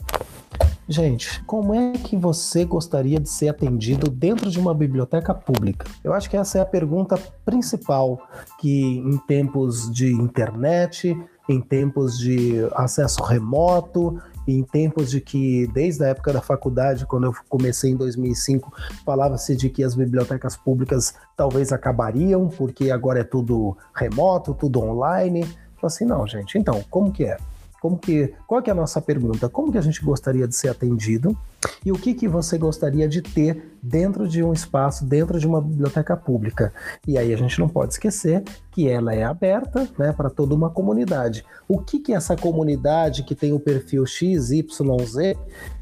Gente, 0.87 1.43
como 1.45 1.73
é 1.73 1.93
que 1.93 2.15
você 2.15 2.63
gostaria 2.63 3.19
de 3.19 3.27
ser 3.27 3.49
atendido 3.49 4.09
dentro 4.09 4.51
de 4.51 4.59
uma 4.59 4.71
biblioteca 4.71 5.33
pública? 5.33 5.87
Eu 6.03 6.13
acho 6.13 6.29
que 6.29 6.37
essa 6.37 6.59
é 6.59 6.61
a 6.61 6.65
pergunta 6.65 7.17
principal 7.43 8.21
que 8.59 8.99
em 8.99 9.17
tempos 9.17 9.91
de 9.91 10.13
internet, 10.13 11.17
em 11.47 11.61
tempos 11.61 12.17
de 12.17 12.67
acesso 12.73 13.21
remoto, 13.23 14.21
em 14.47 14.63
tempos 14.63 15.09
de 15.09 15.19
que, 15.21 15.67
desde 15.67 16.03
a 16.03 16.09
época 16.09 16.31
da 16.31 16.41
faculdade, 16.41 17.05
quando 17.05 17.25
eu 17.25 17.33
comecei 17.49 17.91
em 17.91 17.95
2005, 17.95 18.71
falava-se 19.03 19.55
de 19.55 19.69
que 19.69 19.83
as 19.83 19.95
bibliotecas 19.95 20.55
públicas 20.55 21.15
talvez 21.35 21.71
acabariam, 21.71 22.47
porque 22.47 22.91
agora 22.91 23.19
é 23.19 23.23
tudo 23.23 23.75
remoto, 23.95 24.53
tudo 24.53 24.81
online. 24.81 25.43
Falei 25.43 25.57
assim, 25.83 26.05
não, 26.05 26.25
gente, 26.27 26.57
então, 26.57 26.83
como 26.89 27.11
que 27.11 27.25
é? 27.25 27.37
Como 27.85 27.99
que, 27.99 28.33
qual 28.47 28.63
que 28.63 28.69
é 28.71 28.73
a 28.73 28.75
nossa 28.75 28.99
pergunta? 28.99 29.47
Como 29.47 29.71
que 29.71 29.77
a 29.77 29.81
gente 29.81 30.03
gostaria 30.03 30.47
de 30.47 30.55
ser 30.55 30.69
atendido? 30.69 31.37
E 31.85 31.91
o 31.91 31.95
que, 31.95 32.15
que 32.15 32.27
você 32.27 32.57
gostaria 32.57 33.07
de 33.07 33.21
ter 33.21 33.77
dentro 33.79 34.27
de 34.27 34.43
um 34.43 34.51
espaço, 34.51 35.05
dentro 35.05 35.39
de 35.39 35.45
uma 35.45 35.61
biblioteca 35.61 36.17
pública? 36.17 36.73
E 37.07 37.15
aí 37.15 37.31
a 37.31 37.37
gente 37.37 37.59
não 37.59 37.69
pode 37.69 37.93
esquecer 37.93 38.43
que 38.71 38.89
ela 38.89 39.13
é 39.13 39.23
aberta 39.23 39.87
né, 39.99 40.11
para 40.11 40.31
toda 40.31 40.55
uma 40.55 40.71
comunidade. 40.71 41.45
O 41.67 41.77
que, 41.77 41.99
que 41.99 42.11
essa 42.11 42.35
comunidade 42.35 43.21
que 43.21 43.35
tem 43.35 43.53
o 43.53 43.59
perfil 43.59 44.03
XYZ, 44.03 44.65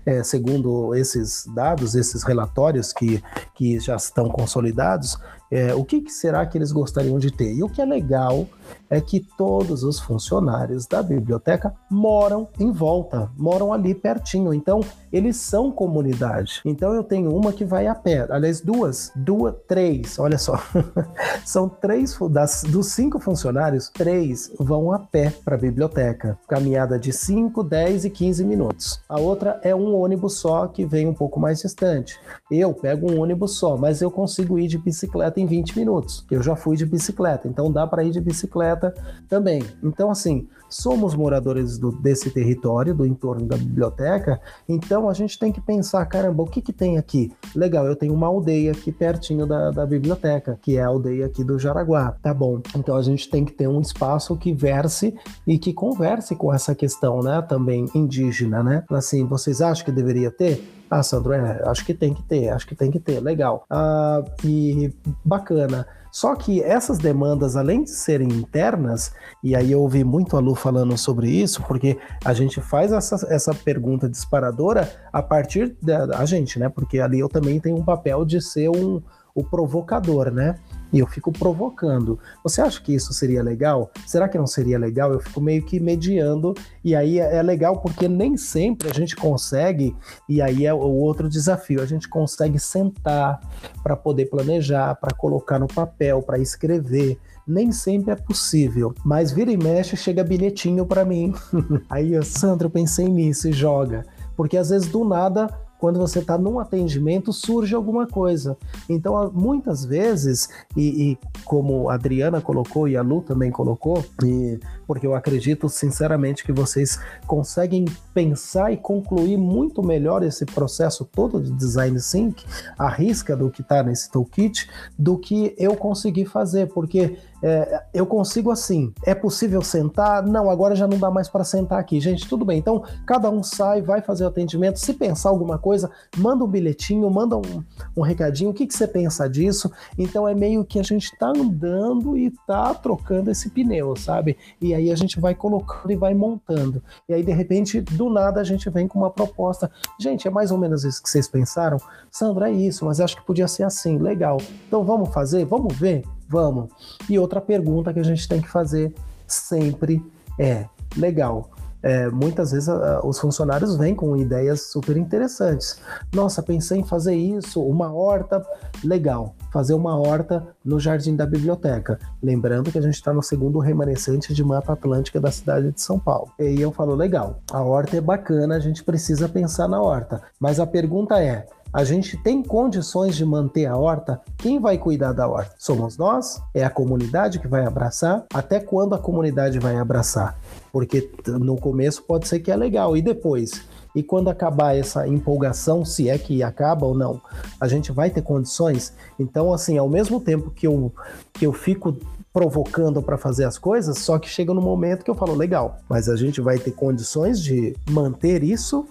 é, 0.06 0.22
segundo 0.24 0.94
esses 0.94 1.46
dados, 1.56 1.96
esses 1.96 2.24
relatórios 2.24 2.92
que, 2.92 3.24
que 3.56 3.80
já 3.80 3.96
estão 3.96 4.28
consolidados, 4.28 5.18
é, 5.50 5.74
o 5.74 5.86
que, 5.86 6.02
que 6.02 6.12
será 6.12 6.46
que 6.46 6.58
eles 6.58 6.74
gostariam 6.74 7.18
de 7.18 7.32
ter? 7.32 7.54
E 7.54 7.64
o 7.64 7.70
que 7.70 7.82
é 7.82 7.86
legal 7.86 8.46
é 8.94 9.02
que 9.02 9.20
todos 9.20 9.84
os 9.84 10.00
funcionários 10.00 10.86
da 10.86 11.02
biblioteca 11.02 11.74
moram 11.90 12.48
em 12.60 12.72
volta, 12.72 13.32
moram 13.36 13.74
ali 13.74 13.96
pertinho. 13.96 14.54
Então, 14.54 14.82
eles 15.12 15.38
são 15.38 15.72
comunidade. 15.72 16.62
Então 16.66 16.94
eu 16.94 17.04
tenho 17.04 17.36
uma 17.36 17.54
que 17.54 17.64
vai 17.64 17.86
a 17.86 17.94
pé, 17.94 18.26
aliás, 18.30 18.62
duas, 18.62 19.12
duas, 19.16 19.56
três, 19.68 20.18
olha 20.18 20.40
só. 20.40 20.60
São 21.46 21.70
três 21.70 22.18
das, 22.32 22.64
dos 22.64 22.88
cinco 22.88 23.20
funcionários, 23.20 23.90
três 23.90 24.52
vão 24.60 24.92
a 24.92 24.98
pé 24.98 25.32
para 25.44 25.56
a 25.56 25.60
biblioteca. 25.60 26.38
Caminhada 26.48 26.98
de 26.98 27.12
5, 27.14 27.64
10 27.64 28.06
e 28.06 28.10
15 28.10 28.44
minutos. 28.46 29.02
A 29.08 29.20
outra 29.20 29.60
é 29.62 29.76
um 29.76 29.96
ônibus 29.96 30.38
só 30.38 30.68
que 30.68 30.86
vem 30.86 31.08
um 31.08 31.14
pouco 31.14 31.40
mais 31.40 31.62
distante. 31.62 32.20
Eu 32.50 32.74
pego 32.74 33.12
um 33.12 33.20
ônibus 33.20 33.58
só, 33.58 33.78
mas 33.78 34.02
eu 34.02 34.10
consigo 34.10 34.58
ir 34.58 34.68
de 34.68 34.78
bicicleta 34.78 35.40
em 35.40 35.46
20 35.46 35.78
minutos. 35.78 36.26
Eu 36.32 36.42
já 36.42 36.56
fui 36.56 36.76
de 36.76 36.86
bicicleta, 36.86 37.48
então 37.48 37.72
dá 37.72 37.86
para 37.86 38.04
ir 38.04 38.12
de 38.12 38.22
bicicleta 38.22 38.83
também. 39.30 39.64
Então 39.84 40.10
assim, 40.10 40.48
somos 40.70 41.14
moradores 41.14 41.78
do, 41.78 41.92
desse 41.92 42.32
território, 42.32 42.96
do 42.96 43.06
entorno 43.06 43.46
da 43.46 43.56
biblioteca, 43.56 44.42
então 44.68 45.08
a 45.08 45.14
gente 45.14 45.38
tem 45.38 45.52
que 45.52 45.62
pensar, 45.62 46.06
caramba, 46.06 46.44
o 46.44 46.48
que 46.48 46.62
que 46.62 46.74
tem 46.74 46.98
aqui? 46.98 47.32
Legal, 47.56 47.86
eu 47.86 47.96
tenho 47.96 48.14
uma 48.14 48.28
aldeia 48.28 48.72
aqui 48.72 48.92
pertinho 48.92 49.46
da, 49.46 49.72
da 49.72 49.86
biblioteca, 49.86 50.58
que 50.62 50.78
é 50.78 50.82
a 50.82 50.88
aldeia 50.88 51.28
aqui 51.28 51.44
do 51.44 51.60
Jaraguá, 51.60 52.16
tá 52.22 52.34
bom. 52.34 52.62
Então 52.76 52.96
a 52.96 53.02
gente 53.02 53.30
tem 53.30 53.46
que 53.46 53.52
ter 53.52 53.68
um 53.68 53.80
espaço 53.80 54.36
que 54.36 54.54
verse 54.54 55.14
e 55.46 55.58
que 55.58 55.74
converse 55.74 56.36
com 56.36 56.54
essa 56.54 56.74
questão, 56.74 57.22
né, 57.22 57.42
também 57.42 57.86
indígena, 57.94 58.64
né? 58.64 58.84
Assim, 58.90 59.26
vocês 59.26 59.62
acham 59.62 59.86
que 59.86 59.92
deveria 59.92 60.32
ter? 60.32 60.64
Ah, 60.90 61.02
Sandro, 61.02 61.34
é, 61.34 61.64
acho 61.66 61.86
que 61.86 61.94
tem 61.94 62.14
que 62.14 62.22
ter, 62.24 62.50
acho 62.50 62.68
que 62.68 62.76
tem 62.76 62.92
que 62.92 63.00
ter, 63.00 63.20
legal. 63.20 63.66
Ah, 63.70 64.24
e 64.44 64.94
bacana. 65.24 65.88
Só 66.14 66.36
que 66.36 66.62
essas 66.62 67.00
demandas, 67.00 67.56
além 67.56 67.84
de 67.84 67.90
serem 67.90 68.28
internas, 68.28 69.12
e 69.44 69.56
aí 69.56 69.72
eu 69.72 69.82
ouvi 69.82 70.04
muito 70.04 70.38
a 70.38 70.40
Lu 70.40 70.54
falando 70.54 70.96
sobre 70.96 71.28
isso, 71.28 71.64
porque 71.64 71.98
a 72.24 72.32
gente 72.36 72.62
faz 72.62 72.92
essa, 72.92 73.16
essa 73.34 73.52
pergunta 73.52 74.08
disparadora 74.08 74.94
a 75.12 75.24
partir 75.24 75.76
da 75.82 76.20
a 76.20 76.24
gente, 76.24 76.60
né? 76.60 76.70
Porque 76.70 77.00
ali 77.00 77.20
eu 77.20 77.28
também 77.28 77.60
tenho 77.60 77.78
um 77.78 77.84
papel 77.84 78.24
de 78.26 78.40
ser 78.40 78.70
um, 78.70 79.02
o 79.34 79.44
provocador, 79.44 80.30
né? 80.30 80.60
E 80.94 81.00
eu 81.00 81.08
fico 81.08 81.32
provocando. 81.32 82.20
Você 82.44 82.62
acha 82.62 82.80
que 82.80 82.94
isso 82.94 83.12
seria 83.12 83.42
legal? 83.42 83.92
Será 84.06 84.30
que 84.30 84.38
não 84.38 84.46
seria 84.48 84.78
legal? 84.78 85.12
Eu 85.12 85.20
fico 85.20 85.42
meio 85.42 85.66
que 85.66 85.80
mediando, 85.80 86.54
e 86.84 86.96
aí 86.96 87.20
é, 87.20 87.38
é 87.38 87.42
legal 87.42 87.82
porque 87.82 88.08
nem 88.08 88.38
sempre 88.38 88.90
a 88.90 88.94
gente 88.94 89.16
consegue, 89.16 89.96
e 90.30 90.42
aí 90.42 90.66
é 90.66 90.74
o 90.74 90.78
outro 90.78 91.28
desafio, 91.28 91.82
a 91.82 91.86
gente 91.86 92.08
consegue 92.08 92.60
sentar 92.60 93.42
para 93.82 93.96
poder 93.96 94.28
planejar, 94.28 94.96
para 94.96 95.16
colocar 95.16 95.58
no 95.58 95.68
papel, 95.68 96.22
para 96.22 96.38
escrever 96.38 97.20
nem 97.46 97.74
sempre 97.74 98.12
é 98.12 98.16
possível, 98.16 98.94
mas 99.04 99.32
vira 99.32 99.52
e 99.52 99.58
mexe 99.58 99.98
chega 99.98 100.24
bilhetinho 100.24 100.86
para 100.86 101.04
mim. 101.04 101.34
Aí, 101.90 102.12
Sandra, 102.24 102.68
eu 102.68 102.72
pensei 102.72 103.10
nisso 103.10 103.50
e 103.50 103.52
joga. 103.52 104.06
Porque 104.36 104.58
às 104.58 104.70
vezes 104.70 104.88
do 104.88 105.04
nada 105.04 105.48
quando 105.84 106.00
você 106.00 106.20
está 106.20 106.38
num 106.38 106.62
atendimento, 106.62 107.34
surge 107.34 107.76
alguma 107.76 108.08
coisa. 108.08 108.56
Então, 108.88 109.30
muitas 109.36 109.84
vezes, 109.84 110.48
e, 110.78 111.12
e, 111.12 111.18
como 111.44 111.90
a 111.90 111.96
Adriana 111.96 112.40
colocou 112.40 112.88
e 112.88 112.96
a 112.96 113.02
Lu 113.02 113.20
também 113.20 113.52
colocou, 113.52 114.02
e, 114.24 114.58
porque 114.86 115.06
eu 115.06 115.16
acredito 115.16 115.70
sinceramente 115.70 116.44
que 116.44 116.52
vocês 116.52 117.00
conseguem 117.26 117.86
pensar 118.14 118.72
e 118.72 118.78
concluir 118.78 119.38
muito 119.38 119.84
melhor 119.84 120.24
esse 120.24 120.46
processo 120.46 121.06
todo 121.06 121.42
de 121.42 121.52
design 121.52 122.00
sync, 122.00 122.46
a 122.78 122.90
risca 122.90 123.36
do 123.36 123.50
que 123.50 123.62
está 123.62 123.84
nesse 123.84 124.12
toolkit, 124.12 124.70
do 124.98 125.18
que 125.18 125.56
eu 125.58 125.76
consegui 125.76 126.26
fazer, 126.26 126.68
porque 126.68 127.18
é, 127.44 127.84
eu 127.94 128.06
consigo 128.06 128.52
assim. 128.52 128.94
É 129.06 129.14
possível 129.14 129.62
sentar? 129.62 130.26
Não, 130.26 130.50
agora 130.50 130.76
já 130.76 130.88
não 130.88 130.98
dá 130.98 131.12
mais 131.12 131.28
para 131.28 131.44
sentar 131.44 131.78
aqui. 131.78 132.00
Gente, 132.00 132.26
tudo 132.26 132.46
bem. 132.46 132.58
Então, 132.58 132.84
cada 133.06 133.30
um 133.30 133.44
sai, 133.44 133.82
vai 133.82 134.02
fazer 134.02 134.24
o 134.24 134.28
atendimento. 134.28 134.80
Se 134.80 134.94
pensar 134.94 135.28
alguma 135.28 135.58
coisa, 135.58 135.92
manda 136.18 136.46
um 136.46 136.48
bilhetinho, 136.48 137.10
manda 137.10 137.36
um, 137.36 137.62
um 137.98 138.02
recadinho. 138.02 138.52
O 138.52 138.54
que, 138.54 138.66
que 138.66 138.74
você 138.74 138.88
pensa 138.88 139.30
disso? 139.30 139.70
Então, 139.98 140.26
é 140.26 140.34
meio 140.34 140.64
que 140.64 140.80
a 140.80 140.84
gente 140.84 141.12
está 141.12 141.28
andando 141.28 142.18
e 142.18 142.28
está 142.28 142.74
trocando 142.74 143.30
esse 143.30 143.50
pneu, 143.50 143.94
sabe? 143.98 144.38
E 144.62 144.74
aí 144.74 144.83
a 144.92 144.96
gente 144.96 145.20
vai 145.20 145.36
colocando 145.36 145.92
e 145.92 145.96
vai 145.96 146.14
montando. 146.14 146.82
E 147.08 147.14
aí, 147.14 147.24
de 147.24 147.32
repente, 147.32 147.82
do 147.82 148.10
nada, 148.10 148.42
a 148.42 148.44
gente 148.44 148.70
vem 148.70 148.88
com 148.88 149.00
uma 149.00 149.10
proposta. 149.10 149.70
Gente, 150.00 150.28
é 150.28 150.32
mais 150.32 150.52
ou 150.52 150.58
menos 150.58 150.84
isso 150.84 151.02
que 151.02 151.10
vocês 151.10 151.28
pensaram? 151.28 151.78
Sandra, 152.12 152.50
é 152.50 152.54
isso, 152.54 152.86
mas 152.86 153.00
acho 153.00 153.16
que 153.16 153.26
podia 153.26 153.48
ser 153.48 153.64
assim. 153.64 153.98
Legal. 153.98 154.38
Então, 154.68 154.84
vamos 154.84 155.14
fazer? 155.14 155.46
Vamos 155.46 155.76
ver? 155.76 156.04
Vamos. 156.28 156.70
E 157.10 157.20
outra 157.20 157.40
pergunta 157.40 157.94
que 157.94 158.00
a 158.00 158.04
gente 158.04 158.28
tem 158.28 158.42
que 158.42 158.50
fazer 158.50 158.94
sempre 159.28 160.04
é: 160.40 160.66
legal. 160.98 161.50
É, 161.82 162.10
muitas 162.10 162.52
vezes 162.52 162.70
os 163.04 163.20
funcionários 163.20 163.76
vêm 163.76 163.94
com 163.94 164.16
ideias 164.16 164.72
super 164.72 164.96
interessantes. 164.96 165.82
Nossa, 166.14 166.42
pensei 166.42 166.80
em 166.80 166.84
fazer 166.84 167.14
isso, 167.14 167.62
uma 167.62 167.94
horta, 167.94 168.42
legal. 168.82 169.36
Fazer 169.54 169.76
uma 169.76 169.96
horta 169.96 170.48
no 170.66 170.80
jardim 170.80 171.16
da 171.16 171.28
biblioteca. 171.28 172.00
Lembrando 172.24 172.72
que 172.72 172.80
a 172.80 172.82
gente 172.82 172.96
está 172.96 173.14
no 173.14 173.22
segundo 173.22 173.60
remanescente 173.60 174.34
de 174.34 174.44
Mata 174.44 174.74
Atlântica 174.74 175.22
da 175.22 175.30
cidade 175.30 175.72
de 175.72 175.80
São 175.80 176.00
Paulo. 176.00 176.32
E 176.40 176.44
aí 176.44 176.60
eu 176.60 176.72
falo, 176.72 176.96
legal, 176.96 177.40
a 177.52 177.62
horta 177.62 177.96
é 177.96 178.02
bacana, 178.02 178.56
a 178.56 178.60
gente 178.60 178.84
precisa 178.84 179.30
pensar 179.30 179.68
na 179.68 179.80
horta. 179.80 180.24
Mas 180.40 180.60
a 180.60 180.66
pergunta 180.66 181.22
é: 181.22 181.46
A 181.72 181.84
gente 181.84 182.18
tem 182.18 182.42
condições 182.42 183.16
de 183.16 183.24
manter 183.24 183.68
a 183.68 183.78
horta? 183.78 184.20
Quem 184.40 184.60
vai 184.60 184.80
cuidar 184.80 185.14
da 185.14 185.28
horta? 185.28 185.54
Somos 185.60 186.00
nós? 186.00 186.42
É 186.52 186.64
a 186.64 186.70
comunidade 186.72 187.38
que 187.38 187.48
vai 187.48 187.64
abraçar? 187.64 188.26
Até 188.34 188.60
quando 188.60 188.96
a 188.96 189.00
comunidade 189.00 189.60
vai 189.60 189.76
abraçar? 189.76 190.36
Porque 190.72 191.12
no 191.28 191.58
começo 191.58 192.02
pode 192.02 192.28
ser 192.28 192.40
que 192.40 192.50
é 192.50 192.56
legal, 192.56 192.98
e 192.98 193.04
depois? 193.04 193.68
E 193.96 194.02
quando 194.02 194.30
acabar 194.30 194.76
essa 194.76 195.08
empolgação, 195.08 195.86
se 195.86 196.10
é 196.10 196.18
que 196.18 196.42
acaba 196.42 196.86
ou 196.86 196.96
não, 196.96 197.22
a 197.60 197.68
gente 197.68 197.92
vai 197.92 198.10
ter 198.10 198.22
condições. 198.22 198.94
Então, 199.20 199.54
assim, 199.54 199.78
ao 199.78 199.88
mesmo 199.88 200.20
tempo 200.20 200.50
que 200.50 200.66
eu, 200.66 200.92
que 201.32 201.46
eu 201.46 201.54
fico 201.54 201.96
provocando 202.34 203.02
para 203.02 203.18
fazer 203.18 203.46
as 203.46 203.60
coisas, 203.60 204.00
só 204.00 204.18
que 204.18 204.28
chega 204.28 204.54
no 204.54 204.62
momento 204.62 205.04
que 205.04 205.12
eu 205.12 205.16
falo, 205.16 205.36
legal, 205.36 205.78
mas 205.88 206.10
a 206.10 206.16
gente 206.16 206.42
vai 206.42 206.58
ter 206.58 206.72
condições 206.72 207.40
de 207.40 207.76
manter 207.88 208.44
isso 208.44 208.88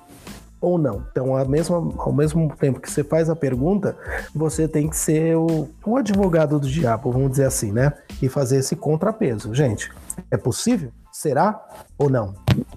ou 0.60 0.78
não. 0.78 1.04
Então, 1.10 1.36
ao 1.36 1.48
mesmo, 1.48 1.94
ao 1.98 2.12
mesmo 2.12 2.54
tempo 2.56 2.80
que 2.80 2.88
você 2.88 3.02
faz 3.02 3.28
a 3.28 3.34
pergunta, 3.34 3.96
você 4.32 4.68
tem 4.68 4.88
que 4.88 4.96
ser 4.96 5.36
o, 5.36 5.68
o 5.84 5.96
advogado 5.96 6.60
do 6.60 6.68
diabo, 6.68 7.10
vamos 7.10 7.32
dizer 7.32 7.46
assim, 7.46 7.72
né? 7.72 7.92
E 8.22 8.28
fazer 8.28 8.58
esse 8.58 8.76
contrapeso. 8.76 9.52
Gente, 9.52 9.90
é 10.30 10.36
possível? 10.36 10.92
Será 11.12 11.62
ou 11.98 12.08
não? 12.08 12.34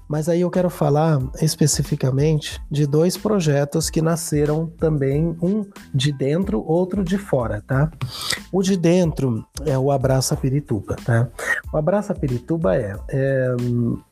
Mas 0.07 0.27
aí 0.27 0.41
eu 0.41 0.51
quero 0.51 0.69
falar 0.69 1.19
especificamente 1.41 2.61
de 2.69 2.85
dois 2.85 3.17
projetos 3.17 3.89
que 3.89 4.01
nasceram 4.01 4.67
também, 4.77 5.35
um 5.41 5.65
de 5.93 6.11
dentro, 6.11 6.63
outro 6.65 7.03
de 7.03 7.17
fora, 7.17 7.63
tá? 7.65 7.89
O 8.51 8.61
de 8.61 8.77
dentro 8.77 9.45
é 9.65 9.77
o 9.77 9.91
Abraça 9.91 10.35
Pirituba, 10.35 10.95
tá? 11.03 11.29
O 11.73 11.77
Abraça 11.77 12.13
Pirituba 12.13 12.75
é, 12.75 12.95
é 13.09 13.55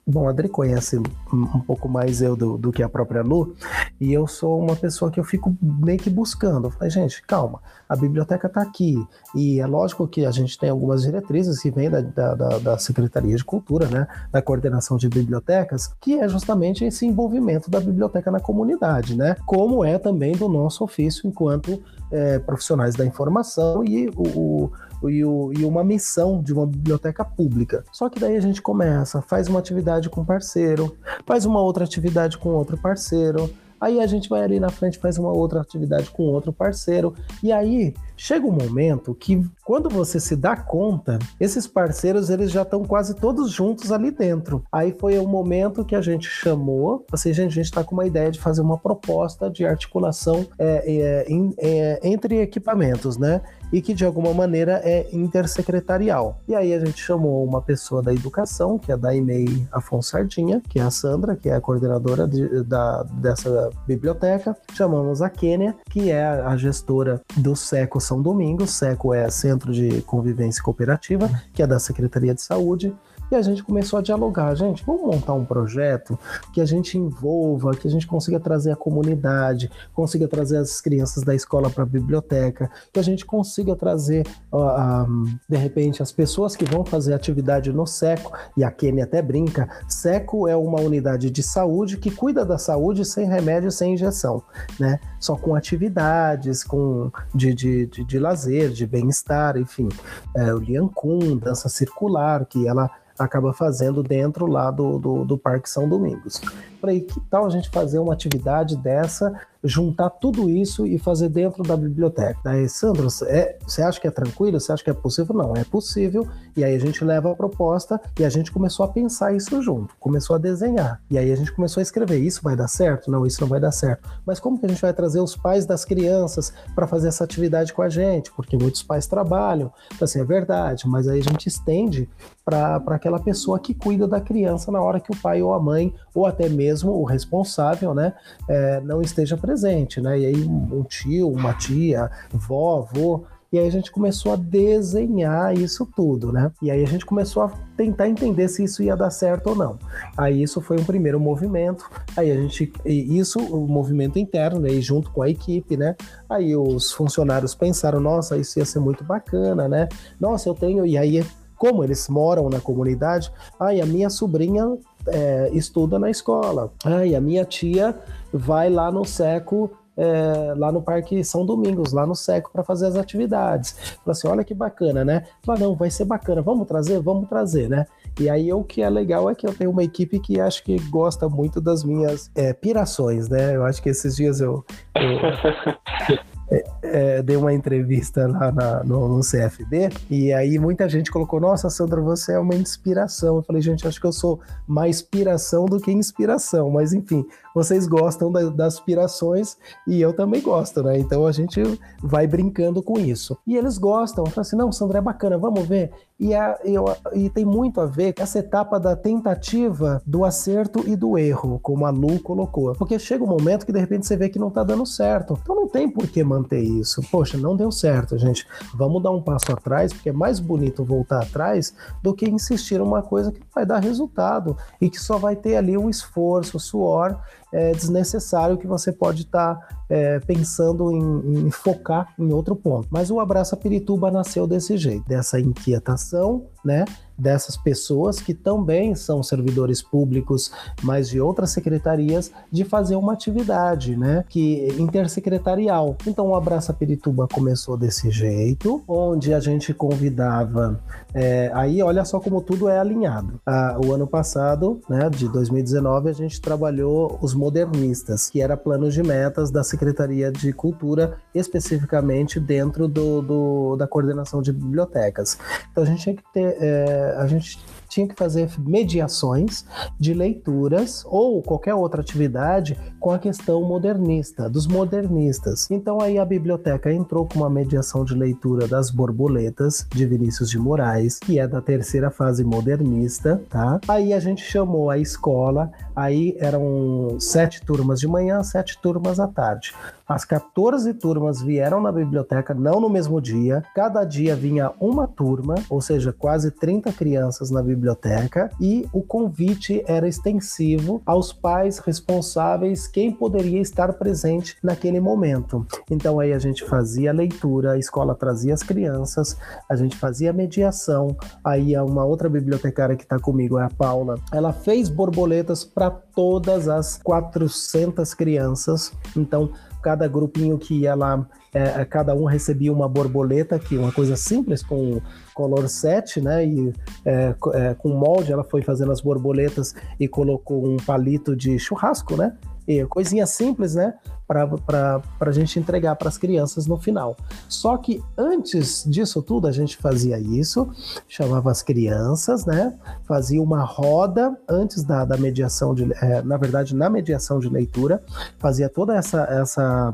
Bom, 0.06 0.28
a 0.28 0.32
Adri 0.32 0.50
conhece 0.50 1.02
um 1.32 1.62
pouco 1.62 1.88
mais 1.88 2.22
eu 2.22 2.36
do, 2.36 2.58
do, 2.58 2.74
que 2.74 2.84
a 2.84 2.90
própria 2.90 3.22
Lu, 3.22 3.56
e 4.02 4.12
eu 4.12 4.28
sou 4.28 4.62
uma 4.62 4.76
pessoa 4.76 5.10
que 5.10 5.18
eu 5.18 5.24
fico 5.24 5.56
meio 5.62 5.98
que 5.98 6.10
buscando. 6.10 6.68
Eu 6.68 6.72
falei, 6.72 6.90
gente, 6.90 7.22
calma, 7.26 7.62
a 7.88 7.96
biblioteca 7.96 8.48
está 8.48 8.62
aqui, 8.62 9.02
e 9.34 9.62
é 9.62 9.66
lógico 9.66 10.06
que 10.06 10.26
a 10.26 10.32
gente 10.32 10.58
tem 10.60 10.70
algumas 10.70 11.04
diretrizes 11.04 11.62
que 11.62 11.72
vêm 11.72 11.90
da, 11.90 12.02
da, 12.02 12.58
da, 12.60 12.78
Secretaria 12.78 13.34
de 13.34 13.46
Cultura, 13.46 13.88
né, 13.88 14.06
da 14.32 14.42
coordenação 14.42 14.98
de 14.98 15.10
bibliotecas, 15.10 15.94
que 16.02 16.20
é 16.20 16.28
justamente 16.28 16.86
esse 16.86 17.06
envolvimento 17.06 17.70
da 17.70 17.80
biblioteca 17.80 18.32
na 18.32 18.40
comunidade, 18.40 19.16
né, 19.16 19.36
como 19.46 19.84
é 19.84 19.98
também 19.98 20.34
do 20.34 20.48
nosso 20.48 20.84
ofício 20.84 21.28
enquanto 21.28 21.82
é, 22.12 22.40
profissionais 22.40 22.96
da 22.96 23.06
informação 23.06 23.84
e 23.84 24.10
o, 24.16 24.72
o, 25.02 25.10
e, 25.10 25.66
uma 25.66 25.84
missão 25.84 26.42
de 26.42 26.54
uma 26.54 26.66
biblioteca 26.66 27.26
pública. 27.26 27.84
Só 27.92 28.10
que 28.10 28.20
daí 28.20 28.36
a 28.36 28.42
gente 28.42 28.62
começa, 28.62 29.22
faz 29.22 29.48
uma 29.48 29.60
atividade 29.60 30.10
com 30.10 30.24
parceiro, 30.24 30.96
faz 31.26 31.46
uma 31.46 31.62
outra 31.62 31.84
atividade 31.84 32.38
com 32.38 32.50
outro 32.50 32.78
parceiro, 32.78 33.50
Aí 33.84 34.00
a 34.00 34.08
gente 34.08 34.30
vai 34.30 34.42
ali 34.42 34.62
na 34.62 34.70
frente, 34.70 34.98
faz 34.98 35.18
uma 35.18 35.34
outra 35.34 35.60
atividade 35.60 36.10
com 36.10 36.24
outro 36.24 36.54
parceiro. 36.54 37.14
E 37.44 37.52
aí 37.52 37.94
chega 38.24 38.48
um 38.48 38.52
momento 38.52 39.14
que, 39.14 39.46
quando 39.66 39.90
você 39.90 40.18
se 40.18 40.34
dá 40.34 40.56
conta, 40.56 41.20
esses 41.38 41.68
parceiros 41.68 42.30
eles 42.30 42.52
já 42.52 42.62
estão 42.62 42.86
quase 42.86 43.14
todos 43.18 43.52
juntos 43.52 43.92
ali 43.92 44.12
dentro. 44.12 44.64
Aí 44.72 44.96
foi 44.98 45.20
o 45.20 45.28
momento 45.28 45.84
que 45.84 45.94
a 45.94 46.00
gente 46.00 46.30
chamou, 46.30 47.06
assim, 47.12 47.34
gente, 47.34 47.52
a 47.52 47.56
gente 47.56 47.66
está 47.66 47.84
com 47.84 47.94
uma 47.94 48.08
ideia 48.08 48.32
de 48.32 48.40
fazer 48.40 48.62
uma 48.62 48.78
proposta 48.78 49.52
de 49.52 49.66
articulação 49.66 50.48
é, 50.58 51.26
é, 51.28 51.28
é, 51.58 52.00
entre 52.02 52.40
equipamentos, 52.40 53.18
né? 53.18 53.42
E 53.74 53.82
que 53.82 53.94
de 53.94 54.06
alguma 54.06 54.32
maneira 54.34 54.80
é 54.84 55.08
intersecretarial. 55.12 56.40
E 56.48 56.54
aí 56.54 56.74
a 56.74 56.80
gente 56.80 57.02
chamou 57.02 57.44
uma 57.44 57.60
pessoa 57.60 58.04
da 58.04 58.14
educação, 58.14 58.78
que 58.78 58.92
é 58.92 58.96
da 58.96 59.16
IMEI 59.16 59.68
Afonso 59.72 60.12
Sardinha, 60.12 60.62
que 60.70 60.80
é 60.80 60.84
a 60.84 60.92
Sandra, 60.92 61.36
que 61.36 61.50
é 61.50 61.56
a 61.56 61.62
coordenadora 61.62 62.28
de, 62.28 62.64
da, 62.64 63.02
dessa 63.04 63.72
biblioteca. 63.88 64.56
Chamamos 64.74 65.24
a 65.24 65.30
Kênia, 65.30 65.76
que 65.90 66.12
é 66.12 66.24
a 66.24 66.56
gestora 66.56 67.20
do 67.36 67.56
SECO 67.56 68.00
São 68.00 68.22
Domingos. 68.22 68.70
SECO 68.70 69.12
é 69.12 69.28
Centro 69.32 69.74
de 69.74 70.04
Convivência 70.04 70.62
Cooperativa, 70.62 71.28
que 71.52 71.64
é 71.64 71.68
da 71.68 71.80
Secretaria 71.80 72.36
de 72.36 72.44
Saúde. 72.44 72.96
E 73.34 73.36
a 73.36 73.42
gente 73.42 73.64
começou 73.64 73.98
a 73.98 74.02
dialogar, 74.04 74.54
gente, 74.54 74.86
vamos 74.86 75.02
montar 75.02 75.34
um 75.34 75.44
projeto 75.44 76.20
que 76.54 76.62
a 76.62 76.66
gente 76.66 77.00
envolva, 77.00 77.72
que 77.72 77.88
a 77.88 77.90
gente 77.90 78.06
consiga 78.06 78.40
trazer 78.40 78.72
a 78.72 78.76
comunidade, 78.76 79.72
consiga 79.92 80.28
trazer 80.28 80.58
as 80.58 80.80
crianças 80.80 81.24
da 81.24 81.34
escola 81.34 81.68
para 81.68 81.82
a 81.82 81.86
biblioteca, 81.86 82.70
que 82.92 83.00
a 83.00 83.02
gente 83.02 83.26
consiga 83.26 83.76
trazer, 83.76 84.24
uh, 84.52 85.04
um, 85.10 85.36
de 85.50 85.58
repente, 85.58 86.04
as 86.04 86.12
pessoas 86.12 86.56
que 86.56 86.64
vão 86.64 86.86
fazer 86.86 87.16
atividade 87.16 87.74
no 87.74 87.88
SECO, 87.88 88.38
e 88.56 88.64
a 88.64 88.70
Kenny 88.70 89.02
até 89.02 89.20
brinca, 89.20 89.68
SECO 89.88 90.48
é 90.48 90.56
uma 90.56 90.80
unidade 90.80 91.32
de 91.32 91.42
saúde 91.42 91.98
que 91.98 92.12
cuida 92.12 92.46
da 92.46 92.60
saúde 92.60 93.04
sem 93.04 93.26
remédio, 93.26 93.72
sem 93.72 93.96
injeção, 93.96 94.44
né? 94.80 95.00
Só 95.20 95.36
com 95.36 95.56
atividades, 95.56 96.64
com 96.64 97.10
de, 97.34 97.52
de, 97.56 97.88
de, 97.88 98.04
de 98.04 98.20
lazer, 98.20 98.70
de 98.70 98.86
bem-estar, 98.86 99.58
enfim. 99.58 99.90
É, 100.36 100.54
o 100.54 100.60
Lian 100.60 100.88
Kun, 100.88 101.38
dança 101.38 101.68
circular, 101.68 102.46
que 102.46 102.68
ela 102.68 102.92
acaba 103.18 103.54
fazendo 103.54 104.02
dentro 104.02 104.46
lá 104.46 104.72
do, 104.72 104.98
do, 104.98 105.26
do 105.26 105.38
Parque 105.38 105.70
São 105.70 105.88
Domingos. 105.88 106.42
Falei, 106.82 107.02
que 107.02 107.20
tal 107.30 107.46
a 107.46 107.50
gente 107.50 107.70
fazer 107.70 108.00
uma 108.00 108.14
atividade 108.14 108.76
dessa 108.76 109.40
juntar 109.64 110.10
tudo 110.10 110.50
isso 110.50 110.86
e 110.86 110.98
fazer 110.98 111.30
dentro 111.30 111.64
da 111.64 111.78
biblioteca. 111.78 112.38
Daí, 112.44 112.68
Sandro, 112.68 113.08
é, 113.28 113.58
você 113.66 113.82
acha 113.82 114.00
que 114.00 114.08
é 114.08 114.12
tranquilo? 114.12 114.60
Você 114.60 114.72
acha 114.72 114.84
que 114.84 114.90
é 114.90 114.94
possível? 114.94 115.36
Não, 115.36 115.54
é 115.56 115.64
possível. 115.64 116.28
E 116.56 116.64
aí 116.64 116.76
a 116.76 116.80
gente 116.80 117.04
leva 117.04 117.32
a 117.32 117.36
proposta 117.36 118.00
e 118.20 118.26
a 118.26 118.30
gente 118.30 118.52
começou 118.52 118.86
a 118.86 118.90
pensar 118.90 119.34
isso 119.34 119.62
junto, 119.62 119.96
começou 120.00 120.36
a 120.36 120.40
desenhar. 120.40 121.02
E 121.10 121.18
aí 121.18 121.32
a 121.32 121.36
gente 121.36 121.54
começou 121.54 121.80
a 121.80 121.84
escrever: 121.84 122.20
isso 122.20 122.42
vai 122.44 122.56
dar 122.56 122.68
certo? 122.68 123.10
Não, 123.10 123.26
isso 123.26 123.40
não 123.40 123.48
vai 123.48 123.60
dar 123.60 123.72
certo. 123.72 124.10
Mas 124.26 124.40
como 124.40 124.60
que 124.60 124.66
a 124.66 124.70
gente 124.70 124.82
vai 124.82 124.94
trazer 124.94 125.22
os 125.22 125.36
pais 125.36 125.66
das 125.66 125.86
crianças 125.86 126.54
para 126.76 126.86
fazer 126.86 127.08
essa 127.08 127.24
atividade 127.24 127.72
com 127.72 127.82
a 127.82 127.90
gente? 127.90 128.32
Porque 128.34 128.58
muitos 128.58 128.84
pais 128.84 129.08
trabalham. 129.08 129.72
Então, 129.94 130.06
assim, 130.06 130.20
é 130.20 130.26
verdade, 130.26 130.88
mas 130.88 131.08
aí 131.08 131.20
a 131.20 131.24
gente 131.24 131.48
estende 131.48 132.10
para 132.44 132.76
aquela 132.88 133.20
pessoa 133.20 133.58
que 133.58 133.74
cuida 133.74 134.06
da 134.06 134.20
criança 134.20 134.70
na 134.72 134.82
hora 134.82 135.00
que 135.00 135.12
o 135.12 135.16
pai 135.16 135.42
ou 135.42 135.54
a 135.54 135.60
mãe, 135.60 135.94
ou 136.14 136.26
até 136.26 136.50
mesmo 136.50 136.92
o 136.92 137.06
responsável, 137.06 137.94
né, 137.94 138.14
é, 138.50 138.82
não 138.82 139.02
esteja 139.02 139.38
presente 139.38 139.53
presente, 139.54 140.02
né? 140.02 140.20
E 140.20 140.26
aí 140.26 140.44
um 140.44 140.84
tio, 140.84 141.30
uma 141.30 141.54
tia, 141.54 142.10
vó, 142.32 142.80
avô, 142.80 143.24
e 143.52 143.60
aí 143.60 143.68
a 143.68 143.72
gente 143.72 143.92
começou 143.92 144.34
a 144.34 144.36
desenhar 144.36 145.56
isso 145.56 145.88
tudo, 145.96 146.32
né? 146.32 146.52
E 146.60 146.72
aí 146.72 146.82
a 146.82 146.88
gente 146.88 147.06
começou 147.06 147.44
a 147.44 147.52
tentar 147.78 148.10
entender 148.10 148.48
se 148.48 148.64
isso 148.64 148.82
ia 148.82 148.96
dar 148.98 149.12
certo 149.12 149.52
ou 149.52 149.56
não. 149.56 149.78
Aí 150.18 150.42
isso 150.42 150.60
foi 150.60 150.80
um 150.80 150.84
primeiro 150.84 151.20
movimento. 151.20 151.88
Aí 152.18 152.32
a 152.32 152.36
gente 152.36 152.74
isso 152.84 153.38
o 153.38 153.68
movimento 153.68 154.18
interno, 154.18 154.60
né? 154.60 154.70
E 154.70 154.82
junto 154.82 155.12
com 155.12 155.22
a 155.22 155.30
equipe, 155.30 155.78
né? 155.78 155.96
Aí 156.28 156.56
os 156.56 156.92
funcionários 156.92 157.54
pensaram, 157.54 158.00
nossa, 158.00 158.36
isso 158.38 158.58
ia 158.58 158.66
ser 158.66 158.80
muito 158.80 159.04
bacana, 159.04 159.68
né? 159.68 159.88
Nossa, 160.20 160.50
eu 160.50 160.56
tenho 160.56 160.84
e 160.84 160.98
aí 160.98 161.24
como 161.56 161.82
eles 161.82 162.10
moram 162.10 162.50
na 162.50 162.60
comunidade, 162.60 163.32
ai, 163.58 163.80
a 163.80 163.86
minha 163.86 164.10
sobrinha 164.10 164.66
é, 165.08 165.50
estuda 165.54 166.00
na 166.00 166.10
escola, 166.10 166.72
ai, 166.86 167.16
a 167.16 167.22
minha 167.22 167.46
tia 167.46 167.96
vai 168.32 168.70
lá 168.70 168.92
no 168.92 169.06
Seco 169.06 169.72
é, 169.96 170.54
lá 170.58 170.72
no 170.72 170.82
Parque 170.82 171.24
São 171.24 171.46
Domingos, 171.46 171.94
lá 171.94 172.06
no 172.06 172.16
Seco, 172.16 172.52
para 172.52 172.64
fazer 172.64 172.88
as 172.88 172.96
atividades. 172.96 173.98
Falei 174.04 174.12
assim: 174.12 174.28
olha 174.28 174.44
que 174.44 174.54
bacana, 174.54 175.06
né? 175.06 175.26
Falei, 175.44 175.64
não, 175.64 175.76
vai 175.76 175.90
ser 175.90 176.06
bacana, 176.06 176.42
vamos 176.42 176.68
trazer? 176.68 177.00
Vamos 177.00 177.30
trazer, 177.30 177.70
né? 177.70 177.86
E 178.20 178.30
aí 178.30 178.52
o 178.52 178.64
que 178.64 178.82
é 178.82 178.90
legal 178.90 179.30
é 179.30 179.36
que 179.36 179.46
eu 179.46 179.54
tenho 179.54 179.72
uma 179.72 179.84
equipe 179.84 180.20
que 180.20 180.40
acho 180.40 180.64
que 180.64 180.78
gosta 180.90 181.28
muito 181.28 181.60
das 181.60 181.84
minhas 181.84 182.32
é, 182.36 182.54
pirações, 182.54 183.30
né? 183.30 183.56
Eu 183.56 183.66
acho 183.66 183.82
que 183.82 183.90
esses 183.90 184.16
dias 184.16 184.40
eu, 184.40 184.64
eu 184.96 186.18
é, 186.52 186.64
é, 186.84 187.24
dei 187.24 187.36
uma 187.36 187.54
entrevista 187.54 188.28
lá 188.28 188.52
na, 188.52 188.84
no, 188.84 189.08
no, 189.08 189.22
CFD 189.22 189.90
e 190.10 190.34
aí 190.34 190.60
muita 190.60 190.88
gente 190.90 191.10
colocou: 191.10 191.40
Nossa, 191.40 191.70
Sandra, 191.70 192.02
você 192.02 192.34
é 192.34 192.40
uma 192.40 192.56
inspiração. 192.56 193.38
Eu 193.38 193.44
falei, 193.44 193.62
gente, 193.62 193.88
acho 193.88 194.00
que 194.00 194.08
eu 194.08 194.12
sou 194.12 194.40
mais 194.68 194.98
inspiração 194.98 195.66
do 195.66 195.80
que 195.80 195.92
inspiração, 195.92 196.70
mas 196.70 196.94
enfim, 196.94 197.26
vocês 197.54 197.88
gostam 197.88 198.32
da, 198.32 198.50
das 198.50 198.76
aspirações 198.76 199.58
e 199.88 200.02
eu 200.02 200.14
também 200.14 200.42
gosto, 200.42 200.82
né? 200.82 200.98
Então 200.98 201.26
a 201.26 201.32
gente 201.32 201.62
vai 202.02 202.28
brincando 202.28 202.82
com 202.82 203.00
isso. 203.00 203.38
E 203.46 203.56
eles 203.56 203.78
gostam, 203.78 204.26
falam 204.26 204.42
assim: 204.42 204.56
não, 204.56 204.72
Sandra, 204.72 205.00
é 205.00 205.02
bacana, 205.02 205.38
vamos 205.38 205.68
ver. 205.68 205.92
E, 206.20 206.34
a, 206.34 206.58
eu, 206.64 206.86
e 207.12 207.30
tem 207.30 207.44
muito 207.44 207.82
a 207.82 207.86
ver 207.86 208.14
com 208.14 208.24
essa 208.24 208.40
etapa 208.40 208.80
da 208.80 208.96
tentativa, 208.96 210.02
do 210.06 210.24
acerto 210.24 210.88
e 210.88 210.96
do 210.96 211.18
erro, 211.18 211.60
como 211.62 211.86
a 211.86 211.90
Lu 211.90 212.20
colocou. 212.20 212.74
Porque 212.76 212.98
chega 212.98 213.24
um 213.24 213.28
momento 213.28 213.66
que 213.66 213.74
de 213.74 213.80
repente 213.80 214.06
você 214.06 214.16
vê 214.16 214.30
que 214.30 214.40
não 214.40 214.50
tá 214.50 214.64
dando 214.64 214.86
certo. 214.86 215.38
Então 215.42 215.56
não 215.56 215.68
tem 215.68 215.90
por 215.90 216.08
que 216.08 216.24
manter 216.24 216.62
isso. 216.62 217.02
Poxa, 217.12 217.38
não 217.38 217.58
deu 217.58 217.72
certo, 217.72 218.18
gente. 218.18 218.48
Vamos 218.74 219.04
dar 219.04 219.12
um 219.12 219.22
passo 219.22 219.52
atrás, 219.52 219.92
porque 219.92 220.10
é 220.10 220.14
mais 220.14 220.40
bonito 220.40 220.84
voltar 220.84 221.24
atrás 221.24 221.74
do 222.02 222.14
que 222.14 222.30
insistir 222.30 222.76
em 222.76 222.84
uma 222.84 223.02
coisa 223.02 223.32
que 223.32 223.42
vai 223.54 223.66
dar 223.66 223.80
resultado 223.80 224.56
e 224.80 224.90
que 224.90 225.00
só 225.00 225.18
vai 225.18 225.36
ter 225.36 225.58
ali 225.58 225.78
um 225.78 225.90
esforço, 225.90 226.60
suor 226.60 227.20
é, 227.54 227.72
desnecessário 227.72 228.58
que 228.58 228.66
você 228.66 228.92
pode 228.92 229.22
estar 229.22 229.56
tá, 229.56 229.83
é, 229.94 230.20
pensando 230.20 230.92
em, 230.92 231.46
em, 231.46 231.52
focar 231.52 232.16
em 232.18 232.34
outro 232.34 232.56
ponto. 232.56 232.88
Mas 232.90 233.12
o 233.12 233.20
Abraça 233.20 233.56
Pirituba 233.56 234.10
nasceu 234.10 234.48
desse 234.48 234.76
jeito, 234.76 235.08
dessa 235.08 235.40
inquietação, 235.40 236.48
né? 236.66 236.84
dessas 237.18 237.56
pessoas 237.56 238.20
que 238.20 238.34
também 238.34 238.96
são 238.96 239.22
servidores 239.22 239.82
públicos, 239.82 240.52
mas 240.82 241.10
de 241.10 241.22
outras 241.22 241.52
secretarias, 241.52 242.32
de 242.52 242.64
fazer 242.64 242.96
uma 242.96 243.14
atividade, 243.14 243.96
né, 243.96 244.26
que 244.28 244.68
intersecretarial. 244.80 245.96
Então 246.08 246.30
o 246.30 246.36
Abraça 246.36 246.74
Pirituba 246.74 247.28
começou 247.32 247.78
desse 247.78 248.10
jeito, 248.10 248.84
onde 248.88 249.34
a 249.34 249.40
gente 249.40 249.74
convidava, 249.74 250.82
é, 251.14 251.52
aí 251.54 251.82
olha 251.82 252.04
só 252.04 252.20
como 252.20 252.42
tudo 252.42 252.68
é 252.68 252.80
alinhado. 252.80 253.40
Ah, 253.46 253.80
o 253.84 253.94
ano 253.94 254.08
passado, 254.08 254.82
né, 254.90 255.10
de 255.10 255.28
2019, 255.28 256.10
a 256.10 256.14
gente 256.14 256.42
trabalhou 256.42 257.18
os 257.22 257.34
modernistas, 257.34 258.30
que 258.30 258.42
era 258.42 258.58
planos 258.58 258.94
de 258.94 259.04
metas 259.04 259.52
da 259.52 259.64
Secretaria 259.64 259.83
de 260.32 260.54
Cultura, 260.54 261.18
especificamente 261.34 262.40
dentro 262.40 262.88
do, 262.88 263.22
do 263.22 263.76
da 263.76 263.88
coordenação 263.88 264.42
de 264.42 264.54
bibliotecas. 264.54 265.38
Então 265.72 265.84
a 265.84 265.86
gente 265.86 266.02
tinha 266.04 266.16
que 266.16 266.24
ter 266.34 266.56
é, 266.60 267.16
a 267.18 267.28
gente 267.28 267.60
tinha 267.94 268.08
que 268.08 268.16
fazer 268.16 268.50
mediações 268.58 269.66
de 270.00 270.14
leituras 270.14 271.04
ou 271.06 271.42
qualquer 271.42 271.76
outra 271.76 272.02
atividade 272.02 272.78
com 273.00 273.12
a 273.12 273.20
questão 273.20 273.62
modernista, 273.64 274.50
dos 274.50 274.66
modernistas. 274.66 275.70
Então 275.70 276.02
aí 276.02 276.18
a 276.18 276.26
biblioteca 276.26 276.92
entrou 276.92 277.28
com 277.28 277.40
uma 277.40 277.50
mediação 277.50 278.04
de 278.04 278.16
leitura 278.16 278.68
das 278.68 278.90
borboletas 278.90 279.88
de 279.94 280.06
Vinícius 280.06 280.50
de 280.50 280.58
Moraes, 280.58 281.20
que 281.20 281.40
é 281.40 281.48
da 281.48 281.62
terceira 281.62 282.10
fase 282.10 282.44
modernista, 282.44 283.42
tá? 283.50 283.80
Aí 283.88 284.14
a 284.14 284.20
gente 284.20 284.42
chamou 284.44 284.90
a 284.90 284.98
escola, 284.98 285.72
aí 285.96 286.36
eram 286.40 287.18
sete 287.20 287.62
turmas 287.64 288.00
de 288.00 288.08
manhã, 288.08 288.42
sete 288.44 288.80
turmas 288.82 289.20
à 289.20 289.28
tarde. 289.28 289.74
As 290.14 290.24
14 290.26 290.94
turmas 290.94 291.42
vieram 291.42 291.82
na 291.82 291.92
biblioteca, 291.92 292.54
não 292.54 292.80
no 292.80 292.88
mesmo 292.88 293.20
dia. 293.20 293.64
Cada 293.74 294.06
dia 294.06 294.36
vinha 294.36 294.72
uma 294.80 295.08
turma, 295.08 295.56
ou 295.68 295.82
seja, 295.82 296.14
quase 296.14 296.52
30 296.52 296.94
crianças 296.94 297.50
na 297.50 297.64
biblioteca, 297.64 298.52
e 298.62 298.88
o 298.94 299.02
convite 299.02 299.84
era 299.88 300.08
extensivo 300.08 301.02
aos 301.04 301.34
pais 301.34 301.80
responsáveis, 301.80 302.86
quem 302.86 303.12
poderia 303.12 303.60
estar 303.60 303.92
presente 303.94 304.56
naquele 304.62 305.00
momento. 305.00 305.66
Então 305.90 306.20
aí 306.20 306.32
a 306.32 306.38
gente 306.38 306.64
fazia 306.64 307.12
leitura, 307.12 307.72
a 307.72 307.80
escola 307.80 308.14
trazia 308.14 308.54
as 308.54 308.62
crianças, 308.62 309.36
a 309.68 309.76
gente 309.76 309.98
fazia 309.98 310.32
mediação. 310.32 311.18
Aí 311.44 311.76
uma 311.76 312.06
outra 312.06 312.30
bibliotecária 312.30 312.96
que 312.96 313.02
está 313.02 313.18
comigo 313.18 313.58
é 313.58 313.64
a 313.64 313.70
Paula. 313.70 314.20
Ela 314.32 314.54
fez 314.54 314.90
borboletas 314.90 315.66
para 315.66 315.90
todas 315.90 316.68
as 316.68 317.00
400 317.02 318.14
crianças. 318.14 318.94
Então 319.18 319.50
cada 319.84 320.08
grupinho 320.08 320.58
que 320.58 320.74
ia 320.80 320.96
lá, 320.96 321.28
é, 321.54 321.82
é, 321.82 321.86
cada 321.86 322.16
um 322.16 322.24
recebia 322.24 322.72
uma 322.72 322.88
borboleta, 322.88 323.60
que 323.60 323.78
uma 323.78 323.92
coisa 323.92 324.16
simples, 324.16 324.64
com 324.64 325.02
color 325.34 325.68
7, 325.68 326.22
né? 326.22 326.46
E 326.46 326.74
é, 327.06 327.36
é, 327.54 327.74
com 327.76 327.90
molde, 327.90 328.32
ela 328.32 328.44
foi 328.44 328.62
fazendo 328.62 328.92
as 328.94 329.02
borboletas 329.02 329.76
e 330.00 330.08
colocou 330.08 330.66
um 330.66 330.78
palito 330.78 331.36
de 331.36 331.60
churrasco, 331.60 332.16
né? 332.16 332.36
E 332.66 332.86
coisinha 332.86 333.26
simples, 333.26 333.76
né? 333.76 333.94
Para 334.26 335.02
a 335.20 335.32
gente 335.32 335.60
entregar 335.60 335.96
para 335.96 336.08
as 336.08 336.18
crianças 336.18 336.66
no 336.66 336.78
final. 336.78 337.16
Só 337.48 337.78
que 337.78 338.02
antes 338.18 338.84
disso 338.88 339.22
tudo, 339.22 339.48
a 339.48 339.52
gente 339.52 339.78
fazia 339.78 340.18
isso, 340.18 340.70
chamava 341.08 341.52
as 341.52 341.62
crianças, 341.62 342.46
né? 342.46 342.74
Fazia 343.04 343.42
uma 343.42 343.64
roda 343.64 344.38
antes 344.48 344.84
da, 344.84 345.06
da 345.06 345.18
mediação 345.18 345.76
de. 345.76 345.92
É, 346.02 346.22
na 346.22 346.38
verdade, 346.38 346.76
na 346.76 346.90
mediação 346.90 347.40
de 347.40 347.50
leitura, 347.50 348.02
fazia 348.40 348.70
toda 348.70 348.96
essa, 348.96 349.24
essa, 349.24 349.94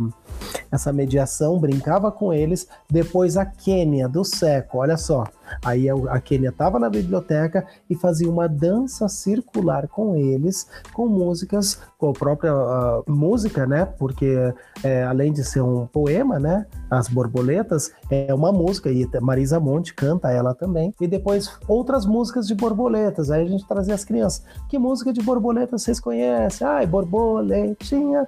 essa 0.71 0.93
mediação, 0.93 1.59
brincava 1.59 2.11
com 2.11 2.33
eles. 2.33 2.67
Depois 2.89 3.37
a 3.37 3.45
Quênia 3.45 4.07
do 4.07 4.23
Seco, 4.23 4.77
olha 4.77 4.97
só. 4.97 5.25
Aí 5.63 5.87
a 5.89 6.19
Quênia 6.19 6.49
estava 6.49 6.79
na 6.79 6.89
biblioteca 6.89 7.65
e 7.89 7.95
fazia 7.95 8.29
uma 8.29 8.47
dança 8.47 9.07
circular 9.07 9.87
com 9.87 10.15
eles, 10.15 10.67
com 10.93 11.07
músicas, 11.07 11.79
com 11.97 12.09
a 12.09 12.13
própria 12.13 12.53
uh, 12.55 13.03
música, 13.07 13.65
né? 13.65 13.85
Porque 13.85 14.53
é, 14.83 15.03
além 15.03 15.33
de 15.33 15.43
ser 15.43 15.61
um 15.61 15.87
poema, 15.87 16.39
né? 16.39 16.65
As 16.89 17.07
borboletas 17.07 17.91
é 18.09 18.33
uma 18.33 18.51
música 18.51 18.91
e 18.91 19.07
Marisa 19.21 19.59
Monte 19.59 19.93
canta 19.93 20.31
ela 20.31 20.53
também. 20.53 20.93
E 20.99 21.07
depois 21.07 21.51
outras 21.67 22.05
músicas 22.05 22.47
de 22.47 22.55
borboletas. 22.55 23.31
Aí 23.31 23.43
a 23.43 23.47
gente 23.47 23.67
trazia 23.67 23.95
as 23.95 24.05
crianças. 24.05 24.43
Que 24.69 24.77
música 24.77 25.11
de 25.11 25.21
borboletas 25.21 25.81
vocês 25.81 25.99
conhecem? 25.99 26.65
Ai, 26.65 26.85
borboletinha 26.85 28.27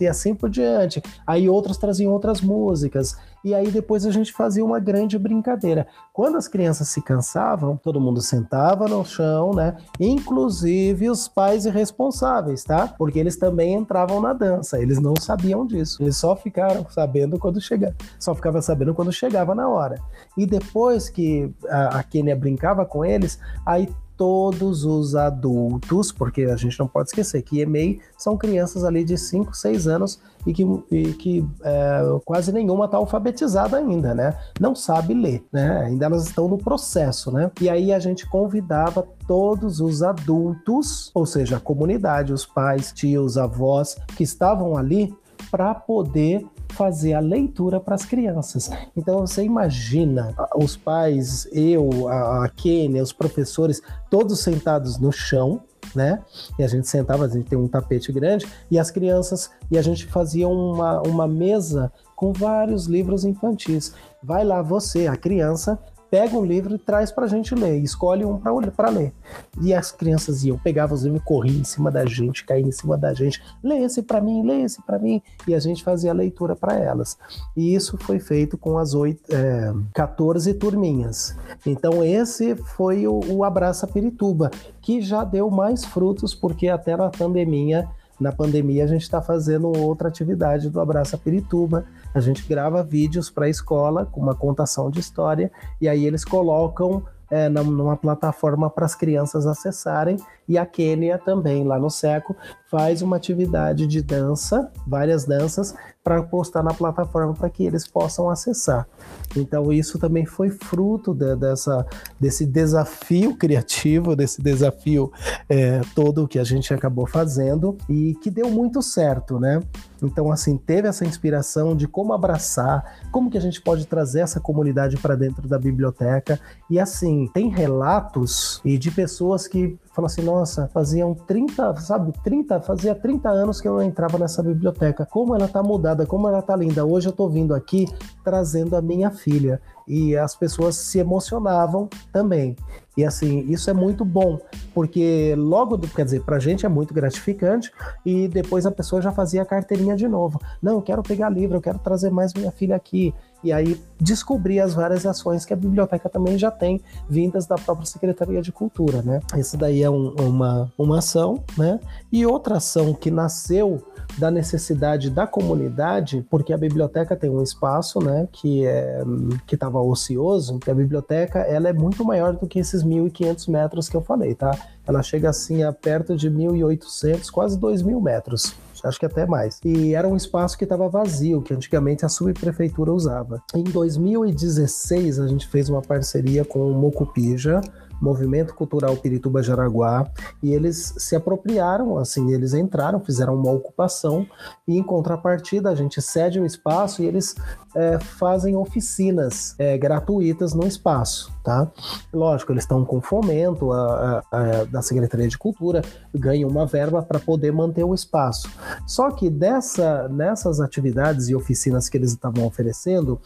E 0.00 0.06
assim 0.06 0.34
por 0.34 0.48
diante. 0.48 1.02
Aí 1.26 1.48
outros 1.48 1.76
traziam 1.76 2.12
outras 2.12 2.40
músicas. 2.40 3.16
E 3.44 3.54
aí 3.54 3.70
depois 3.70 4.06
a 4.06 4.10
gente 4.10 4.32
fazia 4.32 4.64
uma 4.64 4.78
grande 4.78 5.18
brincadeira. 5.18 5.86
Quando 6.12 6.36
as 6.36 6.46
crianças 6.46 6.88
se 6.88 7.02
cansavam, 7.02 7.76
todo 7.76 8.00
mundo 8.00 8.20
sentava 8.20 8.86
no 8.86 9.04
chão, 9.04 9.52
né? 9.52 9.76
Inclusive 9.98 11.10
os 11.10 11.26
pais 11.26 11.66
irresponsáveis, 11.66 12.62
tá? 12.62 12.86
Porque 12.86 13.18
eles 13.18 13.36
também 13.36 13.74
entravam 13.74 14.20
na 14.20 14.32
dança. 14.32 14.80
Eles 14.80 15.00
não 15.00 15.14
sabiam 15.18 15.66
disso. 15.66 16.02
Eles 16.02 16.16
só 16.16 16.36
ficaram 16.36 16.86
sabendo 16.88 17.38
quando 17.38 17.60
chegava. 17.60 17.94
Só 18.18 18.34
ficava 18.34 18.62
sabendo 18.62 18.94
quando 18.94 19.12
chegava 19.12 19.54
na 19.54 19.68
hora. 19.68 20.00
E 20.36 20.46
depois 20.46 21.08
que 21.08 21.52
a, 21.68 21.98
a 21.98 22.02
Kênia 22.02 22.36
brincava 22.36 22.86
com 22.86 23.04
eles, 23.04 23.40
aí 23.66 23.88
todos 24.22 24.84
os 24.84 25.16
adultos, 25.16 26.12
porque 26.12 26.42
a 26.42 26.54
gente 26.54 26.78
não 26.78 26.86
pode 26.86 27.08
esquecer 27.08 27.42
que 27.42 27.58
EMEI 27.58 27.98
são 28.16 28.36
crianças 28.36 28.84
ali 28.84 29.02
de 29.02 29.18
5, 29.18 29.52
6 29.52 29.88
anos 29.88 30.20
e 30.46 30.52
que, 30.52 30.62
e 30.92 31.12
que 31.14 31.44
é, 31.64 32.02
quase 32.24 32.52
nenhuma 32.52 32.84
está 32.84 32.98
alfabetizada 32.98 33.78
ainda, 33.78 34.14
né? 34.14 34.38
Não 34.60 34.76
sabe 34.76 35.12
ler, 35.12 35.44
né? 35.52 35.86
Ainda 35.86 36.06
elas 36.06 36.24
estão 36.24 36.46
no 36.46 36.56
processo, 36.56 37.32
né? 37.32 37.50
E 37.60 37.68
aí 37.68 37.92
a 37.92 37.98
gente 37.98 38.24
convidava 38.30 39.04
todos 39.26 39.80
os 39.80 40.04
adultos, 40.04 41.10
ou 41.12 41.26
seja, 41.26 41.56
a 41.56 41.60
comunidade, 41.60 42.32
os 42.32 42.46
pais, 42.46 42.92
tios, 42.92 43.36
avós 43.36 43.96
que 44.16 44.22
estavam 44.22 44.76
ali 44.76 45.12
para 45.50 45.74
poder 45.74 46.46
fazer 46.72 47.14
a 47.14 47.20
leitura 47.20 47.78
para 47.78 47.94
as 47.94 48.04
crianças. 48.04 48.70
Então 48.96 49.20
você 49.20 49.44
imagina 49.44 50.34
os 50.56 50.76
pais, 50.76 51.48
eu, 51.52 52.08
a, 52.08 52.48
Kênia, 52.48 53.02
os 53.02 53.12
professores, 53.12 53.82
todos 54.10 54.40
sentados 54.40 54.98
no 54.98 55.12
chão, 55.12 55.60
né? 55.94 56.22
E 56.58 56.62
a 56.62 56.66
gente 56.66 56.88
sentava, 56.88 57.24
a 57.24 57.28
gente 57.28 57.48
tem 57.48 57.58
um 57.58 57.68
tapete 57.68 58.10
grande, 58.12 58.46
e 58.70 58.78
as 58.78 58.90
crianças, 58.90 59.50
e 59.70 59.76
a 59.78 59.82
gente 59.82 60.06
fazia 60.06 60.48
uma, 60.48 61.00
uma 61.02 61.28
mesa 61.28 61.92
com 62.16 62.32
vários 62.32 62.86
livros 62.86 63.24
infantis. 63.24 63.92
Vai 64.22 64.44
lá 64.44 64.62
você, 64.62 65.06
a 65.06 65.16
criança, 65.16 65.78
pega 66.12 66.36
um 66.36 66.44
livro 66.44 66.74
e 66.74 66.78
traz 66.78 67.10
para 67.10 67.24
a 67.24 67.26
gente 67.26 67.54
ler, 67.54 67.78
escolhe 67.78 68.22
um 68.22 68.38
para 68.76 68.90
ler. 68.90 69.14
E 69.62 69.72
as 69.72 69.90
crianças 69.90 70.44
iam, 70.44 70.58
pegavam 70.58 70.94
os 70.94 71.04
livros, 71.04 71.22
corriam 71.24 71.62
em 71.62 71.64
cima 71.64 71.90
da 71.90 72.04
gente, 72.04 72.44
caíam 72.44 72.68
em 72.68 72.72
cima 72.72 72.98
da 72.98 73.14
gente, 73.14 73.42
lê 73.64 73.78
esse 73.78 74.02
para 74.02 74.20
mim, 74.20 74.46
lê 74.46 74.60
esse 74.60 74.82
para 74.82 74.98
mim, 74.98 75.22
e 75.48 75.54
a 75.54 75.58
gente 75.58 75.82
fazia 75.82 76.10
a 76.10 76.14
leitura 76.14 76.54
para 76.54 76.74
elas. 76.74 77.16
E 77.56 77.74
isso 77.74 77.96
foi 77.96 78.20
feito 78.20 78.58
com 78.58 78.76
as 78.76 78.92
é, 79.30 79.72
14 79.94 80.52
turminhas. 80.52 81.34
Então 81.64 82.04
esse 82.04 82.56
foi 82.56 83.06
o, 83.06 83.18
o 83.30 83.42
Abraça 83.42 83.86
Pirituba, 83.86 84.50
que 84.82 85.00
já 85.00 85.24
deu 85.24 85.50
mais 85.50 85.82
frutos, 85.82 86.34
porque 86.34 86.68
até 86.68 86.94
na 86.94 87.08
pandemia 87.08 87.88
na 88.22 88.32
pandemia, 88.32 88.84
a 88.84 88.86
gente 88.86 89.02
está 89.02 89.20
fazendo 89.20 89.66
outra 89.76 90.08
atividade 90.08 90.70
do 90.70 90.80
Abraça 90.80 91.18
Pirituba. 91.18 91.84
A 92.14 92.20
gente 92.20 92.46
grava 92.46 92.82
vídeos 92.82 93.28
para 93.28 93.46
a 93.46 93.48
escola 93.48 94.06
com 94.06 94.20
uma 94.20 94.34
contação 94.34 94.90
de 94.90 95.00
história 95.00 95.50
e 95.80 95.88
aí 95.88 96.06
eles 96.06 96.24
colocam 96.24 97.02
é, 97.30 97.48
numa 97.48 97.96
plataforma 97.96 98.68
para 98.68 98.84
as 98.84 98.94
crianças 98.94 99.46
acessarem. 99.46 100.16
E 100.52 100.58
a 100.58 100.66
Quênia 100.66 101.16
também, 101.16 101.64
lá 101.64 101.78
no 101.78 101.88
Seco, 101.88 102.36
faz 102.70 103.00
uma 103.00 103.16
atividade 103.16 103.86
de 103.86 104.02
dança, 104.02 104.70
várias 104.86 105.24
danças, 105.24 105.74
para 106.04 106.22
postar 106.22 106.62
na 106.62 106.74
plataforma 106.74 107.32
para 107.32 107.48
que 107.48 107.64
eles 107.64 107.86
possam 107.86 108.28
acessar. 108.28 108.86
Então, 109.34 109.72
isso 109.72 109.98
também 109.98 110.26
foi 110.26 110.50
fruto 110.50 111.14
de, 111.14 111.36
dessa, 111.36 111.86
desse 112.20 112.44
desafio 112.44 113.34
criativo, 113.36 114.14
desse 114.14 114.42
desafio 114.42 115.10
é, 115.48 115.80
todo 115.94 116.28
que 116.28 116.38
a 116.38 116.44
gente 116.44 116.74
acabou 116.74 117.06
fazendo 117.06 117.78
e 117.88 118.14
que 118.16 118.30
deu 118.30 118.50
muito 118.50 118.82
certo, 118.82 119.38
né? 119.38 119.60
Então, 120.02 120.32
assim, 120.32 120.58
teve 120.58 120.88
essa 120.88 121.04
inspiração 121.04 121.76
de 121.76 121.86
como 121.86 122.12
abraçar, 122.12 123.06
como 123.12 123.30
que 123.30 123.38
a 123.38 123.40
gente 123.40 123.62
pode 123.62 123.86
trazer 123.86 124.20
essa 124.20 124.40
comunidade 124.40 124.96
para 124.96 125.14
dentro 125.14 125.48
da 125.48 125.58
biblioteca. 125.58 126.40
E 126.68 126.78
assim, 126.80 127.30
tem 127.32 127.48
relatos 127.48 128.60
e 128.64 128.76
de 128.76 128.90
pessoas 128.90 129.46
que 129.46 129.78
falam 129.92 130.06
assim, 130.06 130.22
nossa, 130.22 130.68
faziam 130.68 131.14
30, 131.14 131.76
sabe, 131.76 132.12
30, 132.24 132.60
fazia 132.62 132.94
30 132.94 133.28
anos 133.28 133.60
que 133.60 133.68
eu 133.68 133.74
não 133.74 133.82
entrava 133.82 134.18
nessa 134.18 134.42
biblioteca. 134.42 135.06
Como 135.06 135.34
ela 135.34 135.46
tá 135.46 135.62
mudada, 135.62 136.06
como 136.06 136.26
ela 136.26 136.40
tá 136.40 136.56
linda. 136.56 136.84
Hoje 136.84 137.08
eu 137.08 137.12
tô 137.12 137.28
vindo 137.28 137.54
aqui 137.54 137.86
trazendo 138.24 138.74
a 138.74 138.82
minha 138.82 139.10
filha 139.10 139.60
e 139.86 140.16
as 140.16 140.34
pessoas 140.34 140.76
se 140.76 140.98
emocionavam 140.98 141.88
também. 142.12 142.56
E 142.96 143.04
assim, 143.04 143.40
isso 143.48 143.70
é 143.70 143.72
muito 143.72 144.04
bom, 144.04 144.38
porque 144.74 145.34
logo, 145.36 145.78
quer 145.78 146.04
dizer, 146.04 146.22
pra 146.22 146.38
gente 146.38 146.66
é 146.66 146.68
muito 146.68 146.92
gratificante 146.92 147.72
e 148.04 148.28
depois 148.28 148.66
a 148.66 148.70
pessoa 148.70 149.00
já 149.00 149.10
fazia 149.10 149.42
a 149.42 149.46
carteirinha 149.46 149.96
de 149.96 150.06
novo. 150.06 150.38
Não, 150.60 150.74
eu 150.74 150.82
quero 150.82 151.02
pegar 151.02 151.30
livro, 151.30 151.56
eu 151.56 151.62
quero 151.62 151.78
trazer 151.78 152.10
mais 152.10 152.34
minha 152.34 152.52
filha 152.52 152.76
aqui. 152.76 153.14
E 153.42 153.52
aí 153.52 153.80
descobrir 154.00 154.60
as 154.60 154.74
várias 154.74 155.06
ações 155.06 155.44
que 155.44 155.52
a 155.52 155.56
biblioteca 155.56 156.08
também 156.08 156.38
já 156.38 156.50
tem 156.50 156.80
vindas 157.08 157.46
da 157.46 157.56
própria 157.56 157.86
Secretaria 157.86 158.42
de 158.42 158.52
Cultura, 158.52 159.02
né? 159.02 159.20
Isso 159.36 159.56
daí 159.56 159.82
é 159.82 159.90
um, 159.90 160.14
uma, 160.20 160.72
uma 160.76 160.98
ação, 160.98 161.42
né? 161.56 161.78
E 162.10 162.26
outra 162.26 162.56
ação 162.56 162.94
que 162.94 163.10
nasceu 163.10 163.82
da 164.18 164.30
necessidade 164.30 165.10
da 165.10 165.26
comunidade, 165.26 166.24
porque 166.28 166.52
a 166.52 166.58
biblioteca 166.58 167.16
tem 167.16 167.30
um 167.30 167.42
espaço, 167.42 167.98
né, 167.98 168.28
que 168.30 168.66
é 168.66 169.02
que 169.46 169.54
estava 169.54 169.80
ocioso. 169.80 170.58
A 170.68 170.74
biblioteca 170.74 171.40
ela 171.40 171.68
é 171.68 171.72
muito 171.72 172.04
maior 172.04 172.34
do 172.34 172.46
que 172.46 172.58
esses 172.58 172.84
1.500 172.84 173.48
metros 173.48 173.88
que 173.88 173.96
eu 173.96 174.02
falei, 174.02 174.34
tá? 174.34 174.56
Ela 174.86 175.02
chega 175.02 175.30
assim 175.30 175.62
a 175.62 175.72
perto 175.72 176.16
de 176.16 176.30
1.800, 176.30 177.30
quase 177.30 177.58
2.000 177.58 178.02
metros 178.02 178.54
acho 178.84 178.98
que 178.98 179.06
até 179.06 179.26
mais. 179.26 179.60
E 179.64 179.94
era 179.94 180.08
um 180.08 180.16
espaço 180.16 180.56
que 180.56 180.64
estava 180.64 180.88
vazio, 180.88 181.42
que 181.42 181.54
antigamente 181.54 182.04
a 182.04 182.08
subprefeitura 182.08 182.92
usava. 182.92 183.42
Em 183.54 183.64
2016, 183.64 185.18
a 185.18 185.26
gente 185.26 185.46
fez 185.48 185.68
uma 185.68 185.82
parceria 185.82 186.44
com 186.44 186.70
o 186.70 186.74
Mocupija, 186.74 187.60
Movimento 188.02 188.54
Cultural 188.54 188.96
Pirituba 188.96 189.42
Jaraguá, 189.42 190.10
e 190.42 190.52
eles 190.52 190.92
se 190.98 191.14
apropriaram, 191.14 191.96
assim, 191.96 192.32
eles 192.32 192.52
entraram, 192.52 192.98
fizeram 192.98 193.36
uma 193.36 193.52
ocupação, 193.52 194.26
e 194.66 194.76
em 194.76 194.82
contrapartida 194.82 195.70
a 195.70 195.74
gente 195.74 196.02
cede 196.02 196.40
o 196.40 196.44
espaço 196.44 197.00
e 197.00 197.06
eles 197.06 197.36
é, 197.74 197.98
fazem 198.00 198.56
oficinas 198.56 199.54
é, 199.58 199.78
gratuitas 199.78 200.52
no 200.52 200.66
espaço, 200.66 201.32
tá? 201.44 201.70
Lógico, 202.12 202.52
eles 202.52 202.64
estão 202.64 202.84
com 202.84 203.00
fomento 203.00 203.72
a, 203.72 204.22
a, 204.30 204.38
a, 204.38 204.64
da 204.64 204.82
Secretaria 204.82 205.28
de 205.28 205.38
Cultura, 205.38 205.82
ganham 206.12 206.50
uma 206.50 206.66
verba 206.66 207.02
para 207.02 207.20
poder 207.20 207.52
manter 207.52 207.84
o 207.84 207.94
espaço. 207.94 208.50
Só 208.86 209.10
que 209.10 209.30
dessa, 209.30 210.08
nessas 210.08 210.60
atividades 210.60 211.28
e 211.28 211.34
oficinas 211.34 211.88
que 211.88 211.96
eles 211.96 212.10
estavam 212.10 212.44
oferecendo, 212.46 213.20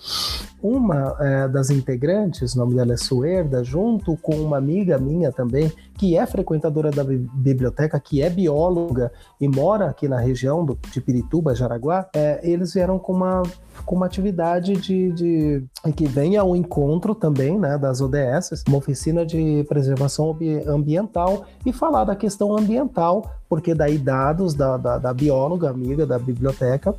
uma 0.63 1.17
é, 1.21 1.49
das 1.49 1.71
integrantes, 1.71 2.55
o 2.55 2.59
nome 2.59 2.75
dela 2.75 2.93
é 2.93 2.97
Suerda, 2.97 3.65
junto 3.65 4.17
com 4.17 4.37
uma 4.37 4.61
amiga 4.67 4.99
minha 4.99 5.31
também, 5.31 5.73
que 5.97 6.17
é 6.17 6.27
frequentadora 6.27 6.91
da 6.91 7.03
biblioteca, 7.03 7.99
que 7.99 8.23
é 8.23 8.29
bióloga 8.29 9.11
e 9.41 9.49
mora 9.49 9.87
aqui 9.87 10.07
na 10.07 10.19
região 10.19 10.65
do, 10.65 10.79
de 10.93 11.01
Pirituba, 11.01 11.55
Jaraguá, 11.55 12.09
é, 12.15 12.41
eles 12.43 12.75
vieram 12.75 12.99
com 12.99 13.13
uma, 13.13 13.43
com 13.85 13.97
uma 13.97 14.07
atividade 14.07 14.75
de, 14.75 15.13
de 15.13 15.65
que 15.97 16.07
vem 16.07 16.37
ao 16.37 16.55
encontro 16.55 17.15
também 17.15 17.59
né, 17.59 17.79
das 17.79 18.01
ODS, 18.01 18.65
uma 18.69 18.79
oficina 18.79 19.25
de 19.25 19.65
preservação 19.69 20.37
ambiental 20.67 21.45
e 21.65 21.73
falar 21.73 22.05
da 22.05 22.15
questão 22.15 22.57
ambiental, 22.57 23.31
porque 23.49 23.75
daí 23.75 23.97
dados 23.97 24.55
da, 24.55 24.77
da, 24.77 24.99
da 24.99 25.15
bióloga 25.15 25.71
amiga 25.71 26.07
da 26.07 26.19
biblioteca, 26.19 26.95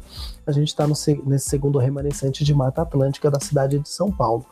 a 0.45 0.51
gente 0.51 0.69
está 0.69 0.87
nesse 0.87 1.49
segundo 1.49 1.77
remanescente 1.77 2.43
de 2.43 2.53
Mata 2.53 2.81
Atlântica 2.81 3.29
da 3.29 3.39
cidade 3.39 3.77
de 3.79 3.89
São 3.89 4.09
Paulo. 4.09 4.45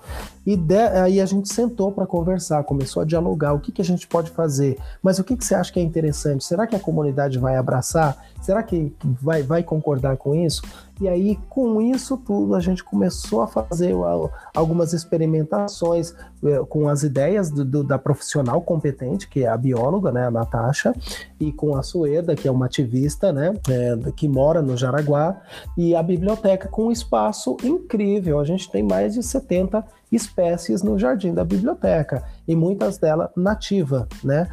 E 0.46 0.58
de, 0.58 0.76
aí 0.76 1.22
a 1.22 1.26
gente 1.26 1.52
sentou 1.52 1.92
para 1.92 2.06
conversar, 2.06 2.64
começou 2.66 3.02
a 3.02 3.06
dialogar 3.06 3.54
o 3.54 3.60
que, 3.60 3.72
que 3.72 3.82
a 3.82 3.86
gente 3.86 4.06
pode 4.06 4.32
fazer, 4.36 4.78
mas 5.02 5.18
o 5.18 5.24
que, 5.24 5.36
que 5.36 5.46
você 5.46 5.56
acha 5.56 5.72
que 5.72 5.80
é 5.80 5.84
interessante? 5.84 6.44
Será 6.44 6.68
que 6.68 6.76
a 6.76 6.80
comunidade 6.80 7.40
vai 7.40 7.56
abraçar? 7.56 8.18
Será 8.42 8.62
que 8.62 8.94
vai, 9.22 9.42
vai 9.42 9.64
concordar 9.64 10.18
com 10.18 10.36
isso? 10.36 10.62
E 11.02 11.10
aí, 11.10 11.38
com 11.50 11.82
isso 11.82 12.16
tudo, 12.18 12.56
a 12.56 12.60
gente 12.62 12.84
começou 12.84 13.42
a 13.42 13.48
fazer 13.48 13.94
algumas 14.54 14.94
experimentações 14.94 16.14
é, 16.44 16.60
com 16.70 16.88
as 16.88 17.04
ideias 17.04 17.52
do, 17.52 17.66
do, 17.66 17.84
da 17.84 17.98
profissional 17.98 18.62
competente, 18.62 19.28
que 19.28 19.44
é 19.44 19.48
a 19.48 19.58
bióloga, 19.58 20.12
né, 20.12 20.28
a 20.28 20.32
Natasha, 20.32 20.94
e 21.38 21.52
com 21.52 21.76
a 21.76 21.84
Sueda, 21.84 22.34
que 22.34 22.48
é 22.48 22.52
uma 22.52 22.68
ativista, 22.68 23.34
né, 23.34 23.54
é, 23.70 24.12
que 24.12 24.28
mora 24.28 24.62
no 24.62 24.78
Jaraguá, 24.78 25.42
e 25.78 25.94
a 25.94 26.02
biblioteca 26.02 26.70
com 26.70 26.86
um 26.86 26.92
espaço 26.92 27.58
incrível. 27.62 28.40
A 28.40 28.46
gente 28.46 28.72
tem 28.72 28.82
mais 28.82 29.16
de 29.16 29.22
70 29.22 29.84
espécies 30.10 30.82
no 30.82 30.98
jardim 30.98 31.34
da 31.34 31.44
biblioteca 31.44 32.24
e 32.48 32.56
muitas 32.56 32.98
delas 32.98 33.30
nativa, 33.36 34.08
né, 34.24 34.48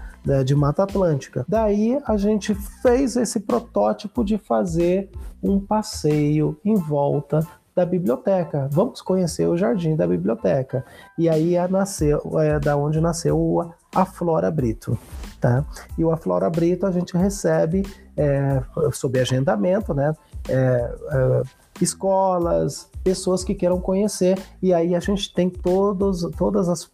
de 0.44 0.54
Mata 0.54 0.84
Atlântica. 0.84 1.44
Daí 1.48 2.00
a 2.06 2.16
gente 2.16 2.54
fez 2.54 3.16
esse 3.16 3.40
protótipo 3.40 4.24
de 4.24 4.38
fazer 4.38 5.10
um 5.42 5.58
passeio 5.58 6.56
em 6.64 6.74
volta 6.74 7.46
da 7.74 7.84
biblioteca. 7.86 8.68
Vamos 8.70 9.00
conhecer 9.00 9.48
o 9.48 9.56
jardim 9.56 9.96
da 9.96 10.06
biblioteca. 10.06 10.84
E 11.18 11.28
aí 11.28 11.56
é, 11.56 11.66
nasceu, 11.66 12.20
é 12.38 12.58
da 12.60 12.76
onde 12.76 13.00
nasceu 13.00 13.72
a 13.94 14.04
Flora 14.04 14.50
Brito. 14.50 14.98
Tá? 15.40 15.64
E 15.98 16.04
o 16.04 16.12
Aflora 16.12 16.48
Brito 16.48 16.86
a 16.86 16.92
gente 16.92 17.16
recebe 17.16 17.82
é, 18.16 18.62
sob 18.92 19.18
agendamento, 19.18 19.92
né? 19.92 20.14
É, 20.48 20.54
é, 20.54 21.42
escolas, 21.80 22.88
pessoas 23.02 23.44
que 23.44 23.54
queiram 23.54 23.80
conhecer. 23.80 24.38
E 24.62 24.72
aí 24.72 24.94
a 24.94 25.00
gente 25.00 25.32
tem 25.34 25.50
todos, 25.50 26.22
todas 26.36 26.68
as, 26.68 26.90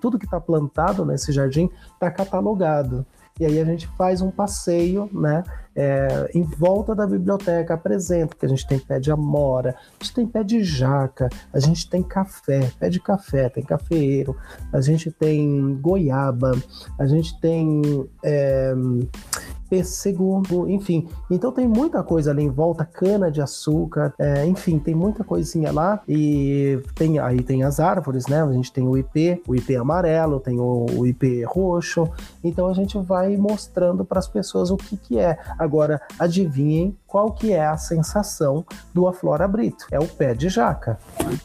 tudo 0.00 0.18
que 0.18 0.24
está 0.24 0.40
plantado 0.40 1.04
nesse 1.04 1.32
jardim 1.32 1.70
está 1.94 2.10
catalogado. 2.10 3.06
E 3.40 3.46
aí 3.46 3.58
a 3.58 3.64
gente 3.64 3.86
faz 3.96 4.20
um 4.20 4.30
passeio, 4.30 5.08
né? 5.12 5.42
É, 5.74 6.30
em 6.34 6.42
volta 6.42 6.94
da 6.94 7.06
biblioteca, 7.06 7.72
apresenta 7.72 8.36
que 8.38 8.44
a 8.44 8.48
gente 8.48 8.66
tem 8.66 8.78
pé 8.78 9.00
de 9.00 9.10
amora, 9.10 9.74
a 9.98 10.04
gente 10.04 10.14
tem 10.14 10.26
pé 10.26 10.44
de 10.44 10.62
jaca, 10.62 11.30
a 11.50 11.58
gente 11.58 11.88
tem 11.88 12.02
café, 12.02 12.70
pé 12.78 12.90
de 12.90 13.00
café, 13.00 13.48
tem 13.48 13.64
cafeeiro, 13.64 14.36
a 14.70 14.82
gente 14.82 15.10
tem 15.10 15.78
goiaba, 15.80 16.52
a 16.98 17.06
gente 17.06 17.40
tem 17.40 17.80
é, 18.22 18.74
pêssego, 19.72 20.42
enfim. 20.68 21.08
Então 21.30 21.50
tem 21.50 21.66
muita 21.66 22.02
coisa 22.02 22.30
ali 22.30 22.42
em 22.42 22.50
volta, 22.50 22.84
cana 22.84 23.30
de 23.30 23.40
açúcar, 23.40 24.12
é, 24.18 24.44
enfim, 24.44 24.78
tem 24.78 24.94
muita 24.94 25.24
coisinha 25.24 25.72
lá 25.72 26.02
e 26.06 26.78
tem 26.94 27.18
aí 27.18 27.42
tem 27.42 27.62
as 27.62 27.80
árvores, 27.80 28.26
né? 28.26 28.42
A 28.42 28.52
gente 28.52 28.70
tem 28.70 28.86
o 28.86 28.98
IP, 28.98 29.42
o 29.48 29.56
IP 29.56 29.74
amarelo, 29.74 30.38
tem 30.40 30.60
o, 30.60 30.84
o 30.94 31.06
IP 31.06 31.42
roxo. 31.44 32.06
Então 32.44 32.66
a 32.66 32.74
gente 32.74 32.98
vai 32.98 33.34
mostrando 33.38 34.04
para 34.04 34.18
as 34.18 34.28
pessoas 34.28 34.70
o 34.70 34.76
que 34.76 34.94
que 34.94 35.18
é. 35.18 35.38
Agora 35.58 36.02
adivinhem 36.18 36.94
qual 37.06 37.32
que 37.32 37.54
é 37.54 37.64
a 37.64 37.78
sensação 37.78 38.66
do 38.92 39.08
Aflora 39.08 39.48
Brito? 39.48 39.86
É 39.90 39.98
o 39.98 40.06
pé 40.06 40.34
de 40.34 40.50
jaca, 40.50 40.98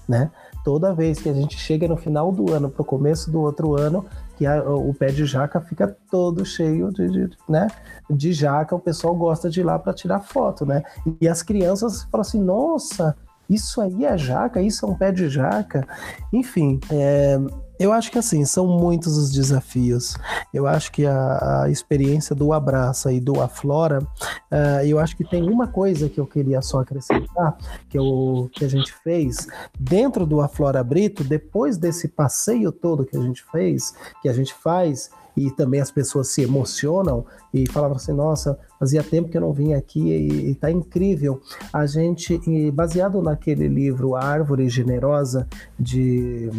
né? 0.06 0.30
Toda 0.66 0.94
vez 0.94 1.18
que 1.18 1.30
a 1.30 1.34
gente 1.34 1.58
chega 1.58 1.88
no 1.88 1.96
final 1.96 2.30
do 2.30 2.52
ano 2.52 2.70
para 2.70 2.82
o 2.82 2.86
começo 2.86 3.32
do 3.32 3.40
outro 3.40 3.80
ano, 3.80 4.06
que 4.38 4.46
a, 4.46 4.64
o 4.64 4.94
pé 4.94 5.08
de 5.08 5.26
jaca 5.26 5.60
fica 5.60 5.96
todo 6.12 6.46
cheio 6.46 6.92
de, 6.92 7.10
de, 7.10 7.38
né, 7.50 7.68
de 8.10 8.32
jaca, 8.32 8.76
o 8.76 8.80
pessoal 8.80 9.16
gosta 9.16 9.50
de 9.50 9.62
ir 9.62 9.64
lá 9.64 9.80
para 9.80 9.94
tirar 9.94 10.20
foto, 10.20 10.66
né? 10.66 10.84
E 11.20 11.28
as 11.28 11.42
crianças 11.42 12.04
falam 12.04 12.22
assim, 12.22 12.42
nossa, 12.42 13.16
isso 13.50 13.82
aí 13.82 14.06
é 14.06 14.18
jaca, 14.18 14.62
isso 14.62 14.86
é 14.86 14.90
um 14.90 14.96
pé 14.96 15.12
de 15.12 15.28
jaca. 15.28 15.88
Enfim, 16.32 16.80
é, 16.92 17.38
eu 17.80 17.94
acho 17.94 18.12
que 18.12 18.18
assim, 18.18 18.44
são 18.46 18.68
muitos 18.68 19.18
os 19.18 19.32
desafios. 19.32 20.16
Eu 20.54 20.68
acho 20.68 20.92
que 20.92 21.06
a, 21.06 21.64
a 21.64 21.70
experiência 21.70 22.36
do 22.36 22.54
Abraça 22.54 23.12
e 23.12 23.20
do 23.20 23.42
Aflora, 23.42 24.02
uh, 24.02 24.86
eu 24.86 25.00
acho 25.00 25.16
que 25.16 25.24
tem 25.24 25.50
uma 25.50 25.68
coisa 25.68 26.10
que 26.10 26.20
eu 26.20 26.26
queria 26.26 26.62
só 26.62 26.80
acrescentar, 26.80 27.58
que, 27.90 27.98
eu, 27.98 28.50
que 28.54 28.66
a 28.66 28.68
gente 28.68 28.94
fez 29.04 29.48
dentro 29.80 30.26
do 30.26 30.42
Aflora 30.42 30.84
Brito, 30.84 31.24
depois 31.24 31.78
desse 31.78 32.08
passeio 32.08 32.72
todo 32.72 33.06
que 33.06 33.16
a 33.16 33.22
gente 33.22 33.44
fez, 33.52 33.94
que 34.22 34.30
a 34.30 34.34
gente 34.34 34.54
faz, 34.54 35.10
e 35.38 35.52
também 35.52 35.80
as 35.80 35.92
pessoas 35.92 36.30
se 36.30 36.42
emocionam 36.42 37.24
e 37.54 37.70
falavam 37.70 37.96
assim: 37.96 38.12
nossa, 38.12 38.58
fazia 38.80 39.04
tempo 39.04 39.30
que 39.30 39.38
eu 39.38 39.42
não 39.42 39.54
vim 39.54 39.74
aqui 39.74 40.02
e, 40.02 40.52
está 40.52 40.72
incrível. 40.72 41.40
A 41.72 41.86
gente, 41.86 42.40
baseado 42.72 43.22
naquele 43.22 43.68
livro 43.68 44.16
Árvore 44.16 44.68
Generosa 44.68 45.48
de 45.80 46.50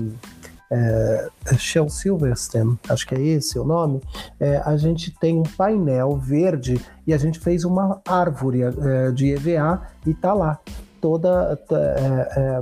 é, 0.70 1.28
Shell 1.56 1.88
Silverstein, 1.88 2.78
acho 2.88 3.06
que 3.06 3.14
é 3.14 3.20
esse 3.20 3.58
o 3.58 3.64
nome, 3.64 4.00
é, 4.38 4.58
a 4.58 4.76
gente 4.76 5.10
tem 5.10 5.38
um 5.38 5.42
painel 5.42 6.16
verde 6.16 6.80
e 7.06 7.14
a 7.14 7.18
gente 7.18 7.38
fez 7.38 7.64
uma 7.64 8.00
árvore 8.06 8.62
é, 8.62 9.10
de 9.12 9.32
EVA 9.32 9.82
e 10.06 10.14
tá 10.14 10.32
lá. 10.32 10.58
Toda 11.00 11.56
é, 11.70 11.76
é, 11.76 12.60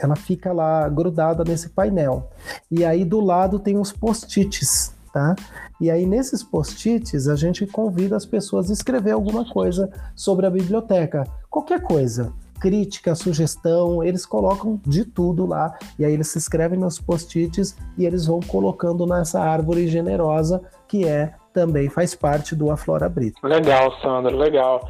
ela 0.00 0.16
fica 0.16 0.52
lá 0.52 0.88
grudada 0.88 1.44
nesse 1.44 1.68
painel. 1.68 2.30
E 2.68 2.84
aí 2.84 3.04
do 3.04 3.20
lado 3.20 3.60
tem 3.60 3.78
os 3.78 3.92
post-its, 3.92 4.92
tá? 5.12 5.36
E 5.80 5.88
aí 5.88 6.04
nesses 6.04 6.42
post-its 6.42 7.28
a 7.28 7.36
gente 7.36 7.64
convida 7.64 8.16
as 8.16 8.26
pessoas 8.26 8.70
a 8.70 8.72
escrever 8.72 9.12
alguma 9.12 9.48
coisa 9.48 9.88
sobre 10.16 10.46
a 10.46 10.50
biblioteca, 10.50 11.28
qualquer 11.48 11.80
coisa 11.80 12.32
crítica, 12.58 13.14
sugestão, 13.14 14.02
eles 14.02 14.24
colocam 14.26 14.80
de 14.86 15.04
tudo 15.04 15.46
lá. 15.46 15.76
E 15.98 16.04
aí 16.04 16.12
eles 16.12 16.28
se 16.28 16.38
inscrevem 16.38 16.78
nos 16.78 16.98
post-its 16.98 17.76
e 17.96 18.04
eles 18.04 18.26
vão 18.26 18.40
colocando 18.40 19.06
nessa 19.06 19.40
árvore 19.40 19.88
generosa 19.88 20.62
que 20.88 21.04
é 21.04 21.34
também 21.56 21.88
faz 21.88 22.14
parte 22.14 22.54
do 22.54 22.70
Aflora 22.70 23.08
Brito. 23.08 23.40
Legal, 23.42 23.90
Sandro, 24.02 24.36
legal. 24.36 24.86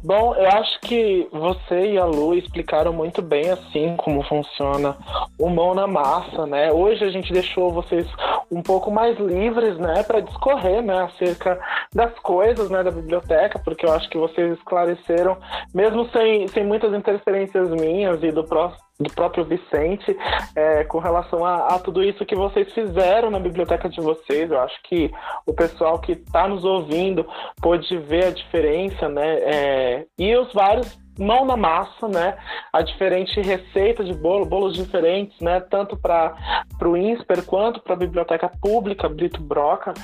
Bom, 0.00 0.32
eu 0.36 0.48
acho 0.48 0.80
que 0.82 1.28
você 1.32 1.94
e 1.94 1.98
a 1.98 2.04
Lu 2.04 2.34
explicaram 2.34 2.92
muito 2.92 3.20
bem 3.20 3.50
assim 3.50 3.96
como 3.96 4.22
funciona 4.22 4.96
o 5.36 5.50
mão 5.50 5.74
na 5.74 5.88
massa, 5.88 6.46
né? 6.46 6.70
Hoje 6.70 7.02
a 7.04 7.10
gente 7.10 7.32
deixou 7.32 7.72
vocês 7.72 8.06
um 8.48 8.62
pouco 8.62 8.92
mais 8.92 9.18
livres, 9.18 9.76
né, 9.76 10.04
para 10.04 10.20
discorrer, 10.20 10.82
né, 10.82 11.02
acerca 11.02 11.58
das 11.92 12.16
coisas, 12.20 12.70
né, 12.70 12.84
da 12.84 12.90
biblioteca, 12.92 13.58
porque 13.58 13.84
eu 13.84 13.92
acho 13.92 14.08
que 14.08 14.18
vocês 14.18 14.56
esclareceram, 14.56 15.36
mesmo 15.74 16.08
sem, 16.10 16.46
sem 16.48 16.64
muitas 16.64 16.94
interferências 16.94 17.68
minhas 17.70 18.22
e 18.22 18.30
do 18.30 18.44
próximo 18.44 18.84
do 18.98 19.12
próprio 19.12 19.44
Vicente 19.44 20.16
é, 20.54 20.84
com 20.84 20.98
relação 20.98 21.44
a, 21.44 21.74
a, 21.74 21.78
tudo 21.78 22.02
isso 22.02 22.24
que 22.24 22.36
vocês 22.36 22.72
fizeram 22.72 23.30
na 23.30 23.38
biblioteca 23.38 23.88
de 23.88 24.00
vocês. 24.00 24.50
Eu 24.50 24.60
acho 24.60 24.80
que 24.84 25.10
o 25.46 25.52
pessoal 25.52 25.98
que 25.98 26.12
está 26.12 26.46
nos 26.46 26.64
ouvindo 26.64 27.26
pôde 27.60 27.96
ver 27.98 28.26
a 28.26 28.30
diferença, 28.30 29.08
né? 29.08 29.38
É, 29.38 30.06
e 30.18 30.36
os 30.36 30.52
vários 30.52 30.96
mão 31.18 31.44
na 31.44 31.56
massa, 31.56 32.08
né? 32.08 32.36
A 32.72 32.82
diferente 32.82 33.40
receita 33.40 34.04
de 34.04 34.12
bolo, 34.14 34.44
bolos 34.44 34.74
diferentes, 34.74 35.38
né? 35.40 35.60
Tanto 35.60 35.96
para 35.96 36.34
o 36.82 36.96
INSPER 36.96 37.44
quanto 37.44 37.80
para 37.80 37.94
a 37.94 37.98
Biblioteca 37.98 38.50
Pública 38.60 39.08
Brito 39.08 39.40
Broca. 39.40 39.94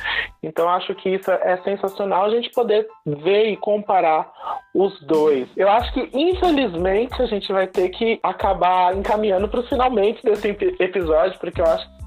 Então 0.43 0.69
acho 0.69 0.95
que 0.95 1.11
isso 1.11 1.31
é 1.31 1.57
sensacional 1.63 2.25
a 2.25 2.31
gente 2.31 2.51
poder 2.51 2.87
ver 3.05 3.51
e 3.51 3.57
comparar 3.57 4.31
os 4.75 5.01
dois. 5.03 5.49
Eu 5.57 5.69
acho 5.69 5.93
que 5.93 6.09
infelizmente 6.13 7.21
a 7.21 7.27
gente 7.27 7.53
vai 7.53 7.67
ter 7.67 7.89
que 7.91 8.19
acabar 8.23 8.97
encaminhando 8.97 9.49
para 9.49 9.61
os 9.61 9.69
finalmente 9.69 10.23
desse 10.23 10.49
episódio, 10.49 11.39
porque 11.39 11.61
eu 11.61 11.67
acho 11.67 11.87
que 11.87 12.00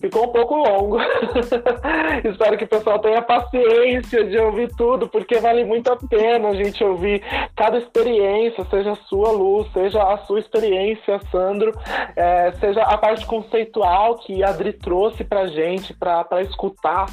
ficou 0.00 0.24
um 0.24 0.32
pouco 0.32 0.56
longo. 0.56 0.98
Espero 2.24 2.56
que 2.56 2.64
o 2.64 2.68
pessoal 2.68 2.98
tenha 2.98 3.22
paciência 3.22 4.24
de 4.24 4.38
ouvir 4.38 4.68
tudo, 4.76 5.08
porque 5.08 5.38
vale 5.38 5.64
muito 5.64 5.90
a 5.90 5.96
pena 5.96 6.48
a 6.48 6.54
gente 6.54 6.82
ouvir 6.82 7.22
cada 7.56 7.78
experiência, 7.78 8.64
seja 8.70 8.92
a 8.92 8.96
sua 9.08 9.30
luz, 9.30 9.66
seja 9.72 10.02
a 10.02 10.18
sua 10.18 10.38
experiência, 10.38 11.20
Sandro, 11.30 11.72
é, 12.14 12.52
seja 12.52 12.82
a 12.82 12.96
parte 12.98 13.26
conceitual 13.26 14.16
que 14.18 14.42
a 14.42 14.48
Adri 14.48 14.72
trouxe 14.72 15.24
pra 15.24 15.46
gente, 15.48 15.94
para 15.94 16.42
escutar 16.42 17.06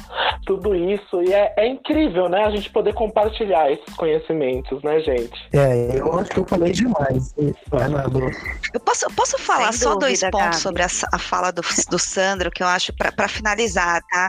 tudo 0.46 0.74
isso. 0.74 1.22
E 1.22 1.32
é, 1.32 1.52
é, 1.56 1.66
incrível, 1.66 2.28
né, 2.28 2.44
a 2.44 2.50
gente 2.50 2.70
poder 2.70 2.94
compartilhar 2.94 3.70
esses 3.70 3.94
conhecimentos, 3.96 4.82
né, 4.82 5.00
gente? 5.00 5.48
É, 5.52 5.98
eu 5.98 6.18
acho 6.18 6.30
que 6.30 6.38
eu 6.38 6.46
falei 6.46 6.72
demais, 6.72 7.34
Fernando. 7.68 8.20
Eu 8.72 8.80
posso, 8.80 9.06
posso 9.14 9.38
falar 9.38 9.72
Sem 9.72 9.82
só 9.82 9.94
dúvida, 9.94 10.06
dois 10.06 10.20
pontos 10.22 10.40
Gabi. 10.40 10.56
sobre 10.56 10.82
a, 10.82 10.86
a 11.12 11.18
fala 11.18 11.50
do, 11.50 11.62
do 11.90 11.98
Sandro, 12.04 12.50
que 12.50 12.62
eu 12.62 12.66
acho 12.66 12.92
para 12.92 13.28
finalizar, 13.28 14.02
tá? 14.10 14.28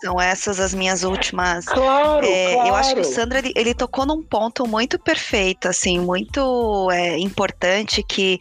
São 0.00 0.20
essas 0.20 0.60
as 0.60 0.74
minhas 0.74 1.02
últimas. 1.02 1.64
Claro, 1.64 2.24
é, 2.24 2.54
claro. 2.54 2.68
Eu 2.68 2.74
acho 2.74 2.94
que 2.94 3.00
o 3.00 3.04
Sandro 3.04 3.38
ele, 3.38 3.52
ele, 3.56 3.74
tocou 3.74 4.06
num 4.06 4.22
ponto 4.22 4.66
muito 4.66 4.98
perfeito, 4.98 5.68
assim, 5.68 5.98
muito 5.98 6.90
é, 6.90 7.18
importante 7.18 8.02
que 8.02 8.38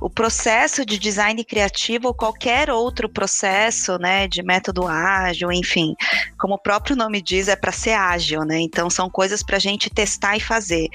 o 0.00 0.10
processo 0.10 0.84
de 0.84 0.98
design 0.98 1.42
criativo 1.44 2.08
ou 2.08 2.14
qualquer 2.14 2.70
outro 2.70 3.08
processo, 3.08 3.98
né, 3.98 4.28
de 4.28 4.42
método 4.42 4.86
ágil, 4.86 5.50
enfim, 5.50 5.94
como 6.38 6.54
o 6.54 6.58
próprio 6.58 6.96
nome 6.96 7.22
diz, 7.22 7.48
é 7.48 7.56
para 7.56 7.72
ser 7.72 7.92
ágil, 7.92 8.44
né? 8.44 8.60
Então 8.60 8.90
são 8.90 9.08
coisas 9.08 9.42
para 9.42 9.56
a 9.56 9.60
gente 9.60 9.90
testar 9.90 10.36
e 10.36 10.40
fazer. 10.40 10.88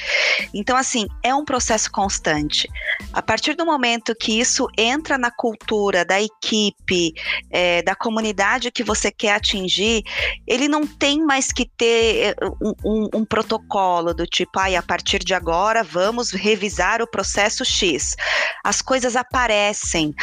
Então 0.53 0.77
assim 0.77 1.07
é 1.23 1.33
um 1.33 1.45
processo 1.45 1.91
constante. 1.91 2.69
A 3.11 3.21
partir 3.21 3.55
do 3.55 3.65
momento 3.65 4.15
que 4.15 4.39
isso 4.39 4.67
entra 4.77 5.17
na 5.17 5.31
cultura 5.31 6.05
da 6.05 6.21
equipe 6.21 7.13
é, 7.51 7.81
da 7.81 7.95
comunidade 7.95 8.71
que 8.71 8.83
você 8.83 9.11
quer 9.11 9.35
atingir, 9.35 10.03
ele 10.47 10.67
não 10.67 10.85
tem 10.85 11.23
mais 11.23 11.51
que 11.51 11.65
ter 11.77 12.35
é, 12.41 12.45
um, 12.61 12.73
um, 12.83 13.09
um 13.19 13.25
protocolo 13.25 14.13
do 14.13 14.25
tipo, 14.25 14.59
ah, 14.59 14.77
a 14.77 14.83
partir 14.83 15.19
de 15.19 15.33
agora 15.33 15.83
vamos 15.83 16.31
revisar 16.31 17.01
o 17.01 17.07
processo 17.07 17.63
X. 17.63 18.15
As 18.63 18.81
coisas 18.81 19.15
aparecem 19.15 20.13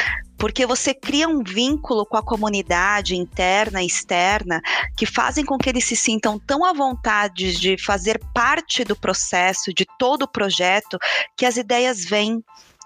porque 0.43 0.66
você 0.66 0.93
cria 0.93 1.28
um 1.28 1.40
vínculo 1.40 2.05
com 2.05 2.16
a 2.16 2.23
comunidade 2.23 3.14
interna 3.14 3.81
e 3.81 3.86
externa 3.86 4.60
que 4.97 5.06
fazem 5.06 5.44
com 5.44 5.56
que 5.56 5.69
eles 5.69 5.85
se 5.85 5.94
sintam 5.94 6.36
tão 6.36 6.64
à 6.64 6.73
vontade 6.73 7.56
de 7.60 7.77
fazer 7.81 8.20
parte 8.35 8.82
do 8.82 8.97
processo, 8.97 9.73
de 9.73 9.86
todo 10.01 10.23
o 10.23 10.28
projeto, 10.28 10.98
que 11.36 11.47
as 11.47 11.56
ideias 11.56 12.05
vêm 12.05 12.43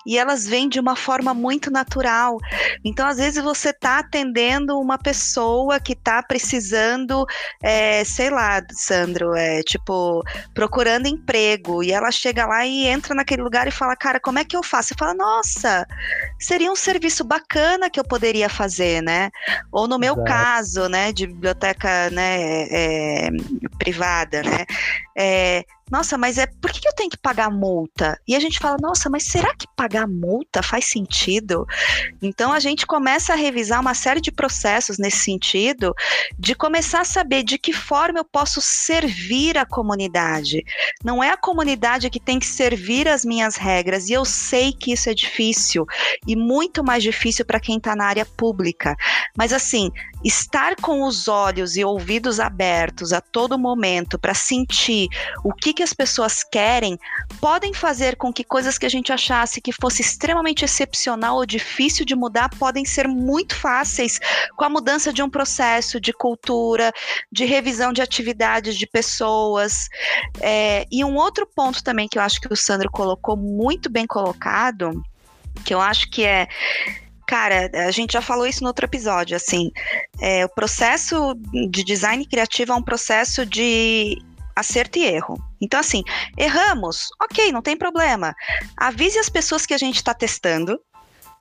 e 0.06 0.16
elas 0.16 0.46
vêm 0.46 0.68
de 0.68 0.78
uma 0.78 0.94
forma 0.94 1.34
muito 1.34 1.70
natural. 1.70 2.38
Então, 2.84 3.06
às 3.06 3.18
vezes, 3.18 3.42
você 3.42 3.70
está 3.70 3.98
atendendo 3.98 4.78
uma 4.78 4.96
pessoa 4.96 5.80
que 5.80 5.92
está 5.92 6.22
precisando, 6.22 7.26
é, 7.62 8.04
sei 8.04 8.30
lá, 8.30 8.62
Sandro, 8.72 9.34
é 9.34 9.62
tipo, 9.62 10.22
procurando 10.54 11.08
emprego, 11.08 11.82
e 11.82 11.92
ela 11.92 12.10
chega 12.12 12.46
lá 12.46 12.64
e 12.64 12.86
entra 12.86 13.14
naquele 13.14 13.42
lugar 13.42 13.66
e 13.66 13.72
fala, 13.72 13.96
cara, 13.96 14.20
como 14.20 14.38
é 14.38 14.44
que 14.44 14.56
eu 14.56 14.62
faço? 14.62 14.88
Você 14.88 14.94
fala, 14.94 15.14
nossa, 15.14 15.86
seria 16.38 16.70
um 16.70 16.76
serviço 16.76 17.24
bacana 17.24 17.90
que 17.90 17.98
eu 17.98 18.04
poderia 18.04 18.48
fazer, 18.48 19.02
né? 19.02 19.30
Ou 19.72 19.88
no 19.88 19.98
meu 19.98 20.14
Exato. 20.14 20.28
caso, 20.28 20.88
né, 20.88 21.12
de 21.12 21.26
biblioteca 21.26 22.10
né, 22.10 22.66
é, 22.70 23.28
privada, 23.78 24.42
né? 24.42 24.64
É, 25.16 25.64
nossa, 25.90 26.18
mas 26.18 26.36
é 26.36 26.46
por 26.46 26.72
que 26.72 26.86
eu 26.86 26.94
tenho 26.94 27.10
que 27.10 27.16
pagar 27.16 27.50
multa? 27.50 28.18
E 28.26 28.34
a 28.34 28.40
gente 28.40 28.58
fala, 28.58 28.76
nossa, 28.80 29.08
mas 29.08 29.22
será 29.24 29.54
que 29.54 29.66
pagar 29.76 30.08
multa 30.08 30.62
faz 30.62 30.86
sentido? 30.86 31.64
Então 32.20 32.52
a 32.52 32.58
gente 32.58 32.86
começa 32.86 33.32
a 33.32 33.36
revisar 33.36 33.80
uma 33.80 33.94
série 33.94 34.20
de 34.20 34.32
processos 34.32 34.98
nesse 34.98 35.18
sentido, 35.18 35.94
de 36.36 36.56
começar 36.56 37.00
a 37.02 37.04
saber 37.04 37.44
de 37.44 37.56
que 37.56 37.72
forma 37.72 38.18
eu 38.18 38.24
posso 38.24 38.60
servir 38.60 39.56
a 39.56 39.64
comunidade. 39.64 40.64
Não 41.04 41.22
é 41.22 41.30
a 41.30 41.36
comunidade 41.36 42.10
que 42.10 42.18
tem 42.18 42.40
que 42.40 42.46
servir 42.46 43.06
as 43.06 43.24
minhas 43.24 43.56
regras, 43.56 44.08
e 44.08 44.12
eu 44.12 44.24
sei 44.24 44.72
que 44.72 44.92
isso 44.92 45.08
é 45.08 45.14
difícil, 45.14 45.86
e 46.26 46.34
muito 46.34 46.82
mais 46.82 47.02
difícil 47.02 47.44
para 47.44 47.60
quem 47.60 47.76
está 47.76 47.94
na 47.94 48.06
área 48.06 48.26
pública. 48.26 48.96
Mas 49.36 49.52
assim, 49.52 49.90
estar 50.26 50.74
com 50.76 51.04
os 51.04 51.28
olhos 51.28 51.76
e 51.76 51.84
ouvidos 51.84 52.40
abertos 52.40 53.12
a 53.12 53.20
todo 53.20 53.56
momento 53.56 54.18
para 54.18 54.34
sentir 54.34 55.08
o 55.44 55.52
que, 55.52 55.72
que 55.72 55.82
as 55.82 55.92
pessoas 55.92 56.42
querem, 56.42 56.98
podem 57.40 57.72
fazer 57.72 58.16
com 58.16 58.32
que 58.32 58.42
coisas 58.42 58.76
que 58.76 58.86
a 58.86 58.88
gente 58.88 59.12
achasse 59.12 59.60
que 59.60 59.70
fosse 59.72 60.02
extremamente 60.02 60.64
excepcional 60.64 61.36
ou 61.36 61.46
difícil 61.46 62.04
de 62.04 62.16
mudar 62.16 62.50
podem 62.58 62.84
ser 62.84 63.06
muito 63.06 63.54
fáceis 63.54 64.18
com 64.56 64.64
a 64.64 64.68
mudança 64.68 65.12
de 65.12 65.22
um 65.22 65.30
processo 65.30 66.00
de 66.00 66.12
cultura, 66.12 66.92
de 67.30 67.44
revisão 67.44 67.92
de 67.92 68.02
atividades 68.02 68.76
de 68.76 68.86
pessoas. 68.86 69.88
É, 70.40 70.86
e 70.90 71.04
um 71.04 71.14
outro 71.14 71.46
ponto 71.46 71.84
também 71.84 72.08
que 72.08 72.18
eu 72.18 72.22
acho 72.22 72.40
que 72.40 72.52
o 72.52 72.56
Sandro 72.56 72.90
colocou 72.90 73.36
muito 73.36 73.88
bem 73.88 74.06
colocado, 74.06 74.90
que 75.64 75.72
eu 75.72 75.80
acho 75.80 76.10
que 76.10 76.24
é 76.24 76.48
Cara, 77.26 77.70
a 77.86 77.90
gente 77.90 78.12
já 78.12 78.22
falou 78.22 78.46
isso 78.46 78.62
no 78.62 78.68
outro 78.68 78.86
episódio, 78.86 79.36
assim, 79.36 79.70
é, 80.20 80.44
o 80.44 80.48
processo 80.48 81.34
de 81.70 81.82
design 81.82 82.24
criativo 82.24 82.72
é 82.72 82.76
um 82.76 82.82
processo 82.82 83.44
de 83.44 84.16
acerto 84.54 84.98
e 84.98 85.04
erro. 85.04 85.36
Então, 85.60 85.78
assim, 85.80 86.02
erramos, 86.36 87.08
ok, 87.20 87.50
não 87.52 87.60
tem 87.60 87.76
problema. 87.76 88.34
Avise 88.76 89.18
as 89.18 89.28
pessoas 89.28 89.66
que 89.66 89.74
a 89.74 89.78
gente 89.78 89.96
está 89.96 90.14
testando, 90.14 90.80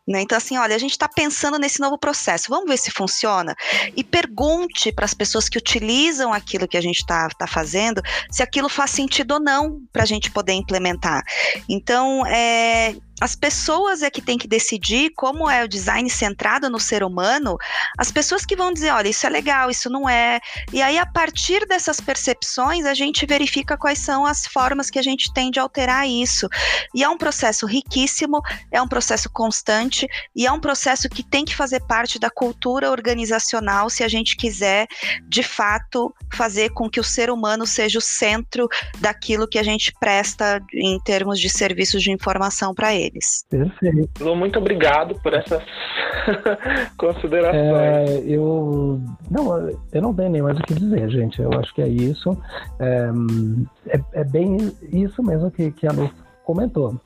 né? 0.07 0.21
Então, 0.21 0.37
assim, 0.37 0.57
olha, 0.57 0.75
a 0.75 0.79
gente 0.79 0.91
está 0.91 1.07
pensando 1.07 1.57
nesse 1.57 1.79
novo 1.79 1.97
processo, 1.97 2.49
vamos 2.49 2.69
ver 2.69 2.77
se 2.77 2.91
funciona. 2.91 3.55
E 3.95 4.03
pergunte 4.03 4.91
para 4.91 5.05
as 5.05 5.13
pessoas 5.13 5.49
que 5.49 5.57
utilizam 5.57 6.31
aquilo 6.31 6.67
que 6.67 6.77
a 6.77 6.81
gente 6.81 6.97
está 6.97 7.27
tá 7.29 7.47
fazendo 7.47 8.01
se 8.29 8.43
aquilo 8.43 8.69
faz 8.69 8.91
sentido 8.91 9.35
ou 9.35 9.39
não 9.39 9.81
para 9.91 10.03
a 10.03 10.05
gente 10.05 10.29
poder 10.29 10.53
implementar. 10.53 11.23
Então, 11.67 12.25
é, 12.27 12.95
as 13.19 13.35
pessoas 13.35 14.03
é 14.03 14.09
que 14.09 14.21
tem 14.21 14.37
que 14.37 14.47
decidir 14.47 15.11
como 15.15 15.49
é 15.49 15.63
o 15.63 15.67
design 15.67 16.09
centrado 16.09 16.69
no 16.69 16.79
ser 16.79 17.01
humano, 17.03 17.57
as 17.97 18.11
pessoas 18.11 18.45
que 18.45 18.55
vão 18.55 18.73
dizer, 18.73 18.91
olha, 18.91 19.07
isso 19.07 19.25
é 19.25 19.29
legal, 19.29 19.69
isso 19.69 19.89
não 19.89 20.09
é. 20.09 20.41
E 20.73 20.81
aí, 20.81 20.97
a 20.97 21.05
partir 21.05 21.65
dessas 21.65 22.01
percepções, 22.01 22.85
a 22.85 22.93
gente 22.93 23.25
verifica 23.25 23.77
quais 23.77 23.99
são 23.99 24.25
as 24.25 24.45
formas 24.45 24.89
que 24.89 24.99
a 24.99 25.01
gente 25.01 25.33
tem 25.33 25.49
de 25.49 25.59
alterar 25.59 26.07
isso. 26.07 26.49
E 26.93 27.03
é 27.03 27.09
um 27.09 27.17
processo 27.17 27.65
riquíssimo, 27.65 28.41
é 28.69 28.81
um 28.81 28.87
processo 28.87 29.29
constante 29.29 30.07
e 30.35 30.45
é 30.45 30.51
um 30.51 30.59
processo 30.59 31.07
que 31.07 31.23
tem 31.23 31.45
que 31.45 31.55
fazer 31.55 31.81
parte 31.81 32.19
da 32.19 32.29
cultura 32.29 32.91
organizacional 32.91 33.89
se 33.89 34.03
a 34.03 34.07
gente 34.09 34.35
quiser, 34.35 34.87
de 35.27 35.41
fato, 35.41 36.13
fazer 36.33 36.71
com 36.71 36.89
que 36.89 36.99
o 36.99 37.03
ser 37.03 37.29
humano 37.29 37.65
seja 37.65 37.97
o 37.97 38.01
centro 38.01 38.67
daquilo 38.99 39.47
que 39.47 39.57
a 39.57 39.63
gente 39.63 39.93
presta 39.99 40.61
em 40.73 40.99
termos 40.99 41.39
de 41.39 41.49
serviços 41.49 42.03
de 42.03 42.11
informação 42.11 42.73
para 42.73 42.93
ele 42.93 43.05
eles. 43.06 43.45
Perfeito. 43.49 44.36
Muito 44.36 44.60
obrigado 44.60 45.15
por 45.22 45.34
essas 45.34 45.64
considerações. 46.98 48.10
É, 48.10 48.23
eu 48.26 49.02
não, 49.30 49.69
eu 49.91 50.02
não 50.02 50.14
tenho 50.14 50.30
nem 50.30 50.41
mais 50.41 50.57
o 50.60 50.64
que 50.64 50.73
dizer, 50.73 51.10
gente. 51.10 51.41
Eu 51.41 51.52
acho 51.53 51.73
que 51.73 51.82
é 51.82 51.88
isso. 51.88 52.38
É, 52.80 53.10
é, 53.88 54.02
é 54.14 54.23
bem 54.23 54.57
isso 54.91 55.23
mesmo 55.23 55.52
que, 55.52 55.72
que 55.72 55.88
a 55.88 55.91
Lu 55.91 56.10
comentou. 56.44 56.99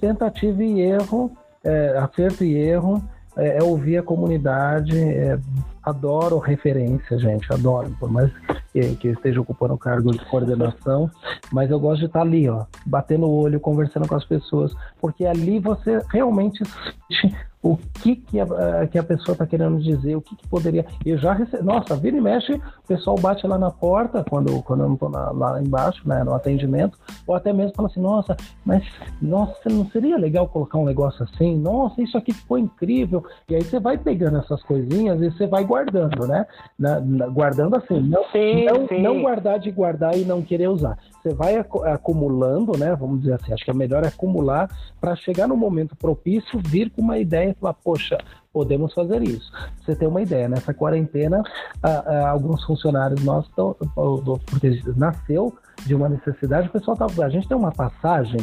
Tentativa 0.00 0.62
e 0.62 0.80
erro, 0.80 1.36
é, 1.62 1.96
acerto 1.98 2.44
e 2.44 2.56
erro, 2.56 3.02
é, 3.36 3.58
é 3.58 3.62
ouvir 3.62 3.98
a 3.98 4.02
comunidade, 4.02 4.96
é 4.98 5.38
adoro 5.84 6.38
referência, 6.38 7.18
gente, 7.18 7.52
adoro, 7.52 7.94
por 8.00 8.10
mais 8.10 8.30
que, 8.72 9.08
eu 9.08 9.12
esteja 9.12 9.40
ocupando 9.40 9.74
o 9.74 9.78
cargo 9.78 10.10
de 10.10 10.24
coordenação, 10.26 11.10
mas 11.52 11.70
eu 11.70 11.78
gosto 11.78 12.00
de 12.00 12.06
estar 12.06 12.22
ali, 12.22 12.48
ó, 12.48 12.64
batendo 12.86 13.26
o 13.26 13.42
olho, 13.42 13.60
conversando 13.60 14.08
com 14.08 14.14
as 14.14 14.24
pessoas, 14.24 14.74
porque 15.00 15.26
ali 15.26 15.58
você 15.58 16.00
realmente 16.10 16.62
sente 17.20 17.36
o 17.64 17.78
que, 18.02 18.16
que, 18.16 18.38
a, 18.38 18.86
que 18.86 18.98
a 18.98 19.02
pessoa 19.02 19.32
está 19.32 19.46
querendo 19.46 19.80
dizer, 19.80 20.14
o 20.14 20.20
que, 20.20 20.36
que 20.36 20.46
poderia. 20.46 20.84
Eu 21.04 21.16
já 21.16 21.32
recebi. 21.32 21.64
Nossa, 21.64 21.96
vira 21.96 22.14
e 22.14 22.20
mexe, 22.20 22.52
o 22.52 22.86
pessoal 22.86 23.16
bate 23.18 23.46
lá 23.46 23.56
na 23.56 23.70
porta 23.70 24.22
quando, 24.28 24.62
quando 24.62 24.80
eu 24.80 24.86
não 24.88 24.94
estou 24.94 25.08
lá 25.08 25.62
embaixo, 25.62 26.06
né, 26.06 26.22
no 26.22 26.34
atendimento, 26.34 26.98
ou 27.26 27.34
até 27.34 27.54
mesmo 27.54 27.72
fala 27.74 27.88
assim: 27.88 28.00
nossa, 28.00 28.36
mas 28.66 28.84
nossa, 29.20 29.70
não 29.70 29.86
seria 29.86 30.18
legal 30.18 30.46
colocar 30.46 30.76
um 30.76 30.84
negócio 30.84 31.24
assim? 31.24 31.56
Nossa, 31.56 32.02
isso 32.02 32.18
aqui 32.18 32.34
ficou 32.34 32.58
incrível. 32.58 33.24
E 33.48 33.54
aí 33.54 33.62
você 33.62 33.80
vai 33.80 33.96
pegando 33.96 34.36
essas 34.36 34.62
coisinhas 34.62 35.22
e 35.22 35.30
você 35.30 35.46
vai 35.46 35.64
guardando, 35.64 36.26
né? 36.26 36.46
Na, 36.78 37.00
na, 37.00 37.26
guardando 37.28 37.76
assim, 37.76 37.98
não, 37.98 38.24
sim, 38.30 38.66
não, 38.66 38.86
sim. 38.86 39.00
não 39.00 39.22
guardar 39.22 39.58
de 39.58 39.70
guardar 39.70 40.14
e 40.18 40.24
não 40.26 40.42
querer 40.42 40.68
usar 40.68 40.98
você 41.24 41.32
vai 41.32 41.56
acumulando, 41.56 42.76
né? 42.76 42.94
Vamos 42.94 43.20
dizer 43.20 43.34
assim, 43.34 43.54
acho 43.54 43.64
que 43.64 43.70
é 43.70 43.74
melhor 43.74 44.04
acumular 44.04 44.68
para 45.00 45.16
chegar 45.16 45.48
no 45.48 45.56
momento 45.56 45.96
propício, 45.96 46.60
vir 46.62 46.90
com 46.90 47.00
uma 47.00 47.18
ideia 47.18 47.53
e 47.54 47.60
falar, 47.60 47.74
poxa, 47.74 48.18
podemos 48.52 48.92
fazer 48.92 49.22
isso. 49.22 49.50
Você 49.80 49.96
tem 49.96 50.06
uma 50.06 50.22
ideia, 50.22 50.48
nessa 50.48 50.72
quarentena, 50.72 51.42
alguns 52.28 52.64
funcionários 52.64 53.22
nossos, 53.24 53.50
tão, 53.54 53.76
nasceu 54.96 55.54
de 55.84 55.94
uma 55.94 56.08
necessidade, 56.08 56.68
o 56.68 56.70
pessoal 56.70 56.96
tá, 56.96 57.06
a 57.24 57.28
gente 57.28 57.48
tem 57.48 57.56
uma 57.56 57.72
passagem 57.72 58.40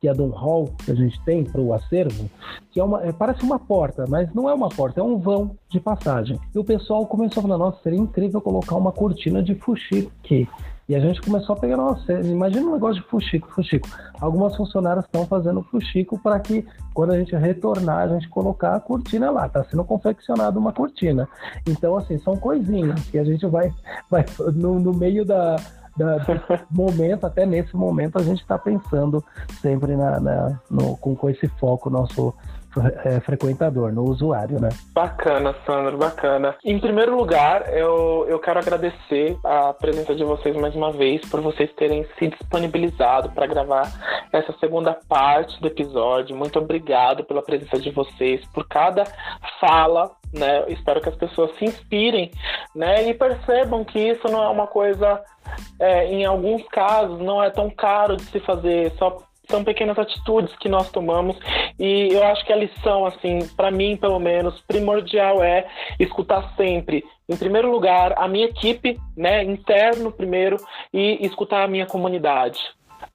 que 0.00 0.08
é 0.08 0.12
de 0.12 0.20
um 0.20 0.28
hall 0.28 0.70
que 0.84 0.90
a 0.92 0.94
gente 0.94 1.18
tem 1.24 1.42
para 1.42 1.60
o 1.60 1.72
acervo, 1.72 2.28
que 2.70 2.78
é 2.78 2.84
uma, 2.84 3.02
é, 3.02 3.10
parece 3.10 3.42
uma 3.42 3.58
porta, 3.58 4.04
mas 4.06 4.32
não 4.34 4.48
é 4.50 4.54
uma 4.54 4.68
porta, 4.68 5.00
é 5.00 5.02
um 5.02 5.18
vão 5.18 5.56
de 5.68 5.80
passagem. 5.80 6.38
E 6.54 6.58
o 6.58 6.64
pessoal 6.64 7.06
começou 7.06 7.40
a 7.40 7.42
falar, 7.44 7.58
nossa, 7.58 7.82
seria 7.82 7.98
incrível 7.98 8.40
colocar 8.40 8.76
uma 8.76 8.92
cortina 8.92 9.42
de 9.42 9.54
fuxico 9.54 10.12
aqui. 10.22 10.46
E 10.88 10.94
a 10.94 11.00
gente 11.00 11.20
começou 11.22 11.56
a 11.56 11.58
pegar, 11.58 11.78
nossa, 11.78 12.12
imagina 12.12 12.66
um 12.66 12.74
negócio 12.74 13.02
de 13.02 13.08
fuxico, 13.08 13.50
fuxico. 13.50 13.88
Algumas 14.20 14.54
funcionárias 14.54 15.06
estão 15.06 15.26
fazendo 15.26 15.62
fuxico 15.62 16.18
para 16.18 16.38
que 16.38 16.66
quando 16.92 17.12
a 17.12 17.18
gente 17.18 17.34
retornar, 17.34 18.00
a 18.00 18.08
gente 18.08 18.28
colocar 18.28 18.76
a 18.76 18.80
cortina 18.80 19.30
lá. 19.30 19.46
Está 19.46 19.64
sendo 19.64 19.84
confeccionada 19.84 20.58
uma 20.58 20.72
cortina. 20.72 21.26
Então, 21.66 21.96
assim, 21.96 22.18
são 22.18 22.36
coisinhas 22.36 23.02
que 23.08 23.18
a 23.18 23.24
gente 23.24 23.46
vai, 23.46 23.72
vai 24.10 24.26
no, 24.54 24.78
no 24.78 24.92
meio 24.92 25.24
da, 25.24 25.56
da, 25.96 26.18
momento, 26.70 27.26
até 27.26 27.46
nesse 27.46 27.74
momento, 27.74 28.18
a 28.18 28.22
gente 28.22 28.40
está 28.40 28.58
pensando 28.58 29.24
sempre 29.62 29.96
na, 29.96 30.20
na 30.20 30.60
no, 30.70 30.96
com, 30.98 31.16
com 31.16 31.30
esse 31.30 31.48
foco 31.48 31.88
nosso 31.88 32.34
é, 33.04 33.20
frequentador, 33.20 33.92
no 33.92 34.02
usuário, 34.02 34.60
né? 34.60 34.68
Bacana, 34.92 35.54
Sandro, 35.66 35.96
bacana. 35.96 36.56
Em 36.64 36.78
primeiro 36.78 37.16
lugar, 37.16 37.72
eu, 37.72 38.26
eu 38.28 38.38
quero 38.38 38.58
agradecer 38.58 39.36
a 39.44 39.72
presença 39.72 40.14
de 40.14 40.24
vocês 40.24 40.56
mais 40.56 40.74
uma 40.74 40.92
vez, 40.92 41.22
por 41.28 41.40
vocês 41.40 41.72
terem 41.74 42.06
se 42.18 42.28
disponibilizado 42.28 43.30
para 43.30 43.46
gravar 43.46 43.90
essa 44.32 44.52
segunda 44.58 44.98
parte 45.08 45.60
do 45.60 45.68
episódio. 45.68 46.36
Muito 46.36 46.58
obrigado 46.58 47.24
pela 47.24 47.42
presença 47.42 47.78
de 47.78 47.90
vocês, 47.90 48.44
por 48.52 48.66
cada 48.68 49.04
fala 49.60 50.10
né? 50.34 50.64
Espero 50.68 51.00
que 51.00 51.08
as 51.08 51.14
pessoas 51.14 51.56
se 51.56 51.64
inspirem, 51.64 52.30
né? 52.74 53.08
E 53.08 53.14
percebam 53.14 53.84
que 53.84 53.98
isso 53.98 54.26
não 54.28 54.42
é 54.42 54.48
uma 54.48 54.66
coisa, 54.66 55.22
é, 55.78 56.06
em 56.06 56.24
alguns 56.24 56.66
casos, 56.68 57.20
não 57.20 57.42
é 57.42 57.50
tão 57.50 57.70
caro 57.70 58.16
de 58.16 58.24
se 58.24 58.40
fazer. 58.40 58.92
Só 58.98 59.18
são 59.48 59.64
pequenas 59.64 59.98
atitudes 59.98 60.54
que 60.56 60.68
nós 60.68 60.90
tomamos 60.90 61.36
e 61.78 62.08
eu 62.12 62.22
acho 62.24 62.44
que 62.44 62.52
a 62.52 62.56
lição, 62.56 63.06
assim, 63.06 63.46
para 63.56 63.70
mim 63.70 63.96
pelo 63.96 64.18
menos, 64.18 64.60
primordial 64.62 65.42
é 65.42 65.66
escutar 65.98 66.54
sempre, 66.56 67.04
em 67.28 67.36
primeiro 67.36 67.70
lugar, 67.70 68.14
a 68.16 68.28
minha 68.28 68.46
equipe, 68.46 68.98
né, 69.16 69.42
interno 69.42 70.12
primeiro 70.12 70.56
e 70.92 71.24
escutar 71.26 71.64
a 71.64 71.68
minha 71.68 71.86
comunidade, 71.86 72.58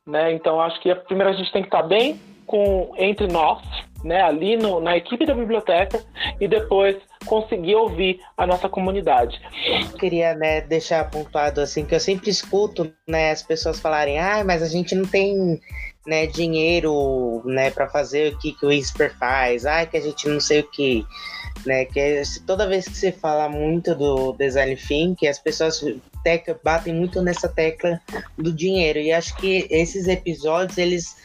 né? 0.06 0.34
Então 0.34 0.60
acho 0.60 0.80
que 0.82 0.94
primeiro 0.96 1.32
a 1.32 1.36
gente 1.36 1.52
tem 1.52 1.62
que 1.62 1.68
estar 1.68 1.84
bem 1.84 2.20
com 2.46 2.92
entre 2.98 3.28
nós, 3.28 3.62
né, 4.04 4.22
ali 4.22 4.58
no, 4.58 4.80
na 4.80 4.98
equipe 4.98 5.26
da 5.26 5.34
biblioteca 5.34 6.04
e 6.40 6.48
depois 6.48 6.98
conseguir 7.26 7.76
ouvir 7.76 8.20
a 8.38 8.48
nossa 8.48 8.70
comunidade. 8.70 9.40
Eu 9.92 9.98
queria 9.98 10.34
né, 10.34 10.62
deixar 10.62 11.10
pontuado 11.10 11.62
assim 11.62 11.86
que 11.86 11.94
eu 11.94 12.00
sempre 12.00 12.30
escuto 12.30 12.92
né, 13.08 13.32
as 13.32 13.44
pessoas 13.44 13.80
falarem, 13.80 14.18
ah, 14.20 14.44
mas 14.44 14.64
a 14.64 14.68
gente 14.68 14.96
não 14.96 15.06
tem 15.06 15.60
né, 16.10 16.26
dinheiro, 16.26 17.44
né, 17.46 17.70
para 17.70 17.88
fazer 17.88 18.34
o 18.34 18.38
que, 18.40 18.52
que 18.52 18.66
o 18.66 18.70
Whisper 18.70 19.16
faz, 19.18 19.64
ai, 19.64 19.86
que 19.86 19.96
a 19.96 20.02
gente 20.02 20.28
não 20.28 20.40
sei 20.40 20.62
o 20.62 20.68
que, 20.68 21.06
né, 21.64 21.86
que 21.86 22.00
é, 22.00 22.24
toda 22.48 22.68
vez 22.68 22.88
que 22.88 22.98
você 22.98 23.12
fala 23.12 23.48
muito 23.48 23.94
do 23.94 24.34
design 24.34 24.76
thinking, 24.76 25.28
as 25.28 25.38
pessoas 25.38 25.86
tecla, 26.24 26.60
batem 26.64 26.96
muito 26.96 27.22
nessa 27.22 27.48
tecla 27.48 28.02
do 28.36 28.52
dinheiro, 28.52 28.98
e 28.98 29.12
acho 29.12 29.36
que 29.38 29.68
esses 29.70 30.08
episódios, 30.08 30.80
eles 30.80 31.16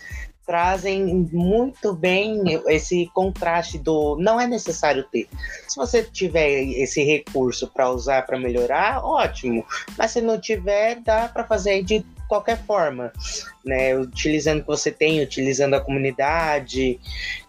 trazem 0.46 1.26
muito 1.32 1.94
bem 1.94 2.42
esse 2.68 3.10
contraste 3.14 3.78
do 3.78 4.18
não 4.20 4.38
é 4.38 4.46
necessário 4.46 5.02
ter. 5.10 5.26
Se 5.66 5.74
você 5.74 6.02
tiver 6.02 6.62
esse 6.64 7.02
recurso 7.02 7.66
para 7.68 7.90
usar 7.90 8.26
para 8.26 8.38
melhorar, 8.38 9.02
ótimo. 9.02 9.64
Mas 9.96 10.10
se 10.10 10.20
não 10.20 10.38
tiver, 10.38 11.00
dá 11.00 11.28
para 11.28 11.44
fazer 11.44 11.82
de 11.82 12.04
qualquer 12.34 12.64
forma, 12.64 13.12
né? 13.64 13.96
Utilizando 13.96 14.58
o 14.58 14.60
que 14.62 14.66
você 14.66 14.90
tem, 14.90 15.22
utilizando 15.22 15.74
a 15.74 15.80
comunidade. 15.80 16.98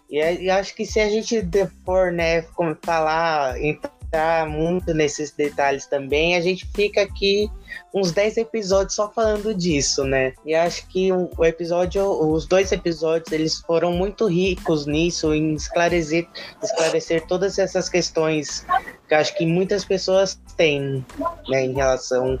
E, 0.08 0.18
e 0.18 0.50
acho 0.50 0.74
que 0.74 0.86
se 0.86 1.00
a 1.00 1.08
gente 1.08 1.46
for, 1.84 2.12
né, 2.12 2.42
como 2.42 2.76
falar, 2.80 3.60
entrar 3.60 4.48
muito 4.48 4.94
nesses 4.94 5.32
detalhes 5.32 5.86
também, 5.86 6.36
a 6.36 6.40
gente 6.40 6.66
fica 6.74 7.02
aqui 7.02 7.50
uns 7.92 8.12
10 8.12 8.36
episódios 8.36 8.94
só 8.94 9.10
falando 9.10 9.52
disso, 9.52 10.04
né? 10.04 10.32
E 10.44 10.54
acho 10.54 10.86
que 10.86 11.10
o 11.12 11.44
episódio, 11.44 12.04
os 12.04 12.46
dois 12.46 12.70
episódios, 12.70 13.32
eles 13.32 13.58
foram 13.60 13.92
muito 13.92 14.26
ricos 14.26 14.86
nisso, 14.86 15.34
em 15.34 15.54
esclarecer, 15.54 16.28
esclarecer 16.62 17.26
todas 17.26 17.58
essas 17.58 17.88
questões 17.88 18.64
que 19.08 19.14
acho 19.14 19.36
que 19.36 19.44
muitas 19.44 19.84
pessoas 19.84 20.38
têm, 20.56 21.04
né, 21.48 21.64
em 21.64 21.74
relação 21.74 22.38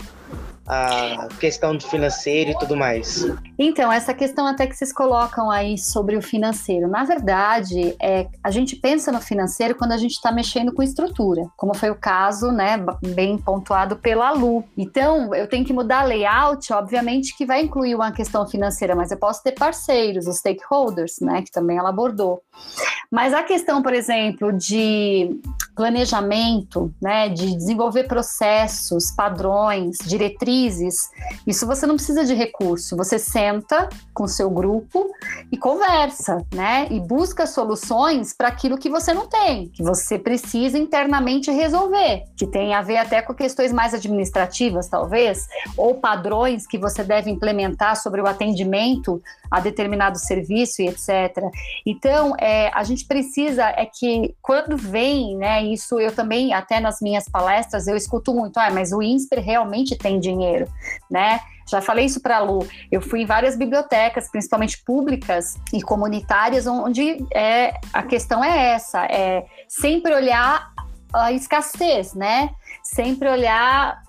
a 0.66 1.28
questão 1.38 1.76
do 1.76 1.84
financeiro 1.84 2.50
e 2.50 2.58
tudo 2.58 2.76
mais. 2.76 3.24
Então, 3.58 3.90
essa 3.90 4.12
questão 4.12 4.46
até 4.46 4.66
que 4.66 4.74
vocês 4.76 4.92
colocam 4.92 5.50
aí 5.50 5.78
sobre 5.78 6.16
o 6.16 6.22
financeiro. 6.22 6.88
Na 6.88 7.04
verdade, 7.04 7.96
é, 8.00 8.26
a 8.42 8.50
gente 8.50 8.76
pensa 8.76 9.12
no 9.12 9.20
financeiro 9.20 9.74
quando 9.74 9.92
a 9.92 9.96
gente 9.96 10.12
está 10.12 10.32
mexendo 10.32 10.72
com 10.72 10.82
estrutura, 10.82 11.46
como 11.56 11.74
foi 11.74 11.90
o 11.90 11.94
caso, 11.94 12.50
né, 12.50 12.84
bem 13.14 13.38
pontuado 13.38 13.96
pela 13.96 14.32
Lu. 14.32 14.64
Então, 14.76 15.34
eu 15.34 15.48
tenho 15.48 15.64
que 15.64 15.72
mudar 15.72 16.02
layout, 16.02 16.72
obviamente 16.72 17.36
que 17.36 17.46
vai 17.46 17.62
incluir 17.62 17.94
uma 17.94 18.10
questão 18.10 18.46
financeira, 18.46 18.94
mas 18.94 19.10
eu 19.10 19.16
posso 19.16 19.42
ter 19.42 19.52
parceiros, 19.52 20.26
os 20.26 20.38
stakeholders, 20.38 21.20
né, 21.20 21.42
que 21.42 21.50
também 21.50 21.78
ela 21.78 21.90
abordou. 21.90 22.42
Mas 23.10 23.32
a 23.32 23.42
questão, 23.42 23.82
por 23.82 23.94
exemplo, 23.94 24.52
de 24.52 25.40
planejamento, 25.76 26.92
né, 27.00 27.28
de 27.28 27.54
desenvolver 27.54 28.04
processos, 28.04 29.10
padrões, 29.10 29.98
diretrizes, 30.06 31.10
isso 31.46 31.66
você 31.66 31.86
não 31.86 31.96
precisa 31.96 32.24
de 32.24 32.32
recurso. 32.32 32.96
Você 32.96 33.18
senta 33.18 33.88
com 34.14 34.26
seu 34.26 34.48
grupo 34.48 35.10
e 35.52 35.56
conversa, 35.58 36.42
né, 36.52 36.88
e 36.90 36.98
busca 36.98 37.46
soluções 37.46 38.32
para 38.32 38.48
aquilo 38.48 38.78
que 38.78 38.88
você 38.88 39.12
não 39.12 39.28
tem, 39.28 39.68
que 39.68 39.82
você 39.82 40.18
precisa 40.18 40.78
internamente 40.78 41.50
resolver, 41.50 42.24
que 42.34 42.46
tem 42.46 42.74
a 42.74 42.80
ver 42.80 42.96
até 42.96 43.20
com 43.20 43.34
questões 43.34 43.70
mais 43.70 43.92
administrativas, 43.92 44.88
talvez, 44.88 45.46
ou 45.76 45.96
padrões 45.96 46.66
que 46.66 46.78
você 46.78 47.04
deve 47.04 47.30
implementar 47.30 47.96
sobre 47.96 48.22
o 48.22 48.26
atendimento 48.26 49.22
a 49.50 49.60
determinado 49.60 50.18
serviço 50.18 50.82
e 50.82 50.88
etc. 50.88 51.42
Então, 51.84 52.34
é, 52.38 52.70
a 52.74 52.82
gente 52.84 53.04
precisa 53.06 53.64
é 53.64 53.86
que 53.86 54.34
quando 54.42 54.76
vem, 54.76 55.36
né, 55.36 55.62
isso 55.64 55.98
eu 56.00 56.14
também, 56.14 56.52
até 56.52 56.80
nas 56.80 57.00
minhas 57.00 57.28
palestras, 57.28 57.86
eu 57.86 57.96
escuto 57.96 58.34
muito, 58.34 58.58
ah, 58.58 58.70
mas 58.70 58.92
o 58.92 59.02
INSPER 59.02 59.42
realmente 59.42 59.96
tem 59.96 60.18
dinheiro, 60.18 60.66
né? 61.10 61.40
Já 61.68 61.82
falei 61.82 62.04
isso 62.04 62.20
para 62.20 62.36
a 62.36 62.40
Lu. 62.40 62.66
Eu 62.92 63.00
fui 63.00 63.22
em 63.22 63.26
várias 63.26 63.56
bibliotecas, 63.56 64.30
principalmente 64.30 64.82
públicas 64.84 65.56
e 65.72 65.82
comunitárias, 65.82 66.66
onde 66.66 67.26
é, 67.34 67.74
a 67.92 68.04
questão 68.04 68.42
é 68.42 68.74
essa: 68.74 69.04
é 69.06 69.44
sempre 69.68 70.14
olhar 70.14 70.70
a 71.12 71.32
escassez, 71.32 72.14
né? 72.14 72.50
Sempre 72.84 73.28
olhar 73.28 74.00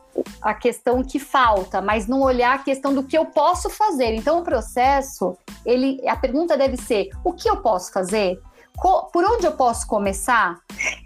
a 0.41 0.53
questão 0.53 1.03
que 1.03 1.19
falta, 1.19 1.81
mas 1.81 2.07
não 2.07 2.21
olhar 2.21 2.55
a 2.55 2.63
questão 2.63 2.93
do 2.93 3.03
que 3.03 3.17
eu 3.17 3.25
posso 3.25 3.69
fazer. 3.69 4.13
Então, 4.13 4.39
o 4.39 4.43
processo, 4.43 5.37
ele, 5.65 6.01
a 6.07 6.15
pergunta 6.15 6.57
deve 6.57 6.77
ser: 6.77 7.09
o 7.23 7.33
que 7.33 7.49
eu 7.49 7.57
posso 7.57 7.91
fazer? 7.91 8.39
por 9.11 9.25
onde 9.25 9.45
eu 9.45 9.53
posso 9.53 9.87
começar 9.87 10.59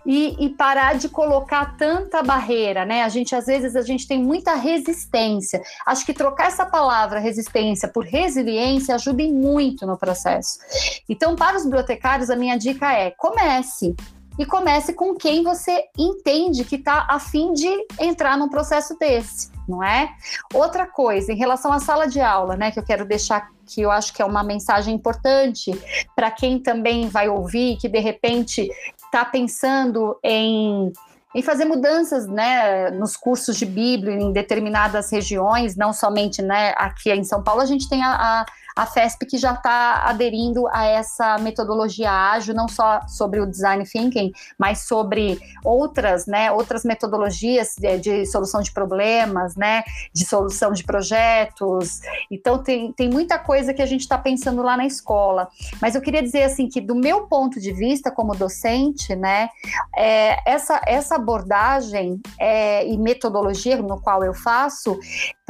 e, 0.05 0.35
e, 0.45 0.49
parar 0.49 0.95
de 0.95 1.07
colocar 1.07 1.77
tanta 1.77 2.21
barreira, 2.21 2.83
né? 2.83 3.03
A 3.03 3.09
gente 3.09 3.33
às 3.33 3.45
vezes 3.45 3.75
a 3.77 3.81
gente 3.81 4.05
tem 4.07 4.21
muita 4.21 4.55
resistência. 4.55 5.61
Acho 5.85 6.05
que 6.05 6.13
trocar 6.13 6.47
essa 6.47 6.65
palavra 6.65 7.19
resistência 7.19 7.87
por 7.87 8.03
resiliência 8.03 8.95
ajuda 8.95 9.23
muito 9.23 9.87
no 9.87 9.97
processo. 9.97 10.59
Então, 11.07 11.35
para 11.35 11.55
os 11.55 11.63
bibliotecários, 11.63 12.29
a 12.29 12.35
minha 12.35 12.57
dica 12.57 12.91
é: 12.91 13.11
comece 13.11 13.95
e 14.41 14.45
comece 14.45 14.93
com 14.93 15.13
quem 15.13 15.43
você 15.43 15.83
entende 15.95 16.65
que 16.65 16.75
está 16.75 17.05
a 17.07 17.19
fim 17.19 17.53
de 17.53 17.69
entrar 17.99 18.35
num 18.35 18.49
processo 18.49 18.97
desse, 18.97 19.51
não 19.69 19.83
é? 19.83 20.15
Outra 20.51 20.87
coisa, 20.87 21.31
em 21.31 21.35
relação 21.35 21.71
à 21.71 21.79
sala 21.79 22.07
de 22.07 22.19
aula, 22.19 22.57
né, 22.57 22.71
que 22.71 22.79
eu 22.79 22.83
quero 22.83 23.05
deixar 23.05 23.51
que 23.67 23.81
eu 23.81 23.91
acho 23.91 24.11
que 24.11 24.21
é 24.21 24.25
uma 24.25 24.43
mensagem 24.43 24.95
importante 24.95 25.71
para 26.15 26.31
quem 26.31 26.59
também 26.59 27.07
vai 27.07 27.29
ouvir, 27.29 27.77
que 27.77 27.87
de 27.87 27.99
repente 27.99 28.67
está 28.97 29.23
pensando 29.23 30.17
em 30.23 30.91
em 31.33 31.41
fazer 31.41 31.63
mudanças 31.63 32.27
né, 32.27 32.91
nos 32.91 33.15
cursos 33.15 33.55
de 33.55 33.65
Bíblia 33.65 34.15
em 34.15 34.33
determinadas 34.33 35.09
regiões, 35.09 35.77
não 35.77 35.93
somente 35.93 36.41
né, 36.41 36.73
aqui 36.75 37.09
em 37.09 37.23
São 37.23 37.41
Paulo, 37.41 37.61
a 37.61 37.65
gente 37.65 37.87
tem 37.87 38.03
a, 38.03 38.11
a 38.41 38.45
a 38.75 38.85
FESP 38.85 39.25
que 39.25 39.37
já 39.37 39.53
está 39.53 40.03
aderindo 40.05 40.67
a 40.67 40.85
essa 40.85 41.37
metodologia 41.37 42.11
ágil, 42.11 42.53
não 42.53 42.67
só 42.67 43.01
sobre 43.07 43.39
o 43.39 43.45
design 43.45 43.83
thinking, 43.85 44.31
mas 44.57 44.87
sobre 44.87 45.39
outras, 45.63 46.25
né, 46.25 46.51
outras 46.51 46.83
metodologias 46.83 47.75
de, 47.77 47.97
de 47.97 48.25
solução 48.25 48.61
de 48.61 48.71
problemas, 48.71 49.55
né, 49.55 49.83
de 50.13 50.25
solução 50.25 50.71
de 50.71 50.83
projetos. 50.83 52.01
Então 52.29 52.61
tem, 52.61 52.91
tem 52.93 53.09
muita 53.09 53.37
coisa 53.37 53.73
que 53.73 53.81
a 53.81 53.85
gente 53.85 54.01
está 54.01 54.17
pensando 54.17 54.61
lá 54.61 54.77
na 54.77 54.85
escola. 54.85 55.47
Mas 55.81 55.95
eu 55.95 56.01
queria 56.01 56.21
dizer 56.21 56.43
assim 56.43 56.67
que 56.67 56.81
do 56.81 56.95
meu 56.95 57.27
ponto 57.27 57.59
de 57.59 57.71
vista 57.71 58.11
como 58.11 58.35
docente, 58.35 59.15
né, 59.15 59.49
é, 59.95 60.37
essa, 60.49 60.81
essa 60.85 61.15
abordagem 61.15 62.19
é, 62.39 62.87
e 62.87 62.97
metodologia 62.97 63.77
no 63.77 63.99
qual 64.01 64.23
eu 64.23 64.33
faço, 64.33 64.99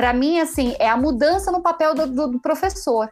para 0.01 0.13
mim 0.13 0.39
assim 0.39 0.75
é 0.79 0.89
a 0.89 0.97
mudança 0.97 1.51
no 1.51 1.61
papel 1.61 1.93
do, 1.93 2.07
do, 2.07 2.27
do 2.29 2.39
professor 2.39 3.07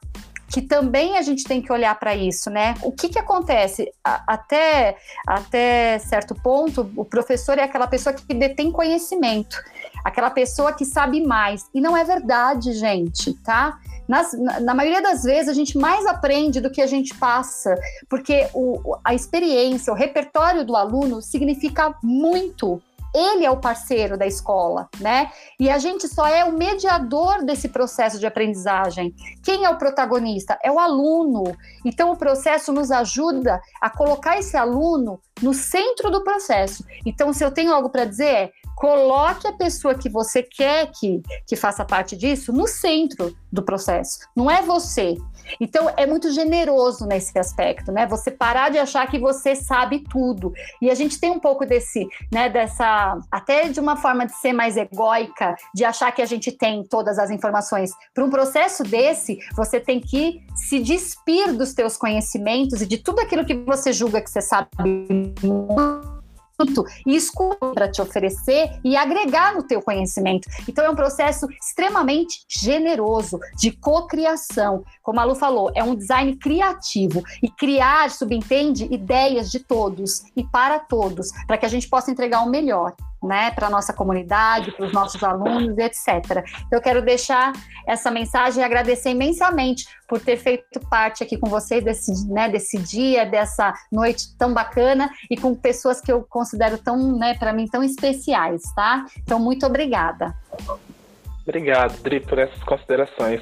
que 0.52 0.60
também 0.60 1.20
a 1.20 1.22
gente 1.22 1.44
tem 1.44 1.62
que 1.62 1.72
olhar 1.72 1.94
para 2.00 2.16
isso, 2.16 2.50
né? 2.50 2.74
O 2.82 2.92
que, 2.92 3.08
que 3.08 3.20
acontece? 3.20 3.92
A, 4.04 4.24
até, 4.26 4.98
até 5.28 6.00
certo 6.00 6.34
ponto, 6.34 6.92
o 6.96 7.06
professor 7.06 7.60
é 7.60 7.62
aquela 7.62 7.86
pessoa 7.86 8.16
que 8.16 8.34
detém 8.34 8.72
conhecimento, 8.72 9.62
aquela 10.04 10.32
pessoa 10.32 10.74
que 10.74 10.84
sabe 10.84 11.22
mais. 11.22 11.70
E 11.72 11.80
não 11.80 11.96
é 11.96 12.04
verdade, 12.04 12.74
gente, 12.74 13.36
tá? 13.44 13.78
Nas, 14.08 14.34
na, 14.34 14.60
na, 14.60 14.74
maioria 14.74 15.04
das 15.04 15.22
vezes, 15.22 15.50
a 15.50 15.54
gente 15.54 15.78
mais 15.78 16.08
aprende 16.08 16.60
do 16.60 16.72
que 16.72 16.82
a 16.82 16.88
gente 16.88 17.14
passa, 17.14 17.76
porque 18.10 18.50
o, 18.56 18.98
a 19.06 19.14
experiência, 19.14 19.94
o 19.94 19.96
repertório 19.96 20.66
do 20.66 20.76
aluno 20.76 21.22
significa 21.22 21.94
muito 22.02 22.82
ele 23.14 23.46
é 23.46 23.52
o 23.52 23.60
parceiro 23.60 24.18
da 24.18 24.26
escola, 24.26 24.90
né? 25.00 25.32
E 25.60 25.70
a 25.70 25.78
gente 25.78 26.08
só 26.08 26.28
é 26.28 26.44
o 26.44 26.54
mediador 26.54 27.44
desse 27.44 27.70
processo 27.70 28.20
de 28.20 28.26
aprendizagem. 28.26 29.14
Quem 29.44 29.66
é 29.66 29.70
o 29.70 29.78
protagonista? 29.78 30.58
É 30.64 30.72
o 30.72 30.80
aluno. 30.80 31.56
Então, 31.86 32.12
o 32.12 32.18
processo 32.18 32.72
nos 32.72 32.92
ajuda 32.92 33.60
a 33.82 33.90
colocar 33.90 34.38
esse 34.38 34.56
aluno 34.56 35.20
no 35.42 35.54
centro 35.54 36.10
do 36.10 36.24
processo. 36.24 36.84
Então, 37.06 37.34
se 37.34 37.44
eu 37.44 37.52
tenho 37.52 37.74
algo 37.74 37.90
para 37.90 38.06
dizer, 38.06 38.30
é 38.30 38.52
coloque 38.76 39.46
a 39.46 39.52
pessoa 39.52 39.94
que 39.94 40.10
você 40.10 40.42
quer 40.42 40.90
que, 40.92 41.22
que 41.46 41.56
faça 41.58 41.84
parte 41.84 42.16
disso 42.16 42.54
no 42.54 42.66
centro 42.66 43.36
do 43.52 43.62
processo. 43.62 44.20
Não 44.34 44.50
é 44.50 44.62
você. 44.62 45.18
Então 45.60 45.92
é 45.96 46.06
muito 46.06 46.32
generoso 46.32 47.06
nesse 47.06 47.38
aspecto, 47.38 47.92
né? 47.92 48.06
Você 48.08 48.32
parar 48.32 48.70
de 48.70 48.78
achar 48.78 49.08
que 49.08 49.20
você 49.20 49.56
sabe 49.56 50.04
tudo. 50.10 50.54
E 50.82 50.90
a 50.90 50.96
gente 50.96 51.20
tem 51.20 51.32
um 51.32 51.40
pouco 51.40 51.66
desse, 51.66 52.08
né, 52.32 52.50
dessa 52.50 53.20
até 53.32 53.70
de 53.70 53.80
uma 53.80 53.96
forma 53.96 54.26
de 54.26 54.34
ser 54.34 54.54
mais 54.54 54.78
egóica, 54.78 55.56
de 55.74 55.86
achar 55.86 56.12
que 56.12 56.22
a 56.22 56.26
gente 56.26 56.52
tem 56.52 56.84
todas 56.84 57.18
as 57.20 57.30
informações. 57.30 57.92
Para 58.14 58.24
um 58.24 58.30
processo 58.30 58.84
desse, 58.84 59.40
você 59.56 59.80
tem 59.80 60.00
que 60.00 60.42
se 60.56 60.80
despir 60.80 61.54
dos 61.54 61.74
teus 61.74 61.98
conhecimentos 61.98 62.82
e 62.82 62.86
de 62.86 62.98
tudo 62.98 63.20
aquilo 63.20 63.46
que 63.46 63.56
você 63.56 63.94
julga 63.94 64.22
que 64.22 64.30
você 64.30 64.42
sabe 64.42 64.70
e 67.06 67.16
escuta 67.16 67.74
para 67.74 67.90
te 67.90 68.02
oferecer 68.02 68.80
e 68.84 68.96
agregar 68.96 69.54
no 69.54 69.64
teu 69.64 69.82
conhecimento. 69.82 70.50
Então 70.68 70.84
é 70.84 70.90
um 70.90 70.96
processo 70.96 71.48
extremamente 71.52 72.44
generoso 72.48 73.40
de 73.58 73.72
cocriação. 73.72 74.84
Como 75.02 75.20
a 75.20 75.24
Lu 75.24 75.36
falou, 75.36 75.72
é 75.76 75.84
um 75.84 75.96
design 75.96 76.36
criativo 76.36 77.24
e 77.42 77.50
criar 77.50 78.10
subentende 78.10 78.86
ideias 78.92 79.52
de 79.52 79.60
todos 79.60 80.24
e 80.36 80.44
para 80.44 80.80
todos, 80.80 81.30
para 81.48 81.58
que 81.58 81.66
a 81.66 81.70
gente 81.70 81.88
possa 81.88 82.12
entregar 82.12 82.42
o 82.42 82.50
melhor 82.50 82.94
né, 83.22 83.52
para 83.52 83.68
a 83.68 83.70
nossa 83.70 83.94
comunidade, 83.94 84.72
para 84.72 84.86
os 84.86 84.94
nossos 84.94 85.24
alunos, 85.24 85.78
etc. 85.78 86.44
Eu 86.72 86.82
quero 86.82 87.02
deixar 87.02 87.54
essa 87.88 88.10
mensagem 88.10 88.62
e 88.62 88.66
agradecer 88.66 89.10
imensamente 89.10 89.86
por 90.08 90.20
ter 90.20 90.38
feito 90.38 90.80
parte 90.90 91.24
aqui 91.24 91.38
com 91.38 91.50
vocês 91.50 91.84
desse, 91.84 92.28
né, 92.28 92.50
desse 92.50 92.78
dia, 92.78 93.26
dessa 93.26 93.74
noite 93.92 94.36
tão 94.38 94.54
bacana 94.54 95.10
e 95.30 95.38
com 95.38 95.54
pessoas 95.56 96.02
que 96.02 96.12
eu 96.12 96.24
considero 96.24 96.78
tão, 96.78 97.18
né, 97.18 97.36
para 97.36 97.54
mim, 97.54 97.68
tão 97.68 97.84
especiais, 97.84 98.62
tá? 98.76 99.06
Então, 99.18 99.40
muito 99.40 99.66
obrigada. 99.66 100.36
Obrigado, 101.50 102.00
Dri, 102.04 102.20
por 102.20 102.38
essas 102.38 102.62
considerações. 102.64 103.42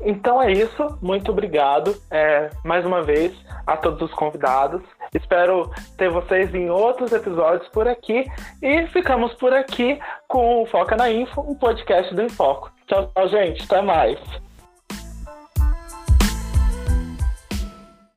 Então 0.00 0.42
é 0.42 0.50
isso, 0.50 0.98
muito 1.00 1.30
obrigado 1.30 1.94
é, 2.10 2.50
mais 2.64 2.84
uma 2.84 3.00
vez 3.00 3.32
a 3.64 3.76
todos 3.76 4.02
os 4.02 4.12
convidados. 4.12 4.82
Espero 5.14 5.70
ter 5.96 6.10
vocês 6.10 6.52
em 6.52 6.68
outros 6.68 7.12
episódios 7.12 7.68
por 7.68 7.86
aqui 7.86 8.26
e 8.60 8.88
ficamos 8.88 9.32
por 9.34 9.52
aqui 9.52 10.00
com 10.26 10.62
o 10.62 10.66
Foca 10.66 10.96
na 10.96 11.10
Info, 11.10 11.40
um 11.42 11.54
podcast 11.54 12.12
do 12.12 12.22
Infoco. 12.22 12.72
Tchau, 12.88 13.08
tchau, 13.14 13.28
gente. 13.28 13.62
Até 13.62 13.80
mais. 13.80 14.18